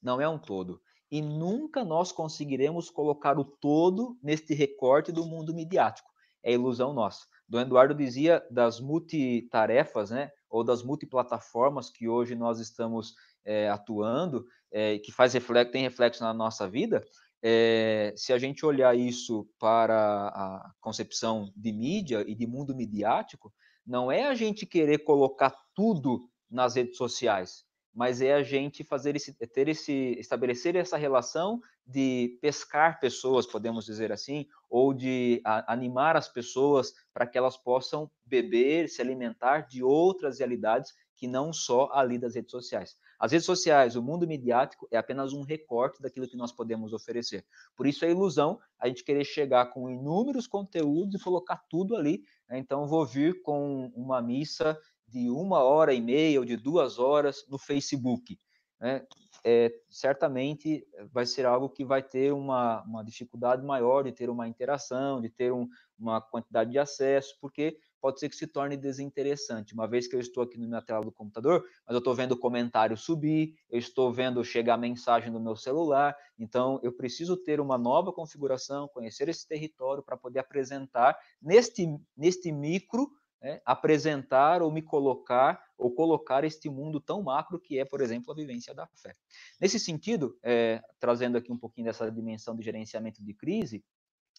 não 0.01 0.21
é 0.21 0.29
um 0.29 0.37
todo. 0.37 0.79
E 1.09 1.21
nunca 1.21 1.83
nós 1.83 2.11
conseguiremos 2.11 2.89
colocar 2.89 3.39
o 3.39 3.43
todo 3.43 4.17
neste 4.21 4.53
recorte 4.53 5.11
do 5.11 5.25
mundo 5.25 5.53
midiático. 5.53 6.09
É 6.43 6.53
ilusão 6.53 6.93
nossa. 6.93 7.25
Dom 7.49 7.59
Eduardo 7.59 7.93
dizia 7.93 8.45
das 8.49 8.79
multitarefas, 8.79 10.11
né? 10.11 10.31
Ou 10.49 10.63
das 10.63 10.83
multiplataformas 10.83 11.89
que 11.89 12.07
hoje 12.07 12.35
nós 12.35 12.59
estamos 12.59 13.15
é, 13.45 13.69
atuando, 13.69 14.45
é, 14.71 14.99
que 14.99 15.11
faz 15.11 15.33
reflexo, 15.33 15.71
tem 15.71 15.83
reflexo 15.83 16.23
na 16.23 16.33
nossa 16.33 16.69
vida, 16.69 17.03
é, 17.43 18.13
se 18.15 18.31
a 18.31 18.37
gente 18.37 18.65
olhar 18.65 18.95
isso 18.95 19.49
para 19.59 20.27
a 20.27 20.71
concepção 20.79 21.51
de 21.55 21.71
mídia 21.71 22.23
e 22.27 22.35
de 22.35 22.45
mundo 22.45 22.75
midiático, 22.75 23.51
não 23.85 24.11
é 24.11 24.27
a 24.27 24.35
gente 24.35 24.65
querer 24.65 24.99
colocar 24.99 25.55
tudo 25.73 26.19
nas 26.49 26.75
redes 26.75 26.97
sociais, 26.97 27.65
mas 27.93 28.21
é 28.21 28.33
a 28.33 28.43
gente 28.43 28.83
fazer 28.83 29.15
esse, 29.15 29.33
ter 29.33 29.67
esse, 29.67 30.15
estabelecer 30.19 30.75
essa 30.75 30.97
relação 30.97 31.59
de 31.85 32.37
pescar 32.41 32.99
pessoas, 32.99 33.47
podemos 33.47 33.85
dizer 33.85 34.11
assim, 34.11 34.45
ou 34.69 34.93
de 34.93 35.41
a, 35.43 35.73
animar 35.73 36.15
as 36.15 36.29
pessoas 36.29 36.93
para 37.13 37.25
que 37.25 37.37
elas 37.37 37.57
possam 37.57 38.09
beber, 38.23 38.87
se 38.87 39.01
alimentar 39.01 39.61
de 39.67 39.83
outras 39.83 40.39
realidades 40.39 40.93
que 41.17 41.27
não 41.27 41.51
só 41.51 41.89
ali 41.91 42.17
das 42.17 42.35
redes 42.35 42.51
sociais. 42.51 42.95
As 43.21 43.31
redes 43.31 43.45
sociais, 43.45 43.95
o 43.95 44.01
mundo 44.01 44.25
midiático 44.25 44.87
é 44.89 44.97
apenas 44.97 45.31
um 45.31 45.43
recorte 45.43 46.01
daquilo 46.01 46.27
que 46.27 46.35
nós 46.35 46.51
podemos 46.51 46.91
oferecer. 46.91 47.45
Por 47.75 47.85
isso 47.85 48.03
é 48.03 48.09
ilusão 48.09 48.59
a 48.79 48.87
gente 48.87 49.03
querer 49.03 49.23
chegar 49.23 49.67
com 49.67 49.87
inúmeros 49.91 50.47
conteúdos 50.47 51.21
e 51.21 51.23
colocar 51.23 51.63
tudo 51.69 51.95
ali. 51.95 52.23
Né? 52.49 52.57
Então, 52.57 52.87
vou 52.87 53.05
vir 53.05 53.43
com 53.43 53.91
uma 53.95 54.23
missa 54.23 54.75
de 55.07 55.29
uma 55.29 55.59
hora 55.59 55.93
e 55.93 56.01
meia 56.01 56.39
ou 56.39 56.45
de 56.45 56.57
duas 56.57 56.97
horas 56.97 57.45
no 57.47 57.59
Facebook. 57.59 58.39
Né? 58.79 59.05
É, 59.45 59.71
certamente 59.87 60.83
vai 61.11 61.27
ser 61.27 61.45
algo 61.45 61.69
que 61.69 61.85
vai 61.85 62.01
ter 62.01 62.33
uma, 62.33 62.81
uma 62.85 63.03
dificuldade 63.03 63.63
maior 63.63 64.03
de 64.03 64.11
ter 64.11 64.31
uma 64.31 64.47
interação, 64.47 65.21
de 65.21 65.29
ter 65.29 65.53
um, 65.53 65.67
uma 65.95 66.19
quantidade 66.19 66.71
de 66.71 66.79
acesso, 66.79 67.37
porque 67.39 67.77
pode 68.01 68.19
ser 68.19 68.27
que 68.27 68.35
se 68.35 68.47
torne 68.47 68.75
desinteressante. 68.75 69.73
Uma 69.73 69.87
vez 69.87 70.07
que 70.07 70.15
eu 70.15 70.19
estou 70.19 70.43
aqui 70.43 70.57
na 70.57 70.81
tela 70.81 71.05
do 71.05 71.11
computador, 71.11 71.63
mas 71.85 71.93
eu 71.93 71.99
estou 71.99 72.15
vendo 72.15 72.31
o 72.33 72.37
comentário 72.37 72.97
subir, 72.97 73.55
eu 73.69 73.77
estou 73.77 74.11
vendo 74.11 74.43
chegar 74.43 74.77
mensagem 74.77 75.31
no 75.31 75.39
meu 75.39 75.55
celular, 75.55 76.15
então 76.37 76.79
eu 76.83 76.91
preciso 76.91 77.37
ter 77.37 77.61
uma 77.61 77.77
nova 77.77 78.11
configuração, 78.11 78.87
conhecer 78.87 79.29
esse 79.29 79.47
território 79.47 80.03
para 80.03 80.17
poder 80.17 80.39
apresentar 80.39 81.17
neste, 81.41 81.87
neste 82.17 82.51
micro, 82.51 83.09
né, 83.41 83.61
apresentar 83.65 84.61
ou 84.61 84.71
me 84.71 84.81
colocar 84.81 85.63
ou 85.77 85.91
colocar 85.91 86.43
este 86.43 86.69
mundo 86.69 86.99
tão 86.99 87.23
macro 87.23 87.59
que 87.59 87.79
é, 87.79 87.85
por 87.85 88.01
exemplo, 88.01 88.31
a 88.31 88.35
vivência 88.35 88.73
da 88.73 88.87
fé. 88.95 89.15
Nesse 89.59 89.79
sentido, 89.79 90.37
é, 90.43 90.81
trazendo 90.99 91.37
aqui 91.37 91.51
um 91.51 91.57
pouquinho 91.57 91.85
dessa 91.85 92.11
dimensão 92.11 92.55
de 92.55 92.63
gerenciamento 92.63 93.23
de 93.23 93.33
crise, 93.33 93.83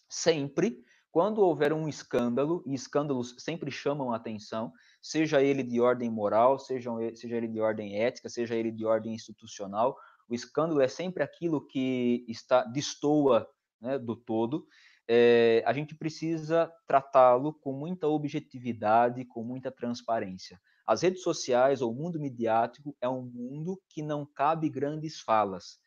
sempre 0.07 0.83
quando 1.13 1.43
houver 1.43 1.71
um 1.71 1.87
escândalo, 1.87 2.63
e 2.65 2.73
escândalos 2.73 3.35
sempre 3.37 3.69
chamam 3.69 4.11
a 4.11 4.15
atenção, 4.15 4.73
seja 4.99 5.43
ele 5.43 5.61
de 5.61 5.79
ordem 5.79 6.09
moral, 6.09 6.57
seja, 6.57 6.89
seja 7.13 7.37
ele 7.37 7.47
de 7.47 7.59
ordem 7.59 8.01
ética, 8.01 8.27
seja 8.27 8.55
ele 8.55 8.71
de 8.71 8.83
ordem 8.83 9.13
institucional, 9.13 9.95
o 10.27 10.33
escândalo 10.33 10.81
é 10.81 10.87
sempre 10.87 11.21
aquilo 11.21 11.67
que 11.67 12.25
está 12.27 12.63
destoa 12.63 13.47
né, 13.79 13.99
do 13.99 14.15
todo. 14.15 14.65
É, 15.07 15.61
a 15.67 15.71
gente 15.71 15.93
precisa 15.93 16.73
tratá-lo 16.87 17.53
com 17.53 17.73
muita 17.73 18.07
objetividade, 18.07 19.23
com 19.23 19.43
muita 19.43 19.71
transparência. 19.71 20.59
As 20.83 21.03
redes 21.03 21.21
sociais 21.21 21.79
ou 21.79 21.91
o 21.91 21.95
mundo 21.95 22.19
midiático 22.19 22.97
é 22.99 23.07
um 23.07 23.21
mundo 23.21 23.79
que 23.87 24.01
não 24.01 24.25
cabe 24.25 24.67
grandes 24.67 25.19
falas 25.19 25.77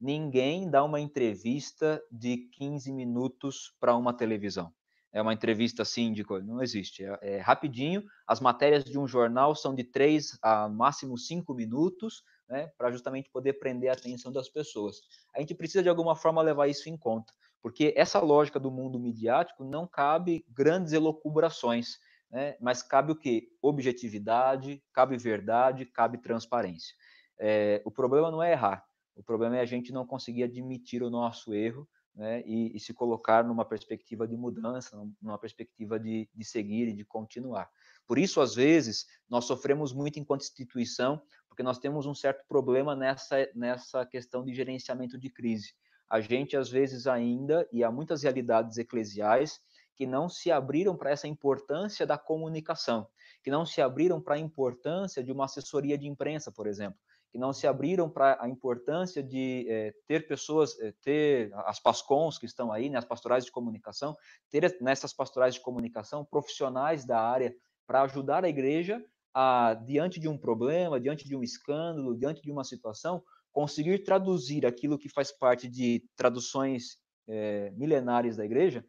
ninguém 0.00 0.70
dá 0.70 0.84
uma 0.84 1.00
entrevista 1.00 2.02
de 2.10 2.48
15 2.52 2.92
minutos 2.92 3.74
para 3.80 3.96
uma 3.96 4.14
televisão. 4.14 4.72
É 5.16 5.22
uma 5.22 5.32
entrevista 5.32 5.80
assim 5.80 6.12
de 6.12 6.22
coisa, 6.22 6.46
não 6.46 6.62
existe. 6.62 7.02
É, 7.02 7.18
é, 7.22 7.38
rapidinho. 7.38 8.04
As 8.26 8.38
matérias 8.38 8.84
de 8.84 8.98
um 8.98 9.08
jornal 9.08 9.54
são 9.56 9.74
de 9.74 9.82
três 9.82 10.38
a 10.42 10.68
máximo 10.68 11.16
cinco 11.16 11.54
minutos, 11.54 12.22
né, 12.46 12.70
para 12.76 12.90
justamente 12.90 13.30
poder 13.30 13.54
prender 13.54 13.88
a 13.88 13.94
atenção 13.94 14.30
das 14.30 14.46
pessoas. 14.50 15.00
A 15.34 15.40
gente 15.40 15.54
precisa 15.54 15.82
de 15.82 15.88
alguma 15.88 16.14
forma 16.14 16.42
levar 16.42 16.68
isso 16.68 16.90
em 16.90 16.98
conta, 16.98 17.32
porque 17.62 17.94
essa 17.96 18.20
lógica 18.20 18.60
do 18.60 18.70
mundo 18.70 19.00
midiático 19.00 19.64
não 19.64 19.86
cabe 19.86 20.44
grandes 20.50 20.92
elocubrações, 20.92 21.98
né, 22.30 22.54
mas 22.60 22.82
cabe 22.82 23.12
o 23.12 23.16
que? 23.16 23.48
Objetividade, 23.62 24.84
cabe 24.92 25.16
verdade, 25.16 25.86
cabe 25.86 26.18
transparência. 26.18 26.94
É, 27.40 27.80
o 27.86 27.90
problema 27.90 28.30
não 28.30 28.42
é 28.42 28.52
errar, 28.52 28.84
o 29.16 29.22
problema 29.22 29.56
é 29.56 29.60
a 29.60 29.66
gente 29.66 29.92
não 29.92 30.06
conseguir 30.06 30.42
admitir 30.42 31.02
o 31.02 31.08
nosso 31.08 31.54
erro 31.54 31.88
né, 32.16 32.42
e, 32.46 32.74
e, 32.74 32.80
se 32.80 32.94
colocar 32.94 33.44
numa 33.44 33.64
perspectiva 33.64 34.26
de 34.26 34.36
mudança, 34.36 34.96
numa 35.20 35.38
perspectiva 35.38 36.00
de, 36.00 36.28
de 36.34 36.44
seguir 36.44 36.88
e 36.88 36.92
de 36.94 37.04
continuar. 37.04 37.70
Por 38.06 38.18
isso, 38.18 38.40
às 38.40 38.54
vezes, 38.54 39.06
nós 39.28 39.44
sofremos 39.44 39.92
muito 39.92 40.18
enquanto 40.18 40.40
instituição, 40.40 41.20
porque 41.46 41.62
nós 41.62 41.78
temos 41.78 42.06
um 42.06 42.14
certo 42.14 42.42
problema 42.48 42.96
nessa, 42.96 43.46
nessa 43.54 44.06
questão 44.06 44.42
de 44.42 44.54
gerenciamento 44.54 45.18
de 45.18 45.28
crise. 45.28 45.74
A 46.08 46.20
gente, 46.20 46.56
às 46.56 46.70
vezes, 46.70 47.06
ainda, 47.06 47.68
e 47.70 47.84
há 47.84 47.90
muitas 47.90 48.22
realidades 48.22 48.78
eclesiais 48.78 49.60
que 49.94 50.06
não 50.06 50.28
se 50.28 50.50
abriram 50.50 50.96
para 50.96 51.10
essa 51.10 51.28
importância 51.28 52.06
da 52.06 52.16
comunicação, 52.16 53.06
que 53.42 53.50
não 53.50 53.66
se 53.66 53.82
abriram 53.82 54.20
para 54.20 54.36
a 54.36 54.38
importância 54.38 55.22
de 55.22 55.32
uma 55.32 55.44
assessoria 55.44 55.98
de 55.98 56.06
imprensa, 56.06 56.50
por 56.50 56.66
exemplo 56.66 56.98
que 57.36 57.38
não 57.38 57.52
se 57.52 57.66
abriram 57.66 58.08
para 58.08 58.38
a 58.40 58.48
importância 58.48 59.22
de 59.22 59.66
é, 59.68 59.92
ter 60.08 60.26
pessoas, 60.26 60.80
é, 60.80 60.94
ter 61.02 61.52
as 61.66 61.78
PASCONs 61.78 62.38
que 62.38 62.46
estão 62.46 62.72
aí, 62.72 62.88
né, 62.88 62.96
as 62.96 63.04
pastorais 63.04 63.44
de 63.44 63.50
comunicação, 63.50 64.16
ter 64.50 64.74
nessas 64.80 65.12
pastorais 65.12 65.52
de 65.52 65.60
comunicação 65.60 66.24
profissionais 66.24 67.04
da 67.04 67.20
área 67.20 67.54
para 67.86 68.00
ajudar 68.02 68.42
a 68.42 68.48
igreja 68.48 69.04
a, 69.34 69.74
diante 69.74 70.18
de 70.18 70.28
um 70.28 70.38
problema, 70.38 70.98
diante 70.98 71.28
de 71.28 71.36
um 71.36 71.42
escândalo, 71.42 72.16
diante 72.16 72.40
de 72.40 72.50
uma 72.50 72.64
situação, 72.64 73.22
conseguir 73.52 73.98
traduzir 73.98 74.64
aquilo 74.64 74.98
que 74.98 75.10
faz 75.10 75.30
parte 75.30 75.68
de 75.68 76.02
traduções 76.16 76.96
é, 77.28 77.70
milenares 77.72 78.38
da 78.38 78.46
igreja, 78.46 78.82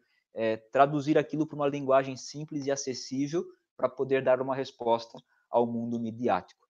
traduzir 0.70 1.18
aquilo 1.18 1.44
para 1.48 1.56
uma 1.56 1.66
linguagem 1.66 2.16
simples 2.16 2.64
e 2.64 2.70
acessível 2.70 3.44
para 3.76 3.88
poder 3.88 4.22
dar 4.22 4.40
uma 4.40 4.54
resposta 4.54 5.18
ao 5.50 5.66
mundo 5.66 5.98
midiático 5.98 6.67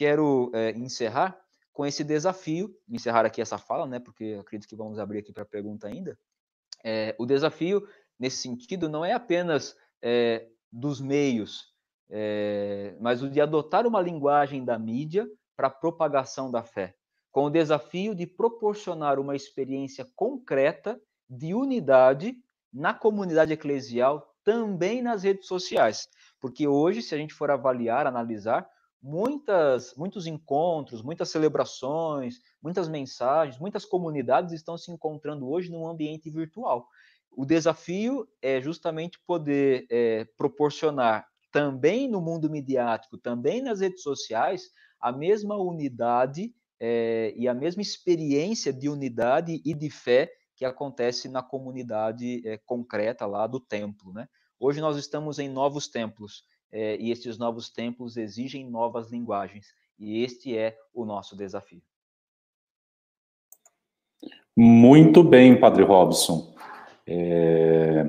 quero 0.00 0.50
é, 0.54 0.70
encerrar 0.70 1.38
com 1.74 1.84
esse 1.84 2.02
desafio, 2.02 2.74
encerrar 2.88 3.26
aqui 3.26 3.42
essa 3.42 3.58
fala, 3.58 3.86
né, 3.86 4.00
porque 4.00 4.38
acredito 4.40 4.66
que 4.66 4.74
vamos 4.74 4.98
abrir 4.98 5.18
aqui 5.18 5.30
para 5.30 5.44
pergunta 5.44 5.88
ainda. 5.88 6.18
É, 6.82 7.14
o 7.18 7.26
desafio, 7.26 7.86
nesse 8.18 8.38
sentido, 8.38 8.88
não 8.88 9.04
é 9.04 9.12
apenas 9.12 9.76
é, 10.00 10.48
dos 10.72 11.02
meios, 11.02 11.68
mas 12.98 13.22
o 13.22 13.28
de 13.28 13.40
adotar 13.40 13.86
uma 13.86 14.00
linguagem 14.00 14.64
da 14.64 14.78
mídia 14.78 15.28
para 15.54 15.68
a 15.68 15.70
propagação 15.70 16.50
da 16.50 16.62
fé. 16.62 16.96
com 17.30 17.44
o 17.44 17.50
desafio 17.50 18.14
de 18.14 18.26
proporcionar 18.26 19.18
uma 19.20 19.36
experiência 19.36 20.04
concreta 20.16 20.98
de 21.28 21.54
unidade 21.54 22.34
na 22.72 22.94
comunidade 22.94 23.52
eclesial, 23.52 24.34
também 24.42 25.02
nas 25.02 25.22
redes 25.22 25.46
sociais. 25.46 26.08
Porque 26.40 26.66
hoje, 26.66 27.02
se 27.02 27.14
a 27.14 27.18
gente 27.18 27.34
for 27.34 27.50
avaliar, 27.50 28.06
analisar, 28.06 28.66
muitas, 29.02 29.94
muitos 29.96 30.26
encontros, 30.26 31.02
muitas 31.02 31.30
celebrações, 31.30 32.40
muitas 32.62 32.88
mensagens, 32.88 33.58
muitas 33.58 33.84
comunidades 33.84 34.52
estão 34.52 34.76
se 34.76 34.90
encontrando 34.90 35.48
hoje 35.48 35.70
num 35.70 35.88
ambiente 35.88 36.30
virtual. 36.30 36.86
O 37.30 37.44
desafio 37.44 38.28
é 38.42 38.60
justamente 38.60 39.18
poder 39.26 39.86
é, 39.90 40.24
proporcionar 40.36 41.26
também 41.50 42.08
no 42.08 42.20
mundo 42.20 42.50
midiático, 42.50 43.16
também 43.18 43.62
nas 43.62 43.80
redes 43.80 44.02
sociais, 44.02 44.70
a 45.00 45.10
mesma 45.10 45.56
unidade 45.56 46.54
é, 46.78 47.32
e 47.36 47.48
a 47.48 47.54
mesma 47.54 47.82
experiência 47.82 48.72
de 48.72 48.88
unidade 48.88 49.60
e 49.64 49.74
de 49.74 49.90
fé 49.90 50.30
que 50.54 50.64
acontece 50.64 51.28
na 51.28 51.42
comunidade 51.42 52.46
é, 52.46 52.58
concreta 52.58 53.26
lá 53.26 53.46
do 53.46 53.58
templo. 53.58 54.12
Né? 54.12 54.28
Hoje 54.58 54.80
nós 54.80 54.96
estamos 54.96 55.38
em 55.38 55.48
novos 55.48 55.88
templos 55.88 56.44
é, 56.72 56.96
e 56.96 57.10
estes 57.10 57.38
novos 57.38 57.68
templos 57.70 58.16
exigem 58.16 58.68
novas 58.68 59.10
linguagens 59.10 59.74
e 59.98 60.22
este 60.22 60.56
é 60.56 60.76
o 60.94 61.04
nosso 61.04 61.36
desafio. 61.36 61.82
Muito 64.56 65.22
bem, 65.22 65.58
Padre 65.58 65.84
Robson. 65.84 66.54
É, 67.06 68.06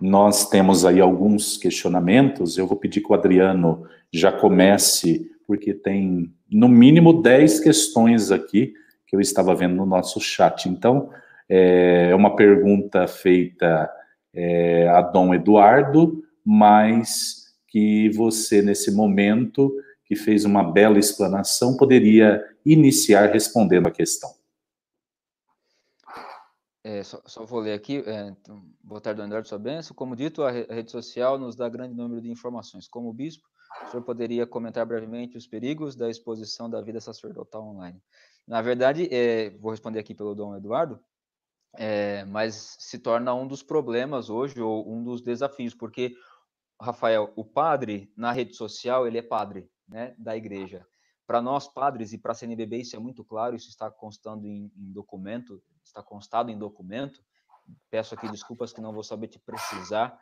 nós 0.00 0.48
temos 0.48 0.84
aí 0.84 1.00
alguns 1.00 1.56
questionamentos. 1.56 2.58
Eu 2.58 2.66
vou 2.66 2.76
pedir 2.76 3.00
que 3.00 3.10
o 3.10 3.14
Adriano 3.14 3.86
já 4.12 4.32
comece, 4.32 5.30
porque 5.46 5.72
tem 5.72 6.32
no 6.50 6.68
mínimo 6.68 7.22
10 7.22 7.60
questões 7.60 8.30
aqui 8.30 8.74
que 9.06 9.14
eu 9.14 9.20
estava 9.20 9.54
vendo 9.54 9.76
no 9.76 9.86
nosso 9.86 10.20
chat. 10.20 10.68
Então, 10.68 11.10
é 11.48 12.14
uma 12.14 12.34
pergunta 12.34 13.06
feita 13.06 13.90
é, 14.32 14.88
a 14.88 15.00
Dom 15.00 15.34
Eduardo, 15.34 16.24
mas 16.44 17.43
que 17.74 18.08
você, 18.10 18.62
nesse 18.62 18.92
momento, 18.92 19.74
que 20.04 20.14
fez 20.14 20.44
uma 20.44 20.62
bela 20.62 20.96
explanação, 20.96 21.76
poderia 21.76 22.40
iniciar 22.64 23.32
respondendo 23.32 23.88
a 23.88 23.90
questão. 23.90 24.32
É, 26.84 27.02
só, 27.02 27.20
só, 27.26 27.44
vou 27.44 27.58
ler 27.58 27.72
aqui. 27.72 28.04
É, 28.06 28.28
então, 28.28 28.64
boa 28.80 29.00
tarde, 29.00 29.20
Eduardo, 29.20 29.48
sua 29.48 29.58
benção. 29.58 29.92
Como 29.92 30.14
dito, 30.14 30.44
a, 30.44 30.52
re, 30.52 30.68
a, 30.70 30.74
rede 30.74 30.92
social 30.92 31.36
nos 31.36 31.56
dá 31.56 31.68
grande 31.68 31.96
número 31.96 32.20
de 32.20 32.30
informações. 32.30 32.86
Como 32.86 33.12
bispo, 33.12 33.44
o 33.88 33.90
senhor 33.90 34.04
poderia 34.04 34.46
comentar 34.46 34.86
brevemente 34.86 35.36
os 35.36 35.48
perigos 35.48 35.96
da 35.96 36.08
exposição 36.08 36.70
da 36.70 36.80
vida 36.80 37.00
sacerdotal 37.00 37.64
online? 37.64 38.00
Na 38.46 38.62
verdade, 38.62 39.08
é, 39.10 39.50
vou 39.58 39.72
responder 39.72 39.98
aqui 39.98 40.14
pelo 40.14 40.32
Dom 40.32 40.54
Eduardo, 40.54 41.00
é, 41.76 42.24
mas 42.26 42.76
se 42.78 43.00
torna 43.00 43.34
um 43.34 43.48
dos 43.48 43.64
problemas 43.64 44.30
hoje, 44.30 44.60
ou 44.60 44.88
um 44.88 45.02
dos 45.02 45.20
desafios, 45.20 45.74
porque, 45.74 46.14
Rafael, 46.84 47.32
o 47.36 47.44
padre 47.44 48.12
na 48.16 48.32
rede 48.32 48.54
social, 48.54 49.06
ele 49.06 49.18
é 49.18 49.22
padre 49.22 49.68
né, 49.88 50.14
da 50.18 50.36
igreja. 50.36 50.86
Para 51.26 51.40
nós, 51.40 51.66
padres, 51.66 52.12
e 52.12 52.18
para 52.18 52.32
a 52.32 52.34
CNBB, 52.34 52.78
isso 52.78 52.96
é 52.96 52.98
muito 52.98 53.24
claro, 53.24 53.56
isso 53.56 53.68
está 53.68 53.90
constando 53.90 54.46
em, 54.46 54.70
em 54.76 54.92
documento, 54.92 55.62
está 55.82 56.02
constado 56.02 56.50
em 56.50 56.58
documento. 56.58 57.24
Peço 57.90 58.14
aqui 58.14 58.28
desculpas 58.28 58.72
que 58.72 58.80
não 58.80 58.92
vou 58.92 59.02
saber 59.02 59.28
te 59.28 59.38
precisar, 59.38 60.18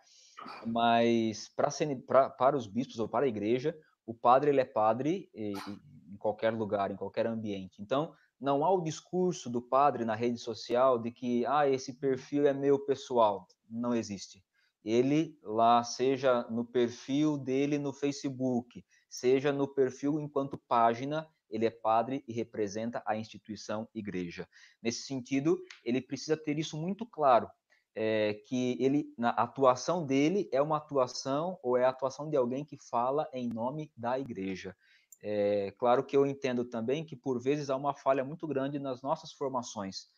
mas 0.64 1.48
para, 1.48 1.68
para, 2.06 2.30
para 2.30 2.56
os 2.56 2.68
bispos 2.68 3.00
ou 3.00 3.08
para 3.08 3.26
a 3.26 3.28
igreja, 3.28 3.76
o 4.06 4.14
padre 4.14 4.50
ele 4.50 4.60
é 4.60 4.64
padre 4.64 5.28
e, 5.34 5.52
e, 5.52 6.12
em 6.12 6.16
qualquer 6.16 6.52
lugar, 6.52 6.90
em 6.90 6.96
qualquer 6.96 7.26
ambiente. 7.26 7.82
Então, 7.82 8.14
não 8.40 8.64
há 8.64 8.70
o 8.72 8.82
discurso 8.82 9.50
do 9.50 9.62
padre 9.62 10.04
na 10.04 10.14
rede 10.14 10.38
social 10.38 10.98
de 10.98 11.10
que 11.10 11.46
ah, 11.46 11.68
esse 11.68 11.94
perfil 11.94 12.46
é 12.46 12.52
meu 12.52 12.78
pessoal. 12.78 13.46
Não 13.68 13.94
existe. 13.94 14.44
Ele 14.84 15.38
lá, 15.42 15.82
seja 15.84 16.42
no 16.50 16.64
perfil 16.64 17.38
dele 17.38 17.78
no 17.78 17.92
Facebook, 17.92 18.84
seja 19.08 19.52
no 19.52 19.68
perfil 19.68 20.18
enquanto 20.20 20.58
página, 20.66 21.28
ele 21.48 21.66
é 21.66 21.70
padre 21.70 22.24
e 22.26 22.32
representa 22.32 23.02
a 23.06 23.16
instituição 23.16 23.88
igreja. 23.94 24.48
Nesse 24.82 25.02
sentido, 25.02 25.62
ele 25.84 26.00
precisa 26.00 26.36
ter 26.36 26.58
isso 26.58 26.76
muito 26.76 27.06
claro, 27.06 27.48
é, 27.94 28.34
que 28.46 28.76
ele, 28.80 29.12
na 29.18 29.30
atuação 29.30 30.04
dele 30.04 30.48
é 30.50 30.62
uma 30.62 30.78
atuação 30.78 31.58
ou 31.62 31.76
é 31.76 31.84
a 31.84 31.90
atuação 31.90 32.28
de 32.28 32.36
alguém 32.36 32.64
que 32.64 32.78
fala 32.78 33.28
em 33.32 33.48
nome 33.48 33.92
da 33.96 34.18
igreja. 34.18 34.74
É, 35.22 35.72
claro 35.78 36.04
que 36.04 36.16
eu 36.16 36.26
entendo 36.26 36.64
também 36.64 37.04
que 37.04 37.14
por 37.14 37.40
vezes 37.40 37.70
há 37.70 37.76
uma 37.76 37.94
falha 37.94 38.24
muito 38.24 38.46
grande 38.46 38.78
nas 38.78 39.02
nossas 39.02 39.32
formações, 39.32 40.08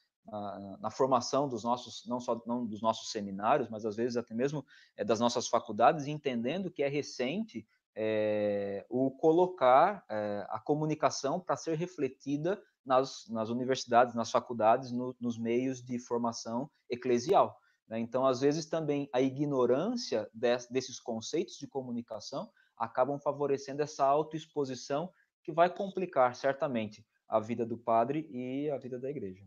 na, 0.80 0.90
formação 0.90 1.48
dos 1.48 1.62
nossos, 1.62 2.06
não 2.06 2.18
só 2.18 2.40
não 2.46 2.66
dos 2.66 2.80
nossos 2.80 3.10
seminários, 3.10 3.68
mas 3.68 3.84
às 3.84 3.96
vezes 3.96 4.16
até 4.16 4.34
mesmo 4.34 4.64
é, 4.96 5.04
das 5.04 5.20
nossas 5.20 5.48
faculdades, 5.48 6.06
entendendo 6.06 6.70
que 6.70 6.82
é 6.82 6.88
recente 6.88 7.66
é, 7.94 8.84
o 8.88 9.10
colocar 9.10 10.04
é, 10.08 10.46
a 10.48 10.58
comunicação 10.58 11.38
para 11.38 11.56
ser 11.56 11.76
refletida 11.76 12.60
nas, 12.84 13.28
nas 13.28 13.48
universidades, 13.50 14.14
nas 14.14 14.30
faculdades, 14.30 14.90
no, 14.90 15.14
nos 15.20 15.38
meios 15.38 15.82
de 15.82 15.98
formação 15.98 16.70
eclesial. 16.90 17.58
Né? 17.86 17.98
Então, 17.98 18.26
às 18.26 18.40
vezes, 18.40 18.66
também 18.66 19.08
a 19.12 19.20
ignorância 19.20 20.28
des, 20.34 20.66
desses 20.68 20.98
conceitos 20.98 21.56
de 21.56 21.66
comunicação 21.66 22.50
acabam 22.76 23.18
favorecendo 23.20 23.82
essa 23.82 24.04
autoexposição 24.04 25.10
que 25.42 25.52
vai 25.52 25.72
complicar, 25.72 26.34
certamente, 26.34 27.06
a 27.28 27.38
vida 27.38 27.64
do 27.64 27.78
padre 27.78 28.26
e 28.30 28.68
a 28.70 28.78
vida 28.78 28.98
da 28.98 29.10
igreja. 29.10 29.44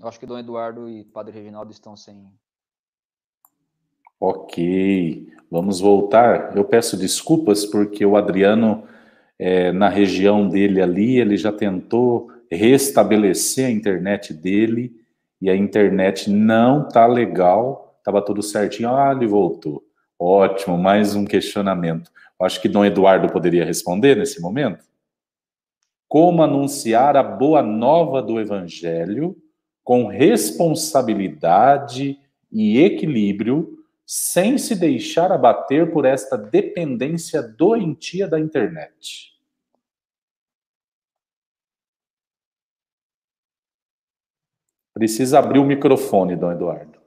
Eu 0.00 0.06
acho 0.06 0.20
que 0.20 0.26
Dom 0.26 0.38
Eduardo 0.38 0.88
e 0.88 1.02
Padre 1.04 1.34
Reginaldo 1.34 1.72
estão 1.72 1.96
sem. 1.96 2.30
Ok, 4.20 5.32
vamos 5.50 5.80
voltar. 5.80 6.56
Eu 6.56 6.64
peço 6.64 6.96
desculpas 6.96 7.66
porque 7.66 8.06
o 8.06 8.16
Adriano, 8.16 8.84
é, 9.38 9.72
na 9.72 9.88
região 9.88 10.48
dele 10.48 10.80
ali, 10.80 11.18
ele 11.18 11.36
já 11.36 11.52
tentou 11.52 12.30
restabelecer 12.50 13.66
a 13.66 13.70
internet 13.70 14.32
dele 14.32 14.94
e 15.40 15.50
a 15.50 15.56
internet 15.56 16.30
não 16.30 16.86
tá 16.86 17.06
legal, 17.06 17.96
estava 17.98 18.22
tudo 18.22 18.42
certinho. 18.42 18.94
Ah, 18.94 19.12
ele 19.12 19.26
voltou. 19.26 19.84
Ótimo, 20.16 20.78
mais 20.78 21.14
um 21.14 21.24
questionamento. 21.24 22.10
Acho 22.40 22.62
que 22.62 22.68
Dom 22.68 22.84
Eduardo 22.84 23.32
poderia 23.32 23.64
responder 23.64 24.16
nesse 24.16 24.40
momento. 24.40 24.84
Como 26.08 26.42
anunciar 26.42 27.16
a 27.16 27.22
boa 27.22 27.62
nova 27.62 28.22
do 28.22 28.40
Evangelho 28.40 29.36
com 29.88 30.06
responsabilidade 30.06 32.20
e 32.52 32.78
equilíbrio, 32.78 33.82
sem 34.04 34.58
se 34.58 34.78
deixar 34.78 35.32
abater 35.32 35.90
por 35.90 36.04
esta 36.04 36.36
dependência 36.36 37.42
doentia 37.42 38.28
da 38.28 38.38
internet. 38.38 39.34
Precisa 44.92 45.38
abrir 45.38 45.58
o 45.58 45.64
microfone, 45.64 46.36
Dom 46.36 46.52
Eduardo. 46.52 47.00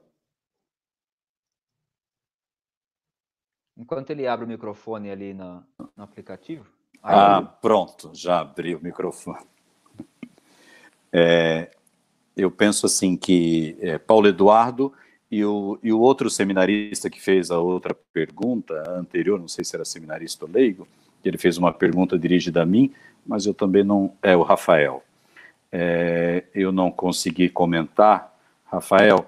Enquanto 3.76 4.10
ele 4.10 4.26
abre 4.26 4.44
o 4.44 4.48
microfone 4.48 5.08
ali 5.08 5.32
no, 5.32 5.64
no 5.96 6.02
aplicativo. 6.02 6.68
Ah, 7.00 7.40
pronto, 7.40 8.10
já 8.12 8.40
abri 8.40 8.74
o 8.74 8.82
microfone. 8.82 9.46
É, 11.12 11.70
eu 12.36 12.50
penso 12.50 12.86
assim 12.86 13.16
que 13.16 13.76
é, 13.80 13.98
Paulo 13.98 14.28
Eduardo 14.28 14.92
e 15.30 15.44
o, 15.44 15.78
e 15.82 15.92
o 15.92 16.00
outro 16.00 16.28
seminarista 16.28 17.08
que 17.08 17.20
fez 17.20 17.50
a 17.50 17.58
outra 17.58 17.94
pergunta 18.12 18.74
anterior, 18.90 19.38
não 19.38 19.48
sei 19.48 19.64
se 19.64 19.74
era 19.74 19.84
seminarista 19.84 20.44
ou 20.44 20.50
leigo, 20.50 20.86
que 21.22 21.28
ele 21.28 21.38
fez 21.38 21.56
uma 21.56 21.72
pergunta 21.72 22.18
dirigida 22.18 22.62
a 22.62 22.66
mim, 22.66 22.92
mas 23.26 23.46
eu 23.46 23.54
também 23.54 23.84
não. 23.84 24.12
É 24.22 24.36
o 24.36 24.42
Rafael. 24.42 25.02
É, 25.70 26.44
eu 26.54 26.70
não 26.70 26.90
consegui 26.90 27.48
comentar, 27.48 28.36
Rafael, 28.66 29.26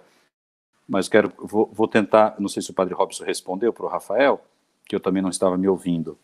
mas 0.86 1.08
quero, 1.08 1.32
vou, 1.38 1.70
vou, 1.72 1.88
tentar. 1.88 2.34
Não 2.38 2.48
sei 2.48 2.62
se 2.62 2.70
o 2.70 2.74
Padre 2.74 2.94
Robson 2.94 3.24
respondeu 3.24 3.72
para 3.72 3.86
o 3.86 3.88
Rafael, 3.88 4.44
que 4.86 4.94
eu 4.94 5.00
também 5.00 5.22
não 5.22 5.30
estava 5.30 5.56
me 5.56 5.68
ouvindo. 5.68 6.18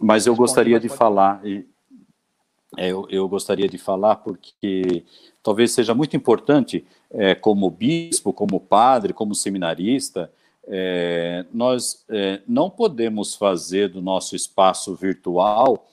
Mas 0.00 0.26
eu 0.26 0.34
gostaria 0.34 0.80
de 0.80 0.88
falar. 0.88 1.40
E, 1.46 1.64
eu, 2.76 3.06
eu, 3.10 3.28
gostaria 3.28 3.68
de 3.68 3.78
falar 3.78 4.16
porque 4.16 5.04
talvez 5.42 5.72
seja 5.72 5.94
muito 5.94 6.16
importante, 6.16 6.84
é, 7.10 7.34
como 7.34 7.70
bispo, 7.70 8.32
como 8.32 8.60
padre, 8.60 9.12
como 9.12 9.34
seminarista, 9.34 10.30
é, 10.68 11.46
nós 11.52 12.04
é, 12.08 12.40
não 12.46 12.68
podemos 12.68 13.34
fazer 13.34 13.88
do 13.88 14.02
nosso 14.02 14.34
espaço 14.34 14.94
virtual 14.94 15.88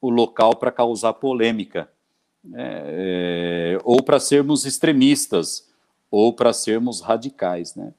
o 0.00 0.10
local 0.10 0.56
para 0.56 0.72
causar 0.72 1.14
polêmica, 1.14 1.88
né, 2.44 2.82
é, 2.86 3.78
ou 3.84 4.02
para 4.02 4.20
sermos 4.20 4.66
extremistas, 4.66 5.68
ou 6.10 6.32
para 6.32 6.52
sermos 6.52 7.00
radicais. 7.00 7.74
Né? 7.74 7.92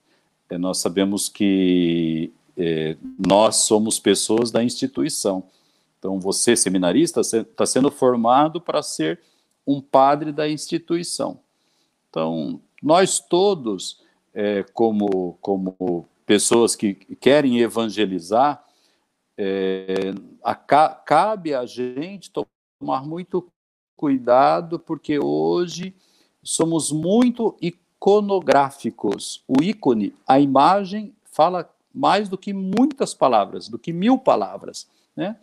É, 0.50 0.58
nós 0.58 0.80
sabemos 0.80 1.30
que 1.30 2.32
é, 2.58 2.96
nós 3.18 3.58
somos 3.58 4.00
pessoas 4.00 4.52
da 4.52 4.64
instituição. 4.64 5.44
Então, 5.98 6.20
você, 6.20 6.56
seminarista, 6.56 7.22
está 7.22 7.66
sendo 7.66 7.90
formado 7.90 8.62
para 8.62 8.84
ser 8.84 9.20
um 9.66 9.82
padre 9.82 10.32
da 10.32 10.48
instituição. 10.48 11.40
Então, 12.10 12.62
nós 12.82 13.20
todos, 13.20 14.02
é, 14.34 14.64
como, 14.74 15.38
como 15.42 16.08
pessoas 16.26 16.76
que 16.76 16.94
querem 16.94 17.60
evangelizar, 17.60 18.64
é, 19.38 20.14
a, 20.44 20.56
cabe 20.56 21.54
a 21.54 21.66
gente 21.66 22.32
tomar 22.32 23.06
muito 23.06 23.52
cuidado, 23.96 24.80
porque 24.80 25.20
hoje 25.20 25.96
somos 26.44 26.92
muito 26.92 27.58
iconográficos. 27.62 29.44
O 29.48 29.62
ícone, 29.62 30.14
a 30.26 30.40
imagem, 30.40 31.14
fala 31.26 31.70
mais 31.94 32.30
do 32.30 32.38
que 32.38 32.54
muitas 32.54 33.14
palavras, 33.14 33.68
do 33.68 33.78
que 33.78 33.92
mil 33.92 34.18
palavras. 34.18 34.88
Né? 35.16 35.36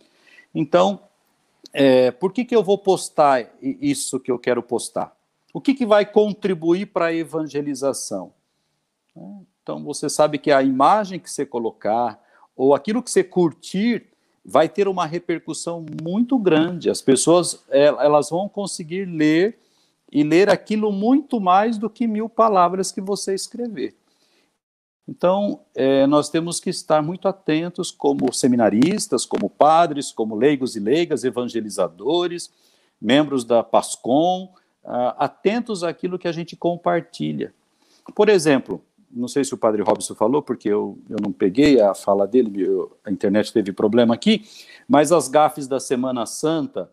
Então, 0.55 1.01
é, 1.73 2.11
por 2.11 2.33
que, 2.33 2.45
que 2.45 2.55
eu 2.55 2.63
vou 2.63 2.79
postar 2.79 3.51
isso 3.61 4.21
que 4.21 4.31
eu 4.31 4.39
quero 4.39 4.63
postar? 4.63 5.15
O 5.53 5.61
que, 5.61 5.75
que 5.75 5.85
vai 5.85 6.07
contribuir 6.07 6.87
para 6.87 7.07
a 7.07 7.15
evangelização? 7.15 8.33
Então, 9.63 9.83
você 9.83 10.09
sabe 10.09 10.39
que 10.39 10.51
a 10.53 10.63
imagem 10.63 11.19
que 11.19 11.31
você 11.31 11.47
colocar, 11.47 12.23
ou 12.57 12.75
aquilo 12.75 13.03
que 13.03 13.11
você 13.11 13.25
curtir, 13.25 14.07
vai 14.45 14.69
ter 14.69 14.87
uma 14.87 15.07
repercussão 15.07 15.85
muito 16.03 16.39
grande. 16.39 16.91
As 16.91 17.01
pessoas 17.01 17.65
é, 17.71 17.87
elas 17.87 18.31
vão 18.31 18.49
conseguir 18.49 19.07
ler 19.07 19.59
e 20.13 20.23
ler 20.23 20.51
aquilo 20.51 20.93
muito 20.93 21.41
mais 21.41 21.79
do 21.79 21.89
que 21.89 22.07
mil 22.07 22.29
palavras 22.29 22.93
que 22.93 23.01
você 23.01 23.35
escrever. 23.35 23.95
Então, 25.07 25.61
é, 25.75 26.07
nós 26.07 26.31
temos 26.31 26.59
que 26.59 26.71
estar 26.71 27.03
muito 27.03 27.29
atentos, 27.29 27.91
como 27.91 28.33
seminaristas, 28.33 29.27
como 29.27 29.51
padres, 29.51 30.11
como 30.11 30.35
leigos 30.35 30.77
e 30.77 30.81
leigas, 30.81 31.25
evangelizadores, 31.25 32.51
membros 33.01 33.45
da 33.45 33.63
PASCOM, 33.63 34.45
uh, 34.83 35.15
atentos 35.19 35.85
àquilo 35.85 36.19
que 36.19 36.27
a 36.27 36.33
gente 36.33 36.57
compartilha. 36.57 37.53
Por 38.15 38.31
exemplo, 38.31 38.83
não 39.11 39.29
sei 39.29 39.45
se 39.45 39.53
o 39.53 39.59
padre 39.59 39.83
Robson 39.83 40.15
falou, 40.15 40.41
porque 40.41 40.71
eu, 40.71 40.99
eu 41.11 41.19
não 41.23 41.31
peguei 41.31 41.81
a 41.83 41.95
fala 41.95 42.27
dele, 42.27 42.63
eu, 42.63 42.97
a 43.05 43.11
internet 43.11 43.53
teve 43.53 43.73
problema 43.73 44.15
aqui, 44.15 44.47
mas 44.89 45.13
as 45.13 45.29
gafes 45.29 45.69
da 45.69 45.79
Semana 45.79 46.25
Santa 46.25 46.91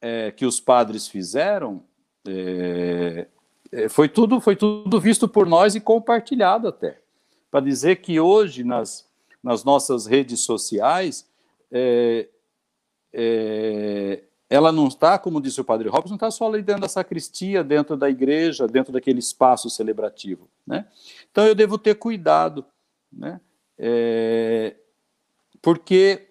é, 0.00 0.30
que 0.30 0.46
os 0.46 0.60
padres 0.60 1.08
fizeram, 1.08 1.82
é, 2.26 3.26
é 3.72 3.88
foi, 3.88 4.08
tudo, 4.08 4.40
foi 4.40 4.54
tudo 4.54 5.00
visto 5.00 5.26
por 5.26 5.48
nós 5.48 5.74
e 5.74 5.80
compartilhado 5.80 6.68
até 6.68 7.00
para 7.50 7.60
dizer 7.60 7.96
que 7.96 8.20
hoje, 8.20 8.64
nas, 8.64 9.06
nas 9.42 9.64
nossas 9.64 10.06
redes 10.06 10.40
sociais, 10.40 11.26
é, 11.70 12.28
é, 13.12 14.22
ela 14.50 14.72
não 14.72 14.88
está, 14.88 15.18
como 15.18 15.40
disse 15.40 15.60
o 15.60 15.64
padre 15.64 15.88
Robson, 15.88 16.10
não 16.10 16.16
está 16.16 16.30
só 16.30 16.46
ali 16.48 16.62
dentro 16.62 16.82
da 16.82 16.88
sacristia, 16.88 17.62
dentro 17.62 17.96
da 17.96 18.08
igreja, 18.08 18.66
dentro 18.66 18.92
daquele 18.92 19.18
espaço 19.18 19.68
celebrativo. 19.68 20.48
Né? 20.66 20.86
Então 21.30 21.46
eu 21.46 21.54
devo 21.54 21.76
ter 21.76 21.94
cuidado, 21.94 22.64
né? 23.12 23.40
É, 23.78 24.74
porque 25.60 26.28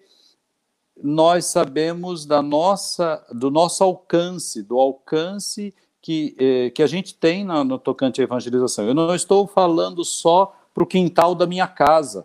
nós 1.02 1.46
sabemos 1.46 2.26
da 2.26 2.42
nossa, 2.42 3.24
do 3.32 3.50
nosso 3.50 3.82
alcance, 3.84 4.62
do 4.62 4.78
alcance 4.78 5.74
que, 6.02 6.36
é, 6.38 6.70
que 6.70 6.82
a 6.82 6.86
gente 6.86 7.14
tem 7.14 7.44
no, 7.44 7.64
no 7.64 7.78
tocante 7.78 8.20
à 8.20 8.24
evangelização. 8.24 8.86
Eu 8.86 8.94
não 8.94 9.14
estou 9.14 9.46
falando 9.46 10.04
só 10.04 10.57
para 10.78 10.84
o 10.84 10.86
quintal 10.86 11.34
da 11.34 11.44
minha 11.44 11.66
casa. 11.66 12.24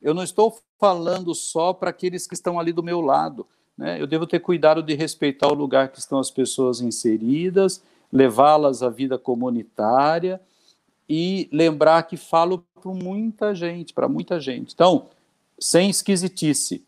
Eu 0.00 0.14
não 0.14 0.22
estou 0.22 0.56
falando 0.78 1.34
só 1.34 1.72
para 1.72 1.90
aqueles 1.90 2.28
que 2.28 2.34
estão 2.34 2.60
ali 2.60 2.72
do 2.72 2.82
meu 2.82 3.00
lado. 3.00 3.44
Né? 3.76 4.00
Eu 4.00 4.06
devo 4.06 4.24
ter 4.24 4.38
cuidado 4.38 4.84
de 4.84 4.94
respeitar 4.94 5.48
o 5.48 5.54
lugar 5.54 5.88
que 5.88 5.98
estão 5.98 6.20
as 6.20 6.30
pessoas 6.30 6.80
inseridas, 6.80 7.82
levá-las 8.12 8.84
à 8.84 8.88
vida 8.88 9.18
comunitária 9.18 10.40
e 11.08 11.48
lembrar 11.50 12.04
que 12.04 12.16
falo 12.16 12.64
para 12.80 12.92
muita 12.92 13.52
gente, 13.52 13.92
para 13.92 14.08
muita 14.08 14.38
gente. 14.38 14.72
Então, 14.72 15.08
sem 15.58 15.90
esquisitice, 15.90 16.84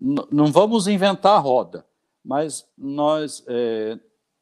não 0.00 0.46
vamos 0.46 0.86
inventar 0.86 1.36
a 1.36 1.40
roda, 1.40 1.84
mas 2.24 2.66
nós, 2.78 3.44
é, 3.46 3.98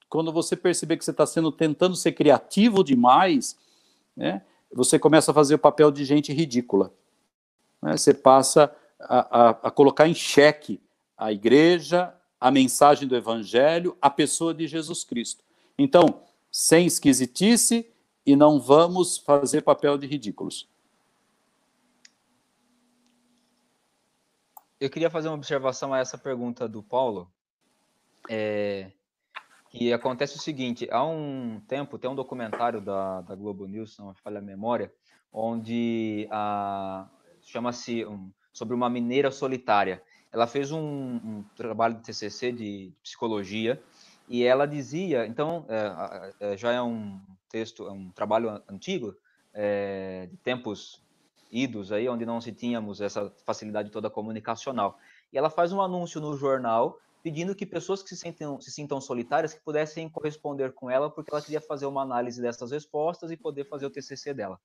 quando 0.08 0.30
você 0.30 0.54
perceber 0.54 0.96
que 0.96 1.04
você 1.04 1.10
está 1.10 1.26
sendo 1.26 1.50
tentando 1.50 1.96
ser 1.96 2.12
criativo 2.12 2.84
demais, 2.84 3.56
né, 4.16 4.42
você 4.72 4.98
começa 4.98 5.30
a 5.30 5.34
fazer 5.34 5.54
o 5.54 5.58
papel 5.58 5.90
de 5.90 6.04
gente 6.04 6.32
ridícula. 6.32 6.92
Né? 7.80 7.96
Você 7.96 8.12
passa 8.12 8.74
a, 9.00 9.48
a, 9.48 9.50
a 9.50 9.70
colocar 9.70 10.08
em 10.08 10.14
xeque 10.14 10.80
a 11.16 11.32
igreja, 11.32 12.14
a 12.40 12.50
mensagem 12.50 13.08
do 13.08 13.16
evangelho, 13.16 13.96
a 14.00 14.10
pessoa 14.10 14.52
de 14.52 14.66
Jesus 14.66 15.04
Cristo. 15.04 15.42
Então, 15.78 16.22
sem 16.50 16.86
esquisitice 16.86 17.90
e 18.24 18.34
não 18.34 18.60
vamos 18.60 19.18
fazer 19.18 19.62
papel 19.62 19.96
de 19.96 20.06
ridículos. 20.06 20.68
Eu 24.78 24.90
queria 24.90 25.08
fazer 25.08 25.28
uma 25.28 25.36
observação 25.36 25.94
a 25.94 25.98
essa 25.98 26.18
pergunta 26.18 26.68
do 26.68 26.82
Paulo. 26.82 27.30
É, 28.28 28.90
e 29.78 29.92
acontece 29.92 30.36
o 30.36 30.40
seguinte: 30.40 30.88
há 30.90 31.04
um 31.04 31.60
tempo 31.68 31.98
tem 31.98 32.10
um 32.10 32.14
documentário 32.14 32.80
da, 32.80 33.20
da 33.20 33.34
Globo 33.34 33.66
News, 33.66 33.98
não 33.98 34.14
falha 34.14 34.38
a 34.38 34.42
memória, 34.42 34.92
onde 35.32 36.28
chama-se 37.42 38.04
um, 38.04 38.30
sobre 38.52 38.74
uma 38.74 38.88
mineira 38.88 39.30
solitária. 39.30 40.02
Ela 40.32 40.46
fez 40.46 40.72
um, 40.72 40.80
um, 40.80 41.44
trabalho 41.56 41.94
de 41.94 42.02
TCC 42.02 42.52
de 42.52 42.92
psicologia 43.02 43.80
e 44.28 44.44
ela 44.44 44.66
dizia, 44.66 45.26
então 45.26 45.64
é, 45.68 46.32
é, 46.40 46.56
já 46.56 46.72
é 46.72 46.82
um 46.82 47.20
texto, 47.48 47.86
é 47.86 47.92
um 47.92 48.10
trabalho 48.10 48.62
antigo 48.68 49.14
é, 49.54 50.26
de 50.30 50.36
tempos 50.38 51.02
idos 51.50 51.92
aí, 51.92 52.08
onde 52.08 52.26
não 52.26 52.40
se 52.40 52.52
tínhamos 52.52 53.00
essa 53.00 53.32
facilidade 53.44 53.90
toda 53.90 54.10
comunicacional. 54.10 54.98
E 55.32 55.38
ela 55.38 55.48
faz 55.48 55.72
um 55.72 55.80
anúncio 55.80 56.20
no 56.20 56.36
jornal 56.36 56.98
pedindo 57.26 57.56
que 57.56 57.66
pessoas 57.66 58.04
que 58.04 58.10
se, 58.10 58.16
sentem, 58.16 58.46
se 58.60 58.70
sintam 58.70 59.00
solitárias 59.00 59.52
que 59.52 59.58
pudessem 59.58 60.08
corresponder 60.08 60.72
com 60.72 60.88
ela, 60.88 61.10
porque 61.10 61.28
ela 61.34 61.42
queria 61.42 61.60
fazer 61.60 61.84
uma 61.84 62.00
análise 62.00 62.40
dessas 62.40 62.70
respostas 62.70 63.32
e 63.32 63.36
poder 63.36 63.64
fazer 63.64 63.84
o 63.84 63.90
TCC 63.90 64.32
dela. 64.32 64.60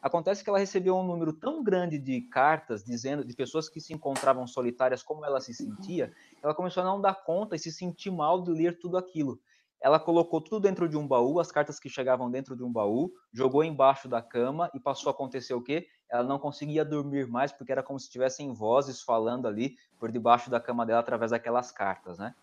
Acontece 0.00 0.42
que 0.42 0.48
ela 0.48 0.58
recebeu 0.58 0.96
um 0.96 1.06
número 1.06 1.30
tão 1.34 1.62
grande 1.62 1.98
de 1.98 2.22
cartas 2.22 2.82
dizendo 2.82 3.22
de 3.22 3.36
pessoas 3.36 3.68
que 3.68 3.82
se 3.82 3.92
encontravam 3.92 4.46
solitárias 4.46 5.02
como 5.02 5.26
ela 5.26 5.42
se 5.42 5.52
sentia, 5.52 6.10
ela 6.42 6.54
começou 6.54 6.82
a 6.82 6.86
não 6.86 7.02
dar 7.02 7.22
conta 7.22 7.54
e 7.54 7.58
se 7.58 7.70
sentir 7.70 8.10
mal 8.10 8.42
de 8.42 8.50
ler 8.50 8.78
tudo 8.78 8.96
aquilo 8.96 9.38
ela 9.78 10.00
colocou 10.00 10.40
tudo 10.40 10.60
dentro 10.60 10.88
de 10.88 10.96
um 10.96 11.06
baú, 11.06 11.38
as 11.38 11.52
cartas 11.52 11.78
que 11.78 11.88
chegavam 11.88 12.30
dentro 12.30 12.56
de 12.56 12.64
um 12.64 12.72
baú, 12.72 13.12
jogou 13.32 13.62
embaixo 13.62 14.08
da 14.08 14.22
cama 14.22 14.70
e 14.74 14.80
passou 14.80 15.10
a 15.10 15.12
acontecer 15.12 15.54
o 15.54 15.62
quê? 15.62 15.86
Ela 16.10 16.22
não 16.22 16.38
conseguia 16.38 16.84
dormir 16.84 17.26
mais 17.26 17.52
porque 17.52 17.72
era 17.72 17.82
como 17.82 17.98
se 17.98 18.10
tivessem 18.10 18.52
vozes 18.52 19.02
falando 19.02 19.46
ali 19.46 19.76
por 19.98 20.10
debaixo 20.10 20.50
da 20.50 20.60
cama 20.60 20.86
dela 20.86 21.00
através 21.00 21.30
daquelas 21.30 21.72
cartas, 21.72 22.18
né? 22.18 22.34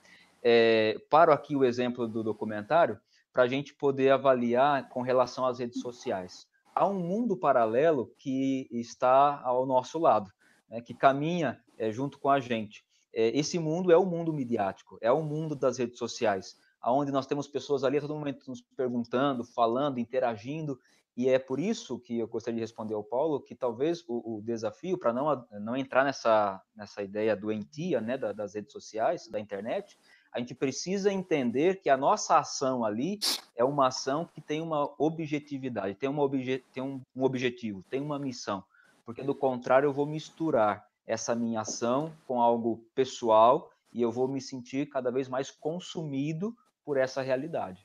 É, 0.41 0.99
paro 1.09 1.31
aqui 1.31 1.55
o 1.55 1.63
exemplo 1.63 2.07
do 2.07 2.21
documentário 2.21 2.99
para 3.31 3.43
a 3.43 3.47
gente 3.47 3.73
poder 3.73 4.11
avaliar 4.11 4.89
com 4.89 5.01
relação 5.01 5.45
às 5.45 5.59
redes 5.59 5.79
sociais. 5.79 6.47
Há 6.75 6.87
um 6.87 6.99
mundo 6.99 7.37
paralelo 7.37 8.13
que 8.17 8.67
está 8.71 9.41
ao 9.41 9.65
nosso 9.65 9.97
lado, 9.99 10.31
né, 10.69 10.81
que 10.81 10.93
caminha 10.93 11.61
é, 11.77 11.91
junto 11.91 12.19
com 12.19 12.29
a 12.29 12.39
gente. 12.39 12.83
É, 13.13 13.29
esse 13.37 13.57
mundo 13.57 13.91
é 13.91 13.97
o 13.97 14.05
mundo 14.05 14.33
midiático, 14.33 14.97
é 14.99 15.11
o 15.11 15.21
mundo 15.21 15.55
das 15.55 15.77
redes 15.77 15.97
sociais 15.97 16.57
onde 16.91 17.11
nós 17.11 17.25
temos 17.25 17.47
pessoas 17.47 17.83
ali 17.83 17.97
a 17.97 18.01
todo 18.01 18.15
momento 18.15 18.43
nos 18.47 18.61
perguntando, 18.61 19.43
falando, 19.43 19.99
interagindo, 19.99 20.79
e 21.15 21.29
é 21.29 21.37
por 21.37 21.59
isso 21.59 21.99
que 21.99 22.17
eu 22.17 22.27
gostaria 22.27 22.55
de 22.55 22.61
responder 22.61 22.95
ao 22.95 23.03
Paulo 23.03 23.39
que 23.39 23.53
talvez 23.53 24.03
o, 24.07 24.37
o 24.37 24.41
desafio 24.41 24.97
para 24.97 25.13
não, 25.13 25.45
não 25.61 25.77
entrar 25.77 26.03
nessa, 26.03 26.61
nessa 26.75 27.03
ideia 27.03 27.35
doentia 27.35 28.01
né, 28.01 28.17
da, 28.17 28.31
das 28.31 28.55
redes 28.55 28.71
sociais, 28.71 29.27
da 29.27 29.39
internet, 29.39 29.97
a 30.31 30.39
gente 30.39 30.55
precisa 30.55 31.13
entender 31.13 31.79
que 31.81 31.89
a 31.89 31.95
nossa 31.95 32.39
ação 32.39 32.83
ali 32.83 33.19
é 33.55 33.63
uma 33.63 33.87
ação 33.87 34.25
que 34.25 34.41
tem 34.41 34.59
uma 34.59 34.91
objetividade, 34.97 35.93
tem, 35.93 36.09
uma 36.09 36.23
obje, 36.23 36.63
tem 36.73 36.81
um, 36.81 36.99
um 37.15 37.23
objetivo, 37.23 37.83
tem 37.87 38.01
uma 38.01 38.17
missão, 38.17 38.63
porque 39.05 39.21
do 39.21 39.35
contrário 39.35 39.87
eu 39.87 39.93
vou 39.93 40.07
misturar 40.07 40.87
essa 41.05 41.35
minha 41.35 41.61
ação 41.61 42.11
com 42.25 42.41
algo 42.41 42.83
pessoal 42.95 43.69
e 43.91 44.01
eu 44.01 44.11
vou 44.11 44.27
me 44.27 44.41
sentir 44.41 44.89
cada 44.89 45.11
vez 45.11 45.29
mais 45.29 45.51
consumido 45.51 46.55
por 46.83 46.97
essa 46.97 47.21
realidade. 47.21 47.82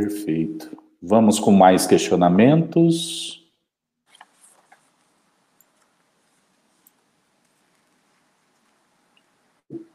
Perfeito. 0.00 0.82
Vamos 1.02 1.38
com 1.38 1.50
mais 1.50 1.86
questionamentos. 1.86 3.46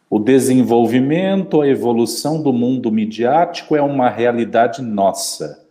O 0.07 0.19
desenvolvimento, 0.19 1.60
a 1.60 1.68
evolução 1.68 2.41
do 2.41 2.53
mundo 2.53 2.91
midiático 2.91 3.76
é 3.76 3.82
uma 3.82 4.07
realidade 4.07 4.82
nossa. 4.84 5.68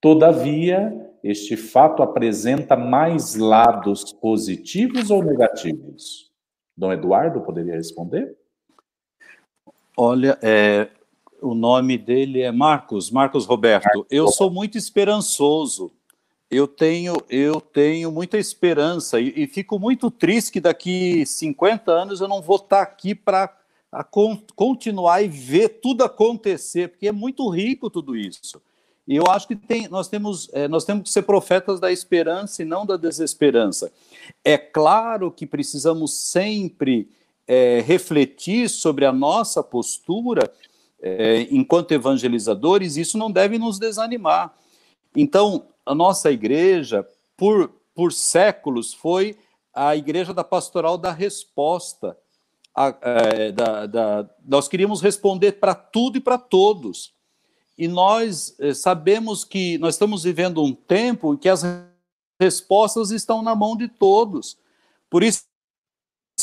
Todavia, 0.00 0.94
este 1.24 1.56
fato 1.56 2.02
apresenta 2.02 2.76
mais 2.76 3.34
lados 3.36 4.12
positivos 4.12 5.10
ou 5.10 5.24
negativos? 5.24 6.30
Dom 6.76 6.92
Eduardo 6.92 7.40
poderia 7.40 7.74
responder? 7.74 8.36
Olha, 9.96 10.38
é, 10.42 10.88
o 11.40 11.54
nome 11.54 11.96
dele 11.96 12.42
é 12.42 12.50
Marcos, 12.50 13.10
Marcos 13.10 13.46
Roberto. 13.46 14.06
Eu 14.10 14.28
sou 14.28 14.50
muito 14.50 14.76
esperançoso. 14.76 15.90
Eu 16.50 16.66
tenho, 16.66 17.16
eu 17.28 17.60
tenho 17.60 18.10
muita 18.10 18.38
esperança 18.38 19.20
e, 19.20 19.32
e, 19.36 19.46
fico 19.46 19.78
muito 19.78 20.10
triste 20.10 20.52
que 20.52 20.60
daqui 20.60 21.24
50 21.26 21.92
anos 21.92 22.20
eu 22.22 22.28
não 22.28 22.40
vou 22.40 22.56
estar 22.56 22.80
aqui 22.80 23.14
para 23.14 23.54
continuar 24.56 25.20
e 25.22 25.28
ver 25.28 25.80
tudo 25.80 26.04
acontecer, 26.04 26.88
porque 26.88 27.08
é 27.08 27.12
muito 27.12 27.46
rico 27.50 27.90
tudo 27.90 28.16
isso. 28.16 28.62
E 29.06 29.14
eu 29.16 29.24
acho 29.28 29.46
que 29.46 29.56
tem, 29.56 29.88
nós, 29.88 30.08
temos, 30.08 30.48
é, 30.52 30.66
nós 30.68 30.84
temos 30.84 31.04
que 31.04 31.10
ser 31.10 31.22
profetas 31.22 31.80
da 31.80 31.92
esperança 31.92 32.62
e 32.62 32.64
não 32.64 32.86
da 32.86 32.96
desesperança. 32.96 33.92
É 34.42 34.56
claro 34.56 35.30
que 35.30 35.46
precisamos 35.46 36.14
sempre 36.14 37.10
é, 37.46 37.82
refletir 37.86 38.70
sobre 38.70 39.04
a 39.04 39.12
nossa 39.12 39.62
postura 39.62 40.50
é, 41.00 41.42
enquanto 41.50 41.92
evangelizadores, 41.92 42.96
isso 42.96 43.16
não 43.16 43.30
deve 43.30 43.58
nos 43.58 43.78
desanimar. 43.78 44.54
Então, 45.16 45.66
a 45.84 45.94
nossa 45.94 46.30
igreja, 46.30 47.06
por, 47.36 47.70
por 47.94 48.12
séculos, 48.12 48.92
foi 48.92 49.36
a 49.72 49.96
igreja 49.96 50.34
da 50.34 50.44
pastoral 50.44 50.98
da 50.98 51.12
resposta. 51.12 52.16
A, 52.74 52.94
é, 53.00 53.52
da, 53.52 53.86
da, 53.86 54.30
nós 54.46 54.68
queríamos 54.68 55.00
responder 55.00 55.52
para 55.52 55.74
tudo 55.74 56.18
e 56.18 56.20
para 56.20 56.38
todos 56.38 57.12
e 57.78 57.86
nós 57.86 58.56
eh, 58.58 58.74
sabemos 58.74 59.44
que 59.44 59.78
nós 59.78 59.94
estamos 59.94 60.24
vivendo 60.24 60.62
um 60.62 60.74
tempo 60.74 61.32
em 61.32 61.36
que 61.36 61.48
as 61.48 61.62
respostas 62.40 63.12
estão 63.12 63.40
na 63.40 63.54
mão 63.54 63.76
de 63.76 63.86
todos. 63.86 64.58
Por 65.08 65.22
isso 65.22 65.44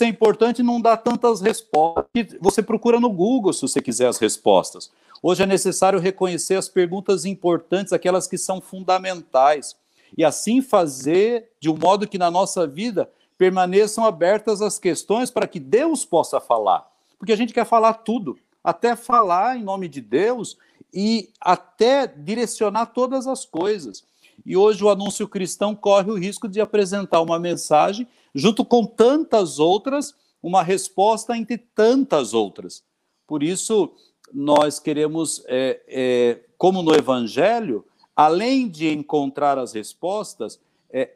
é 0.04 0.08
importante 0.08 0.62
não 0.62 0.82
dar 0.82 0.98
tantas 0.98 1.42
respostas. 1.42 2.36
Você 2.42 2.62
procura 2.62 3.00
no 3.00 3.10
Google 3.10 3.54
se 3.54 3.62
você 3.62 3.82
quiser 3.82 4.08
as 4.08 4.18
respostas. 4.18 4.92
Hoje 5.22 5.44
é 5.44 5.46
necessário 5.46 6.00
reconhecer 6.00 6.56
as 6.56 6.68
perguntas 6.68 7.26
importantes, 7.26 7.94
aquelas 7.94 8.28
que 8.28 8.38
são 8.38 8.60
fundamentais, 8.60 9.76
e 10.18 10.24
assim 10.24 10.62
fazer 10.62 11.50
de 11.60 11.70
um 11.70 11.78
modo 11.78 12.08
que 12.08 12.18
na 12.18 12.30
nossa 12.30 12.68
vida 12.68 13.10
permaneçam 13.38 14.06
abertas 14.06 14.62
as 14.62 14.80
questões 14.80 15.30
para 15.30 15.48
que 15.48 15.60
Deus 15.60 16.06
possa 16.06 16.40
falar. 16.40 16.90
Porque 17.18 17.34
a 17.34 17.38
gente 17.38 17.54
quer 17.54 17.66
falar 17.66 17.94
tudo, 17.96 18.38
até 18.64 18.96
falar 18.96 19.58
em 19.58 19.64
nome 19.64 19.88
de 19.88 20.02
Deus 20.02 20.58
e 20.94 21.30
até 21.42 22.08
direcionar 22.08 22.88
todas 22.88 23.28
as 23.28 23.46
coisas. 23.46 24.04
E 24.45 24.57
hoje 24.57 24.84
o 24.84 24.90
anúncio 24.90 25.28
cristão 25.28 25.76
corre 25.76 26.12
o 26.12 26.18
risco 26.18 26.48
de 26.48 26.60
apresentar 26.60 27.22
uma 27.22 27.40
mensagem, 27.40 28.07
junto 28.34 28.66
com 28.66 28.86
tantas 28.86 29.60
outras, 29.60 30.16
uma 30.41 30.64
resposta 30.64 31.36
entre 31.38 31.57
tantas 31.57 32.34
outras. 32.34 32.84
Por 33.28 33.41
isso, 33.41 33.91
nós 34.34 34.80
queremos, 34.80 35.44
é, 35.48 35.82
é, 35.88 36.40
como 36.57 36.82
no 36.82 36.94
Evangelho, 36.94 37.86
além 38.16 38.68
de 38.68 38.91
encontrar 38.91 39.57
as 39.57 39.74
respostas, 39.74 40.60
é, 40.90 41.14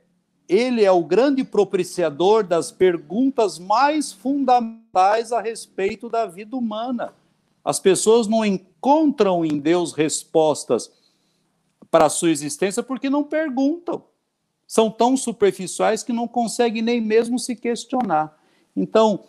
ele 0.47 0.83
é 0.83 0.91
o 0.91 1.03
grande 1.03 1.43
propiciador 1.43 2.43
das 2.43 2.71
perguntas 2.71 3.59
mais 3.59 4.11
fundamentais 4.11 5.31
a 5.31 5.39
respeito 5.39 6.09
da 6.09 6.25
vida 6.25 6.57
humana. 6.57 7.13
As 7.63 7.79
pessoas 7.79 8.25
não 8.25 8.43
encontram 8.43 9.45
em 9.45 9.59
Deus 9.59 9.93
respostas 9.93 10.91
para 11.89 12.05
a 12.05 12.09
sua 12.09 12.29
existência 12.29 12.83
porque 12.83 13.09
não 13.09 13.23
perguntam. 13.23 14.03
São 14.67 14.91
tão 14.91 15.17
superficiais 15.17 16.03
que 16.03 16.13
não 16.13 16.27
conseguem 16.27 16.81
nem 16.81 17.01
mesmo 17.01 17.39
se 17.39 17.55
questionar. 17.55 18.37
Então, 18.75 19.23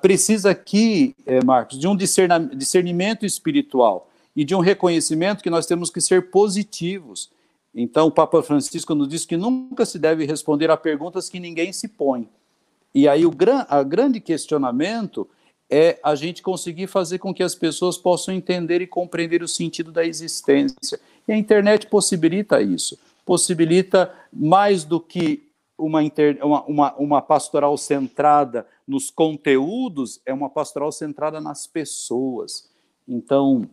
precisa 0.00 0.50
aqui, 0.50 1.14
eh, 1.26 1.44
Marcos, 1.44 1.78
de 1.78 1.86
um 1.86 1.96
discernimento 1.96 3.26
espiritual 3.26 4.10
e 4.34 4.44
de 4.44 4.54
um 4.54 4.60
reconhecimento 4.60 5.42
que 5.42 5.50
nós 5.50 5.66
temos 5.66 5.90
que 5.90 6.00
ser 6.00 6.30
positivos. 6.30 7.30
Então, 7.74 8.06
o 8.06 8.10
Papa 8.10 8.42
Francisco 8.42 8.94
nos 8.94 9.08
diz 9.08 9.24
que 9.24 9.36
nunca 9.36 9.84
se 9.84 9.98
deve 9.98 10.24
responder 10.24 10.70
a 10.70 10.76
perguntas 10.76 11.28
que 11.28 11.38
ninguém 11.38 11.72
se 11.72 11.88
põe. 11.88 12.28
E 12.94 13.06
aí 13.06 13.24
o 13.24 13.30
gran, 13.30 13.64
a 13.68 13.82
grande 13.82 14.20
questionamento 14.20 15.28
é 15.70 16.00
a 16.02 16.16
gente 16.16 16.42
conseguir 16.42 16.88
fazer 16.88 17.18
com 17.18 17.32
que 17.32 17.42
as 17.42 17.54
pessoas 17.54 17.96
possam 17.96 18.34
entender 18.34 18.82
e 18.82 18.86
compreender 18.86 19.42
o 19.42 19.48
sentido 19.48 19.92
da 19.92 20.04
existência. 20.04 20.98
E 21.26 21.32
a 21.32 21.36
internet 21.36 21.86
possibilita 21.86 22.60
isso. 22.60 22.98
Possibilita 23.24 24.12
mais 24.32 24.84
do 24.84 25.00
que 25.00 25.48
uma, 25.78 26.02
inter, 26.02 26.38
uma, 26.44 26.62
uma, 26.64 26.94
uma 26.94 27.22
pastoral 27.22 27.76
centrada 27.76 28.66
nos 28.86 29.10
conteúdos, 29.10 30.20
é 30.26 30.32
uma 30.32 30.50
pastoral 30.50 30.92
centrada 30.92 31.40
nas 31.40 31.66
pessoas. 31.66 32.68
Então, 33.06 33.68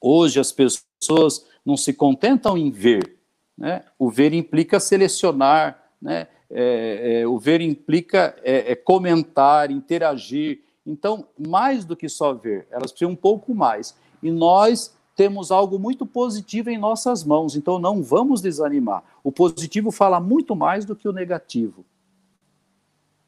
hoje 0.00 0.40
as 0.40 0.52
pessoas 0.52 1.46
não 1.64 1.76
se 1.76 1.92
contentam 1.92 2.58
em 2.58 2.70
ver. 2.70 3.16
Né? 3.56 3.84
O 3.98 4.10
ver 4.10 4.32
implica 4.32 4.78
selecionar, 4.80 5.82
né? 6.00 6.28
É, 6.50 7.20
é, 7.20 7.26
o 7.26 7.38
ver 7.38 7.60
implica 7.60 8.34
é, 8.42 8.72
é 8.72 8.74
comentar, 8.74 9.70
interagir, 9.70 10.62
então, 10.88 11.28
mais 11.38 11.84
do 11.84 11.94
que 11.94 12.08
só 12.08 12.32
ver, 12.32 12.66
elas 12.70 12.90
precisam 12.90 13.12
um 13.12 13.16
pouco 13.16 13.54
mais. 13.54 13.94
E 14.22 14.30
nós 14.30 14.96
temos 15.18 15.50
algo 15.50 15.80
muito 15.80 16.06
positivo 16.06 16.70
em 16.70 16.78
nossas 16.78 17.24
mãos, 17.24 17.56
então 17.56 17.80
não 17.80 18.00
vamos 18.00 18.40
desanimar. 18.40 19.02
O 19.24 19.32
positivo 19.32 19.90
fala 19.90 20.20
muito 20.20 20.54
mais 20.54 20.84
do 20.84 20.94
que 20.94 21.08
o 21.08 21.12
negativo. 21.12 21.84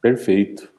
Perfeito. 0.00 0.72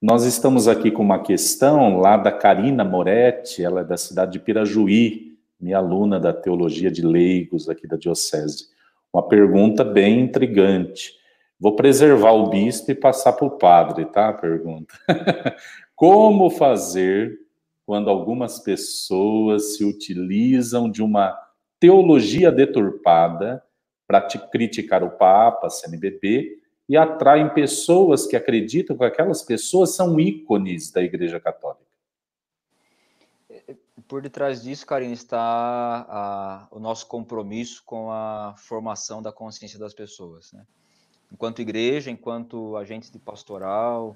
Nós 0.00 0.24
estamos 0.24 0.66
aqui 0.66 0.90
com 0.90 1.02
uma 1.02 1.18
questão 1.18 1.98
lá 1.98 2.16
da 2.16 2.32
Karina 2.32 2.82
Moretti, 2.82 3.62
ela 3.62 3.82
é 3.82 3.84
da 3.84 3.98
cidade 3.98 4.32
de 4.32 4.38
Pirajuí, 4.38 5.36
minha 5.60 5.76
aluna 5.76 6.18
da 6.18 6.32
Teologia 6.32 6.90
de 6.90 7.02
Leigos 7.02 7.68
aqui 7.68 7.86
da 7.86 7.98
Diocese. 7.98 8.68
Uma 9.12 9.28
pergunta 9.28 9.84
bem 9.84 10.22
intrigante. 10.22 11.12
Vou 11.60 11.76
preservar 11.76 12.32
o 12.32 12.48
bispo 12.48 12.90
e 12.90 12.94
passar 12.94 13.34
para 13.34 13.46
o 13.46 13.58
padre, 13.58 14.06
tá? 14.06 14.30
A 14.30 14.32
pergunta. 14.32 14.94
Como 15.94 16.48
fazer 16.48 17.43
quando 17.86 18.08
algumas 18.08 18.58
pessoas 18.58 19.76
se 19.76 19.84
utilizam 19.84 20.90
de 20.90 21.02
uma 21.02 21.38
teologia 21.78 22.50
deturpada 22.50 23.62
para 24.06 24.20
criticar 24.22 25.02
o 25.02 25.10
Papa, 25.10 25.68
CNBB, 25.68 26.60
e 26.88 26.96
atraem 26.96 27.52
pessoas 27.52 28.26
que 28.26 28.36
acreditam 28.36 28.96
que 28.96 29.04
aquelas 29.04 29.42
pessoas 29.42 29.94
são 29.94 30.18
ícones 30.20 30.90
da 30.90 31.02
Igreja 31.02 31.40
Católica? 31.40 31.84
Por 34.06 34.20
detrás 34.20 34.62
disso, 34.62 34.86
Karine, 34.86 35.14
está 35.14 35.40
a, 35.40 36.68
o 36.70 36.78
nosso 36.78 37.06
compromisso 37.06 37.82
com 37.84 38.10
a 38.10 38.54
formação 38.58 39.22
da 39.22 39.32
consciência 39.32 39.78
das 39.78 39.94
pessoas. 39.94 40.52
Né? 40.52 40.66
Enquanto 41.32 41.62
igreja, 41.62 42.10
enquanto 42.10 42.76
agentes 42.76 43.10
de 43.10 43.18
pastoral, 43.18 44.14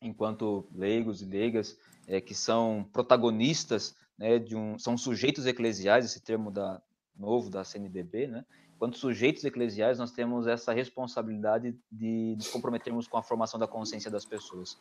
enquanto 0.00 0.66
leigos 0.74 1.22
e 1.22 1.24
leigas, 1.24 1.78
é, 2.06 2.20
que 2.20 2.34
são 2.34 2.88
protagonistas, 2.92 3.94
né, 4.18 4.38
de 4.38 4.56
um, 4.56 4.78
são 4.78 4.96
sujeitos 4.96 5.46
eclesiais, 5.46 6.04
esse 6.04 6.20
termo 6.20 6.50
da, 6.50 6.80
novo 7.16 7.50
da 7.50 7.64
CNBB, 7.64 8.26
né? 8.26 8.44
Enquanto 8.74 8.98
sujeitos 8.98 9.44
eclesiais, 9.44 9.98
nós 9.98 10.10
temos 10.10 10.46
essa 10.46 10.72
responsabilidade 10.72 11.76
de 11.90 12.34
nos 12.36 12.48
comprometermos 12.48 13.06
com 13.06 13.16
a 13.16 13.22
formação 13.22 13.58
da 13.58 13.68
consciência 13.68 14.10
das 14.10 14.24
pessoas. 14.24 14.78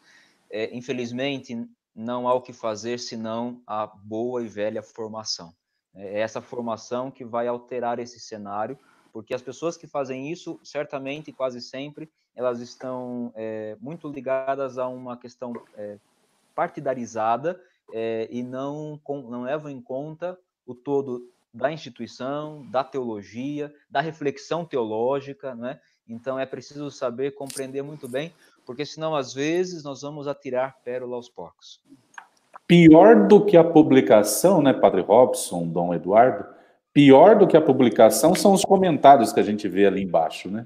É, 0.50 0.76
infelizmente, 0.76 1.68
não 1.95 2.28
há 2.28 2.34
o 2.34 2.41
que 2.41 2.52
fazer 2.52 3.00
senão 3.00 3.62
a 3.68 3.86
boa 3.86 4.44
e 4.44 4.48
velha 4.48 4.82
formação. 4.82 5.54
É 5.94 6.22
essa 6.22 6.41
formação 6.41 7.12
que 7.12 7.24
vai 7.24 7.48
alterar 7.48 8.00
esse 8.00 8.20
cenário, 8.20 8.78
porque 9.12 9.34
as 9.34 9.44
pessoas 9.44 9.78
que 9.78 9.86
fazem 9.86 10.32
isso, 10.32 10.60
certamente, 10.64 11.32
quase 11.32 11.62
sempre, 11.62 12.12
elas 12.36 12.60
estão 12.60 13.32
é, 13.36 13.78
muito 13.80 14.08
ligadas 14.10 14.80
a 14.80 14.88
uma 14.88 15.16
questão 15.16 15.54
é, 15.76 16.00
partidarizada 16.56 17.60
é, 17.94 18.28
e 18.32 18.44
não, 18.44 19.00
com, 19.04 19.22
não 19.22 19.44
levam 19.44 19.70
em 19.70 19.82
conta 19.82 20.38
o 20.66 20.74
todo 20.74 21.30
da 21.54 21.72
instituição, 21.72 22.66
da 22.72 22.84
teologia, 22.84 23.74
da 23.90 24.02
reflexão 24.02 24.66
teológica, 24.66 25.54
né? 25.54 25.80
Então 26.08 26.40
é 26.40 26.46
preciso 26.46 26.90
saber 26.90 27.36
compreender 27.36 27.84
muito 27.84 28.08
bem, 28.08 28.34
porque 28.66 28.86
senão 28.86 29.16
às 29.16 29.34
vezes 29.34 29.84
nós 29.84 30.02
vamos 30.02 30.28
atirar 30.28 30.78
pérola 30.84 31.16
aos 31.16 31.30
porcos. 31.30 31.80
Pior 32.66 33.28
do 33.28 33.46
que 33.46 33.56
a 33.56 33.64
publicação, 33.64 34.62
né, 34.62 34.74
Padre 34.74 35.02
Robson, 35.02 35.68
Dom 35.68 35.94
Eduardo, 35.94 36.46
pior 36.92 37.38
do 37.38 37.48
que 37.48 37.58
a 37.58 37.62
publicação 37.62 38.34
são 38.34 38.54
os 38.54 38.64
comentários 38.64 39.32
que 39.32 39.40
a 39.40 39.44
gente 39.44 39.68
vê 39.68 39.86
ali 39.86 40.02
embaixo, 40.02 40.50
né? 40.50 40.66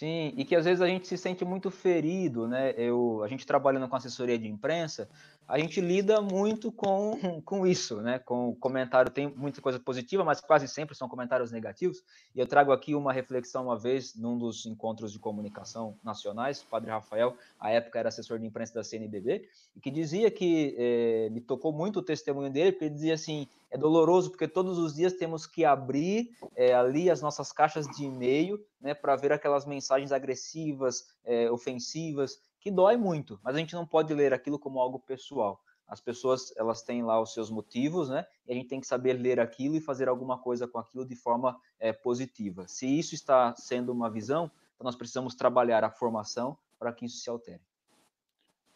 Sim, 0.00 0.32
e 0.34 0.46
que 0.46 0.56
às 0.56 0.64
vezes 0.64 0.80
a 0.80 0.86
gente 0.86 1.06
se 1.06 1.18
sente 1.18 1.44
muito 1.44 1.70
ferido, 1.70 2.48
né? 2.48 2.72
Eu, 2.74 3.22
a 3.22 3.28
gente 3.28 3.46
trabalhando 3.46 3.86
com 3.86 3.94
assessoria 3.94 4.38
de 4.38 4.48
imprensa, 4.48 5.10
a 5.46 5.58
gente 5.58 5.78
lida 5.78 6.22
muito 6.22 6.72
com, 6.72 7.18
com 7.44 7.66
isso, 7.66 8.00
né? 8.00 8.18
Com 8.18 8.48
o 8.48 8.56
comentário, 8.56 9.10
tem 9.10 9.28
muita 9.28 9.60
coisa 9.60 9.78
positiva, 9.78 10.24
mas 10.24 10.40
quase 10.40 10.66
sempre 10.66 10.96
são 10.96 11.06
comentários 11.06 11.52
negativos. 11.52 12.02
E 12.34 12.40
eu 12.40 12.46
trago 12.46 12.72
aqui 12.72 12.94
uma 12.94 13.12
reflexão 13.12 13.64
uma 13.64 13.78
vez 13.78 14.14
num 14.14 14.38
dos 14.38 14.64
encontros 14.64 15.12
de 15.12 15.18
comunicação 15.18 15.94
nacionais, 16.02 16.62
o 16.62 16.66
padre 16.68 16.90
Rafael, 16.90 17.36
à 17.60 17.70
época 17.70 17.98
era 17.98 18.08
assessor 18.08 18.38
de 18.38 18.46
imprensa 18.46 18.72
da 18.72 18.82
CNBB, 18.82 19.46
e 19.76 19.80
que 19.80 19.90
dizia 19.90 20.30
que 20.30 20.74
eh, 20.78 21.28
me 21.30 21.42
tocou 21.42 21.74
muito 21.74 21.98
o 21.98 22.02
testemunho 22.02 22.50
dele, 22.50 22.72
porque 22.72 22.86
ele 22.86 22.94
dizia 22.94 23.12
assim: 23.12 23.46
é 23.70 23.78
doloroso 23.78 24.30
porque 24.30 24.48
todos 24.48 24.78
os 24.78 24.94
dias 24.94 25.12
temos 25.12 25.46
que 25.46 25.64
abrir 25.64 26.30
eh, 26.56 26.74
ali 26.74 27.08
as 27.08 27.22
nossas 27.22 27.52
caixas 27.52 27.86
de 27.86 28.04
e-mail, 28.04 28.58
né, 28.80 28.94
para 28.94 29.16
ver 29.16 29.32
aquelas 29.32 29.64
mensagens 29.64 30.12
agressivas, 30.12 31.06
eh, 31.24 31.50
ofensivas 31.50 32.40
que 32.60 32.70
dói 32.70 32.96
muito, 32.96 33.40
mas 33.42 33.54
a 33.54 33.58
gente 33.58 33.74
não 33.74 33.86
pode 33.86 34.12
ler 34.12 34.34
aquilo 34.34 34.58
como 34.58 34.80
algo 34.80 34.98
pessoal. 34.98 35.60
As 35.88 36.00
pessoas, 36.00 36.52
elas 36.56 36.82
têm 36.82 37.02
lá 37.02 37.20
os 37.20 37.32
seus 37.32 37.50
motivos, 37.50 38.08
né? 38.08 38.24
E 38.46 38.52
a 38.52 38.54
gente 38.54 38.68
tem 38.68 38.80
que 38.80 38.86
saber 38.86 39.14
ler 39.14 39.40
aquilo 39.40 39.74
e 39.74 39.80
fazer 39.80 40.08
alguma 40.08 40.38
coisa 40.38 40.68
com 40.68 40.78
aquilo 40.78 41.04
de 41.04 41.16
forma 41.16 41.58
é, 41.80 41.92
positiva. 41.92 42.68
Se 42.68 42.86
isso 42.86 43.12
está 43.14 43.56
sendo 43.56 43.90
uma 43.90 44.08
visão, 44.08 44.44
então 44.74 44.84
nós 44.84 44.94
precisamos 44.94 45.34
trabalhar 45.34 45.82
a 45.82 45.90
formação 45.90 46.56
para 46.78 46.92
que 46.92 47.06
isso 47.06 47.18
se 47.18 47.28
altere. 47.28 47.60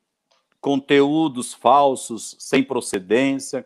conteúdos 0.59 1.53
falsos, 1.53 2.35
sem 2.39 2.63
procedência. 2.63 3.65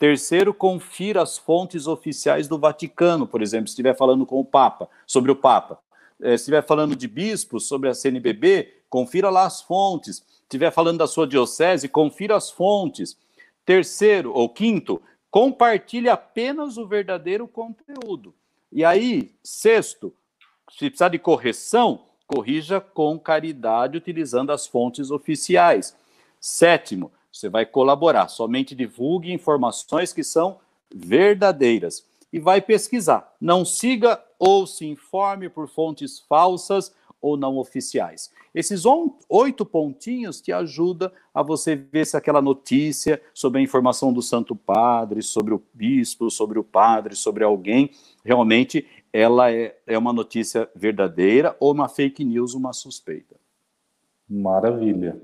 Terceiro, 0.00 0.54
confira 0.54 1.20
as 1.20 1.36
fontes 1.36 1.86
oficiais 1.86 2.48
do 2.48 2.58
Vaticano, 2.58 3.26
por 3.26 3.42
exemplo, 3.42 3.68
se 3.68 3.72
estiver 3.72 3.94
falando 3.94 4.24
com 4.24 4.40
o 4.40 4.44
Papa, 4.44 4.88
sobre 5.06 5.30
o 5.30 5.36
Papa. 5.36 5.78
Eh, 6.18 6.38
se 6.38 6.44
estiver 6.44 6.66
falando 6.66 6.96
de 6.96 7.06
bispos, 7.06 7.68
sobre 7.68 7.86
a 7.90 7.92
CNBB, 7.92 8.76
confira 8.88 9.28
lá 9.28 9.44
as 9.44 9.60
fontes. 9.60 10.16
Se 10.16 10.44
estiver 10.44 10.70
falando 10.70 10.96
da 10.96 11.06
sua 11.06 11.26
diocese, 11.26 11.86
confira 11.86 12.34
as 12.34 12.50
fontes. 12.50 13.14
Terceiro 13.62 14.32
ou 14.32 14.48
quinto, 14.48 15.02
compartilhe 15.30 16.08
apenas 16.08 16.78
o 16.78 16.88
verdadeiro 16.88 17.46
conteúdo. 17.46 18.34
E 18.72 18.82
aí, 18.82 19.34
sexto, 19.44 20.14
se 20.70 20.88
precisar 20.88 21.10
de 21.10 21.18
correção, 21.18 22.06
corrija 22.26 22.80
com 22.80 23.18
caridade 23.18 23.98
utilizando 23.98 24.50
as 24.50 24.66
fontes 24.66 25.10
oficiais. 25.10 25.94
Sétimo, 26.40 27.12
você 27.32 27.48
vai 27.48 27.64
colaborar, 27.64 28.28
somente 28.28 28.74
divulgue 28.74 29.32
informações 29.32 30.12
que 30.12 30.24
são 30.24 30.58
verdadeiras 30.94 32.04
e 32.32 32.38
vai 32.38 32.60
pesquisar. 32.60 33.34
Não 33.40 33.64
siga 33.64 34.22
ou 34.38 34.66
se 34.66 34.86
informe 34.86 35.48
por 35.48 35.68
fontes 35.68 36.20
falsas 36.20 36.94
ou 37.20 37.36
não 37.36 37.58
oficiais. 37.58 38.32
Esses 38.54 38.82
oito 39.28 39.64
pontinhos 39.64 40.40
te 40.40 40.52
ajudam 40.52 41.10
a 41.32 41.42
você 41.42 41.76
ver 41.76 42.06
se 42.06 42.16
aquela 42.16 42.40
notícia 42.40 43.20
sobre 43.34 43.60
a 43.60 43.62
informação 43.62 44.12
do 44.12 44.22
Santo 44.22 44.56
Padre, 44.56 45.22
sobre 45.22 45.54
o 45.54 45.62
bispo, 45.72 46.30
sobre 46.30 46.58
o 46.58 46.64
padre, 46.64 47.14
sobre 47.14 47.44
alguém, 47.44 47.90
realmente 48.24 48.86
ela 49.12 49.52
é, 49.52 49.76
é 49.86 49.98
uma 49.98 50.12
notícia 50.12 50.68
verdadeira 50.74 51.56
ou 51.60 51.72
uma 51.72 51.88
fake 51.88 52.24
news, 52.24 52.54
uma 52.54 52.72
suspeita. 52.72 53.36
Maravilha. 54.28 55.20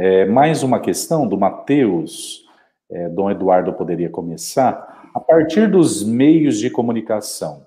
É, 0.00 0.24
mais 0.26 0.62
uma 0.62 0.78
questão 0.78 1.26
do 1.26 1.36
Mateus, 1.36 2.46
é, 2.88 3.08
Dom 3.08 3.32
Eduardo 3.32 3.72
poderia 3.72 4.08
começar. 4.08 5.10
A 5.12 5.18
partir 5.18 5.68
dos 5.68 6.04
meios 6.04 6.56
de 6.60 6.70
comunicação, 6.70 7.66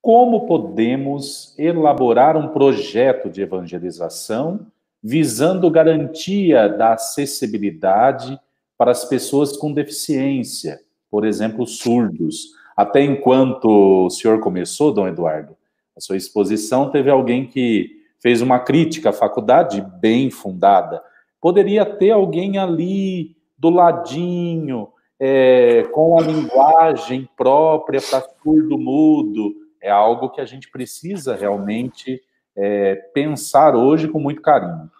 como 0.00 0.46
podemos 0.46 1.58
elaborar 1.58 2.36
um 2.36 2.50
projeto 2.50 3.28
de 3.28 3.42
evangelização 3.42 4.64
visando 5.02 5.68
garantia 5.68 6.68
da 6.68 6.92
acessibilidade 6.92 8.38
para 8.78 8.92
as 8.92 9.04
pessoas 9.04 9.56
com 9.56 9.72
deficiência, 9.72 10.78
por 11.10 11.24
exemplo, 11.24 11.66
surdos. 11.66 12.52
Até 12.76 13.02
enquanto 13.02 14.06
o 14.06 14.10
senhor 14.10 14.38
começou, 14.38 14.94
Dom 14.94 15.08
Eduardo, 15.08 15.56
a 15.96 16.00
sua 16.00 16.16
exposição 16.16 16.92
teve 16.92 17.10
alguém 17.10 17.44
que 17.44 17.90
fez 18.22 18.40
uma 18.40 18.60
crítica 18.60 19.10
à 19.10 19.12
faculdade 19.12 19.84
bem 20.00 20.30
fundada. 20.30 21.02
Poderia 21.46 21.86
ter 21.86 22.10
alguém 22.10 22.58
ali 22.58 23.36
do 23.56 23.70
ladinho, 23.70 24.88
é, 25.16 25.84
com 25.92 26.18
a 26.18 26.20
linguagem 26.20 27.30
própria 27.36 28.00
para 28.00 28.28
surdo-mudo, 28.42 29.54
é 29.80 29.88
algo 29.88 30.30
que 30.30 30.40
a 30.40 30.44
gente 30.44 30.68
precisa 30.68 31.36
realmente 31.36 32.20
é, 32.56 32.96
pensar 33.14 33.76
hoje 33.76 34.08
com 34.08 34.18
muito 34.18 34.42
carinho. 34.42 34.90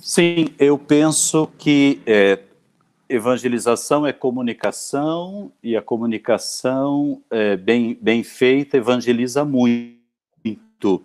Sim, 0.00 0.54
eu 0.58 0.78
penso 0.78 1.46
que 1.58 2.00
é, 2.06 2.38
evangelização 3.10 4.06
é 4.06 4.12
comunicação 4.14 5.52
e 5.62 5.76
a 5.76 5.82
comunicação 5.82 7.20
é, 7.30 7.58
bem, 7.58 7.98
bem 8.00 8.24
feita 8.24 8.78
evangeliza 8.78 9.44
muito. 9.44 11.04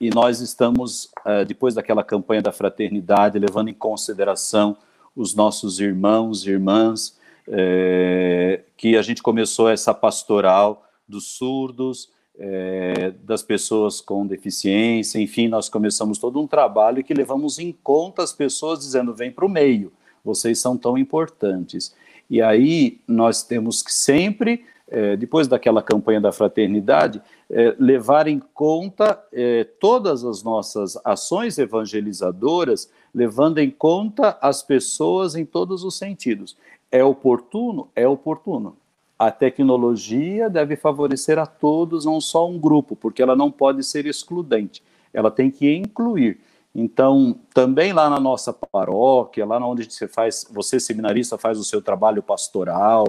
E 0.00 0.08
nós 0.08 0.40
estamos, 0.40 1.10
é, 1.26 1.44
depois 1.44 1.74
daquela 1.74 2.02
campanha 2.02 2.40
da 2.40 2.50
fraternidade, 2.50 3.38
levando 3.38 3.68
em 3.68 3.74
consideração 3.74 4.76
os 5.14 5.34
nossos 5.34 5.78
irmãos 5.78 6.46
e 6.46 6.50
irmãs 6.50 7.18
é, 7.46 8.62
que 8.76 8.96
a 8.96 9.02
gente 9.02 9.22
começou 9.22 9.68
essa 9.68 9.92
pastoral 9.92 10.86
dos 11.06 11.26
surdos, 11.26 12.08
é, 12.38 13.10
das 13.22 13.42
pessoas 13.42 14.00
com 14.00 14.26
deficiência, 14.26 15.20
enfim, 15.20 15.48
nós 15.48 15.68
começamos 15.68 16.16
todo 16.16 16.40
um 16.40 16.46
trabalho 16.46 17.04
que 17.04 17.12
levamos 17.12 17.58
em 17.58 17.70
conta 17.70 18.22
as 18.22 18.32
pessoas 18.32 18.78
dizendo: 18.78 19.14
vem 19.14 19.30
para 19.30 19.44
o 19.44 19.48
meio, 19.48 19.92
vocês 20.24 20.58
são 20.58 20.78
tão 20.78 20.96
importantes. 20.96 21.94
E 22.30 22.40
aí 22.40 23.00
nós 23.06 23.42
temos 23.42 23.82
que 23.82 23.92
sempre, 23.92 24.64
é, 24.90 25.16
depois 25.16 25.46
daquela 25.46 25.82
campanha 25.82 26.20
da 26.20 26.32
fraternidade, 26.32 27.22
é, 27.48 27.74
levar 27.78 28.26
em 28.26 28.40
conta 28.52 29.22
é, 29.32 29.64
todas 29.64 30.24
as 30.24 30.42
nossas 30.42 30.98
ações 31.04 31.56
evangelizadoras, 31.58 32.90
levando 33.14 33.58
em 33.58 33.70
conta 33.70 34.36
as 34.42 34.62
pessoas 34.62 35.34
em 35.36 35.44
todos 35.44 35.84
os 35.84 35.96
sentidos. 35.96 36.56
É 36.90 37.04
oportuno? 37.04 37.88
É 37.94 38.06
oportuno. 38.06 38.76
A 39.18 39.30
tecnologia 39.30 40.50
deve 40.50 40.76
favorecer 40.76 41.38
a 41.38 41.46
todos, 41.46 42.04
não 42.04 42.20
só 42.20 42.48
um 42.48 42.58
grupo, 42.58 42.96
porque 42.96 43.22
ela 43.22 43.36
não 43.36 43.50
pode 43.50 43.84
ser 43.84 44.06
excludente, 44.06 44.82
ela 45.12 45.30
tem 45.30 45.50
que 45.50 45.72
incluir. 45.72 46.40
Então, 46.74 47.38
também 47.52 47.92
lá 47.92 48.08
na 48.08 48.18
nossa 48.18 48.52
paróquia, 48.52 49.44
lá 49.44 49.58
onde 49.66 49.92
você 49.92 50.08
faz, 50.08 50.46
você 50.50 50.78
seminarista 50.78 51.36
faz 51.36 51.58
o 51.58 51.64
seu 51.64 51.82
trabalho 51.82 52.22
pastoral, 52.22 53.04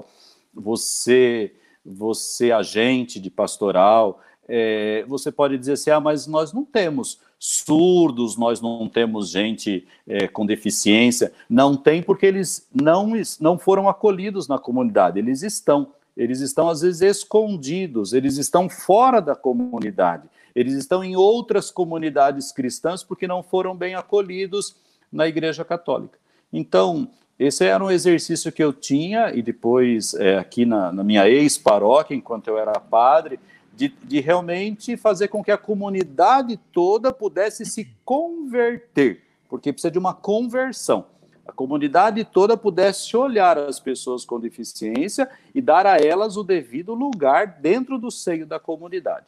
você, 0.53 1.53
você 1.85 2.51
agente 2.51 3.19
de 3.19 3.29
pastoral, 3.29 4.21
é, 4.47 5.05
você 5.07 5.31
pode 5.31 5.57
dizer 5.57 5.73
assim, 5.73 5.89
ah, 5.89 5.99
mas 5.99 6.27
nós 6.27 6.51
não 6.51 6.65
temos 6.65 7.19
surdos, 7.39 8.37
nós 8.37 8.61
não 8.61 8.87
temos 8.87 9.29
gente 9.29 9.87
é, 10.07 10.27
com 10.27 10.45
deficiência. 10.45 11.33
Não 11.49 11.75
tem 11.75 12.03
porque 12.03 12.25
eles 12.25 12.67
não, 12.73 13.13
não 13.39 13.57
foram 13.57 13.89
acolhidos 13.89 14.47
na 14.47 14.59
comunidade, 14.59 15.19
eles 15.19 15.41
estão. 15.41 15.93
Eles 16.15 16.41
estão, 16.41 16.67
às 16.67 16.81
vezes, 16.81 17.01
escondidos, 17.01 18.11
eles 18.11 18.37
estão 18.37 18.67
fora 18.67 19.21
da 19.21 19.33
comunidade, 19.33 20.27
eles 20.53 20.73
estão 20.73 21.01
em 21.01 21.15
outras 21.15 21.71
comunidades 21.71 22.51
cristãs 22.51 23.01
porque 23.01 23.25
não 23.25 23.41
foram 23.41 23.73
bem 23.73 23.95
acolhidos 23.95 24.75
na 25.09 25.25
Igreja 25.25 25.63
Católica. 25.63 26.19
Então, 26.51 27.07
esse 27.41 27.65
era 27.65 27.84
um 27.84 27.89
exercício 27.89 28.51
que 28.51 28.63
eu 28.63 28.72
tinha, 28.72 29.31
e 29.34 29.41
depois, 29.41 30.13
é, 30.13 30.38
aqui 30.38 30.63
na, 30.63 30.91
na 30.91 31.03
minha 31.03 31.27
ex-paróquia, 31.27 32.15
enquanto 32.15 32.47
eu 32.47 32.55
era 32.55 32.80
padre, 32.80 33.39
de, 33.73 33.88
de 34.03 34.19
realmente 34.19 34.95
fazer 34.95 35.27
com 35.27 35.43
que 35.43 35.49
a 35.49 35.57
comunidade 35.57 36.55
toda 36.72 37.11
pudesse 37.11 37.65
se 37.65 37.89
converter, 38.05 39.23
porque 39.49 39.73
precisa 39.73 39.89
de 39.89 39.97
uma 39.97 40.13
conversão. 40.13 41.07
A 41.47 41.51
comunidade 41.51 42.23
toda 42.23 42.55
pudesse 42.55 43.18
olhar 43.18 43.57
as 43.57 43.80
pessoas 43.80 44.23
com 44.23 44.39
deficiência 44.39 45.27
e 45.55 45.59
dar 45.59 45.88
a 45.88 45.97
elas 45.97 46.38
o 46.38 46.43
devido 46.43 46.93
lugar 46.93 47.57
dentro 47.59 47.97
do 47.97 48.11
seio 48.11 48.45
da 48.45 48.59
comunidade. 48.59 49.26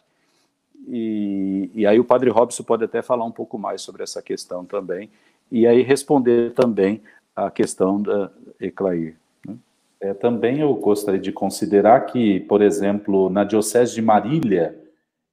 e, 0.87 1.71
e 1.73 1.87
aí 1.87 1.99
o 1.99 2.05
Padre 2.05 2.29
Robson 2.29 2.61
pode 2.61 2.83
até 2.83 3.01
falar 3.01 3.25
um 3.25 3.31
pouco 3.31 3.57
mais 3.57 3.81
sobre 3.81 4.03
essa 4.03 4.21
questão 4.21 4.63
também, 4.63 5.09
e 5.51 5.65
aí 5.65 5.81
responder 5.81 6.53
também 6.53 7.01
a 7.35 7.49
questão 7.49 8.01
da 8.01 8.31
Eclair. 8.59 9.17
Né? 9.45 9.55
É, 10.01 10.13
também 10.13 10.59
eu 10.59 10.73
gostaria 10.75 11.19
de 11.19 11.31
considerar 11.31 12.01
que, 12.01 12.41
por 12.41 12.61
exemplo, 12.61 13.29
na 13.29 13.43
Diocese 13.43 13.95
de 13.95 14.01
Marília, 14.01 14.79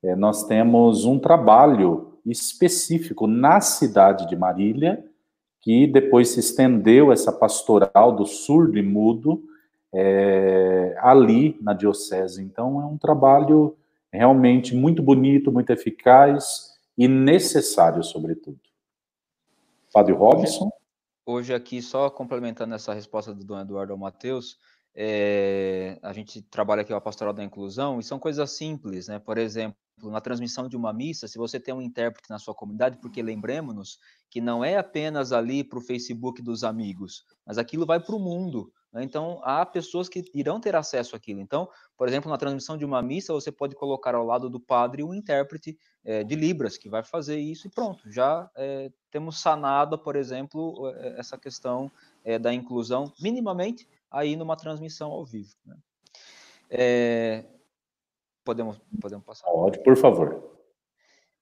é, 0.03 0.17
nós 0.17 0.47
temos 0.47 1.05
um 1.05 1.19
trabalho 1.19 2.19
específico 2.25 3.27
na 3.27 3.61
cidade 3.61 4.29
de 4.29 4.37
Marília, 4.37 5.05
que 5.61 5.87
depois 5.87 6.31
se 6.31 6.41
estendeu 6.41 7.13
essa 7.13 7.31
pastoral 7.31 8.15
do 8.15 8.25
surdo 8.25 8.79
e 8.79 8.83
mudo 8.83 9.43
é, 9.93 10.97
ali 10.99 11.59
na 11.61 11.75
diocese. 11.75 12.43
Então 12.43 12.81
é 12.81 12.87
um 12.87 12.97
trabalho 12.97 13.77
realmente 14.13 14.75
muito 14.75 15.03
bonito, 15.03 15.53
muito 15.53 15.71
eficaz 15.71 16.71
e 16.97 17.07
necessário, 17.07 18.03
sobretudo. 18.03 18.59
Padre 19.93 20.13
Robson? 20.13 20.71
Hoje 21.33 21.55
aqui, 21.55 21.81
só 21.81 22.11
complementando 22.11 22.75
essa 22.75 22.93
resposta 22.93 23.33
do 23.33 23.45
Dom 23.45 23.61
Eduardo 23.61 23.93
ao 23.93 23.99
Matheus, 23.99 24.59
é, 24.93 25.97
a 26.03 26.13
gente 26.13 26.43
trabalha 26.43 26.83
aqui 26.83 26.93
a 26.93 27.01
pastoral 27.01 27.33
da 27.33 27.45
inclusão 27.45 28.01
e 28.01 28.03
são 28.03 28.19
coisas 28.19 28.51
simples, 28.51 29.07
né? 29.07 29.21
Por 29.21 29.39
exemplo, 29.39 29.79
na 30.03 30.21
transmissão 30.21 30.69
de 30.69 30.77
uma 30.77 30.93
missa, 30.93 31.29
se 31.29 31.39
você 31.39 31.61
tem 31.61 31.73
um 31.73 31.81
intérprete 31.81 32.29
na 32.29 32.41
sua 32.41 32.53
comunidade, 32.53 32.99
porque 33.01 33.23
lembremos-nos 33.23 34.01
que 34.29 34.41
não 34.41 34.65
é 34.65 34.77
apenas 34.77 35.31
ali 35.31 35.63
para 35.63 35.79
o 35.79 35.83
Facebook 35.83 36.43
dos 36.43 36.65
amigos, 36.65 37.25
mas 37.47 37.59
aquilo 37.59 37.87
vai 37.87 38.01
para 38.01 38.17
o 38.17 38.19
mundo. 38.19 38.73
Né? 38.93 39.05
Então, 39.05 39.41
há 39.43 39.65
pessoas 39.65 40.09
que 40.09 40.25
irão 40.35 40.61
ter 40.61 40.75
acesso 40.75 41.15
àquilo. 41.15 41.41
Então, 41.41 41.69
por 41.97 42.09
exemplo, 42.09 42.31
na 42.31 42.37
transmissão 42.37 42.77
de 42.77 42.85
uma 42.85 43.03
missa, 43.03 43.33
você 43.33 43.53
pode 43.53 43.75
colocar 43.75 44.15
ao 44.15 44.25
lado 44.25 44.51
do 44.51 44.59
padre 44.59 45.03
um 45.03 45.15
intérprete 45.15 45.79
é, 46.05 46.25
de 46.25 46.35
Libras, 46.35 46.77
que 46.77 46.89
vai 46.89 47.03
fazer 47.03 47.39
isso 47.39 47.67
e 47.67 47.71
pronto. 47.71 48.11
Já 48.11 48.51
é, 48.57 48.91
temos 49.11 49.41
sanado, 49.41 49.99
por 49.99 50.17
exemplo, 50.17 50.89
eh, 50.95 51.17
essa 51.19 51.37
questão 51.37 51.91
é, 52.25 52.39
da 52.39 52.55
inclusão, 52.55 53.13
minimamente, 53.21 53.89
aí 54.11 54.37
numa 54.37 54.57
transmissão 54.57 55.11
ao 55.11 55.25
vivo. 55.25 55.55
Né? 55.65 55.77
podemos, 58.45 58.81
podemos 59.01 59.25
passar? 59.25 59.47
Pode, 59.47 59.83
por 59.83 59.97
favor. 59.97 60.51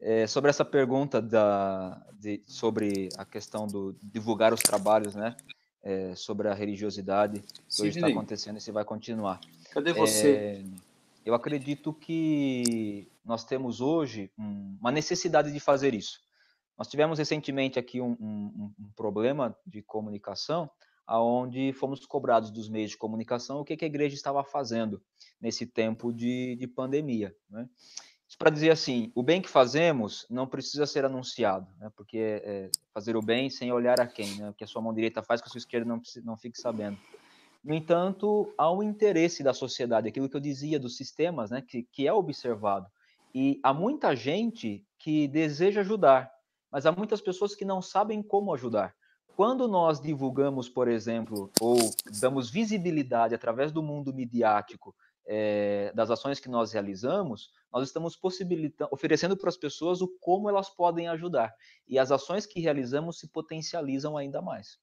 É, 0.00 0.26
sobre 0.26 0.48
essa 0.48 0.64
pergunta 0.64 1.20
da, 1.20 2.00
de, 2.14 2.42
sobre 2.46 3.08
a 3.18 3.24
questão 3.24 3.66
do 3.66 3.94
divulgar 4.02 4.54
os 4.54 4.62
trabalhos, 4.62 5.14
né? 5.14 5.36
É, 5.80 6.14
sobre 6.16 6.48
a 6.48 6.54
religiosidade 6.54 7.40
que 7.40 7.82
hoje 7.82 7.98
está 7.98 8.08
acontecendo 8.08 8.58
e 8.58 8.60
se 8.60 8.72
vai 8.72 8.84
continuar. 8.84 9.40
Cadê 9.70 9.92
você? 9.92 10.30
É, 10.30 10.64
eu 11.24 11.34
acredito 11.34 11.92
que 11.92 13.06
nós 13.24 13.44
temos 13.44 13.80
hoje 13.80 14.30
um, 14.38 14.76
uma 14.80 14.90
necessidade 14.90 15.52
de 15.52 15.60
fazer 15.60 15.94
isso. 15.94 16.18
Nós 16.78 16.88
tivemos 16.88 17.18
recentemente 17.18 17.78
aqui 17.78 18.00
um, 18.00 18.16
um, 18.20 18.72
um 18.78 18.90
problema 18.96 19.56
de 19.66 19.82
comunicação, 19.82 20.70
aonde 21.06 21.72
fomos 21.72 22.04
cobrados 22.06 22.50
dos 22.50 22.68
meios 22.68 22.92
de 22.92 22.96
comunicação 22.96 23.60
o 23.60 23.64
que, 23.64 23.76
que 23.76 23.84
a 23.84 23.88
igreja 23.88 24.14
estava 24.14 24.44
fazendo 24.44 25.02
nesse 25.40 25.66
tempo 25.66 26.12
de, 26.12 26.56
de 26.56 26.66
pandemia. 26.66 27.34
Né? 27.50 27.68
Para 28.36 28.50
dizer 28.50 28.70
assim, 28.70 29.10
o 29.14 29.22
bem 29.22 29.40
que 29.40 29.48
fazemos 29.48 30.26
não 30.28 30.46
precisa 30.46 30.86
ser 30.86 31.04
anunciado, 31.04 31.66
né? 31.78 31.90
porque 31.96 32.42
é, 32.44 32.70
fazer 32.92 33.16
o 33.16 33.22
bem 33.22 33.48
sem 33.48 33.72
olhar 33.72 33.98
a 34.00 34.06
quem, 34.06 34.36
né? 34.36 34.50
o 34.50 34.52
que 34.52 34.64
a 34.64 34.66
sua 34.66 34.82
mão 34.82 34.92
direita 34.92 35.22
faz, 35.22 35.40
que 35.40 35.48
a 35.48 35.50
sua 35.50 35.58
esquerda 35.58 35.88
não, 35.88 36.00
não 36.24 36.36
fique 36.36 36.60
sabendo. 36.60 36.98
No 37.64 37.74
entanto, 37.74 38.52
há 38.56 38.70
um 38.70 38.82
interesse 38.82 39.42
da 39.42 39.54
sociedade, 39.54 40.08
aquilo 40.08 40.28
que 40.28 40.36
eu 40.36 40.40
dizia 40.40 40.78
dos 40.78 40.96
sistemas, 40.96 41.50
né? 41.50 41.62
que, 41.66 41.84
que 41.84 42.06
é 42.06 42.12
observado. 42.12 42.86
E 43.34 43.58
há 43.62 43.72
muita 43.72 44.14
gente 44.14 44.84
que 44.98 45.26
deseja 45.28 45.80
ajudar, 45.80 46.30
mas 46.70 46.86
há 46.86 46.92
muitas 46.92 47.20
pessoas 47.20 47.54
que 47.54 47.64
não 47.64 47.80
sabem 47.80 48.22
como 48.22 48.52
ajudar. 48.52 48.94
Quando 49.36 49.68
nós 49.68 50.00
divulgamos, 50.00 50.68
por 50.68 50.88
exemplo, 50.88 51.50
ou 51.60 51.78
damos 52.20 52.50
visibilidade 52.50 53.34
através 53.34 53.70
do 53.70 53.82
mundo 53.82 54.12
midiático 54.12 54.94
é, 55.28 55.92
das 55.94 56.10
ações 56.10 56.40
que 56.40 56.48
nós 56.48 56.72
realizamos, 56.72 57.50
nós 57.70 57.86
estamos 57.86 58.16
possibilitando, 58.16 58.88
oferecendo 58.90 59.36
para 59.36 59.50
as 59.50 59.58
pessoas 59.58 60.00
o 60.00 60.08
como 60.20 60.48
elas 60.48 60.70
podem 60.70 61.06
ajudar. 61.08 61.54
E 61.86 61.98
as 61.98 62.10
ações 62.10 62.46
que 62.46 62.60
realizamos 62.60 63.18
se 63.18 63.28
potencializam 63.28 64.16
ainda 64.16 64.40
mais. 64.40 64.78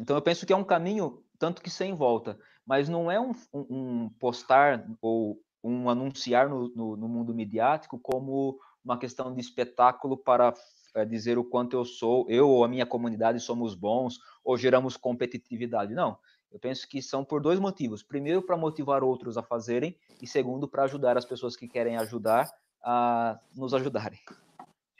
Então 0.00 0.16
eu 0.16 0.22
penso 0.22 0.46
que 0.46 0.52
é 0.52 0.56
um 0.56 0.64
caminho 0.64 1.22
tanto 1.38 1.60
que 1.60 1.68
sem 1.68 1.94
volta, 1.94 2.38
mas 2.64 2.88
não 2.88 3.10
é 3.10 3.18
um, 3.20 3.32
um, 3.52 4.08
postar 4.20 4.86
ou 5.02 5.38
um 5.64 5.90
anunciar 5.90 6.48
no, 6.48 6.68
no, 6.74 6.96
no, 6.96 7.08
mundo 7.08 7.34
midiático 7.34 7.98
como 7.98 8.58
uma 8.84 8.98
questão 8.98 9.34
de 9.34 9.40
espetáculo 9.40 10.16
para 10.16 10.54
é, 10.94 11.04
dizer 11.04 11.38
o 11.38 11.44
quanto 11.44 11.76
eu 11.76 11.84
sou, 11.84 12.24
eu 12.28 12.48
ou 12.48 12.64
a 12.64 12.68
minha 12.68 12.86
comunidade 12.86 13.40
somos 13.40 13.74
bons 13.74 14.18
ou 14.44 14.56
geramos 14.56 14.96
competitividade. 14.96 15.94
Não, 15.94 16.18
eu 16.52 16.58
penso 16.58 16.88
que 16.88 17.00
são 17.00 17.24
por 17.24 17.40
dois 17.40 17.60
motivos. 17.60 18.02
Primeiro, 18.02 18.42
para 18.42 18.56
motivar 18.56 19.04
outros 19.04 19.38
a 19.38 19.42
fazerem, 19.42 19.96
e 20.20 20.26
segundo, 20.26 20.66
para 20.66 20.84
ajudar 20.84 21.16
as 21.16 21.24
pessoas 21.24 21.56
que 21.56 21.68
querem 21.68 21.96
ajudar 21.96 22.50
a 22.82 23.38
nos 23.56 23.72
ajudarem. 23.72 24.18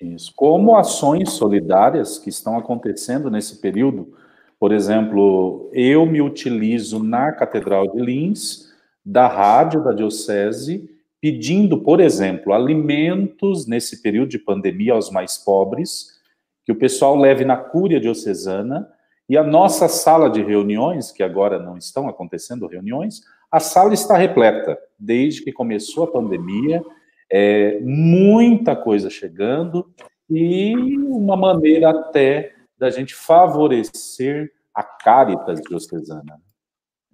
Isso. 0.01 0.32
Como 0.35 0.77
ações 0.77 1.32
solidárias 1.32 2.18
que 2.18 2.31
estão 2.31 2.56
acontecendo 2.56 3.31
nesse 3.31 3.60
período, 3.60 4.14
por 4.59 4.72
exemplo, 4.72 5.70
eu 5.72 6.06
me 6.06 6.22
utilizo 6.22 7.02
na 7.02 7.32
Catedral 7.32 7.90
de 7.93 8.01
Lins, 8.01 8.70
da 9.05 9.27
rádio 9.27 9.82
da 9.82 9.93
Diocese, 9.93 10.89
pedindo, 11.20 11.82
por 11.82 12.01
exemplo, 12.01 12.52
alimentos 12.52 13.66
nesse 13.66 14.01
período 14.01 14.31
de 14.31 14.39
pandemia 14.39 14.94
aos 14.94 15.10
mais 15.10 15.36
pobres, 15.36 16.18
que 16.64 16.72
o 16.72 16.78
pessoal 16.78 17.16
leve 17.16 17.44
na 17.44 17.56
cúria 17.56 18.01
diocesana 18.01 18.89
e 19.31 19.39
a 19.39 19.44
nossa 19.44 19.86
sala 19.86 20.28
de 20.28 20.43
reuniões, 20.43 21.12
que 21.12 21.23
agora 21.23 21.57
não 21.57 21.78
estão 21.78 22.09
acontecendo 22.09 22.66
reuniões, 22.66 23.20
a 23.48 23.61
sala 23.61 23.94
está 23.94 24.16
repleta. 24.16 24.77
Desde 24.98 25.44
que 25.44 25.52
começou 25.52 26.02
a 26.02 26.11
pandemia, 26.11 26.82
é, 27.31 27.78
muita 27.81 28.74
coisa 28.74 29.09
chegando 29.09 29.89
e 30.28 30.74
uma 31.07 31.36
maneira 31.36 31.90
até 31.90 32.57
da 32.77 32.90
gente 32.90 33.15
favorecer 33.15 34.52
a 34.74 34.82
Caritas 34.82 35.61
diocesana. 35.61 36.43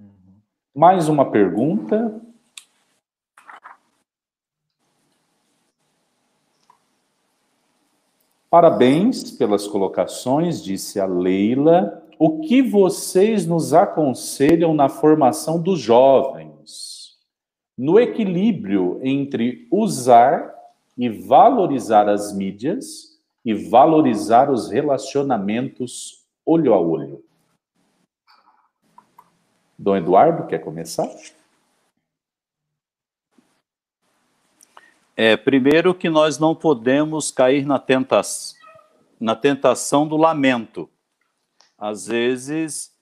Uhum. 0.01 0.41
Mais 0.75 1.11
uma 1.11 1.31
pergunta. 1.31 2.19
Parabéns 8.49 9.33
pelas 9.33 9.67
colocações, 9.67 10.65
disse 10.65 10.99
a 10.99 11.05
Leila 11.05 12.05
o 12.19 12.41
que 12.41 12.63
vocês 12.63 13.47
nos 13.47 13.75
aconselham 13.75 14.75
na 14.75 14.89
formação 14.89 15.61
dos 15.61 15.81
jovens, 15.81 17.17
no 17.77 18.01
equilíbrio 18.01 18.99
entre 19.03 19.69
usar 19.71 20.55
e 20.97 21.09
valorizar 21.09 22.09
as 22.09 22.35
mídias 22.35 23.21
e 23.45 23.53
valorizar 23.53 24.51
os 24.51 24.71
relacionamentos 24.71 26.25
olho 26.45 26.73
a 26.73 26.81
olho? 26.81 27.23
Dom 29.79 29.97
Eduardo, 29.97 30.47
quer 30.47 30.61
começar? 30.61 31.09
É, 35.15 35.37
primeiro 35.37 35.95
que 35.95 36.09
nós 36.09 36.39
não 36.39 36.55
podemos 36.55 37.31
cair 37.31 37.67
na, 37.67 37.79
tenta 37.79 38.21
na 39.21 39.35
tentação 39.35 40.07
do 40.07 40.17
lamento 40.17 40.89
às 41.79 42.07
vezes, 42.07 42.93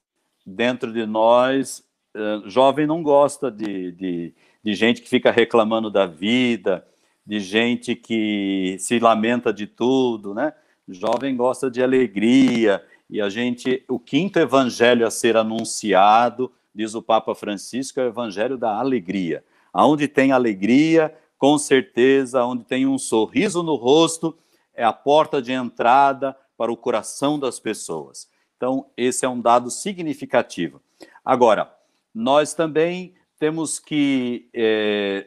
dentro 0.45 0.93
de 0.93 1.07
nós, 1.07 1.83
eh, 2.15 2.43
jovem 2.47 2.87
não 2.87 3.03
gosta 3.03 3.51
de, 3.51 3.93
de, 3.93 4.35
de 4.63 4.75
gente 4.75 5.03
que 5.03 5.09
fica 5.09 5.31
reclamando 5.31 5.91
da 5.91 6.07
vida, 6.07 6.87
de 7.27 7.41
gente 7.41 7.95
que 7.95 8.77
se 8.79 8.99
lamenta 8.99 9.53
de 9.53 9.67
tudo, 9.67 10.35
né? 10.35 10.53
Jovem 10.89 11.35
gosta 11.35 11.71
de 11.71 11.83
alegria, 11.83 12.85
e 13.09 13.21
a 13.21 13.29
gente, 13.29 13.85
o 13.89 13.99
quinto 13.99 14.39
evangelho 14.39 15.07
a 15.07 15.11
ser 15.11 15.37
anunciado, 15.37 16.53
diz 16.75 16.95
o 16.95 17.03
Papa 17.03 17.35
Francisco, 17.35 18.01
é 18.01 18.05
o 18.05 18.09
evangelho 18.09 18.59
da 18.59 18.79
alegria. 18.79 19.45
Aonde 19.73 20.09
tem 20.09 20.33
alegria, 20.33 21.15
com 21.39 21.57
certeza, 21.59 22.45
onde 22.45 22.65
tem 22.65 22.87
um 22.87 22.99
sorriso 22.99 23.63
no 23.63 23.77
rosto, 23.77 24.37
é 24.75 24.85
a 24.85 24.93
porta 24.93 25.41
de 25.41 25.53
entrada 25.53 26.37
para 26.57 26.73
o 26.73 26.77
coração 26.77 27.39
das 27.39 27.61
pessoas. 27.61 28.29
Então, 28.57 28.87
esse 28.97 29.25
é 29.25 29.29
um 29.29 29.41
dado 29.41 29.71
significativo. 29.71 30.81
Agora, 31.25 31.75
nós 32.15 32.55
também 32.55 33.15
temos 33.39 33.79
que 33.79 34.49
é, 34.55 35.27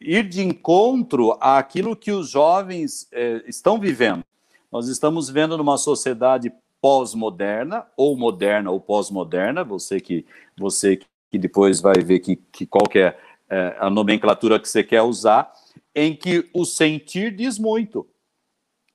ir 0.00 0.28
de 0.28 0.42
encontro 0.42 1.36
àquilo 1.40 1.96
que 1.96 2.10
os 2.10 2.30
jovens 2.30 3.08
é, 3.12 3.42
estão 3.46 3.78
vivendo. 3.78 4.24
Nós 4.70 4.88
estamos 4.88 5.28
vivendo 5.28 5.56
numa 5.56 5.78
sociedade 5.78 6.52
pós-moderna, 6.80 7.86
ou 7.96 8.16
moderna 8.16 8.70
ou 8.70 8.80
pós-moderna, 8.80 9.64
você 9.64 10.00
que, 10.00 10.24
você 10.56 11.00
que 11.30 11.38
depois 11.38 11.80
vai 11.80 12.00
ver 12.02 12.20
que, 12.20 12.36
que 12.36 12.66
qual 12.66 12.88
que 12.88 12.98
é, 12.98 13.18
é 13.50 13.76
a 13.78 13.90
nomenclatura 13.90 14.60
que 14.60 14.68
você 14.68 14.82
quer 14.82 15.02
usar, 15.02 15.52
em 15.94 16.14
que 16.14 16.48
o 16.54 16.64
sentir 16.64 17.34
diz 17.34 17.58
muito. 17.58 18.06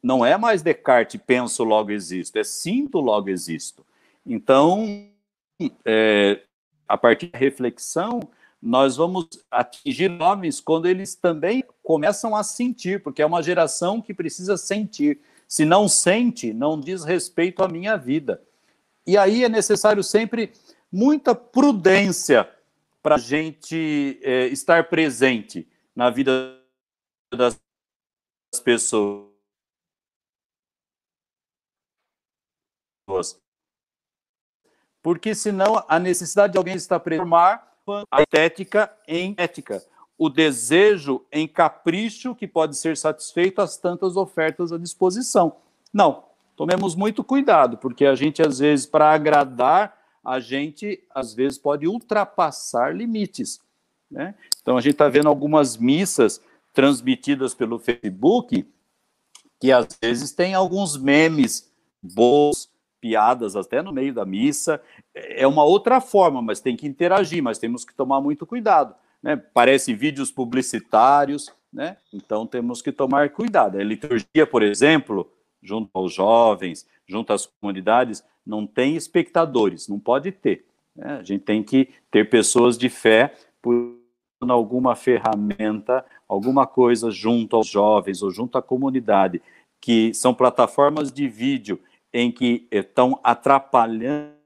Não 0.04 0.26
é 0.26 0.38
mais 0.38 0.62
Descartes, 0.62 1.20
penso, 1.26 1.64
logo 1.64 1.90
existo, 1.90 2.38
é 2.38 2.44
sinto, 2.44 3.00
logo 3.00 3.30
existo. 3.30 3.86
Então, 4.26 5.08
é, 5.86 6.42
a 6.86 6.98
partir 6.98 7.28
da 7.28 7.40
reflexão, 7.40 8.20
nós 8.62 8.98
vamos 8.98 9.28
atingir 9.50 10.10
homens 10.22 10.60
quando 10.60 10.88
eles 10.88 11.16
também 11.16 11.64
começam 11.82 12.36
a 12.36 12.44
sentir, 12.44 13.02
porque 13.02 13.22
é 13.22 13.26
uma 13.26 13.42
geração 13.42 14.02
que 14.02 14.14
precisa 14.14 14.58
sentir. 14.58 15.20
Se 15.48 15.66
não 15.66 15.88
sente, 15.88 16.54
não 16.54 16.80
diz 16.80 17.04
respeito 17.04 17.64
à 17.64 17.68
minha 17.68 17.96
vida. 17.98 18.42
E 19.06 19.18
aí 19.18 19.44
é 19.44 19.50
necessário 19.50 20.04
sempre 20.04 20.52
muita 20.92 21.36
prudência 21.36 22.50
para 23.02 23.16
a 23.16 23.20
gente 23.20 24.20
é, 24.22 24.48
estar 24.48 24.88
presente 24.90 25.68
na 25.96 26.10
vida 26.10 26.58
das 27.34 27.60
pessoas. 28.64 29.33
Porque 35.02 35.36
senão 35.36 35.84
a 35.88 36.00
necessidade 36.00 36.54
de 36.54 36.58
alguém 36.58 36.76
estar 36.76 37.00
transformar 37.00 37.74
a 38.10 38.22
estética 38.22 38.92
em 39.08 39.36
ética, 39.38 39.84
o 40.18 40.30
desejo 40.30 41.26
em 41.32 41.48
capricho 41.48 42.34
que 42.34 42.48
pode 42.48 42.78
ser 42.78 42.96
satisfeito 42.96 43.62
às 43.62 43.78
tantas 43.78 44.16
ofertas 44.16 44.72
à 44.72 44.78
disposição. 44.78 45.58
Não, 45.92 46.24
tomemos 46.56 46.96
muito 46.96 47.24
cuidado, 47.24 47.78
porque 47.78 48.06
a 48.06 48.16
gente 48.16 48.42
às 48.42 48.60
vezes 48.60 48.86
para 48.86 49.12
agradar 49.12 49.98
a 50.24 50.40
gente 50.40 51.04
às 51.14 51.34
vezes 51.34 51.58
pode 51.58 51.86
ultrapassar 51.86 52.96
limites. 52.96 53.60
Né? 54.10 54.34
Então 54.62 54.78
a 54.78 54.82
gente 54.82 54.94
está 54.94 55.10
vendo 55.10 55.28
algumas 55.28 55.76
missas 55.76 56.42
transmitidas 56.72 57.54
pelo 57.54 57.78
Facebook 57.78 58.66
que 59.60 59.72
às 59.72 59.98
vezes 60.02 60.32
tem 60.32 60.54
alguns 60.54 60.98
memes 60.98 61.72
bons, 62.02 62.70
piadas 63.04 63.58
até 63.58 63.82
no 63.82 63.92
meio 63.92 64.14
da 64.14 64.26
missa. 64.26 64.82
É 65.14 65.46
uma 65.46 65.66
outra 65.66 66.00
forma, 66.00 66.42
mas 66.42 66.62
tem 66.62 66.74
que 66.74 66.88
interagir, 66.88 67.44
mas 67.44 67.60
temos 67.60 67.84
que 67.84 67.94
tomar 67.94 68.22
muito 68.22 68.46
cuidado. 68.46 68.96
Né? 69.22 69.36
Parece 69.36 69.94
vídeos 69.94 70.32
publicitários, 70.32 71.54
né? 71.72 71.98
então 72.14 72.48
temos 72.48 72.82
que 72.82 72.94
tomar 72.94 73.30
cuidado. 73.32 73.78
A 73.78 73.84
liturgia, 73.84 74.48
por 74.50 74.64
exemplo, 74.64 75.30
junto 75.62 75.90
aos 75.94 76.14
jovens, 76.14 76.88
junto 77.06 77.34
às 77.34 77.46
comunidades, 77.46 78.24
não 78.46 78.66
tem 78.66 78.96
espectadores, 78.96 79.90
não 79.90 80.00
pode 80.00 80.32
ter. 80.32 80.66
Né? 80.96 81.18
A 81.20 81.24
gente 81.24 81.44
tem 81.44 81.62
que 81.62 81.90
ter 82.10 82.30
pessoas 82.30 82.78
de 82.78 82.88
fé 82.88 83.34
por 83.62 83.98
alguma 84.48 84.96
ferramenta, 84.96 86.06
alguma 86.26 86.66
coisa 86.66 87.12
junto 87.12 87.58
aos 87.58 87.68
jovens 87.68 88.24
ou 88.24 88.32
junto 88.32 88.58
à 88.58 88.62
comunidade, 88.62 89.42
que 89.82 90.14
são 90.14 90.34
plataformas 90.34 91.12
de 91.12 91.28
vídeo 91.28 91.82
em 92.14 92.32
que 92.32 92.68
estão 92.72 93.20
atrapalhando 93.24 94.38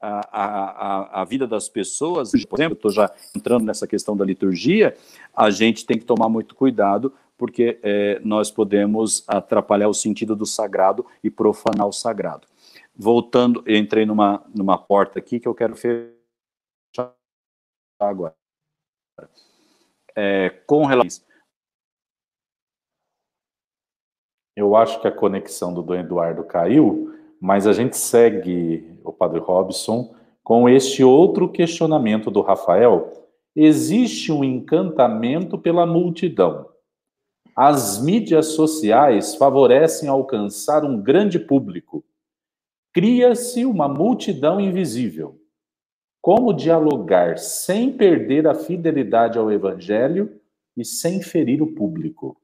a, 0.00 0.20
a, 0.32 1.20
a, 1.20 1.24
vida 1.24 1.46
das 1.46 1.68
pessoas, 1.68 2.32
por 2.46 2.58
exemplo, 2.58 2.74
estou 2.74 2.90
já 2.90 3.12
entrando 3.36 3.64
nessa 3.64 3.86
questão 3.86 4.16
da 4.16 4.24
liturgia, 4.24 4.96
a 5.36 5.50
gente 5.50 5.86
tem 5.86 5.98
que 5.98 6.04
tomar 6.04 6.28
muito 6.28 6.54
cuidado, 6.54 7.14
porque 7.36 7.78
é, 7.82 8.20
nós 8.24 8.50
podemos 8.50 9.24
atrapalhar 9.28 9.88
o 9.88 9.94
sentido 9.94 10.34
do 10.34 10.46
sagrado 10.46 11.06
e 11.22 11.30
profanar 11.30 11.86
o 11.86 11.92
sagrado. 11.92 12.48
Voltando, 12.94 13.62
entrei 13.66 14.06
numa, 14.06 14.44
numa 14.54 14.78
porta 14.78 15.18
aqui 15.18 15.38
que 15.38 15.46
eu 15.46 15.54
quero 15.54 15.76
fechar 15.76 17.14
agora. 18.00 18.34
É, 20.16 20.50
com 20.66 20.84
relação 20.84 21.31
Eu 24.54 24.76
acho 24.76 25.00
que 25.00 25.08
a 25.08 25.12
conexão 25.12 25.72
do 25.72 25.82
Dom 25.82 25.94
Eduardo 25.94 26.44
caiu, 26.44 27.14
mas 27.40 27.66
a 27.66 27.72
gente 27.72 27.96
segue 27.96 28.98
o 29.02 29.12
Padre 29.12 29.40
Robson 29.40 30.14
com 30.44 30.68
este 30.68 31.02
outro 31.02 31.48
questionamento 31.48 32.30
do 32.30 32.42
Rafael. 32.42 33.10
Existe 33.56 34.30
um 34.30 34.44
encantamento 34.44 35.56
pela 35.56 35.86
multidão. 35.86 36.68
As 37.56 38.02
mídias 38.02 38.48
sociais 38.48 39.34
favorecem 39.34 40.08
alcançar 40.08 40.84
um 40.84 41.00
grande 41.00 41.38
público. 41.38 42.04
Cria-se 42.92 43.64
uma 43.64 43.88
multidão 43.88 44.60
invisível. 44.60 45.38
Como 46.20 46.52
dialogar 46.52 47.38
sem 47.38 47.90
perder 47.92 48.46
a 48.46 48.54
fidelidade 48.54 49.38
ao 49.38 49.50
evangelho 49.50 50.40
e 50.76 50.84
sem 50.84 51.22
ferir 51.22 51.62
o 51.62 51.74
público? 51.74 52.36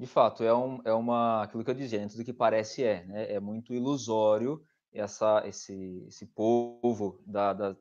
De 0.00 0.06
fato, 0.06 0.42
é, 0.42 0.54
um, 0.54 0.80
é 0.82 0.94
uma, 0.94 1.42
aquilo 1.42 1.62
que 1.62 1.70
eu 1.70 1.74
dizia, 1.74 1.98
dentro 1.98 2.16
do 2.16 2.24
que 2.24 2.32
parece 2.32 2.82
é, 2.82 3.04
né? 3.04 3.34
É 3.34 3.38
muito 3.38 3.74
ilusório 3.74 4.64
essa, 4.90 5.46
esse, 5.46 6.06
esse 6.08 6.24
povo 6.24 7.20
da, 7.26 7.52
da, 7.52 7.76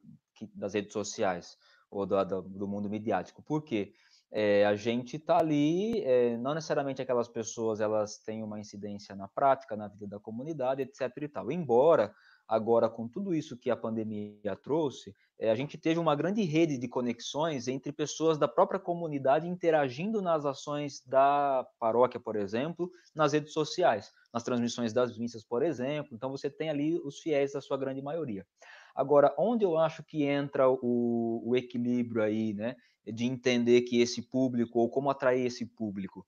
das 0.53 0.73
redes 0.73 0.91
sociais 0.91 1.57
ou 1.89 2.05
do, 2.05 2.41
do 2.41 2.67
mundo 2.67 2.89
midiático. 2.89 3.41
Por 3.41 3.63
quê? 3.63 3.93
É, 4.29 4.65
a 4.65 4.75
gente 4.75 5.15
está 5.15 5.37
ali, 5.37 6.03
é, 6.03 6.35
não 6.35 6.53
necessariamente 6.53 7.01
aquelas 7.01 7.29
pessoas 7.29 7.79
elas 7.79 8.17
têm 8.17 8.43
uma 8.43 8.59
incidência 8.59 9.15
na 9.15 9.29
prática, 9.29 9.77
na 9.77 9.87
vida 9.87 10.05
da 10.05 10.19
comunidade, 10.19 10.81
etc. 10.81 11.09
e 11.21 11.29
tal. 11.29 11.49
Embora 11.49 12.13
agora 12.45 12.89
com 12.89 13.07
tudo 13.07 13.33
isso 13.33 13.55
que 13.55 13.71
a 13.71 13.77
pandemia 13.77 14.57
trouxe, 14.61 15.15
é, 15.39 15.49
a 15.49 15.55
gente 15.55 15.77
teve 15.77 15.99
uma 15.99 16.15
grande 16.15 16.43
rede 16.43 16.77
de 16.77 16.87
conexões 16.87 17.67
entre 17.67 17.93
pessoas 17.93 18.37
da 18.37 18.47
própria 18.47 18.79
comunidade 18.79 19.47
interagindo 19.47 20.21
nas 20.21 20.45
ações 20.45 21.01
da 21.05 21.65
paróquia, 21.79 22.19
por 22.19 22.35
exemplo, 22.35 22.91
nas 23.15 23.31
redes 23.31 23.53
sociais, 23.53 24.11
nas 24.33 24.43
transmissões 24.43 24.91
das 24.91 25.17
missas, 25.17 25.43
por 25.43 25.63
exemplo. 25.63 26.13
Então 26.13 26.29
você 26.29 26.49
tem 26.49 26.69
ali 26.69 26.99
os 27.03 27.19
fiéis 27.19 27.53
da 27.53 27.61
sua 27.61 27.77
grande 27.77 28.01
maioria. 28.01 28.45
Agora, 28.93 29.33
onde 29.37 29.63
eu 29.63 29.77
acho 29.77 30.03
que 30.03 30.23
entra 30.23 30.69
o, 30.69 31.41
o 31.45 31.55
equilíbrio 31.55 32.21
aí, 32.21 32.53
né, 32.53 32.75
de 33.05 33.25
entender 33.25 33.81
que 33.81 34.01
esse 34.01 34.21
público 34.21 34.79
ou 34.79 34.89
como 34.89 35.09
atrair 35.09 35.45
esse 35.45 35.65
público, 35.65 36.25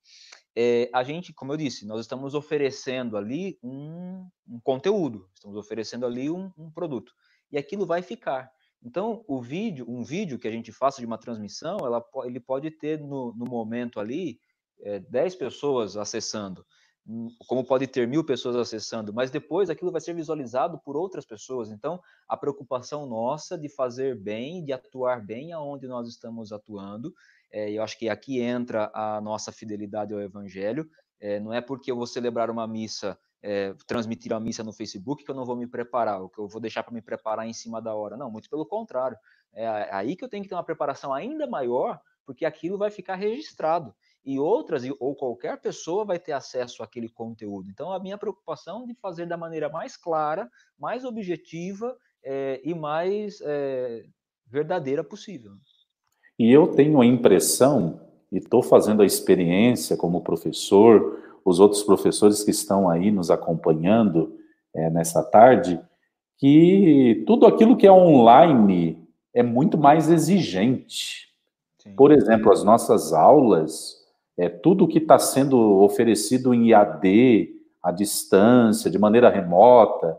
é, 0.55 0.89
a 0.93 1.03
gente, 1.03 1.33
como 1.33 1.51
eu 1.51 1.57
disse, 1.57 1.85
nós 1.85 2.01
estamos 2.01 2.33
oferecendo 2.33 3.17
ali 3.17 3.59
um, 3.61 4.25
um 4.47 4.59
conteúdo, 4.61 5.27
estamos 5.33 5.57
oferecendo 5.57 6.05
ali 6.05 6.29
um, 6.29 6.51
um, 6.57 6.71
produto, 6.71 7.13
e 7.51 7.57
aquilo 7.57 7.85
vai 7.85 8.01
ficar. 8.01 8.49
Então, 8.83 9.23
o 9.27 9.39
vídeo, 9.41 9.85
um 9.87 10.03
vídeo 10.03 10.39
que 10.39 10.47
a 10.47 10.51
gente 10.51 10.71
faça 10.71 10.99
de 10.99 11.05
uma 11.05 11.17
transmissão, 11.17 11.77
ela, 11.83 12.03
ele 12.23 12.39
pode 12.39 12.71
ter 12.71 12.99
no, 12.99 13.33
no 13.33 13.45
momento 13.45 13.99
ali 13.99 14.39
é, 14.81 14.99
10 14.99 15.35
pessoas 15.35 15.95
acessando, 15.95 16.65
hum, 17.05 17.27
como 17.47 17.63
pode 17.63 17.85
ter 17.85 18.07
mil 18.07 18.23
pessoas 18.23 18.55
acessando, 18.55 19.13
mas 19.13 19.29
depois 19.29 19.69
aquilo 19.69 19.91
vai 19.91 20.01
ser 20.01 20.15
visualizado 20.15 20.79
por 20.79 20.97
outras 20.97 21.25
pessoas. 21.25 21.69
Então, 21.69 22.01
a 22.27 22.35
preocupação 22.35 23.05
nossa 23.05 23.55
de 23.57 23.69
fazer 23.69 24.19
bem, 24.19 24.63
de 24.63 24.73
atuar 24.73 25.23
bem 25.23 25.53
aonde 25.53 25.87
nós 25.87 26.07
estamos 26.07 26.51
atuando, 26.51 27.13
é, 27.51 27.71
eu 27.71 27.83
acho 27.83 27.99
que 27.99 28.09
aqui 28.09 28.39
entra 28.39 28.89
a 28.93 29.21
nossa 29.21 29.51
fidelidade 29.51 30.13
ao 30.13 30.21
Evangelho. 30.21 30.89
É, 31.19 31.39
não 31.39 31.53
é 31.53 31.61
porque 31.61 31.91
eu 31.91 31.95
vou 31.95 32.07
celebrar 32.07 32.49
uma 32.49 32.67
missa, 32.67 33.17
é, 33.43 33.73
transmitir 33.87 34.33
a 34.33 34.39
missa 34.39 34.63
no 34.63 34.73
Facebook, 34.73 35.23
que 35.23 35.31
eu 35.31 35.35
não 35.35 35.45
vou 35.45 35.55
me 35.55 35.67
preparar, 35.67 36.21
ou 36.21 36.29
que 36.29 36.39
eu 36.39 36.47
vou 36.47 36.61
deixar 36.61 36.83
para 36.83 36.93
me 36.93 37.01
preparar 37.01 37.47
em 37.47 37.53
cima 37.53 37.81
da 37.81 37.95
hora. 37.95 38.15
Não, 38.17 38.29
muito 38.29 38.49
pelo 38.49 38.65
contrário. 38.65 39.17
É 39.53 39.67
aí 39.91 40.15
que 40.15 40.23
eu 40.23 40.29
tenho 40.29 40.43
que 40.43 40.49
ter 40.49 40.55
uma 40.55 40.63
preparação 40.63 41.13
ainda 41.13 41.47
maior, 41.47 41.99
porque 42.25 42.45
aquilo 42.45 42.77
vai 42.77 42.91
ficar 42.91 43.15
registrado. 43.15 43.93
E 44.23 44.39
outras, 44.39 44.83
ou 44.99 45.15
qualquer 45.15 45.59
pessoa 45.59 46.05
vai 46.05 46.19
ter 46.19 46.31
acesso 46.31 46.83
àquele 46.83 47.09
conteúdo. 47.09 47.69
Então, 47.69 47.91
a 47.91 47.99
minha 47.99 48.17
preocupação 48.17 48.83
é 48.83 48.85
de 48.85 48.93
fazer 48.93 49.25
da 49.25 49.35
maneira 49.35 49.67
mais 49.67 49.97
clara, 49.97 50.49
mais 50.77 51.03
objetiva 51.03 51.97
é, 52.23 52.61
e 52.63 52.75
mais 52.75 53.41
é, 53.41 54.05
verdadeira 54.45 55.03
possível. 55.03 55.53
E 56.37 56.51
eu 56.51 56.67
tenho 56.67 57.01
a 57.01 57.05
impressão, 57.05 57.99
e 58.31 58.37
estou 58.37 58.61
fazendo 58.61 59.01
a 59.01 59.05
experiência 59.05 59.97
como 59.97 60.21
professor, 60.21 61.30
os 61.45 61.59
outros 61.59 61.83
professores 61.83 62.43
que 62.43 62.51
estão 62.51 62.89
aí 62.89 63.11
nos 63.11 63.31
acompanhando 63.31 64.37
é, 64.73 64.89
nessa 64.89 65.23
tarde, 65.23 65.79
que 66.37 67.23
tudo 67.27 67.45
aquilo 67.45 67.77
que 67.77 67.85
é 67.85 67.91
online 67.91 68.97
é 69.33 69.43
muito 69.43 69.77
mais 69.77 70.09
exigente. 70.09 71.27
Sim. 71.79 71.95
Por 71.95 72.11
exemplo, 72.11 72.51
as 72.51 72.63
nossas 72.63 73.13
aulas, 73.13 73.95
é, 74.37 74.49
tudo 74.49 74.87
que 74.87 74.97
está 74.97 75.17
sendo 75.17 75.57
oferecido 75.81 76.53
em 76.53 76.69
IAD, 76.69 77.49
à 77.81 77.91
distância, 77.91 78.89
de 78.89 78.99
maneira 78.99 79.29
remota, 79.29 80.17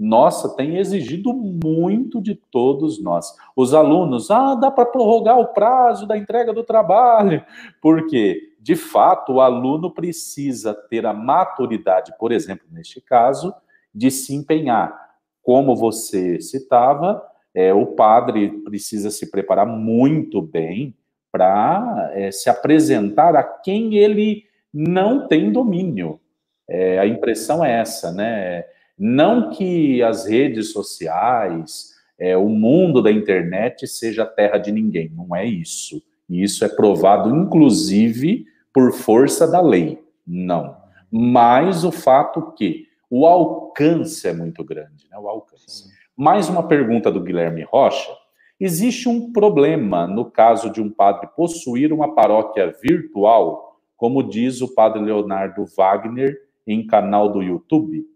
nossa, 0.00 0.56
tem 0.56 0.78
exigido 0.78 1.34
muito 1.34 2.22
de 2.22 2.34
todos 2.34 3.02
nós. 3.02 3.36
Os 3.54 3.74
alunos, 3.74 4.30
ah, 4.30 4.54
dá 4.54 4.70
para 4.70 4.86
prorrogar 4.86 5.38
o 5.38 5.48
prazo 5.48 6.06
da 6.06 6.16
entrega 6.16 6.54
do 6.54 6.64
trabalho, 6.64 7.44
porque, 7.82 8.49
de 8.60 8.76
fato, 8.76 9.34
o 9.34 9.40
aluno 9.40 9.90
precisa 9.90 10.74
ter 10.74 11.06
a 11.06 11.14
maturidade, 11.14 12.12
por 12.18 12.30
exemplo, 12.30 12.66
neste 12.70 13.00
caso, 13.00 13.54
de 13.92 14.10
se 14.10 14.34
empenhar. 14.34 14.94
Como 15.42 15.74
você 15.74 16.38
citava, 16.42 17.22
é, 17.54 17.72
o 17.72 17.86
padre 17.86 18.50
precisa 18.62 19.10
se 19.10 19.30
preparar 19.30 19.66
muito 19.66 20.42
bem 20.42 20.94
para 21.32 22.10
é, 22.14 22.30
se 22.30 22.50
apresentar 22.50 23.34
a 23.34 23.42
quem 23.42 23.96
ele 23.96 24.44
não 24.72 25.26
tem 25.26 25.50
domínio. 25.50 26.20
É, 26.68 26.98
a 26.98 27.06
impressão 27.06 27.64
é 27.64 27.80
essa, 27.80 28.12
né? 28.12 28.64
Não 28.98 29.48
que 29.48 30.02
as 30.02 30.26
redes 30.26 30.72
sociais, 30.72 31.94
é, 32.18 32.36
o 32.36 32.50
mundo 32.50 33.02
da 33.02 33.10
internet 33.10 33.86
seja 33.86 34.26
terra 34.26 34.58
de 34.58 34.70
ninguém, 34.70 35.08
não 35.08 35.34
é 35.34 35.46
isso. 35.46 36.02
E 36.30 36.44
isso 36.44 36.64
é 36.64 36.68
provado, 36.68 37.28
inclusive, 37.34 38.46
por 38.72 38.92
força 38.92 39.50
da 39.50 39.60
lei. 39.60 40.00
Não. 40.24 40.76
Mas 41.10 41.82
o 41.82 41.90
fato 41.90 42.52
que 42.52 42.86
o 43.10 43.26
alcance 43.26 44.28
é 44.28 44.32
muito 44.32 44.62
grande, 44.62 45.08
né? 45.10 45.18
O 45.18 45.28
alcance. 45.28 45.64
Sim. 45.66 45.90
Mais 46.16 46.48
uma 46.48 46.68
pergunta 46.68 47.10
do 47.10 47.20
Guilherme 47.20 47.62
Rocha. 47.62 48.16
Existe 48.60 49.08
um 49.08 49.32
problema 49.32 50.06
no 50.06 50.30
caso 50.30 50.70
de 50.70 50.80
um 50.80 50.88
padre 50.88 51.28
possuir 51.34 51.92
uma 51.92 52.14
paróquia 52.14 52.72
virtual, 52.80 53.80
como 53.96 54.22
diz 54.22 54.60
o 54.60 54.72
padre 54.72 55.02
Leonardo 55.02 55.64
Wagner 55.76 56.38
em 56.64 56.86
canal 56.86 57.28
do 57.28 57.42
YouTube? 57.42 58.06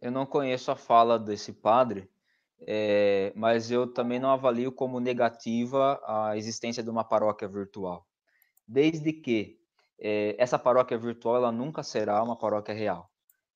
Eu 0.00 0.12
não 0.12 0.24
conheço 0.24 0.70
a 0.70 0.76
fala 0.76 1.18
desse 1.18 1.52
padre, 1.52 2.08
é, 2.66 3.32
mas 3.34 3.70
eu 3.70 3.86
também 3.86 4.18
não 4.18 4.30
avalio 4.30 4.70
como 4.72 5.00
negativa 5.00 6.00
a 6.04 6.36
existência 6.36 6.82
de 6.82 6.90
uma 6.90 7.04
paróquia 7.04 7.48
virtual. 7.48 8.06
Desde 8.66 9.12
que 9.12 9.58
é, 9.98 10.34
essa 10.38 10.58
paróquia 10.58 10.98
virtual 10.98 11.36
ela 11.36 11.52
nunca 11.52 11.82
será 11.82 12.22
uma 12.22 12.36
paróquia 12.36 12.74
real. 12.74 13.10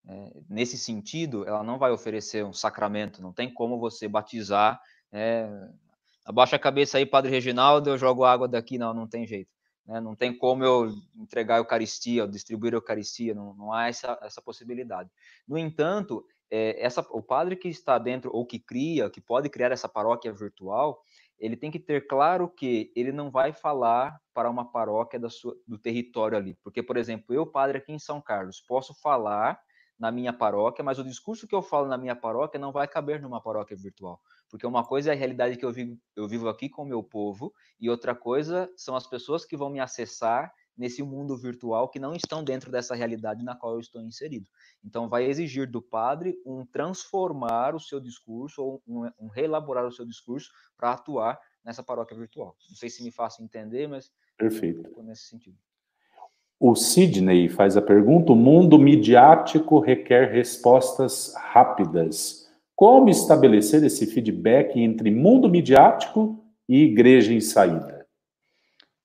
É, 0.06 0.32
nesse 0.48 0.76
sentido, 0.76 1.47
ela 1.47 1.62
não 1.62 1.78
vai 1.78 1.90
oferecer 1.90 2.44
um 2.44 2.52
sacramento, 2.52 3.22
não 3.22 3.32
tem 3.32 3.52
como 3.52 3.78
você 3.78 4.06
batizar. 4.06 4.81
É, 5.10 5.48
abaixa 6.24 6.56
a 6.56 6.59
cabeça 6.59 6.98
aí, 6.98 7.06
Padre 7.06 7.31
Reginaldo, 7.31 7.90
eu 7.90 7.98
jogo 7.98 8.24
água 8.24 8.47
daqui, 8.47 8.76
não, 8.76 8.93
não 8.93 9.06
tem 9.06 9.26
jeito. 9.26 9.51
Né? 9.86 10.01
Não 10.01 10.14
tem 10.14 10.36
como 10.36 10.64
eu 10.64 10.93
entregar 11.16 11.56
a 11.56 11.59
Eucaristia, 11.59 12.28
distribuir 12.28 12.74
a 12.74 12.76
Eucaristia, 12.76 13.35
não, 13.35 13.55
não 13.55 13.72
há 13.72 13.89
essa, 13.89 14.18
essa 14.22 14.43
possibilidade. 14.43 15.10
No 15.47 15.56
entanto, 15.56 16.24
é, 16.51 16.85
essa, 16.85 17.01
o 17.11 17.23
padre 17.23 17.57
que 17.57 17.69
está 17.69 17.99
dentro, 17.99 18.31
ou 18.33 18.47
que 18.47 18.59
cria, 18.59 19.11
que 19.11 19.21
pode 19.21 19.49
criar 19.49 19.73
essa 19.73 19.89
paróquia 19.89 20.33
virtual, 20.33 21.03
ele 21.39 21.57
tem 21.57 21.71
que 21.71 21.79
ter 21.79 22.07
claro 22.07 22.49
que 22.49 22.93
ele 22.95 23.12
não 23.12 23.31
vai 23.31 23.53
falar 23.53 24.19
para 24.33 24.49
uma 24.49 24.71
paróquia 24.71 25.21
sua, 25.29 25.55
do 25.66 25.79
território 25.79 26.39
ali. 26.39 26.57
Porque, 26.62 26.83
por 26.83 26.97
exemplo, 26.97 27.35
eu, 27.35 27.47
padre 27.47 27.79
aqui 27.79 27.93
em 27.93 27.99
São 27.99 28.21
Carlos, 28.21 28.61
posso 28.61 28.95
falar 28.95 29.61
na 29.99 30.11
minha 30.11 30.33
paróquia, 30.33 30.85
mas 30.85 30.99
o 30.99 31.05
discurso 31.05 31.47
que 31.47 31.55
eu 31.55 31.62
falo 31.62 31.87
na 31.87 31.97
minha 31.97 32.16
paróquia 32.16 32.59
não 32.59 32.73
vai 32.73 32.87
caber 32.89 33.21
numa 33.21 33.41
paróquia 33.41 33.77
virtual. 33.77 34.21
Porque 34.51 34.66
uma 34.66 34.85
coisa 34.85 35.11
é 35.11 35.12
a 35.12 35.16
realidade 35.16 35.57
que 35.57 35.65
eu 35.65 35.73
vivo, 35.73 35.99
eu 36.16 36.29
vivo 36.29 36.49
aqui 36.49 36.69
com 36.69 36.83
o 36.83 36.87
meu 36.87 37.03
povo, 37.03 37.53
e 37.81 37.89
outra 37.89 38.15
coisa 38.15 38.71
são 38.77 38.97
as 38.97 39.07
pessoas 39.07 39.45
que 39.45 39.57
vão 39.57 39.71
me 39.71 39.81
acessar 39.81 40.53
nesse 40.76 41.02
mundo 41.02 41.36
virtual 41.36 41.88
que 41.88 41.98
não 41.98 42.14
estão 42.14 42.42
dentro 42.42 42.70
dessa 42.70 42.94
realidade 42.94 43.42
na 43.42 43.55
qual 43.55 43.74
eu 43.74 43.80
estou 43.80 44.02
inserido. 44.02 44.46
Então, 44.84 45.09
vai 45.09 45.24
exigir 45.24 45.70
do 45.70 45.80
padre 45.80 46.36
um 46.44 46.66
transformar 46.66 47.74
o 47.74 47.80
seu 47.80 48.01
discurso 48.01 48.62
ou 48.62 48.82
um, 48.86 49.10
um 49.18 49.28
reelaborar 49.28 49.86
o 49.86 49.92
seu 49.92 50.05
discurso 50.05 50.51
para 50.76 50.92
atuar 50.92 51.38
nessa 51.64 51.82
paróquia 51.82 52.16
virtual. 52.16 52.56
Não 52.68 52.76
sei 52.76 52.90
se 52.90 53.02
me 53.02 53.10
faço 53.10 53.42
entender, 53.42 53.88
mas 53.88 54.12
perfeito 54.36 54.90
um 54.96 55.02
nesse 55.02 55.24
sentido. 55.24 55.56
O 56.59 56.74
Sidney 56.74 57.48
faz 57.48 57.76
a 57.76 57.82
pergunta: 57.82 58.32
o 58.32 58.36
mundo 58.36 58.78
midiático 58.78 59.80
requer 59.80 60.32
respostas 60.32 61.34
rápidas. 61.36 62.44
Como 62.76 63.09
estabelecer 63.09 63.84
esse 63.84 64.06
feedback 64.06 64.78
entre 64.78 65.10
mundo 65.10 65.48
midiático 65.48 66.44
e 66.68 66.82
igreja 66.82 67.32
em 67.32 67.40
saída? 67.40 68.06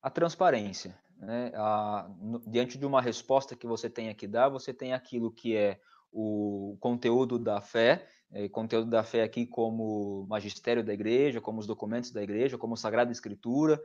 A 0.01 0.09
transparência. 0.09 0.97
Né? 1.19 1.51
A, 1.55 2.09
no, 2.19 2.39
diante 2.47 2.77
de 2.77 2.85
uma 2.85 3.01
resposta 3.01 3.55
que 3.55 3.67
você 3.67 3.89
tenha 3.89 4.13
que 4.15 4.27
dar, 4.27 4.49
você 4.49 4.73
tem 4.73 4.93
aquilo 4.93 5.31
que 5.31 5.55
é 5.55 5.79
o 6.11 6.77
conteúdo 6.79 7.37
da 7.37 7.61
fé, 7.61 8.07
é, 8.31 8.47
conteúdo 8.47 8.89
da 8.89 9.03
fé 9.03 9.23
aqui 9.23 9.45
como 9.45 10.25
magistério 10.27 10.83
da 10.83 10.93
igreja, 10.93 11.41
como 11.41 11.59
os 11.59 11.67
documentos 11.67 12.11
da 12.11 12.23
igreja, 12.23 12.57
como 12.57 12.77
Sagrada 12.77 13.11
Escritura. 13.11 13.79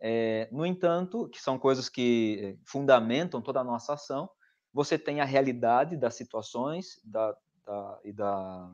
É, 0.00 0.48
no 0.50 0.64
entanto, 0.64 1.28
que 1.28 1.40
são 1.40 1.58
coisas 1.58 1.88
que 1.88 2.40
é, 2.42 2.56
fundamentam 2.64 3.42
toda 3.42 3.60
a 3.60 3.64
nossa 3.64 3.94
ação, 3.94 4.28
você 4.72 4.98
tem 4.98 5.20
a 5.20 5.24
realidade 5.24 5.96
das 5.96 6.14
situações 6.14 7.00
da, 7.04 7.36
da, 7.66 8.00
e 8.04 8.12
da, 8.12 8.70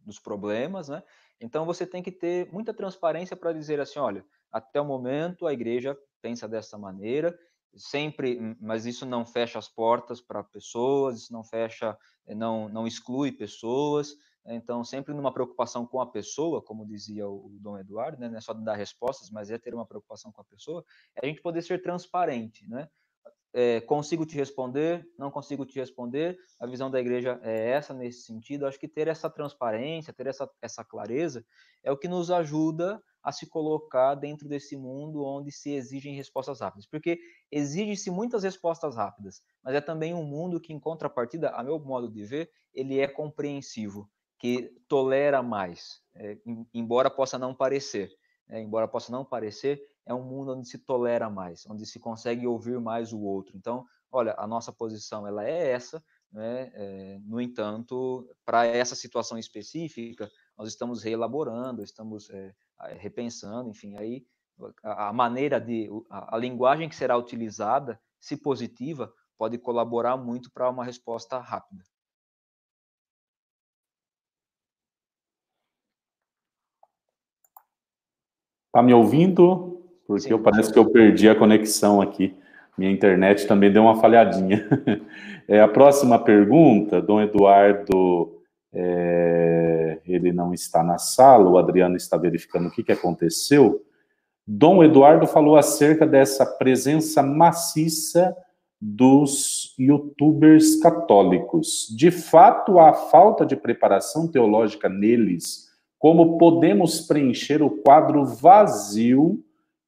dos 0.00 0.18
problemas, 0.18 0.88
né? 0.88 1.02
Então 1.40 1.64
você 1.64 1.86
tem 1.86 2.02
que 2.02 2.10
ter 2.10 2.50
muita 2.52 2.72
transparência 2.72 3.36
para 3.36 3.52
dizer 3.52 3.78
assim, 3.80 3.98
olha, 3.98 4.24
até 4.50 4.80
o 4.80 4.84
momento 4.84 5.46
a 5.46 5.52
igreja 5.52 5.96
pensa 6.20 6.48
dessa 6.48 6.78
maneira, 6.78 7.38
sempre, 7.74 8.38
hum, 8.38 8.56
mas 8.60 8.86
isso 8.86 9.04
não 9.04 9.24
fecha 9.24 9.58
as 9.58 9.68
portas 9.68 10.20
para 10.20 10.42
pessoas, 10.42 11.22
isso 11.22 11.32
não 11.32 11.44
fecha, 11.44 11.96
eh, 12.26 12.34
não, 12.34 12.68
não 12.68 12.86
exclui 12.86 13.32
pessoas, 13.32 14.14
então 14.48 14.84
sempre 14.84 15.12
numa 15.12 15.32
preocupação 15.32 15.86
com 15.86 16.00
a 16.00 16.06
pessoa, 16.06 16.62
como 16.62 16.86
dizia 16.86 17.28
o, 17.28 17.46
o 17.46 17.58
Dom 17.60 17.78
Eduardo, 17.78 18.18
né, 18.18 18.28
não 18.28 18.38
é 18.38 18.40
só 18.40 18.52
dar 18.54 18.76
respostas, 18.76 19.30
mas 19.30 19.50
é 19.50 19.58
ter 19.58 19.74
uma 19.74 19.86
preocupação 19.86 20.30
com 20.32 20.40
a 20.40 20.44
pessoa, 20.44 20.84
é 21.16 21.26
a 21.26 21.28
gente 21.28 21.42
poder 21.42 21.62
ser 21.62 21.82
transparente, 21.82 22.68
né? 22.68 22.88
É, 23.52 23.80
consigo 23.80 24.26
te 24.26 24.36
responder, 24.36 25.08
não 25.18 25.30
consigo 25.30 25.64
te 25.64 25.78
responder, 25.78 26.38
a 26.60 26.66
visão 26.66 26.90
da 26.90 27.00
igreja 27.00 27.40
é 27.42 27.70
essa 27.70 27.94
nesse 27.94 28.20
sentido, 28.22 28.66
acho 28.66 28.78
que 28.78 28.86
ter 28.86 29.08
essa 29.08 29.30
transparência, 29.30 30.12
ter 30.12 30.26
essa, 30.26 30.48
essa 30.60 30.84
clareza, 30.84 31.42
é 31.82 31.90
o 31.90 31.96
que 31.96 32.06
nos 32.06 32.30
ajuda 32.30 33.02
a 33.26 33.32
se 33.32 33.44
colocar 33.44 34.14
dentro 34.14 34.48
desse 34.48 34.76
mundo 34.76 35.24
onde 35.24 35.50
se 35.50 35.72
exigem 35.72 36.14
respostas 36.14 36.60
rápidas. 36.60 36.86
Porque 36.86 37.18
exige-se 37.50 38.08
muitas 38.08 38.44
respostas 38.44 38.94
rápidas, 38.94 39.42
mas 39.64 39.74
é 39.74 39.80
também 39.80 40.14
um 40.14 40.22
mundo 40.22 40.60
que, 40.60 40.72
em 40.72 40.78
contrapartida, 40.78 41.50
a 41.50 41.60
meu 41.60 41.76
modo 41.80 42.08
de 42.08 42.24
ver, 42.24 42.48
ele 42.72 43.00
é 43.00 43.08
compreensivo, 43.08 44.08
que 44.38 44.72
tolera 44.86 45.42
mais, 45.42 46.00
é, 46.14 46.38
embora 46.72 47.10
possa 47.10 47.36
não 47.36 47.52
parecer. 47.52 48.12
É, 48.48 48.60
embora 48.60 48.86
possa 48.86 49.10
não 49.10 49.24
parecer, 49.24 49.82
é 50.06 50.14
um 50.14 50.22
mundo 50.22 50.52
onde 50.52 50.68
se 50.68 50.78
tolera 50.78 51.28
mais, 51.28 51.66
onde 51.68 51.84
se 51.84 51.98
consegue 51.98 52.46
ouvir 52.46 52.78
mais 52.78 53.12
o 53.12 53.20
outro. 53.20 53.56
Então, 53.56 53.84
olha, 54.12 54.36
a 54.38 54.46
nossa 54.46 54.72
posição 54.72 55.26
ela 55.26 55.44
é 55.44 55.72
essa, 55.72 56.00
né? 56.30 56.70
É, 56.74 57.18
no 57.24 57.40
entanto, 57.40 58.24
para 58.44 58.64
essa 58.66 58.94
situação 58.94 59.36
específica, 59.36 60.30
nós 60.56 60.68
estamos 60.68 61.02
reelaborando, 61.02 61.82
estamos 61.82 62.30
é, 62.30 62.54
repensando, 62.98 63.70
enfim, 63.70 63.96
aí 63.96 64.24
a, 64.82 65.12
maneira 65.12 65.60
de, 65.60 65.88
a, 66.10 66.36
a, 66.36 66.38
linguagem 66.38 66.88
que 66.88 66.96
será 66.96 67.16
utilizada, 67.16 68.00
se 68.20 68.36
positiva, 68.36 69.12
pode 69.38 69.58
colaborar 69.58 70.16
muito 70.16 70.50
para 70.50 70.70
uma 70.70 70.84
resposta 70.84 71.38
rápida. 71.38 71.84
Tá 78.72 78.82
me 78.82 78.92
ouvindo? 78.92 79.82
Porque 80.06 80.24
Sim, 80.24 80.30
eu 80.30 80.42
parece 80.42 80.72
que 80.72 80.78
eu 80.78 80.90
perdi 80.90 81.28
a 81.28 81.34
conexão 81.34 82.00
aqui. 82.00 82.36
Minha 82.76 82.90
internet 82.90 83.46
também 83.46 83.72
deu 83.72 83.82
uma 83.82 84.00
falhadinha. 84.00 84.66
É, 85.48 85.60
a 85.60 85.68
próxima 85.68 86.18
pergunta, 86.18 87.00
Dom 87.00 87.20
Eduardo 87.20 88.42
é, 88.74 89.65
ele 90.06 90.32
não 90.32 90.52
está 90.52 90.82
na 90.82 90.98
sala, 90.98 91.48
o 91.48 91.58
Adriano 91.58 91.96
está 91.96 92.16
verificando 92.16 92.68
o 92.68 92.70
que, 92.70 92.82
que 92.82 92.92
aconteceu. 92.92 93.84
Dom 94.46 94.84
Eduardo 94.84 95.26
falou 95.26 95.56
acerca 95.56 96.06
dessa 96.06 96.46
presença 96.46 97.22
maciça 97.22 98.36
dos 98.80 99.74
youtubers 99.78 100.76
católicos. 100.76 101.86
De 101.96 102.10
fato, 102.10 102.78
a 102.78 102.92
falta 102.92 103.44
de 103.44 103.56
preparação 103.56 104.28
teológica 104.28 104.88
neles, 104.88 105.66
como 105.98 106.38
podemos 106.38 107.00
preencher 107.00 107.62
o 107.62 107.70
quadro 107.70 108.24
vazio 108.24 109.42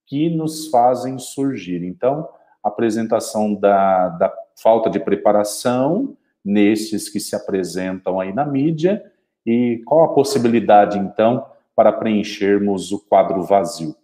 que 0.06 0.30
nos 0.30 0.68
fazem 0.68 1.18
surgir. 1.18 1.84
Então, 1.84 2.28
a 2.64 2.68
apresentação 2.68 3.54
da, 3.54 4.08
da 4.08 4.32
falta 4.56 4.90
de 4.90 4.98
preparação 4.98 6.16
nesses 6.44 7.08
que 7.08 7.20
se 7.20 7.36
apresentam 7.36 8.18
aí 8.18 8.32
na 8.32 8.44
mídia 8.44 9.04
e 9.48 9.78
qual 9.86 10.04
a 10.04 10.14
possibilidade, 10.14 10.98
então, 10.98 11.50
para 11.74 11.90
preenchermos 11.90 12.92
o 12.92 12.98
quadro 12.98 13.42
vazio? 13.42 13.96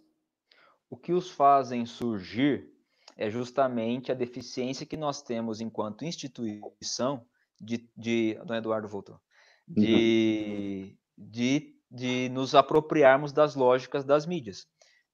O 0.89 0.97
que 0.97 1.13
os 1.13 1.29
fazem 1.29 1.85
surgir 1.85 2.67
é 3.15 3.29
justamente 3.29 4.11
a 4.11 4.15
deficiência 4.15 4.87
que 4.87 4.97
nós 4.97 5.21
temos 5.21 5.61
enquanto 5.61 6.03
instituição 6.03 7.23
de, 7.61 7.87
de 7.95 8.39
Dom 8.43 8.55
Eduardo 8.55 8.87
voltou, 8.87 9.19
de, 9.67 10.97
uhum. 10.97 11.25
de, 11.29 11.75
de 11.91 12.29
nos 12.29 12.55
apropriarmos 12.55 13.31
das 13.31 13.53
lógicas 13.55 14.03
das 14.03 14.25
mídias. 14.25 14.65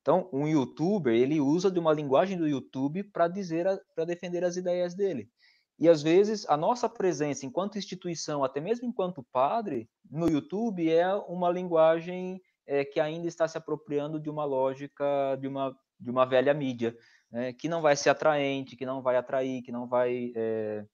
Então, 0.02 0.30
um 0.32 0.48
youtuber, 0.48 1.14
ele 1.14 1.42
usa 1.42 1.70
de 1.70 1.78
uma 1.78 1.92
linguagem 1.92 2.38
do 2.38 2.48
YouTube 2.48 3.04
para 3.04 3.28
dizer, 3.28 3.68
para 3.94 4.06
defender 4.06 4.46
as 4.46 4.56
ideias 4.56 4.96
dele. 4.96 5.30
E 5.82 5.90
às 5.90 6.04
vezes 6.04 6.48
a 6.48 6.56
nossa 6.56 6.88
presença 6.88 7.44
enquanto 7.44 7.80
instituição, 7.80 8.44
até 8.44 8.62
mesmo 8.62 8.88
enquanto 8.88 9.26
padre, 9.32 9.90
no 10.08 10.30
YouTube 10.30 10.88
é 10.88 11.12
uma 11.28 11.50
linguagem 11.50 12.40
é, 12.68 12.86
que 12.86 13.00
ainda 13.00 13.28
está 13.28 13.48
se 13.48 13.58
apropriando 13.58 14.20
de 14.20 14.30
uma 14.30 14.46
lógica 14.46 15.36
de 15.42 15.48
uma, 15.48 15.76
de 16.00 16.12
uma 16.12 16.24
velha 16.24 16.54
mídia, 16.54 16.96
né, 17.32 17.52
que 17.52 17.68
não 17.68 17.82
vai 17.82 17.96
ser 17.96 18.12
atraente, 18.12 18.76
que 18.76 18.86
não 18.86 19.02
vai 19.02 19.16
atrair, 19.16 19.64
que 19.64 19.72
não 19.72 19.88
vai 19.88 20.32
é, 20.36 20.86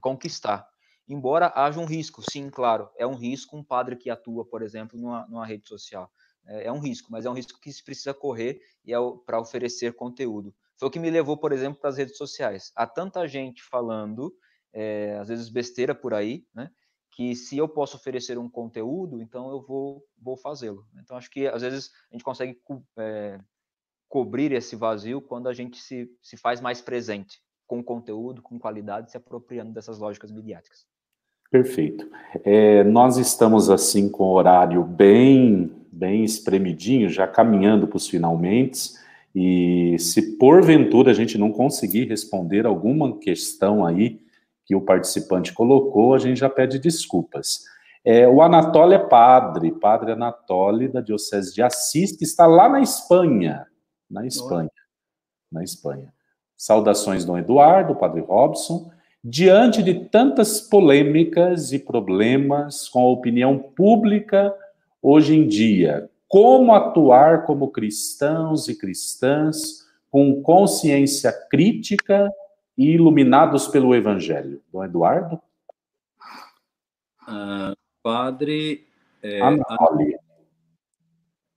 conquistar. 0.00 0.64
Embora 1.08 1.52
haja 1.56 1.80
um 1.80 1.84
risco, 1.84 2.22
sim, 2.22 2.48
claro, 2.48 2.88
é 2.96 3.04
um 3.04 3.16
risco 3.16 3.56
um 3.56 3.64
padre 3.64 3.96
que 3.96 4.08
atua, 4.08 4.44
por 4.44 4.62
exemplo, 4.62 4.96
numa, 4.96 5.26
numa 5.26 5.44
rede 5.44 5.66
social. 5.66 6.08
É, 6.46 6.66
é, 6.66 6.72
um 6.72 6.78
risco, 6.78 7.10
mas 7.10 7.26
é 7.26 7.30
um 7.30 7.34
risco 7.34 7.60
que 7.60 7.72
se 7.72 7.82
precisa 7.82 8.14
correr 8.14 8.60
e 8.84 8.94
é 8.94 8.96
para 9.26 9.40
oferecer 9.40 9.94
conteúdo. 9.94 10.54
Foi 10.78 10.88
o 10.88 10.90
que 10.90 10.98
me 10.98 11.10
levou, 11.10 11.36
por 11.36 11.52
exemplo, 11.52 11.80
para 11.80 11.90
as 11.90 11.96
redes 11.96 12.16
sociais. 12.16 12.70
Há 12.74 12.86
tanta 12.86 13.26
gente 13.26 13.62
falando, 13.62 14.34
é, 14.72 15.16
às 15.18 15.28
vezes 15.28 15.48
besteira 15.48 15.94
por 15.94 16.12
aí, 16.12 16.44
né? 16.54 16.70
Que 17.10 17.34
se 17.34 17.56
eu 17.56 17.66
posso 17.66 17.96
oferecer 17.96 18.36
um 18.36 18.48
conteúdo, 18.48 19.22
então 19.22 19.50
eu 19.50 19.62
vou, 19.62 20.04
vou 20.20 20.36
fazê-lo. 20.36 20.86
Então 21.02 21.16
acho 21.16 21.30
que 21.30 21.46
às 21.46 21.62
vezes 21.62 21.90
a 22.10 22.14
gente 22.14 22.24
consegue 22.24 22.60
co 22.62 22.82
é, 22.98 23.38
cobrir 24.08 24.52
esse 24.52 24.76
vazio 24.76 25.20
quando 25.20 25.48
a 25.48 25.54
gente 25.54 25.78
se, 25.80 26.10
se 26.22 26.36
faz 26.36 26.60
mais 26.60 26.80
presente 26.80 27.40
com 27.66 27.82
conteúdo, 27.82 28.42
com 28.42 28.58
qualidade, 28.58 29.10
se 29.10 29.16
apropriando 29.16 29.72
dessas 29.72 29.98
lógicas 29.98 30.30
midiáticas. 30.30 30.86
Perfeito. 31.50 32.08
É, 32.44 32.84
nós 32.84 33.16
estamos 33.16 33.70
assim 33.70 34.08
com 34.08 34.24
o 34.24 34.32
horário 34.32 34.82
bem, 34.84 35.72
bem 35.90 36.24
espremidinho, 36.24 37.08
já 37.08 37.26
caminhando 37.26 37.86
para 37.86 37.96
os 37.96 38.08
finalmente. 38.08 38.90
E 39.38 39.98
se 39.98 40.38
porventura 40.38 41.10
a 41.10 41.14
gente 41.14 41.36
não 41.36 41.52
conseguir 41.52 42.08
responder 42.08 42.64
alguma 42.64 43.18
questão 43.18 43.84
aí 43.84 44.18
que 44.64 44.74
o 44.74 44.80
participante 44.80 45.52
colocou, 45.52 46.14
a 46.14 46.18
gente 46.18 46.40
já 46.40 46.48
pede 46.48 46.78
desculpas. 46.78 47.64
É, 48.02 48.26
o 48.26 48.40
Anatólio 48.40 48.94
é 48.94 48.98
padre, 48.98 49.72
padre 49.72 50.12
Anatólio 50.12 50.90
da 50.90 51.02
Diocese 51.02 51.54
de 51.54 51.60
Assis, 51.60 52.16
que 52.16 52.24
está 52.24 52.46
lá 52.46 52.66
na 52.66 52.80
Espanha. 52.80 53.66
Na 54.10 54.26
Espanha. 54.26 54.70
Na 55.52 55.62
Espanha. 55.62 56.14
Saudações, 56.56 57.26
Dom 57.26 57.36
Eduardo, 57.36 57.94
padre 57.94 58.22
Robson. 58.22 58.90
Diante 59.22 59.82
de 59.82 60.06
tantas 60.06 60.62
polêmicas 60.62 61.74
e 61.74 61.78
problemas 61.78 62.88
com 62.88 63.00
a 63.00 63.12
opinião 63.12 63.58
pública 63.58 64.54
hoje 65.02 65.36
em 65.36 65.46
dia, 65.46 66.08
como 66.28 66.74
atuar 66.74 67.44
como 67.44 67.70
cristãos 67.70 68.68
e 68.68 68.76
cristãs 68.76 69.86
com 70.10 70.42
consciência 70.42 71.32
crítica 71.50 72.30
e 72.76 72.92
iluminados 72.92 73.68
pelo 73.68 73.94
Evangelho. 73.94 74.62
Dom 74.72 74.84
Eduardo? 74.84 75.40
Uh, 77.22 77.76
padre. 78.02 78.86
É, 79.22 79.40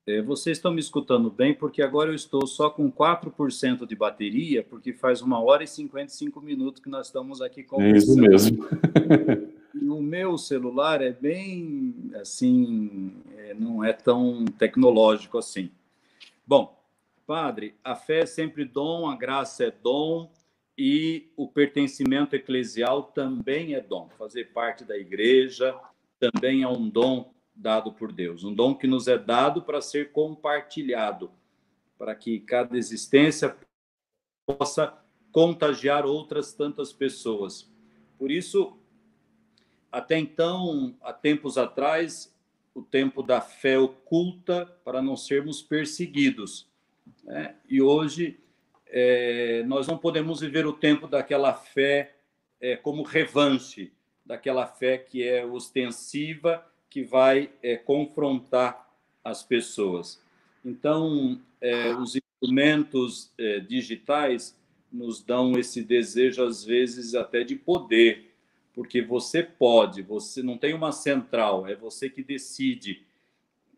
é, 0.08 0.22
vocês 0.22 0.58
estão 0.58 0.74
me 0.74 0.80
escutando 0.80 1.30
bem, 1.30 1.54
porque 1.54 1.82
agora 1.82 2.10
eu 2.10 2.16
estou 2.16 2.48
só 2.48 2.70
com 2.70 2.91
4% 2.91 3.86
de 3.86 3.96
bateria, 3.96 4.64
porque 4.64 4.91
faz 4.91 5.22
uma 5.22 5.40
hora 5.40 5.64
e 5.64 5.68
55 5.68 6.41
minutos 6.41 6.82
que 6.82 6.90
nós 6.90 7.08
estamos 7.08 7.41
aqui 7.41 7.64
conversando. 7.64 8.26
É 8.26 8.36
isso 8.36 8.52
mesmo. 8.52 8.66
o 9.88 10.02
meu 10.02 10.38
celular 10.38 11.02
é 11.02 11.12
bem 11.12 12.12
assim, 12.16 13.14
é, 13.38 13.54
não 13.54 13.84
é 13.84 13.94
tão 13.94 14.46
tecnológico 14.46 15.38
assim. 15.38 15.72
Bom, 16.46 16.78
padre, 17.28 17.76
a 17.84 17.96
fé 17.96 18.22
é 18.22 18.26
sempre 18.26 18.66
dom, 18.66 19.08
a 19.08 19.16
graça 19.16 19.66
é 19.66 19.72
dom 19.72 20.32
e 20.78 21.32
o 21.38 21.48
pertencimento 21.48 22.36
eclesial 22.36 23.04
também 23.04 23.76
é 23.76 23.82
dom. 23.82 24.10
Fazer 24.18 24.46
parte 24.46 24.84
da 24.84 24.98
igreja 24.98 25.78
também 26.20 26.64
é 26.64 26.68
um 26.68 26.90
dom 26.90 27.32
dado 27.54 27.92
por 27.92 28.12
Deus, 28.12 28.44
um 28.44 28.54
dom 28.54 28.74
que 28.74 28.88
nos 28.88 29.08
é 29.08 29.18
dado 29.18 29.62
para 29.62 29.82
ser 29.82 30.12
compartilhado, 30.12 31.30
para 31.98 32.16
que 32.16 32.40
cada 32.40 32.78
existência 32.78 33.56
possa 34.46 34.98
contagiar 35.32 36.06
outras 36.06 36.54
tantas 36.54 36.94
pessoas. 36.94 37.70
Por 38.18 38.32
isso, 38.32 38.79
até 39.91 40.18
então, 40.18 40.95
há 41.02 41.11
tempos 41.14 41.57
atrás, 41.57 42.34
o 42.74 42.82
tempo 42.82 43.24
da 43.24 43.41
fé 43.41 43.78
oculta 43.78 44.66
para 44.84 45.02
não 45.02 45.18
sermos 45.18 45.61
perseguidos. 45.61 46.68
Né? 47.24 47.56
E 47.68 47.82
hoje, 47.82 48.40
é, 48.88 49.64
nós 49.68 49.88
não 49.88 49.98
podemos 49.98 50.41
viver 50.41 50.66
o 50.66 50.74
tempo 50.74 51.07
daquela 51.07 51.53
fé 51.53 52.16
é, 52.61 52.76
como 52.76 53.03
revanche, 53.03 53.91
daquela 54.26 54.68
fé 54.68 54.98
que 54.98 55.24
é 55.24 55.45
ostensiva, 55.45 56.66
que 56.90 57.03
vai 57.03 57.52
é, 57.61 57.76
confrontar 57.78 58.90
as 59.24 59.44
pessoas. 59.44 60.22
Então, 60.64 61.40
é, 61.61 61.94
os 61.95 62.16
instrumentos 62.16 63.32
é, 63.38 63.60
digitais 63.60 64.57
nos 64.91 65.22
dão 65.24 65.57
esse 65.57 65.84
desejo, 65.84 66.44
às 66.44 66.64
vezes, 66.64 67.14
até 67.16 67.44
de 67.44 67.56
poder, 67.56 68.29
porque 68.80 69.02
você 69.02 69.44
pode, 69.44 70.02
você 70.02 70.42
não 70.42 70.58
tem 70.58 70.74
uma 70.74 70.94
central, 70.94 71.68
é 71.68 71.76
você 71.76 72.10
que 72.10 72.24
decide. 72.24 73.06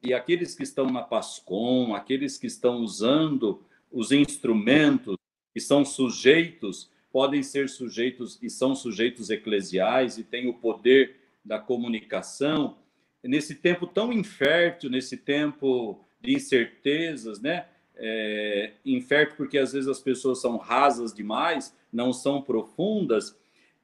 E 0.04 0.14
aqueles 0.14 0.54
que 0.54 0.62
estão 0.62 0.92
na 0.92 1.02
PASCOM, 1.02 1.96
aqueles 1.96 2.38
que 2.38 2.46
estão 2.46 2.82
usando 2.82 3.64
os 3.92 4.12
instrumentos 4.12 5.16
que 5.52 5.60
são 5.60 5.84
sujeitos, 5.84 6.92
podem 7.12 7.42
ser 7.42 7.68
sujeitos 7.68 8.38
e 8.44 8.48
são 8.48 8.76
sujeitos 8.76 9.32
eclesiais 9.32 10.20
e 10.20 10.24
têm 10.24 10.48
o 10.48 10.54
poder 10.54 11.16
da 11.44 11.58
comunicação. 11.58 12.78
Nesse 13.24 13.56
tempo 13.56 13.88
tão 13.88 14.14
infértil, 14.14 14.92
nesse 14.92 15.18
tempo 15.18 16.06
de 16.22 16.36
incertezas, 16.36 17.42
né? 17.42 17.66
É, 17.96 18.74
infértil 18.86 19.36
porque 19.36 19.58
às 19.58 19.74
vezes 19.74 19.90
as 19.90 20.00
pessoas 20.00 20.40
são 20.40 20.58
rasas 20.58 21.12
demais, 21.12 21.76
não 21.92 22.14
são 22.14 22.40
profundas, 22.40 23.36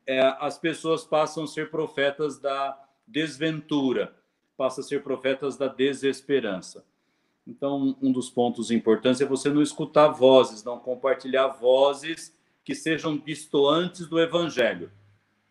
é, 0.07 0.21
as 0.39 0.57
pessoas 0.57 1.03
passam 1.03 1.43
a 1.43 1.47
ser 1.47 1.69
profetas 1.69 2.39
da 2.39 2.81
desventura, 3.05 4.15
passam 4.55 4.83
a 4.83 4.87
ser 4.87 5.03
profetas 5.03 5.57
da 5.57 5.67
desesperança. 5.67 6.85
Então, 7.45 7.95
um 8.01 8.11
dos 8.11 8.29
pontos 8.29 8.71
importantes 8.71 9.21
é 9.21 9.25
você 9.25 9.49
não 9.49 9.61
escutar 9.61 10.07
vozes, 10.07 10.63
não 10.63 10.79
compartilhar 10.79 11.47
vozes 11.47 12.35
que 12.63 12.73
sejam 12.73 13.17
distoantes 13.17 14.07
do 14.07 14.19
evangelho. 14.19 14.91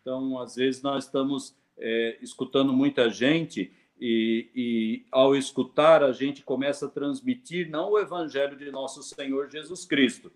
Então, 0.00 0.38
às 0.38 0.56
vezes, 0.56 0.82
nós 0.82 1.04
estamos 1.04 1.54
é, 1.78 2.18
escutando 2.20 2.72
muita 2.72 3.08
gente 3.10 3.72
e, 3.98 4.50
e, 4.54 5.06
ao 5.10 5.34
escutar, 5.34 6.02
a 6.02 6.12
gente 6.12 6.42
começa 6.42 6.86
a 6.86 6.90
transmitir 6.90 7.70
não 7.70 7.92
o 7.92 7.98
evangelho 7.98 8.56
de 8.56 8.70
nosso 8.70 9.02
Senhor 9.02 9.50
Jesus 9.50 9.86
Cristo, 9.86 10.30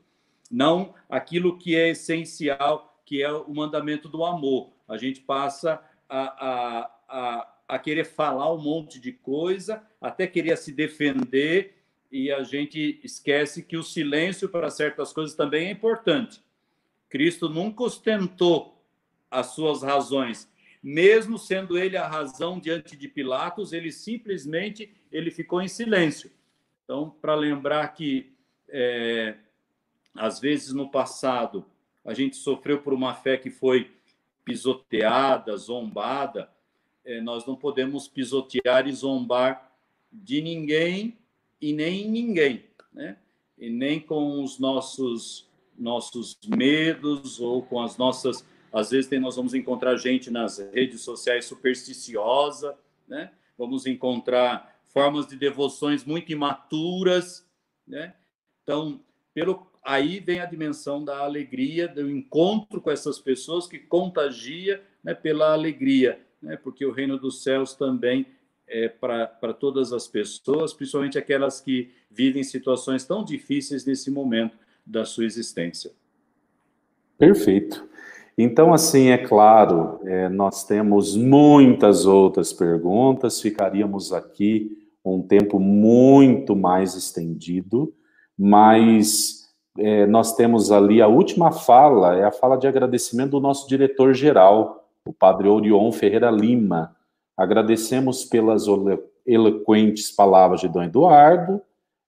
não 0.50 0.94
aquilo 1.08 1.58
que 1.58 1.76
é 1.76 1.90
essencial 1.90 2.89
que 3.10 3.24
é 3.24 3.32
o 3.32 3.52
mandamento 3.52 4.08
do 4.08 4.24
amor. 4.24 4.70
A 4.86 4.96
gente 4.96 5.20
passa 5.20 5.82
a, 6.08 6.20
a, 6.46 6.90
a, 7.08 7.54
a 7.66 7.78
querer 7.80 8.04
falar 8.04 8.54
um 8.54 8.62
monte 8.62 9.00
de 9.00 9.10
coisa, 9.10 9.82
até 10.00 10.28
querer 10.28 10.56
se 10.56 10.70
defender, 10.70 11.82
e 12.08 12.30
a 12.30 12.44
gente 12.44 13.00
esquece 13.02 13.64
que 13.64 13.76
o 13.76 13.82
silêncio 13.82 14.48
para 14.48 14.70
certas 14.70 15.12
coisas 15.12 15.34
também 15.34 15.66
é 15.66 15.72
importante. 15.72 16.40
Cristo 17.08 17.48
nunca 17.48 17.82
ostentou 17.82 18.80
as 19.28 19.46
suas 19.56 19.82
razões, 19.82 20.48
mesmo 20.80 21.36
sendo 21.36 21.76
ele 21.76 21.96
a 21.96 22.06
razão 22.06 22.60
diante 22.60 22.96
de 22.96 23.08
Pilatos, 23.08 23.72
ele 23.72 23.90
simplesmente 23.90 24.94
ele 25.10 25.32
ficou 25.32 25.60
em 25.60 25.66
silêncio. 25.66 26.30
Então, 26.84 27.10
para 27.20 27.34
lembrar 27.34 27.88
que 27.88 28.32
é, 28.68 29.34
às 30.14 30.38
vezes 30.38 30.72
no 30.72 30.88
passado 30.88 31.66
a 32.04 32.14
gente 32.14 32.36
sofreu 32.36 32.80
por 32.80 32.92
uma 32.92 33.14
fé 33.14 33.36
que 33.36 33.50
foi 33.50 33.90
pisoteada, 34.44 35.56
zombada. 35.56 36.50
É, 37.04 37.20
nós 37.20 37.46
não 37.46 37.56
podemos 37.56 38.08
pisotear 38.08 38.86
e 38.86 38.92
zombar 38.92 39.72
de 40.12 40.40
ninguém 40.40 41.18
e 41.60 41.72
nem 41.72 42.08
ninguém, 42.08 42.64
né? 42.92 43.16
E 43.58 43.68
nem 43.68 44.00
com 44.00 44.42
os 44.42 44.58
nossos 44.58 45.48
nossos 45.78 46.38
medos 46.46 47.40
ou 47.40 47.62
com 47.62 47.80
as 47.80 47.96
nossas 47.96 48.44
às 48.72 48.90
vezes 48.90 49.10
nós 49.20 49.36
vamos 49.36 49.52
encontrar 49.54 49.96
gente 49.96 50.30
nas 50.30 50.58
redes 50.58 51.00
sociais 51.00 51.44
supersticiosa, 51.44 52.78
né? 53.08 53.32
Vamos 53.58 53.86
encontrar 53.86 54.80
formas 54.86 55.26
de 55.26 55.36
devoções 55.36 56.04
muito 56.04 56.30
imaturas, 56.30 57.46
né? 57.86 58.14
Então, 58.62 59.00
pelo 59.34 59.69
aí 59.84 60.20
vem 60.20 60.40
a 60.40 60.46
dimensão 60.46 61.04
da 61.04 61.18
alegria, 61.18 61.88
do 61.88 62.08
encontro 62.10 62.80
com 62.80 62.90
essas 62.90 63.18
pessoas 63.18 63.66
que 63.66 63.78
contagia 63.78 64.82
né, 65.02 65.14
pela 65.14 65.52
alegria, 65.52 66.20
né, 66.42 66.56
porque 66.56 66.84
o 66.84 66.92
reino 66.92 67.18
dos 67.18 67.42
céus 67.42 67.74
também 67.74 68.26
é 68.66 68.88
para 68.88 69.52
todas 69.52 69.92
as 69.92 70.06
pessoas, 70.06 70.72
principalmente 70.72 71.18
aquelas 71.18 71.60
que 71.60 71.90
vivem 72.10 72.44
situações 72.44 73.04
tão 73.04 73.24
difíceis 73.24 73.84
nesse 73.84 74.10
momento 74.10 74.56
da 74.86 75.04
sua 75.04 75.24
existência. 75.24 75.90
Perfeito. 77.18 77.88
Então, 78.38 78.72
assim, 78.72 79.08
é 79.08 79.18
claro, 79.18 80.00
é, 80.04 80.28
nós 80.28 80.64
temos 80.64 81.16
muitas 81.16 82.06
outras 82.06 82.52
perguntas, 82.52 83.40
ficaríamos 83.40 84.12
aqui 84.12 84.78
um 85.04 85.20
tempo 85.20 85.58
muito 85.58 86.54
mais 86.54 86.94
estendido, 86.94 87.92
mas 88.38 89.39
é, 89.78 90.06
nós 90.06 90.34
temos 90.34 90.72
ali 90.72 91.00
a 91.00 91.08
última 91.08 91.52
fala, 91.52 92.16
é 92.16 92.24
a 92.24 92.32
fala 92.32 92.56
de 92.56 92.66
agradecimento 92.66 93.32
do 93.32 93.40
nosso 93.40 93.68
diretor-geral, 93.68 94.88
o 95.06 95.12
padre 95.12 95.48
Orion 95.48 95.90
Ferreira 95.92 96.30
Lima. 96.30 96.94
Agradecemos 97.36 98.24
pelas 98.24 98.64
eloquentes 99.26 100.10
palavras 100.10 100.60
de 100.60 100.68
Dom 100.68 100.82
Eduardo, 100.82 101.60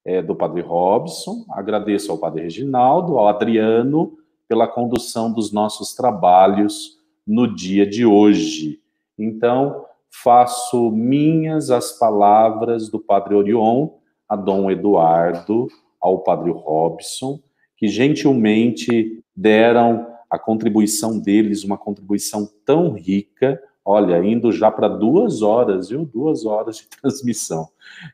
é, 0.04 0.20
do 0.20 0.34
padre 0.34 0.60
Robson, 0.60 1.44
agradeço 1.50 2.10
ao 2.10 2.18
padre 2.18 2.42
Reginaldo, 2.42 3.18
ao 3.18 3.28
Adriano, 3.28 4.18
pela 4.48 4.66
condução 4.66 5.32
dos 5.32 5.52
nossos 5.52 5.94
trabalhos 5.94 6.98
no 7.26 7.54
dia 7.54 7.86
de 7.86 8.04
hoje. 8.04 8.80
Então, 9.18 9.86
faço 10.10 10.90
minhas 10.90 11.70
as 11.70 11.92
palavras 11.98 12.90
do 12.90 12.98
Padre 12.98 13.34
Orion 13.34 13.88
a 14.28 14.36
Dom 14.36 14.70
Eduardo, 14.70 15.68
ao 16.00 16.18
Padre 16.18 16.50
Robson, 16.50 17.38
que 17.82 17.88
gentilmente 17.88 19.20
deram 19.34 20.06
a 20.30 20.38
contribuição 20.38 21.18
deles, 21.18 21.64
uma 21.64 21.76
contribuição 21.76 22.48
tão 22.64 22.92
rica, 22.92 23.60
olha, 23.84 24.24
indo 24.24 24.52
já 24.52 24.70
para 24.70 24.86
duas 24.86 25.42
horas, 25.42 25.88
viu? 25.88 26.04
Duas 26.04 26.46
horas 26.46 26.76
de 26.76 26.86
transmissão, 27.02 27.68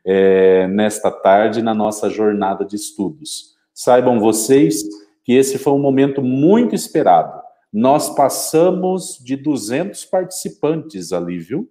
é, 0.06 0.66
nesta 0.68 1.10
tarde, 1.10 1.60
na 1.60 1.74
nossa 1.74 2.08
jornada 2.08 2.64
de 2.64 2.76
estudos. 2.76 3.58
Saibam 3.74 4.18
vocês 4.18 4.84
que 5.22 5.34
esse 5.34 5.58
foi 5.58 5.74
um 5.74 5.78
momento 5.78 6.22
muito 6.22 6.74
esperado. 6.74 7.38
Nós 7.70 8.08
passamos 8.08 9.18
de 9.22 9.36
200 9.36 10.02
participantes 10.06 11.12
ali, 11.12 11.38
viu? 11.38 11.68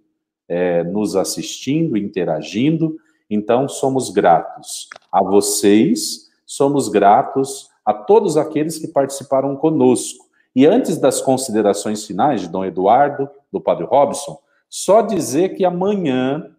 É, 0.48 0.84
nos 0.84 1.15
assistindo, 1.15 1.98
interagindo. 1.98 2.95
Então, 3.28 3.68
somos 3.68 4.11
gratos 4.11 4.88
a 5.11 5.24
vocês, 5.24 6.28
somos 6.45 6.90
gratos 6.90 7.76
a 7.88 7.94
todos 7.94 8.36
aqueles 8.36 8.78
que 8.78 8.90
participaram 8.90 9.56
conosco. 9.56 10.26
E 10.54 10.66
antes 10.66 10.98
das 10.98 11.22
considerações 11.22 12.06
finais 12.06 12.42
de 12.42 12.50
Dom 12.50 12.66
Eduardo, 12.66 13.30
do 13.50 13.62
Padre 13.62 13.86
Robson, 13.86 14.38
só 14.70 15.02
dizer 15.02 15.56
que 15.56 15.64
amanhã 15.64 16.54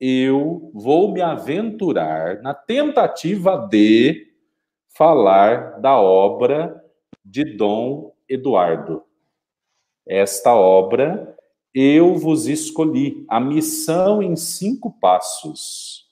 eu 0.00 0.70
vou 0.72 1.12
me 1.12 1.20
aventurar 1.20 2.40
na 2.40 2.54
tentativa 2.54 3.68
de 3.70 4.28
falar 4.96 5.78
da 5.78 6.00
obra 6.00 6.82
de 7.22 7.44
Dom 7.44 8.14
Eduardo. 8.26 9.02
Esta 10.06 10.54
obra 10.54 11.36
eu 11.74 12.16
vos 12.16 12.46
escolhi, 12.46 13.26
a 13.28 13.38
missão 13.38 14.22
em 14.22 14.34
cinco 14.36 14.90
passos. 14.90 16.06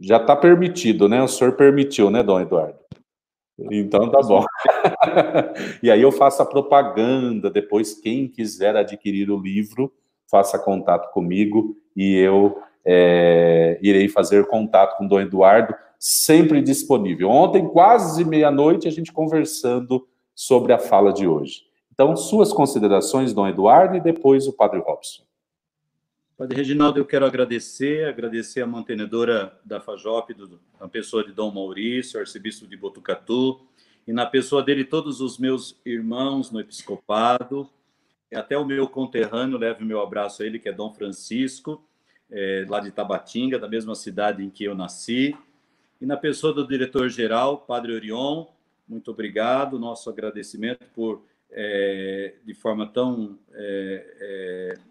Já 0.00 0.16
está 0.16 0.34
permitido, 0.34 1.06
né? 1.06 1.22
O 1.22 1.28
senhor 1.28 1.52
permitiu, 1.52 2.10
né, 2.10 2.22
Dom 2.22 2.40
Eduardo? 2.40 2.78
Então 3.70 4.10
tá 4.10 4.20
bom. 4.20 4.44
e 5.82 5.90
aí 5.90 6.00
eu 6.00 6.12
faço 6.12 6.42
a 6.42 6.46
propaganda, 6.46 7.50
depois 7.50 7.94
quem 7.94 8.28
quiser 8.28 8.76
adquirir 8.76 9.30
o 9.30 9.40
livro, 9.40 9.92
faça 10.30 10.58
contato 10.58 11.12
comigo 11.12 11.76
e 11.96 12.14
eu 12.16 12.58
é, 12.84 13.78
irei 13.82 14.08
fazer 14.08 14.46
contato 14.46 14.96
com 14.96 15.06
o 15.06 15.08
Dom 15.08 15.20
Eduardo 15.20 15.74
sempre 15.98 16.62
disponível. 16.62 17.28
Ontem, 17.28 17.66
quase 17.66 18.24
meia-noite, 18.24 18.86
a 18.86 18.90
gente 18.90 19.12
conversando 19.12 20.06
sobre 20.34 20.72
a 20.72 20.78
fala 20.78 21.12
de 21.12 21.26
hoje. 21.26 21.62
Então, 21.92 22.16
suas 22.16 22.52
considerações, 22.52 23.34
Dom 23.34 23.48
Eduardo, 23.48 23.96
e 23.96 24.00
depois 24.00 24.46
o 24.46 24.52
Padre 24.52 24.78
Robson. 24.78 25.24
Padre 26.38 26.58
Reginaldo, 26.58 27.00
eu 27.00 27.04
quero 27.04 27.26
agradecer, 27.26 28.06
agradecer 28.06 28.60
a 28.60 28.66
mantenedora 28.66 29.58
da 29.64 29.80
FAJOP, 29.80 30.34
do, 30.34 30.60
a 30.78 30.86
pessoa 30.86 31.24
de 31.24 31.32
Dom 31.32 31.50
Maurício, 31.50 32.20
arcebispo 32.20 32.64
de 32.64 32.76
Botucatu, 32.76 33.60
e 34.06 34.12
na 34.12 34.24
pessoa 34.24 34.62
dele 34.62 34.84
todos 34.84 35.20
os 35.20 35.36
meus 35.36 35.76
irmãos 35.84 36.52
no 36.52 36.60
episcopado, 36.60 37.68
até 38.32 38.56
o 38.56 38.64
meu 38.64 38.86
conterrâneo, 38.86 39.58
leve 39.58 39.84
meu 39.84 40.00
abraço 40.00 40.44
a 40.44 40.46
ele, 40.46 40.60
que 40.60 40.68
é 40.68 40.72
Dom 40.72 40.94
Francisco, 40.94 41.84
é, 42.30 42.64
lá 42.68 42.78
de 42.78 42.92
Tabatinga, 42.92 43.58
da 43.58 43.66
mesma 43.66 43.96
cidade 43.96 44.44
em 44.44 44.48
que 44.48 44.62
eu 44.62 44.76
nasci, 44.76 45.36
e 46.00 46.06
na 46.06 46.16
pessoa 46.16 46.52
do 46.52 46.64
diretor-geral, 46.64 47.62
Padre 47.62 47.92
Orion, 47.92 48.46
muito 48.88 49.10
obrigado, 49.10 49.76
nosso 49.76 50.08
agradecimento 50.08 50.84
por, 50.94 51.20
é, 51.50 52.36
de 52.44 52.54
forma 52.54 52.86
tão, 52.86 53.36
é, 53.54 54.16
é, 54.20 54.87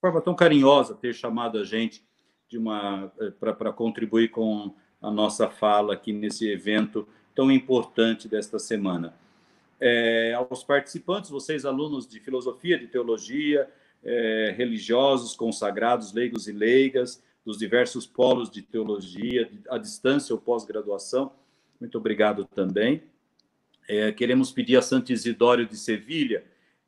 forma 0.00 0.20
tão 0.20 0.34
carinhosa, 0.34 0.94
ter 0.94 1.14
chamado 1.14 1.58
a 1.58 1.64
gente 1.64 2.04
de 2.48 2.56
uma 2.56 3.12
é, 3.20 3.30
para 3.30 3.72
contribuir 3.72 4.30
com 4.30 4.74
a 5.00 5.10
nossa 5.10 5.48
fala 5.48 5.94
aqui 5.94 6.12
nesse 6.12 6.48
evento 6.48 7.06
tão 7.34 7.52
importante 7.52 8.28
desta 8.28 8.58
semana. 8.58 9.14
É, 9.80 10.34
aos 10.34 10.64
participantes, 10.64 11.30
vocês 11.30 11.64
alunos 11.64 12.08
de 12.08 12.18
filosofia, 12.18 12.78
de 12.78 12.88
teologia, 12.88 13.68
é, 14.02 14.54
religiosos, 14.56 15.36
consagrados, 15.36 16.12
leigos 16.12 16.48
e 16.48 16.52
leigas, 16.52 17.22
dos 17.44 17.58
diversos 17.58 18.06
polos 18.06 18.50
de 18.50 18.60
teologia, 18.60 19.48
à 19.68 19.78
distância 19.78 20.34
ou 20.34 20.40
pós-graduação. 20.40 21.32
Muito 21.80 21.96
obrigado 21.96 22.44
também. 22.44 23.04
É, 23.88 24.10
queremos 24.10 24.50
pedir 24.50 24.76
a 24.76 24.82
Santo 24.82 25.12
Isidório 25.12 25.66
de 25.66 25.76
Sevilha. 25.76 26.44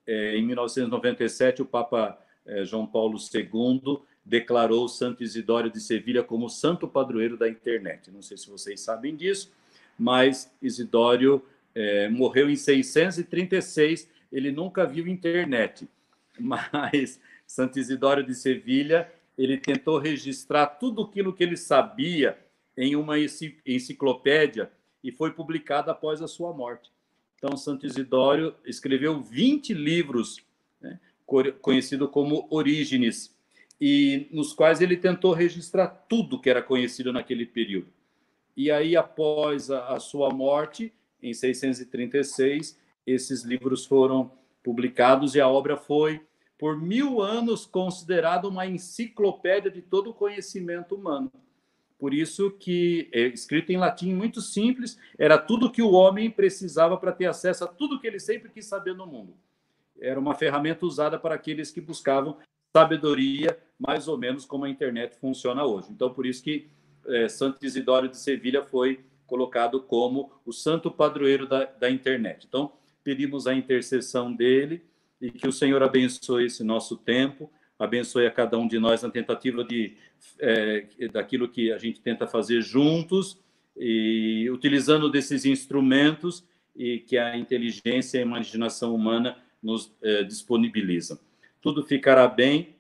Em 0.07 0.45
1997, 0.45 1.63
o 1.63 1.65
Papa 1.65 2.19
João 2.65 2.87
Paulo 2.87 3.19
II 3.19 4.01
declarou 4.25 4.89
Santo 4.89 5.23
Isidório 5.23 5.71
de 5.71 5.81
Sevilha 5.81 6.23
como 6.23 6.49
santo 6.49 6.87
padroeiro 6.87 7.37
da 7.37 7.49
internet. 7.49 8.11
Não 8.11 8.23
sei 8.23 8.37
se 8.37 8.49
vocês 8.49 8.81
sabem 8.81 9.17
disso, 9.17 9.53
mas 9.99 10.53
Isidório 10.63 11.45
é, 11.75 12.09
morreu 12.09 12.49
em 12.49 12.57
636. 12.57 14.09
Ele 14.31 14.53
nunca 14.53 14.87
viu 14.87 15.09
internet, 15.09 15.89
mas 16.39 17.21
Santo 17.47 17.79
Isidório 17.79 18.25
de 18.25 18.35
Sevilha 18.35 19.11
ele 19.37 19.57
tentou 19.57 19.99
registrar 19.99 20.67
tudo 20.67 21.03
aquilo 21.03 21.33
que 21.33 21.43
ele 21.43 21.57
sabia 21.57 22.39
em 22.77 22.95
uma 22.95 23.17
enciclopédia 23.19 24.71
e 25.03 25.11
foi 25.11 25.33
publicada 25.33 25.91
após 25.91 26.21
a 26.21 26.29
sua 26.29 26.53
morte. 26.53 26.91
Então, 27.37 27.57
Santo 27.57 27.87
Isidório 27.87 28.55
escreveu 28.67 29.21
20 29.21 29.73
livros, 29.73 30.45
né, 30.81 31.01
conhecido 31.61 32.09
como 32.09 32.47
Orígenes, 32.51 33.35
e 33.81 34.29
nos 34.31 34.53
quais 34.53 34.81
ele 34.81 34.97
tentou 34.97 35.33
registrar 35.33 35.89
tudo 35.89 36.41
que 36.41 36.51
era 36.51 36.63
conhecido 36.63 37.13
naquele 37.13 37.47
período. 37.47 37.89
E 38.57 38.71
aí, 38.71 38.97
após 38.97 39.71
a, 39.71 39.95
a 39.95 40.01
sua 40.01 40.31
morte, 40.31 40.93
em 41.23 41.33
636, 41.33 42.79
esses 43.07 43.43
livros 43.43 43.87
foram 43.87 44.33
publicados 44.63 45.35
e 45.35 45.41
a 45.41 45.49
obra 45.49 45.77
foi 45.77 46.21
por 46.59 46.79
mil 46.79 47.23
anos 47.23 47.65
considerado 47.65 48.47
uma 48.47 48.67
enciclopédia 48.67 49.71
de 49.71 49.81
todo 49.81 50.11
o 50.11 50.15
conhecimento 50.15 50.95
humano. 50.95 51.33
Por 51.99 52.13
isso 52.13 52.51
que, 52.51 53.09
é 53.13 53.27
escrito 53.29 53.71
em 53.71 53.79
latim 53.79 54.15
muito 54.15 54.41
simples, 54.43 54.99
era 55.19 55.39
tudo 55.39 55.71
que 55.71 55.83
o 55.83 55.93
homem 55.93 56.31
precisava 56.31 56.99
para 56.99 57.13
ter 57.13 57.27
acesso 57.27 57.65
a 57.65 57.67
tudo 57.67 58.01
que 58.01 58.07
ele 58.07 58.19
sempre 58.19 58.51
quis 58.51 58.67
saber 58.67 58.95
no 58.95 59.07
mundo. 59.07 59.35
Era 60.01 60.19
uma 60.19 60.35
ferramenta 60.35 60.87
usada 60.87 61.19
para 61.19 61.35
aqueles 61.35 61.71
que 61.71 61.81
buscavam 61.81 62.37
sabedoria, 62.73 63.59
mais 63.79 64.09
ou 64.09 64.17
menos 64.17 64.45
como 64.45 64.65
a 64.65 64.71
internet 64.71 65.17
funciona 65.17 65.65
hoje. 65.65 65.89
Então, 65.91 66.13
por 66.13 66.25
isso 66.25 66.43
que 66.43 66.69
é, 67.07 67.29
Santo 67.29 67.65
Isidório 67.65 68.09
de 68.09 68.17
Sevilha 68.17 68.63
foi 68.63 69.01
colocado 69.27 69.81
como 69.81 70.33
o 70.45 70.53
santo 70.53 70.91
padroeiro 70.91 71.47
da, 71.47 71.65
da 71.65 71.91
internet. 71.91 72.47
Então, 72.49 72.73
pedimos 73.03 73.47
a 73.47 73.55
intercessão 73.55 74.33
dele 74.33 74.83
e 75.21 75.31
que 75.31 75.47
o 75.47 75.53
Senhor 75.53 75.83
abençoe 75.83 76.47
esse 76.47 76.65
nosso 76.65 76.97
tempo, 76.97 77.51
abençoe 77.79 78.27
a 78.27 78.31
cada 78.31 78.59
um 78.59 78.67
de 78.67 78.79
nós 78.79 79.03
na 79.03 79.11
tentativa 79.11 79.65
de 79.65 79.97
é, 80.39 80.87
daquilo 81.13 81.49
que 81.49 81.73
a 81.73 81.79
gente 81.79 82.01
tenta 82.01 82.27
fazer 82.27 82.61
juntos 82.61 83.39
e 83.77 84.49
utilizando 84.51 85.11
desses 85.11 85.45
instrumentos 85.45 86.45
e 86.77 86.99
que 86.99 87.17
a 87.17 87.37
inteligência 87.37 88.19
e 88.19 88.21
a 88.21 88.27
imaginação 88.27 88.95
humana 88.95 89.37
nos 89.63 89.93
é, 90.03 90.23
disponibilizam. 90.23 91.19
Tudo 91.61 91.85
ficará 91.85 92.27
bem 92.27 92.77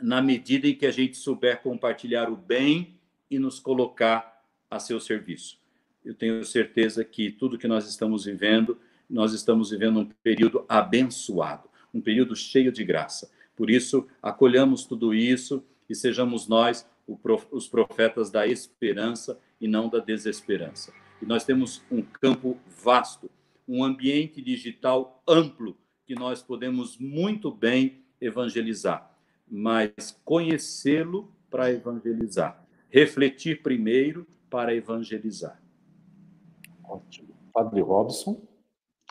na 0.00 0.20
medida 0.20 0.66
em 0.66 0.74
que 0.74 0.86
a 0.86 0.90
gente 0.90 1.16
souber 1.16 1.62
compartilhar 1.62 2.30
o 2.30 2.36
bem 2.36 2.94
e 3.30 3.38
nos 3.38 3.58
colocar 3.58 4.44
a 4.70 4.78
seu 4.78 5.00
serviço. 5.00 5.58
Eu 6.04 6.14
tenho 6.14 6.44
certeza 6.44 7.04
que 7.04 7.30
tudo 7.30 7.58
que 7.58 7.66
nós 7.66 7.88
estamos 7.88 8.24
vivendo 8.24 8.78
nós 9.08 9.32
estamos 9.32 9.70
vivendo 9.70 10.00
um 10.00 10.08
período 10.22 10.64
abençoado, 10.68 11.68
um 11.94 12.00
período 12.00 12.34
cheio 12.34 12.72
de 12.72 12.84
graça. 12.84 13.30
Por 13.54 13.70
isso, 13.70 14.06
acolhamos 14.20 14.84
tudo 14.84 15.14
isso 15.14 15.64
e 15.88 15.94
sejamos 15.94 16.48
nós 16.48 16.86
os 17.50 17.68
profetas 17.68 18.30
da 18.30 18.46
esperança 18.46 19.38
e 19.60 19.68
não 19.68 19.88
da 19.88 20.00
desesperança. 20.00 20.92
E 21.22 21.24
nós 21.24 21.44
temos 21.44 21.82
um 21.90 22.02
campo 22.02 22.58
vasto, 22.82 23.30
um 23.66 23.84
ambiente 23.84 24.42
digital 24.42 25.22
amplo 25.26 25.76
que 26.06 26.14
nós 26.14 26.42
podemos 26.42 26.96
muito 26.98 27.50
bem 27.50 28.04
evangelizar, 28.20 29.10
mas 29.46 30.18
conhecê-lo 30.24 31.32
para 31.50 31.70
evangelizar, 31.70 32.64
refletir 32.88 33.62
primeiro 33.62 34.26
para 34.48 34.74
evangelizar. 34.74 35.60
Ótimo. 36.84 37.34
Padre 37.52 37.80
Robson. 37.80 38.46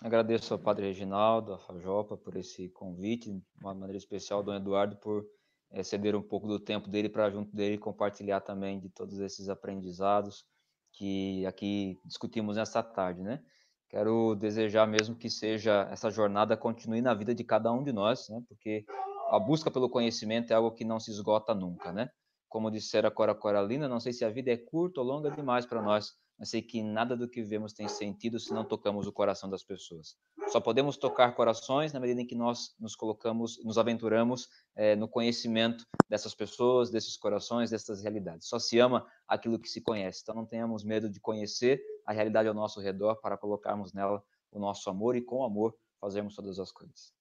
Agradeço 0.01 0.53
ao 0.53 0.59
Padre 0.59 0.87
Reginaldo, 0.87 1.53
à 1.53 1.57
Fajopa, 1.57 2.17
por 2.17 2.35
esse 2.35 2.69
convite, 2.69 3.31
de 3.31 3.41
uma 3.61 3.73
maneira 3.73 3.97
especial, 3.97 4.43
Dom 4.43 4.53
Eduardo, 4.53 4.97
por 4.97 5.25
é, 5.71 5.83
ceder 5.83 6.15
um 6.15 6.21
pouco 6.21 6.47
do 6.47 6.59
tempo 6.59 6.89
dele 6.89 7.09
para 7.09 7.29
junto 7.29 7.55
dele 7.55 7.77
compartilhar 7.77 8.41
também 8.41 8.79
de 8.79 8.89
todos 8.89 9.19
esses 9.19 9.49
aprendizados 9.49 10.45
que 10.91 11.45
aqui 11.45 11.99
discutimos 12.05 12.55
nesta 12.55 12.81
tarde, 12.81 13.21
né? 13.21 13.43
Quero 13.89 14.35
desejar 14.35 14.87
mesmo 14.87 15.15
que 15.15 15.29
seja 15.29 15.87
essa 15.91 16.09
jornada 16.09 16.57
continue 16.57 17.01
na 17.01 17.13
vida 17.13 17.33
de 17.33 17.43
cada 17.43 17.71
um 17.71 17.83
de 17.83 17.93
nós, 17.93 18.27
né? 18.29 18.41
Porque 18.47 18.85
a 19.29 19.39
busca 19.39 19.71
pelo 19.71 19.89
conhecimento 19.89 20.51
é 20.51 20.55
algo 20.55 20.71
que 20.71 20.83
não 20.83 20.99
se 20.99 21.11
esgota 21.11 21.53
nunca, 21.53 21.91
né? 21.91 22.09
Como 22.49 22.71
dissera 22.71 23.11
Cora 23.11 23.35
Coralina, 23.35 23.87
não 23.87 23.99
sei 23.99 24.13
se 24.13 24.23
a 24.23 24.29
vida 24.29 24.51
é 24.51 24.57
curta 24.57 25.01
ou 25.01 25.05
longa 25.05 25.29
demais 25.29 25.65
para 25.65 25.81
nós, 25.81 26.13
mas 26.37 26.49
sei 26.49 26.61
que 26.61 26.83
nada 26.83 27.15
do 27.15 27.29
que 27.29 27.41
vivemos 27.41 27.73
tem 27.73 27.87
sentido 27.87 28.39
se 28.39 28.53
não 28.53 28.65
tocamos 28.65 29.07
o 29.07 29.11
coração 29.11 29.49
das 29.49 29.63
pessoas. 29.63 30.15
Só 30.49 30.59
podemos 30.59 30.97
tocar 30.97 31.33
corações 31.33 31.93
na 31.93 31.99
medida 31.99 32.21
em 32.21 32.27
que 32.27 32.35
nós 32.35 32.75
nos 32.79 32.95
colocamos, 32.95 33.63
nos 33.63 33.77
aventuramos 33.77 34.47
é, 34.75 34.95
no 34.95 35.07
conhecimento 35.07 35.85
dessas 36.09 36.35
pessoas, 36.35 36.91
desses 36.91 37.17
corações, 37.17 37.69
dessas 37.71 38.01
realidades. 38.01 38.47
Só 38.47 38.59
se 38.59 38.77
ama 38.79 39.05
aquilo 39.27 39.59
que 39.59 39.69
se 39.69 39.81
conhece. 39.81 40.21
Então 40.21 40.35
não 40.35 40.45
tenhamos 40.45 40.83
medo 40.83 41.09
de 41.09 41.19
conhecer 41.19 41.81
a 42.05 42.13
realidade 42.13 42.47
ao 42.47 42.53
nosso 42.53 42.79
redor 42.79 43.15
para 43.15 43.37
colocarmos 43.37 43.93
nela 43.93 44.23
o 44.51 44.59
nosso 44.59 44.89
amor 44.89 45.15
e 45.15 45.21
com 45.21 45.43
amor 45.43 45.75
fazermos 45.99 46.35
todas 46.35 46.59
as 46.59 46.71
coisas. 46.71 47.13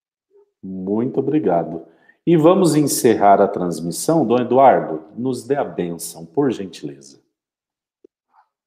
Muito 0.63 1.21
obrigado. 1.21 1.87
E 2.27 2.37
vamos 2.37 2.75
encerrar 2.75 3.41
a 3.41 3.49
transmissão. 3.49 4.27
Dom 4.27 4.39
Eduardo, 4.39 5.05
nos 5.17 5.45
dê 5.45 5.57
a 5.57 5.65
bênção, 5.65 6.25
por 6.25 6.51
gentileza. 6.51 7.23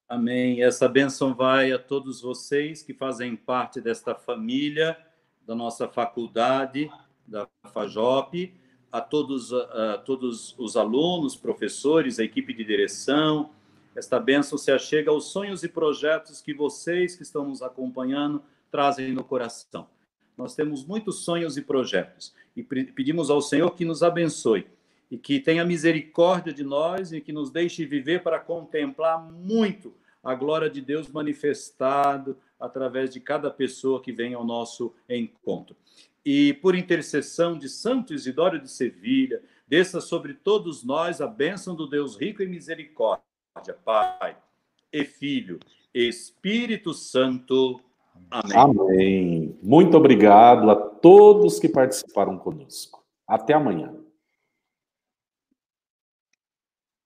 Amém. 0.07 0.61
Essa 0.61 0.87
bênção 0.87 1.33
vai 1.33 1.71
a 1.71 1.79
todos 1.79 2.21
vocês 2.21 2.81
que 2.81 2.93
fazem 2.93 3.35
parte 3.35 3.81
desta 3.81 4.13
família, 4.15 4.97
da 5.45 5.55
nossa 5.55 5.87
faculdade, 5.87 6.89
da 7.25 7.47
FAJOP, 7.73 8.53
a 8.91 9.01
todos, 9.01 9.51
a 9.51 9.97
todos 10.05 10.57
os 10.57 10.77
alunos, 10.77 11.35
professores, 11.35 12.19
a 12.19 12.23
equipe 12.23 12.53
de 12.53 12.63
direção. 12.63 13.49
Esta 13.97 14.19
bênção 14.19 14.59
se 14.59 14.71
achega 14.71 15.09
aos 15.09 15.31
sonhos 15.31 15.63
e 15.63 15.67
projetos 15.67 16.39
que 16.39 16.53
vocês 16.53 17.15
que 17.15 17.23
estão 17.23 17.49
nos 17.49 17.63
acompanhando 17.63 18.43
trazem 18.69 19.11
no 19.11 19.23
coração. 19.23 19.87
Nós 20.37 20.53
temos 20.53 20.85
muitos 20.85 21.23
sonhos 21.23 21.57
e 21.57 21.63
projetos 21.63 22.31
e 22.55 22.61
pedimos 22.61 23.31
ao 23.31 23.41
Senhor 23.41 23.71
que 23.71 23.83
nos 23.83 24.03
abençoe 24.03 24.67
e 25.09 25.17
que 25.17 25.39
tenha 25.39 25.65
misericórdia 25.65 26.53
de 26.53 26.63
nós 26.63 27.11
e 27.11 27.19
que 27.19 27.33
nos 27.33 27.49
deixe 27.49 27.87
viver 27.87 28.21
para 28.21 28.39
contemplar 28.39 29.19
muito 29.19 29.91
a 30.23 30.35
glória 30.35 30.69
de 30.69 30.79
Deus 30.79 31.09
manifestado 31.09 32.37
através 32.59 33.09
de 33.09 33.19
cada 33.19 33.49
pessoa 33.49 33.99
que 33.99 34.11
vem 34.11 34.35
ao 34.35 34.45
nosso 34.45 34.93
encontro. 35.09 35.75
E 36.23 36.53
por 36.53 36.75
intercessão 36.75 37.57
de 37.57 37.67
Santo 37.67 38.13
Isidório 38.13 38.61
de 38.61 38.69
Sevilha, 38.69 39.41
desça 39.67 39.99
sobre 39.99 40.35
todos 40.35 40.83
nós 40.83 41.19
a 41.19 41.25
bênção 41.25 41.73
do 41.73 41.87
Deus 41.87 42.15
rico 42.15 42.43
em 42.43 42.47
misericórdia, 42.47 43.25
Pai 43.83 44.35
e 44.91 45.03
Filho, 45.03 45.59
Espírito 45.93 46.93
Santo. 46.93 47.79
Amém. 48.29 48.57
Amém. 48.57 49.59
Muito 49.61 49.97
obrigado 49.97 50.69
a 50.69 50.75
todos 50.75 51.59
que 51.59 51.69
participaram 51.69 52.37
conosco. 52.37 53.03
Até 53.27 53.53
amanhã. 53.53 53.93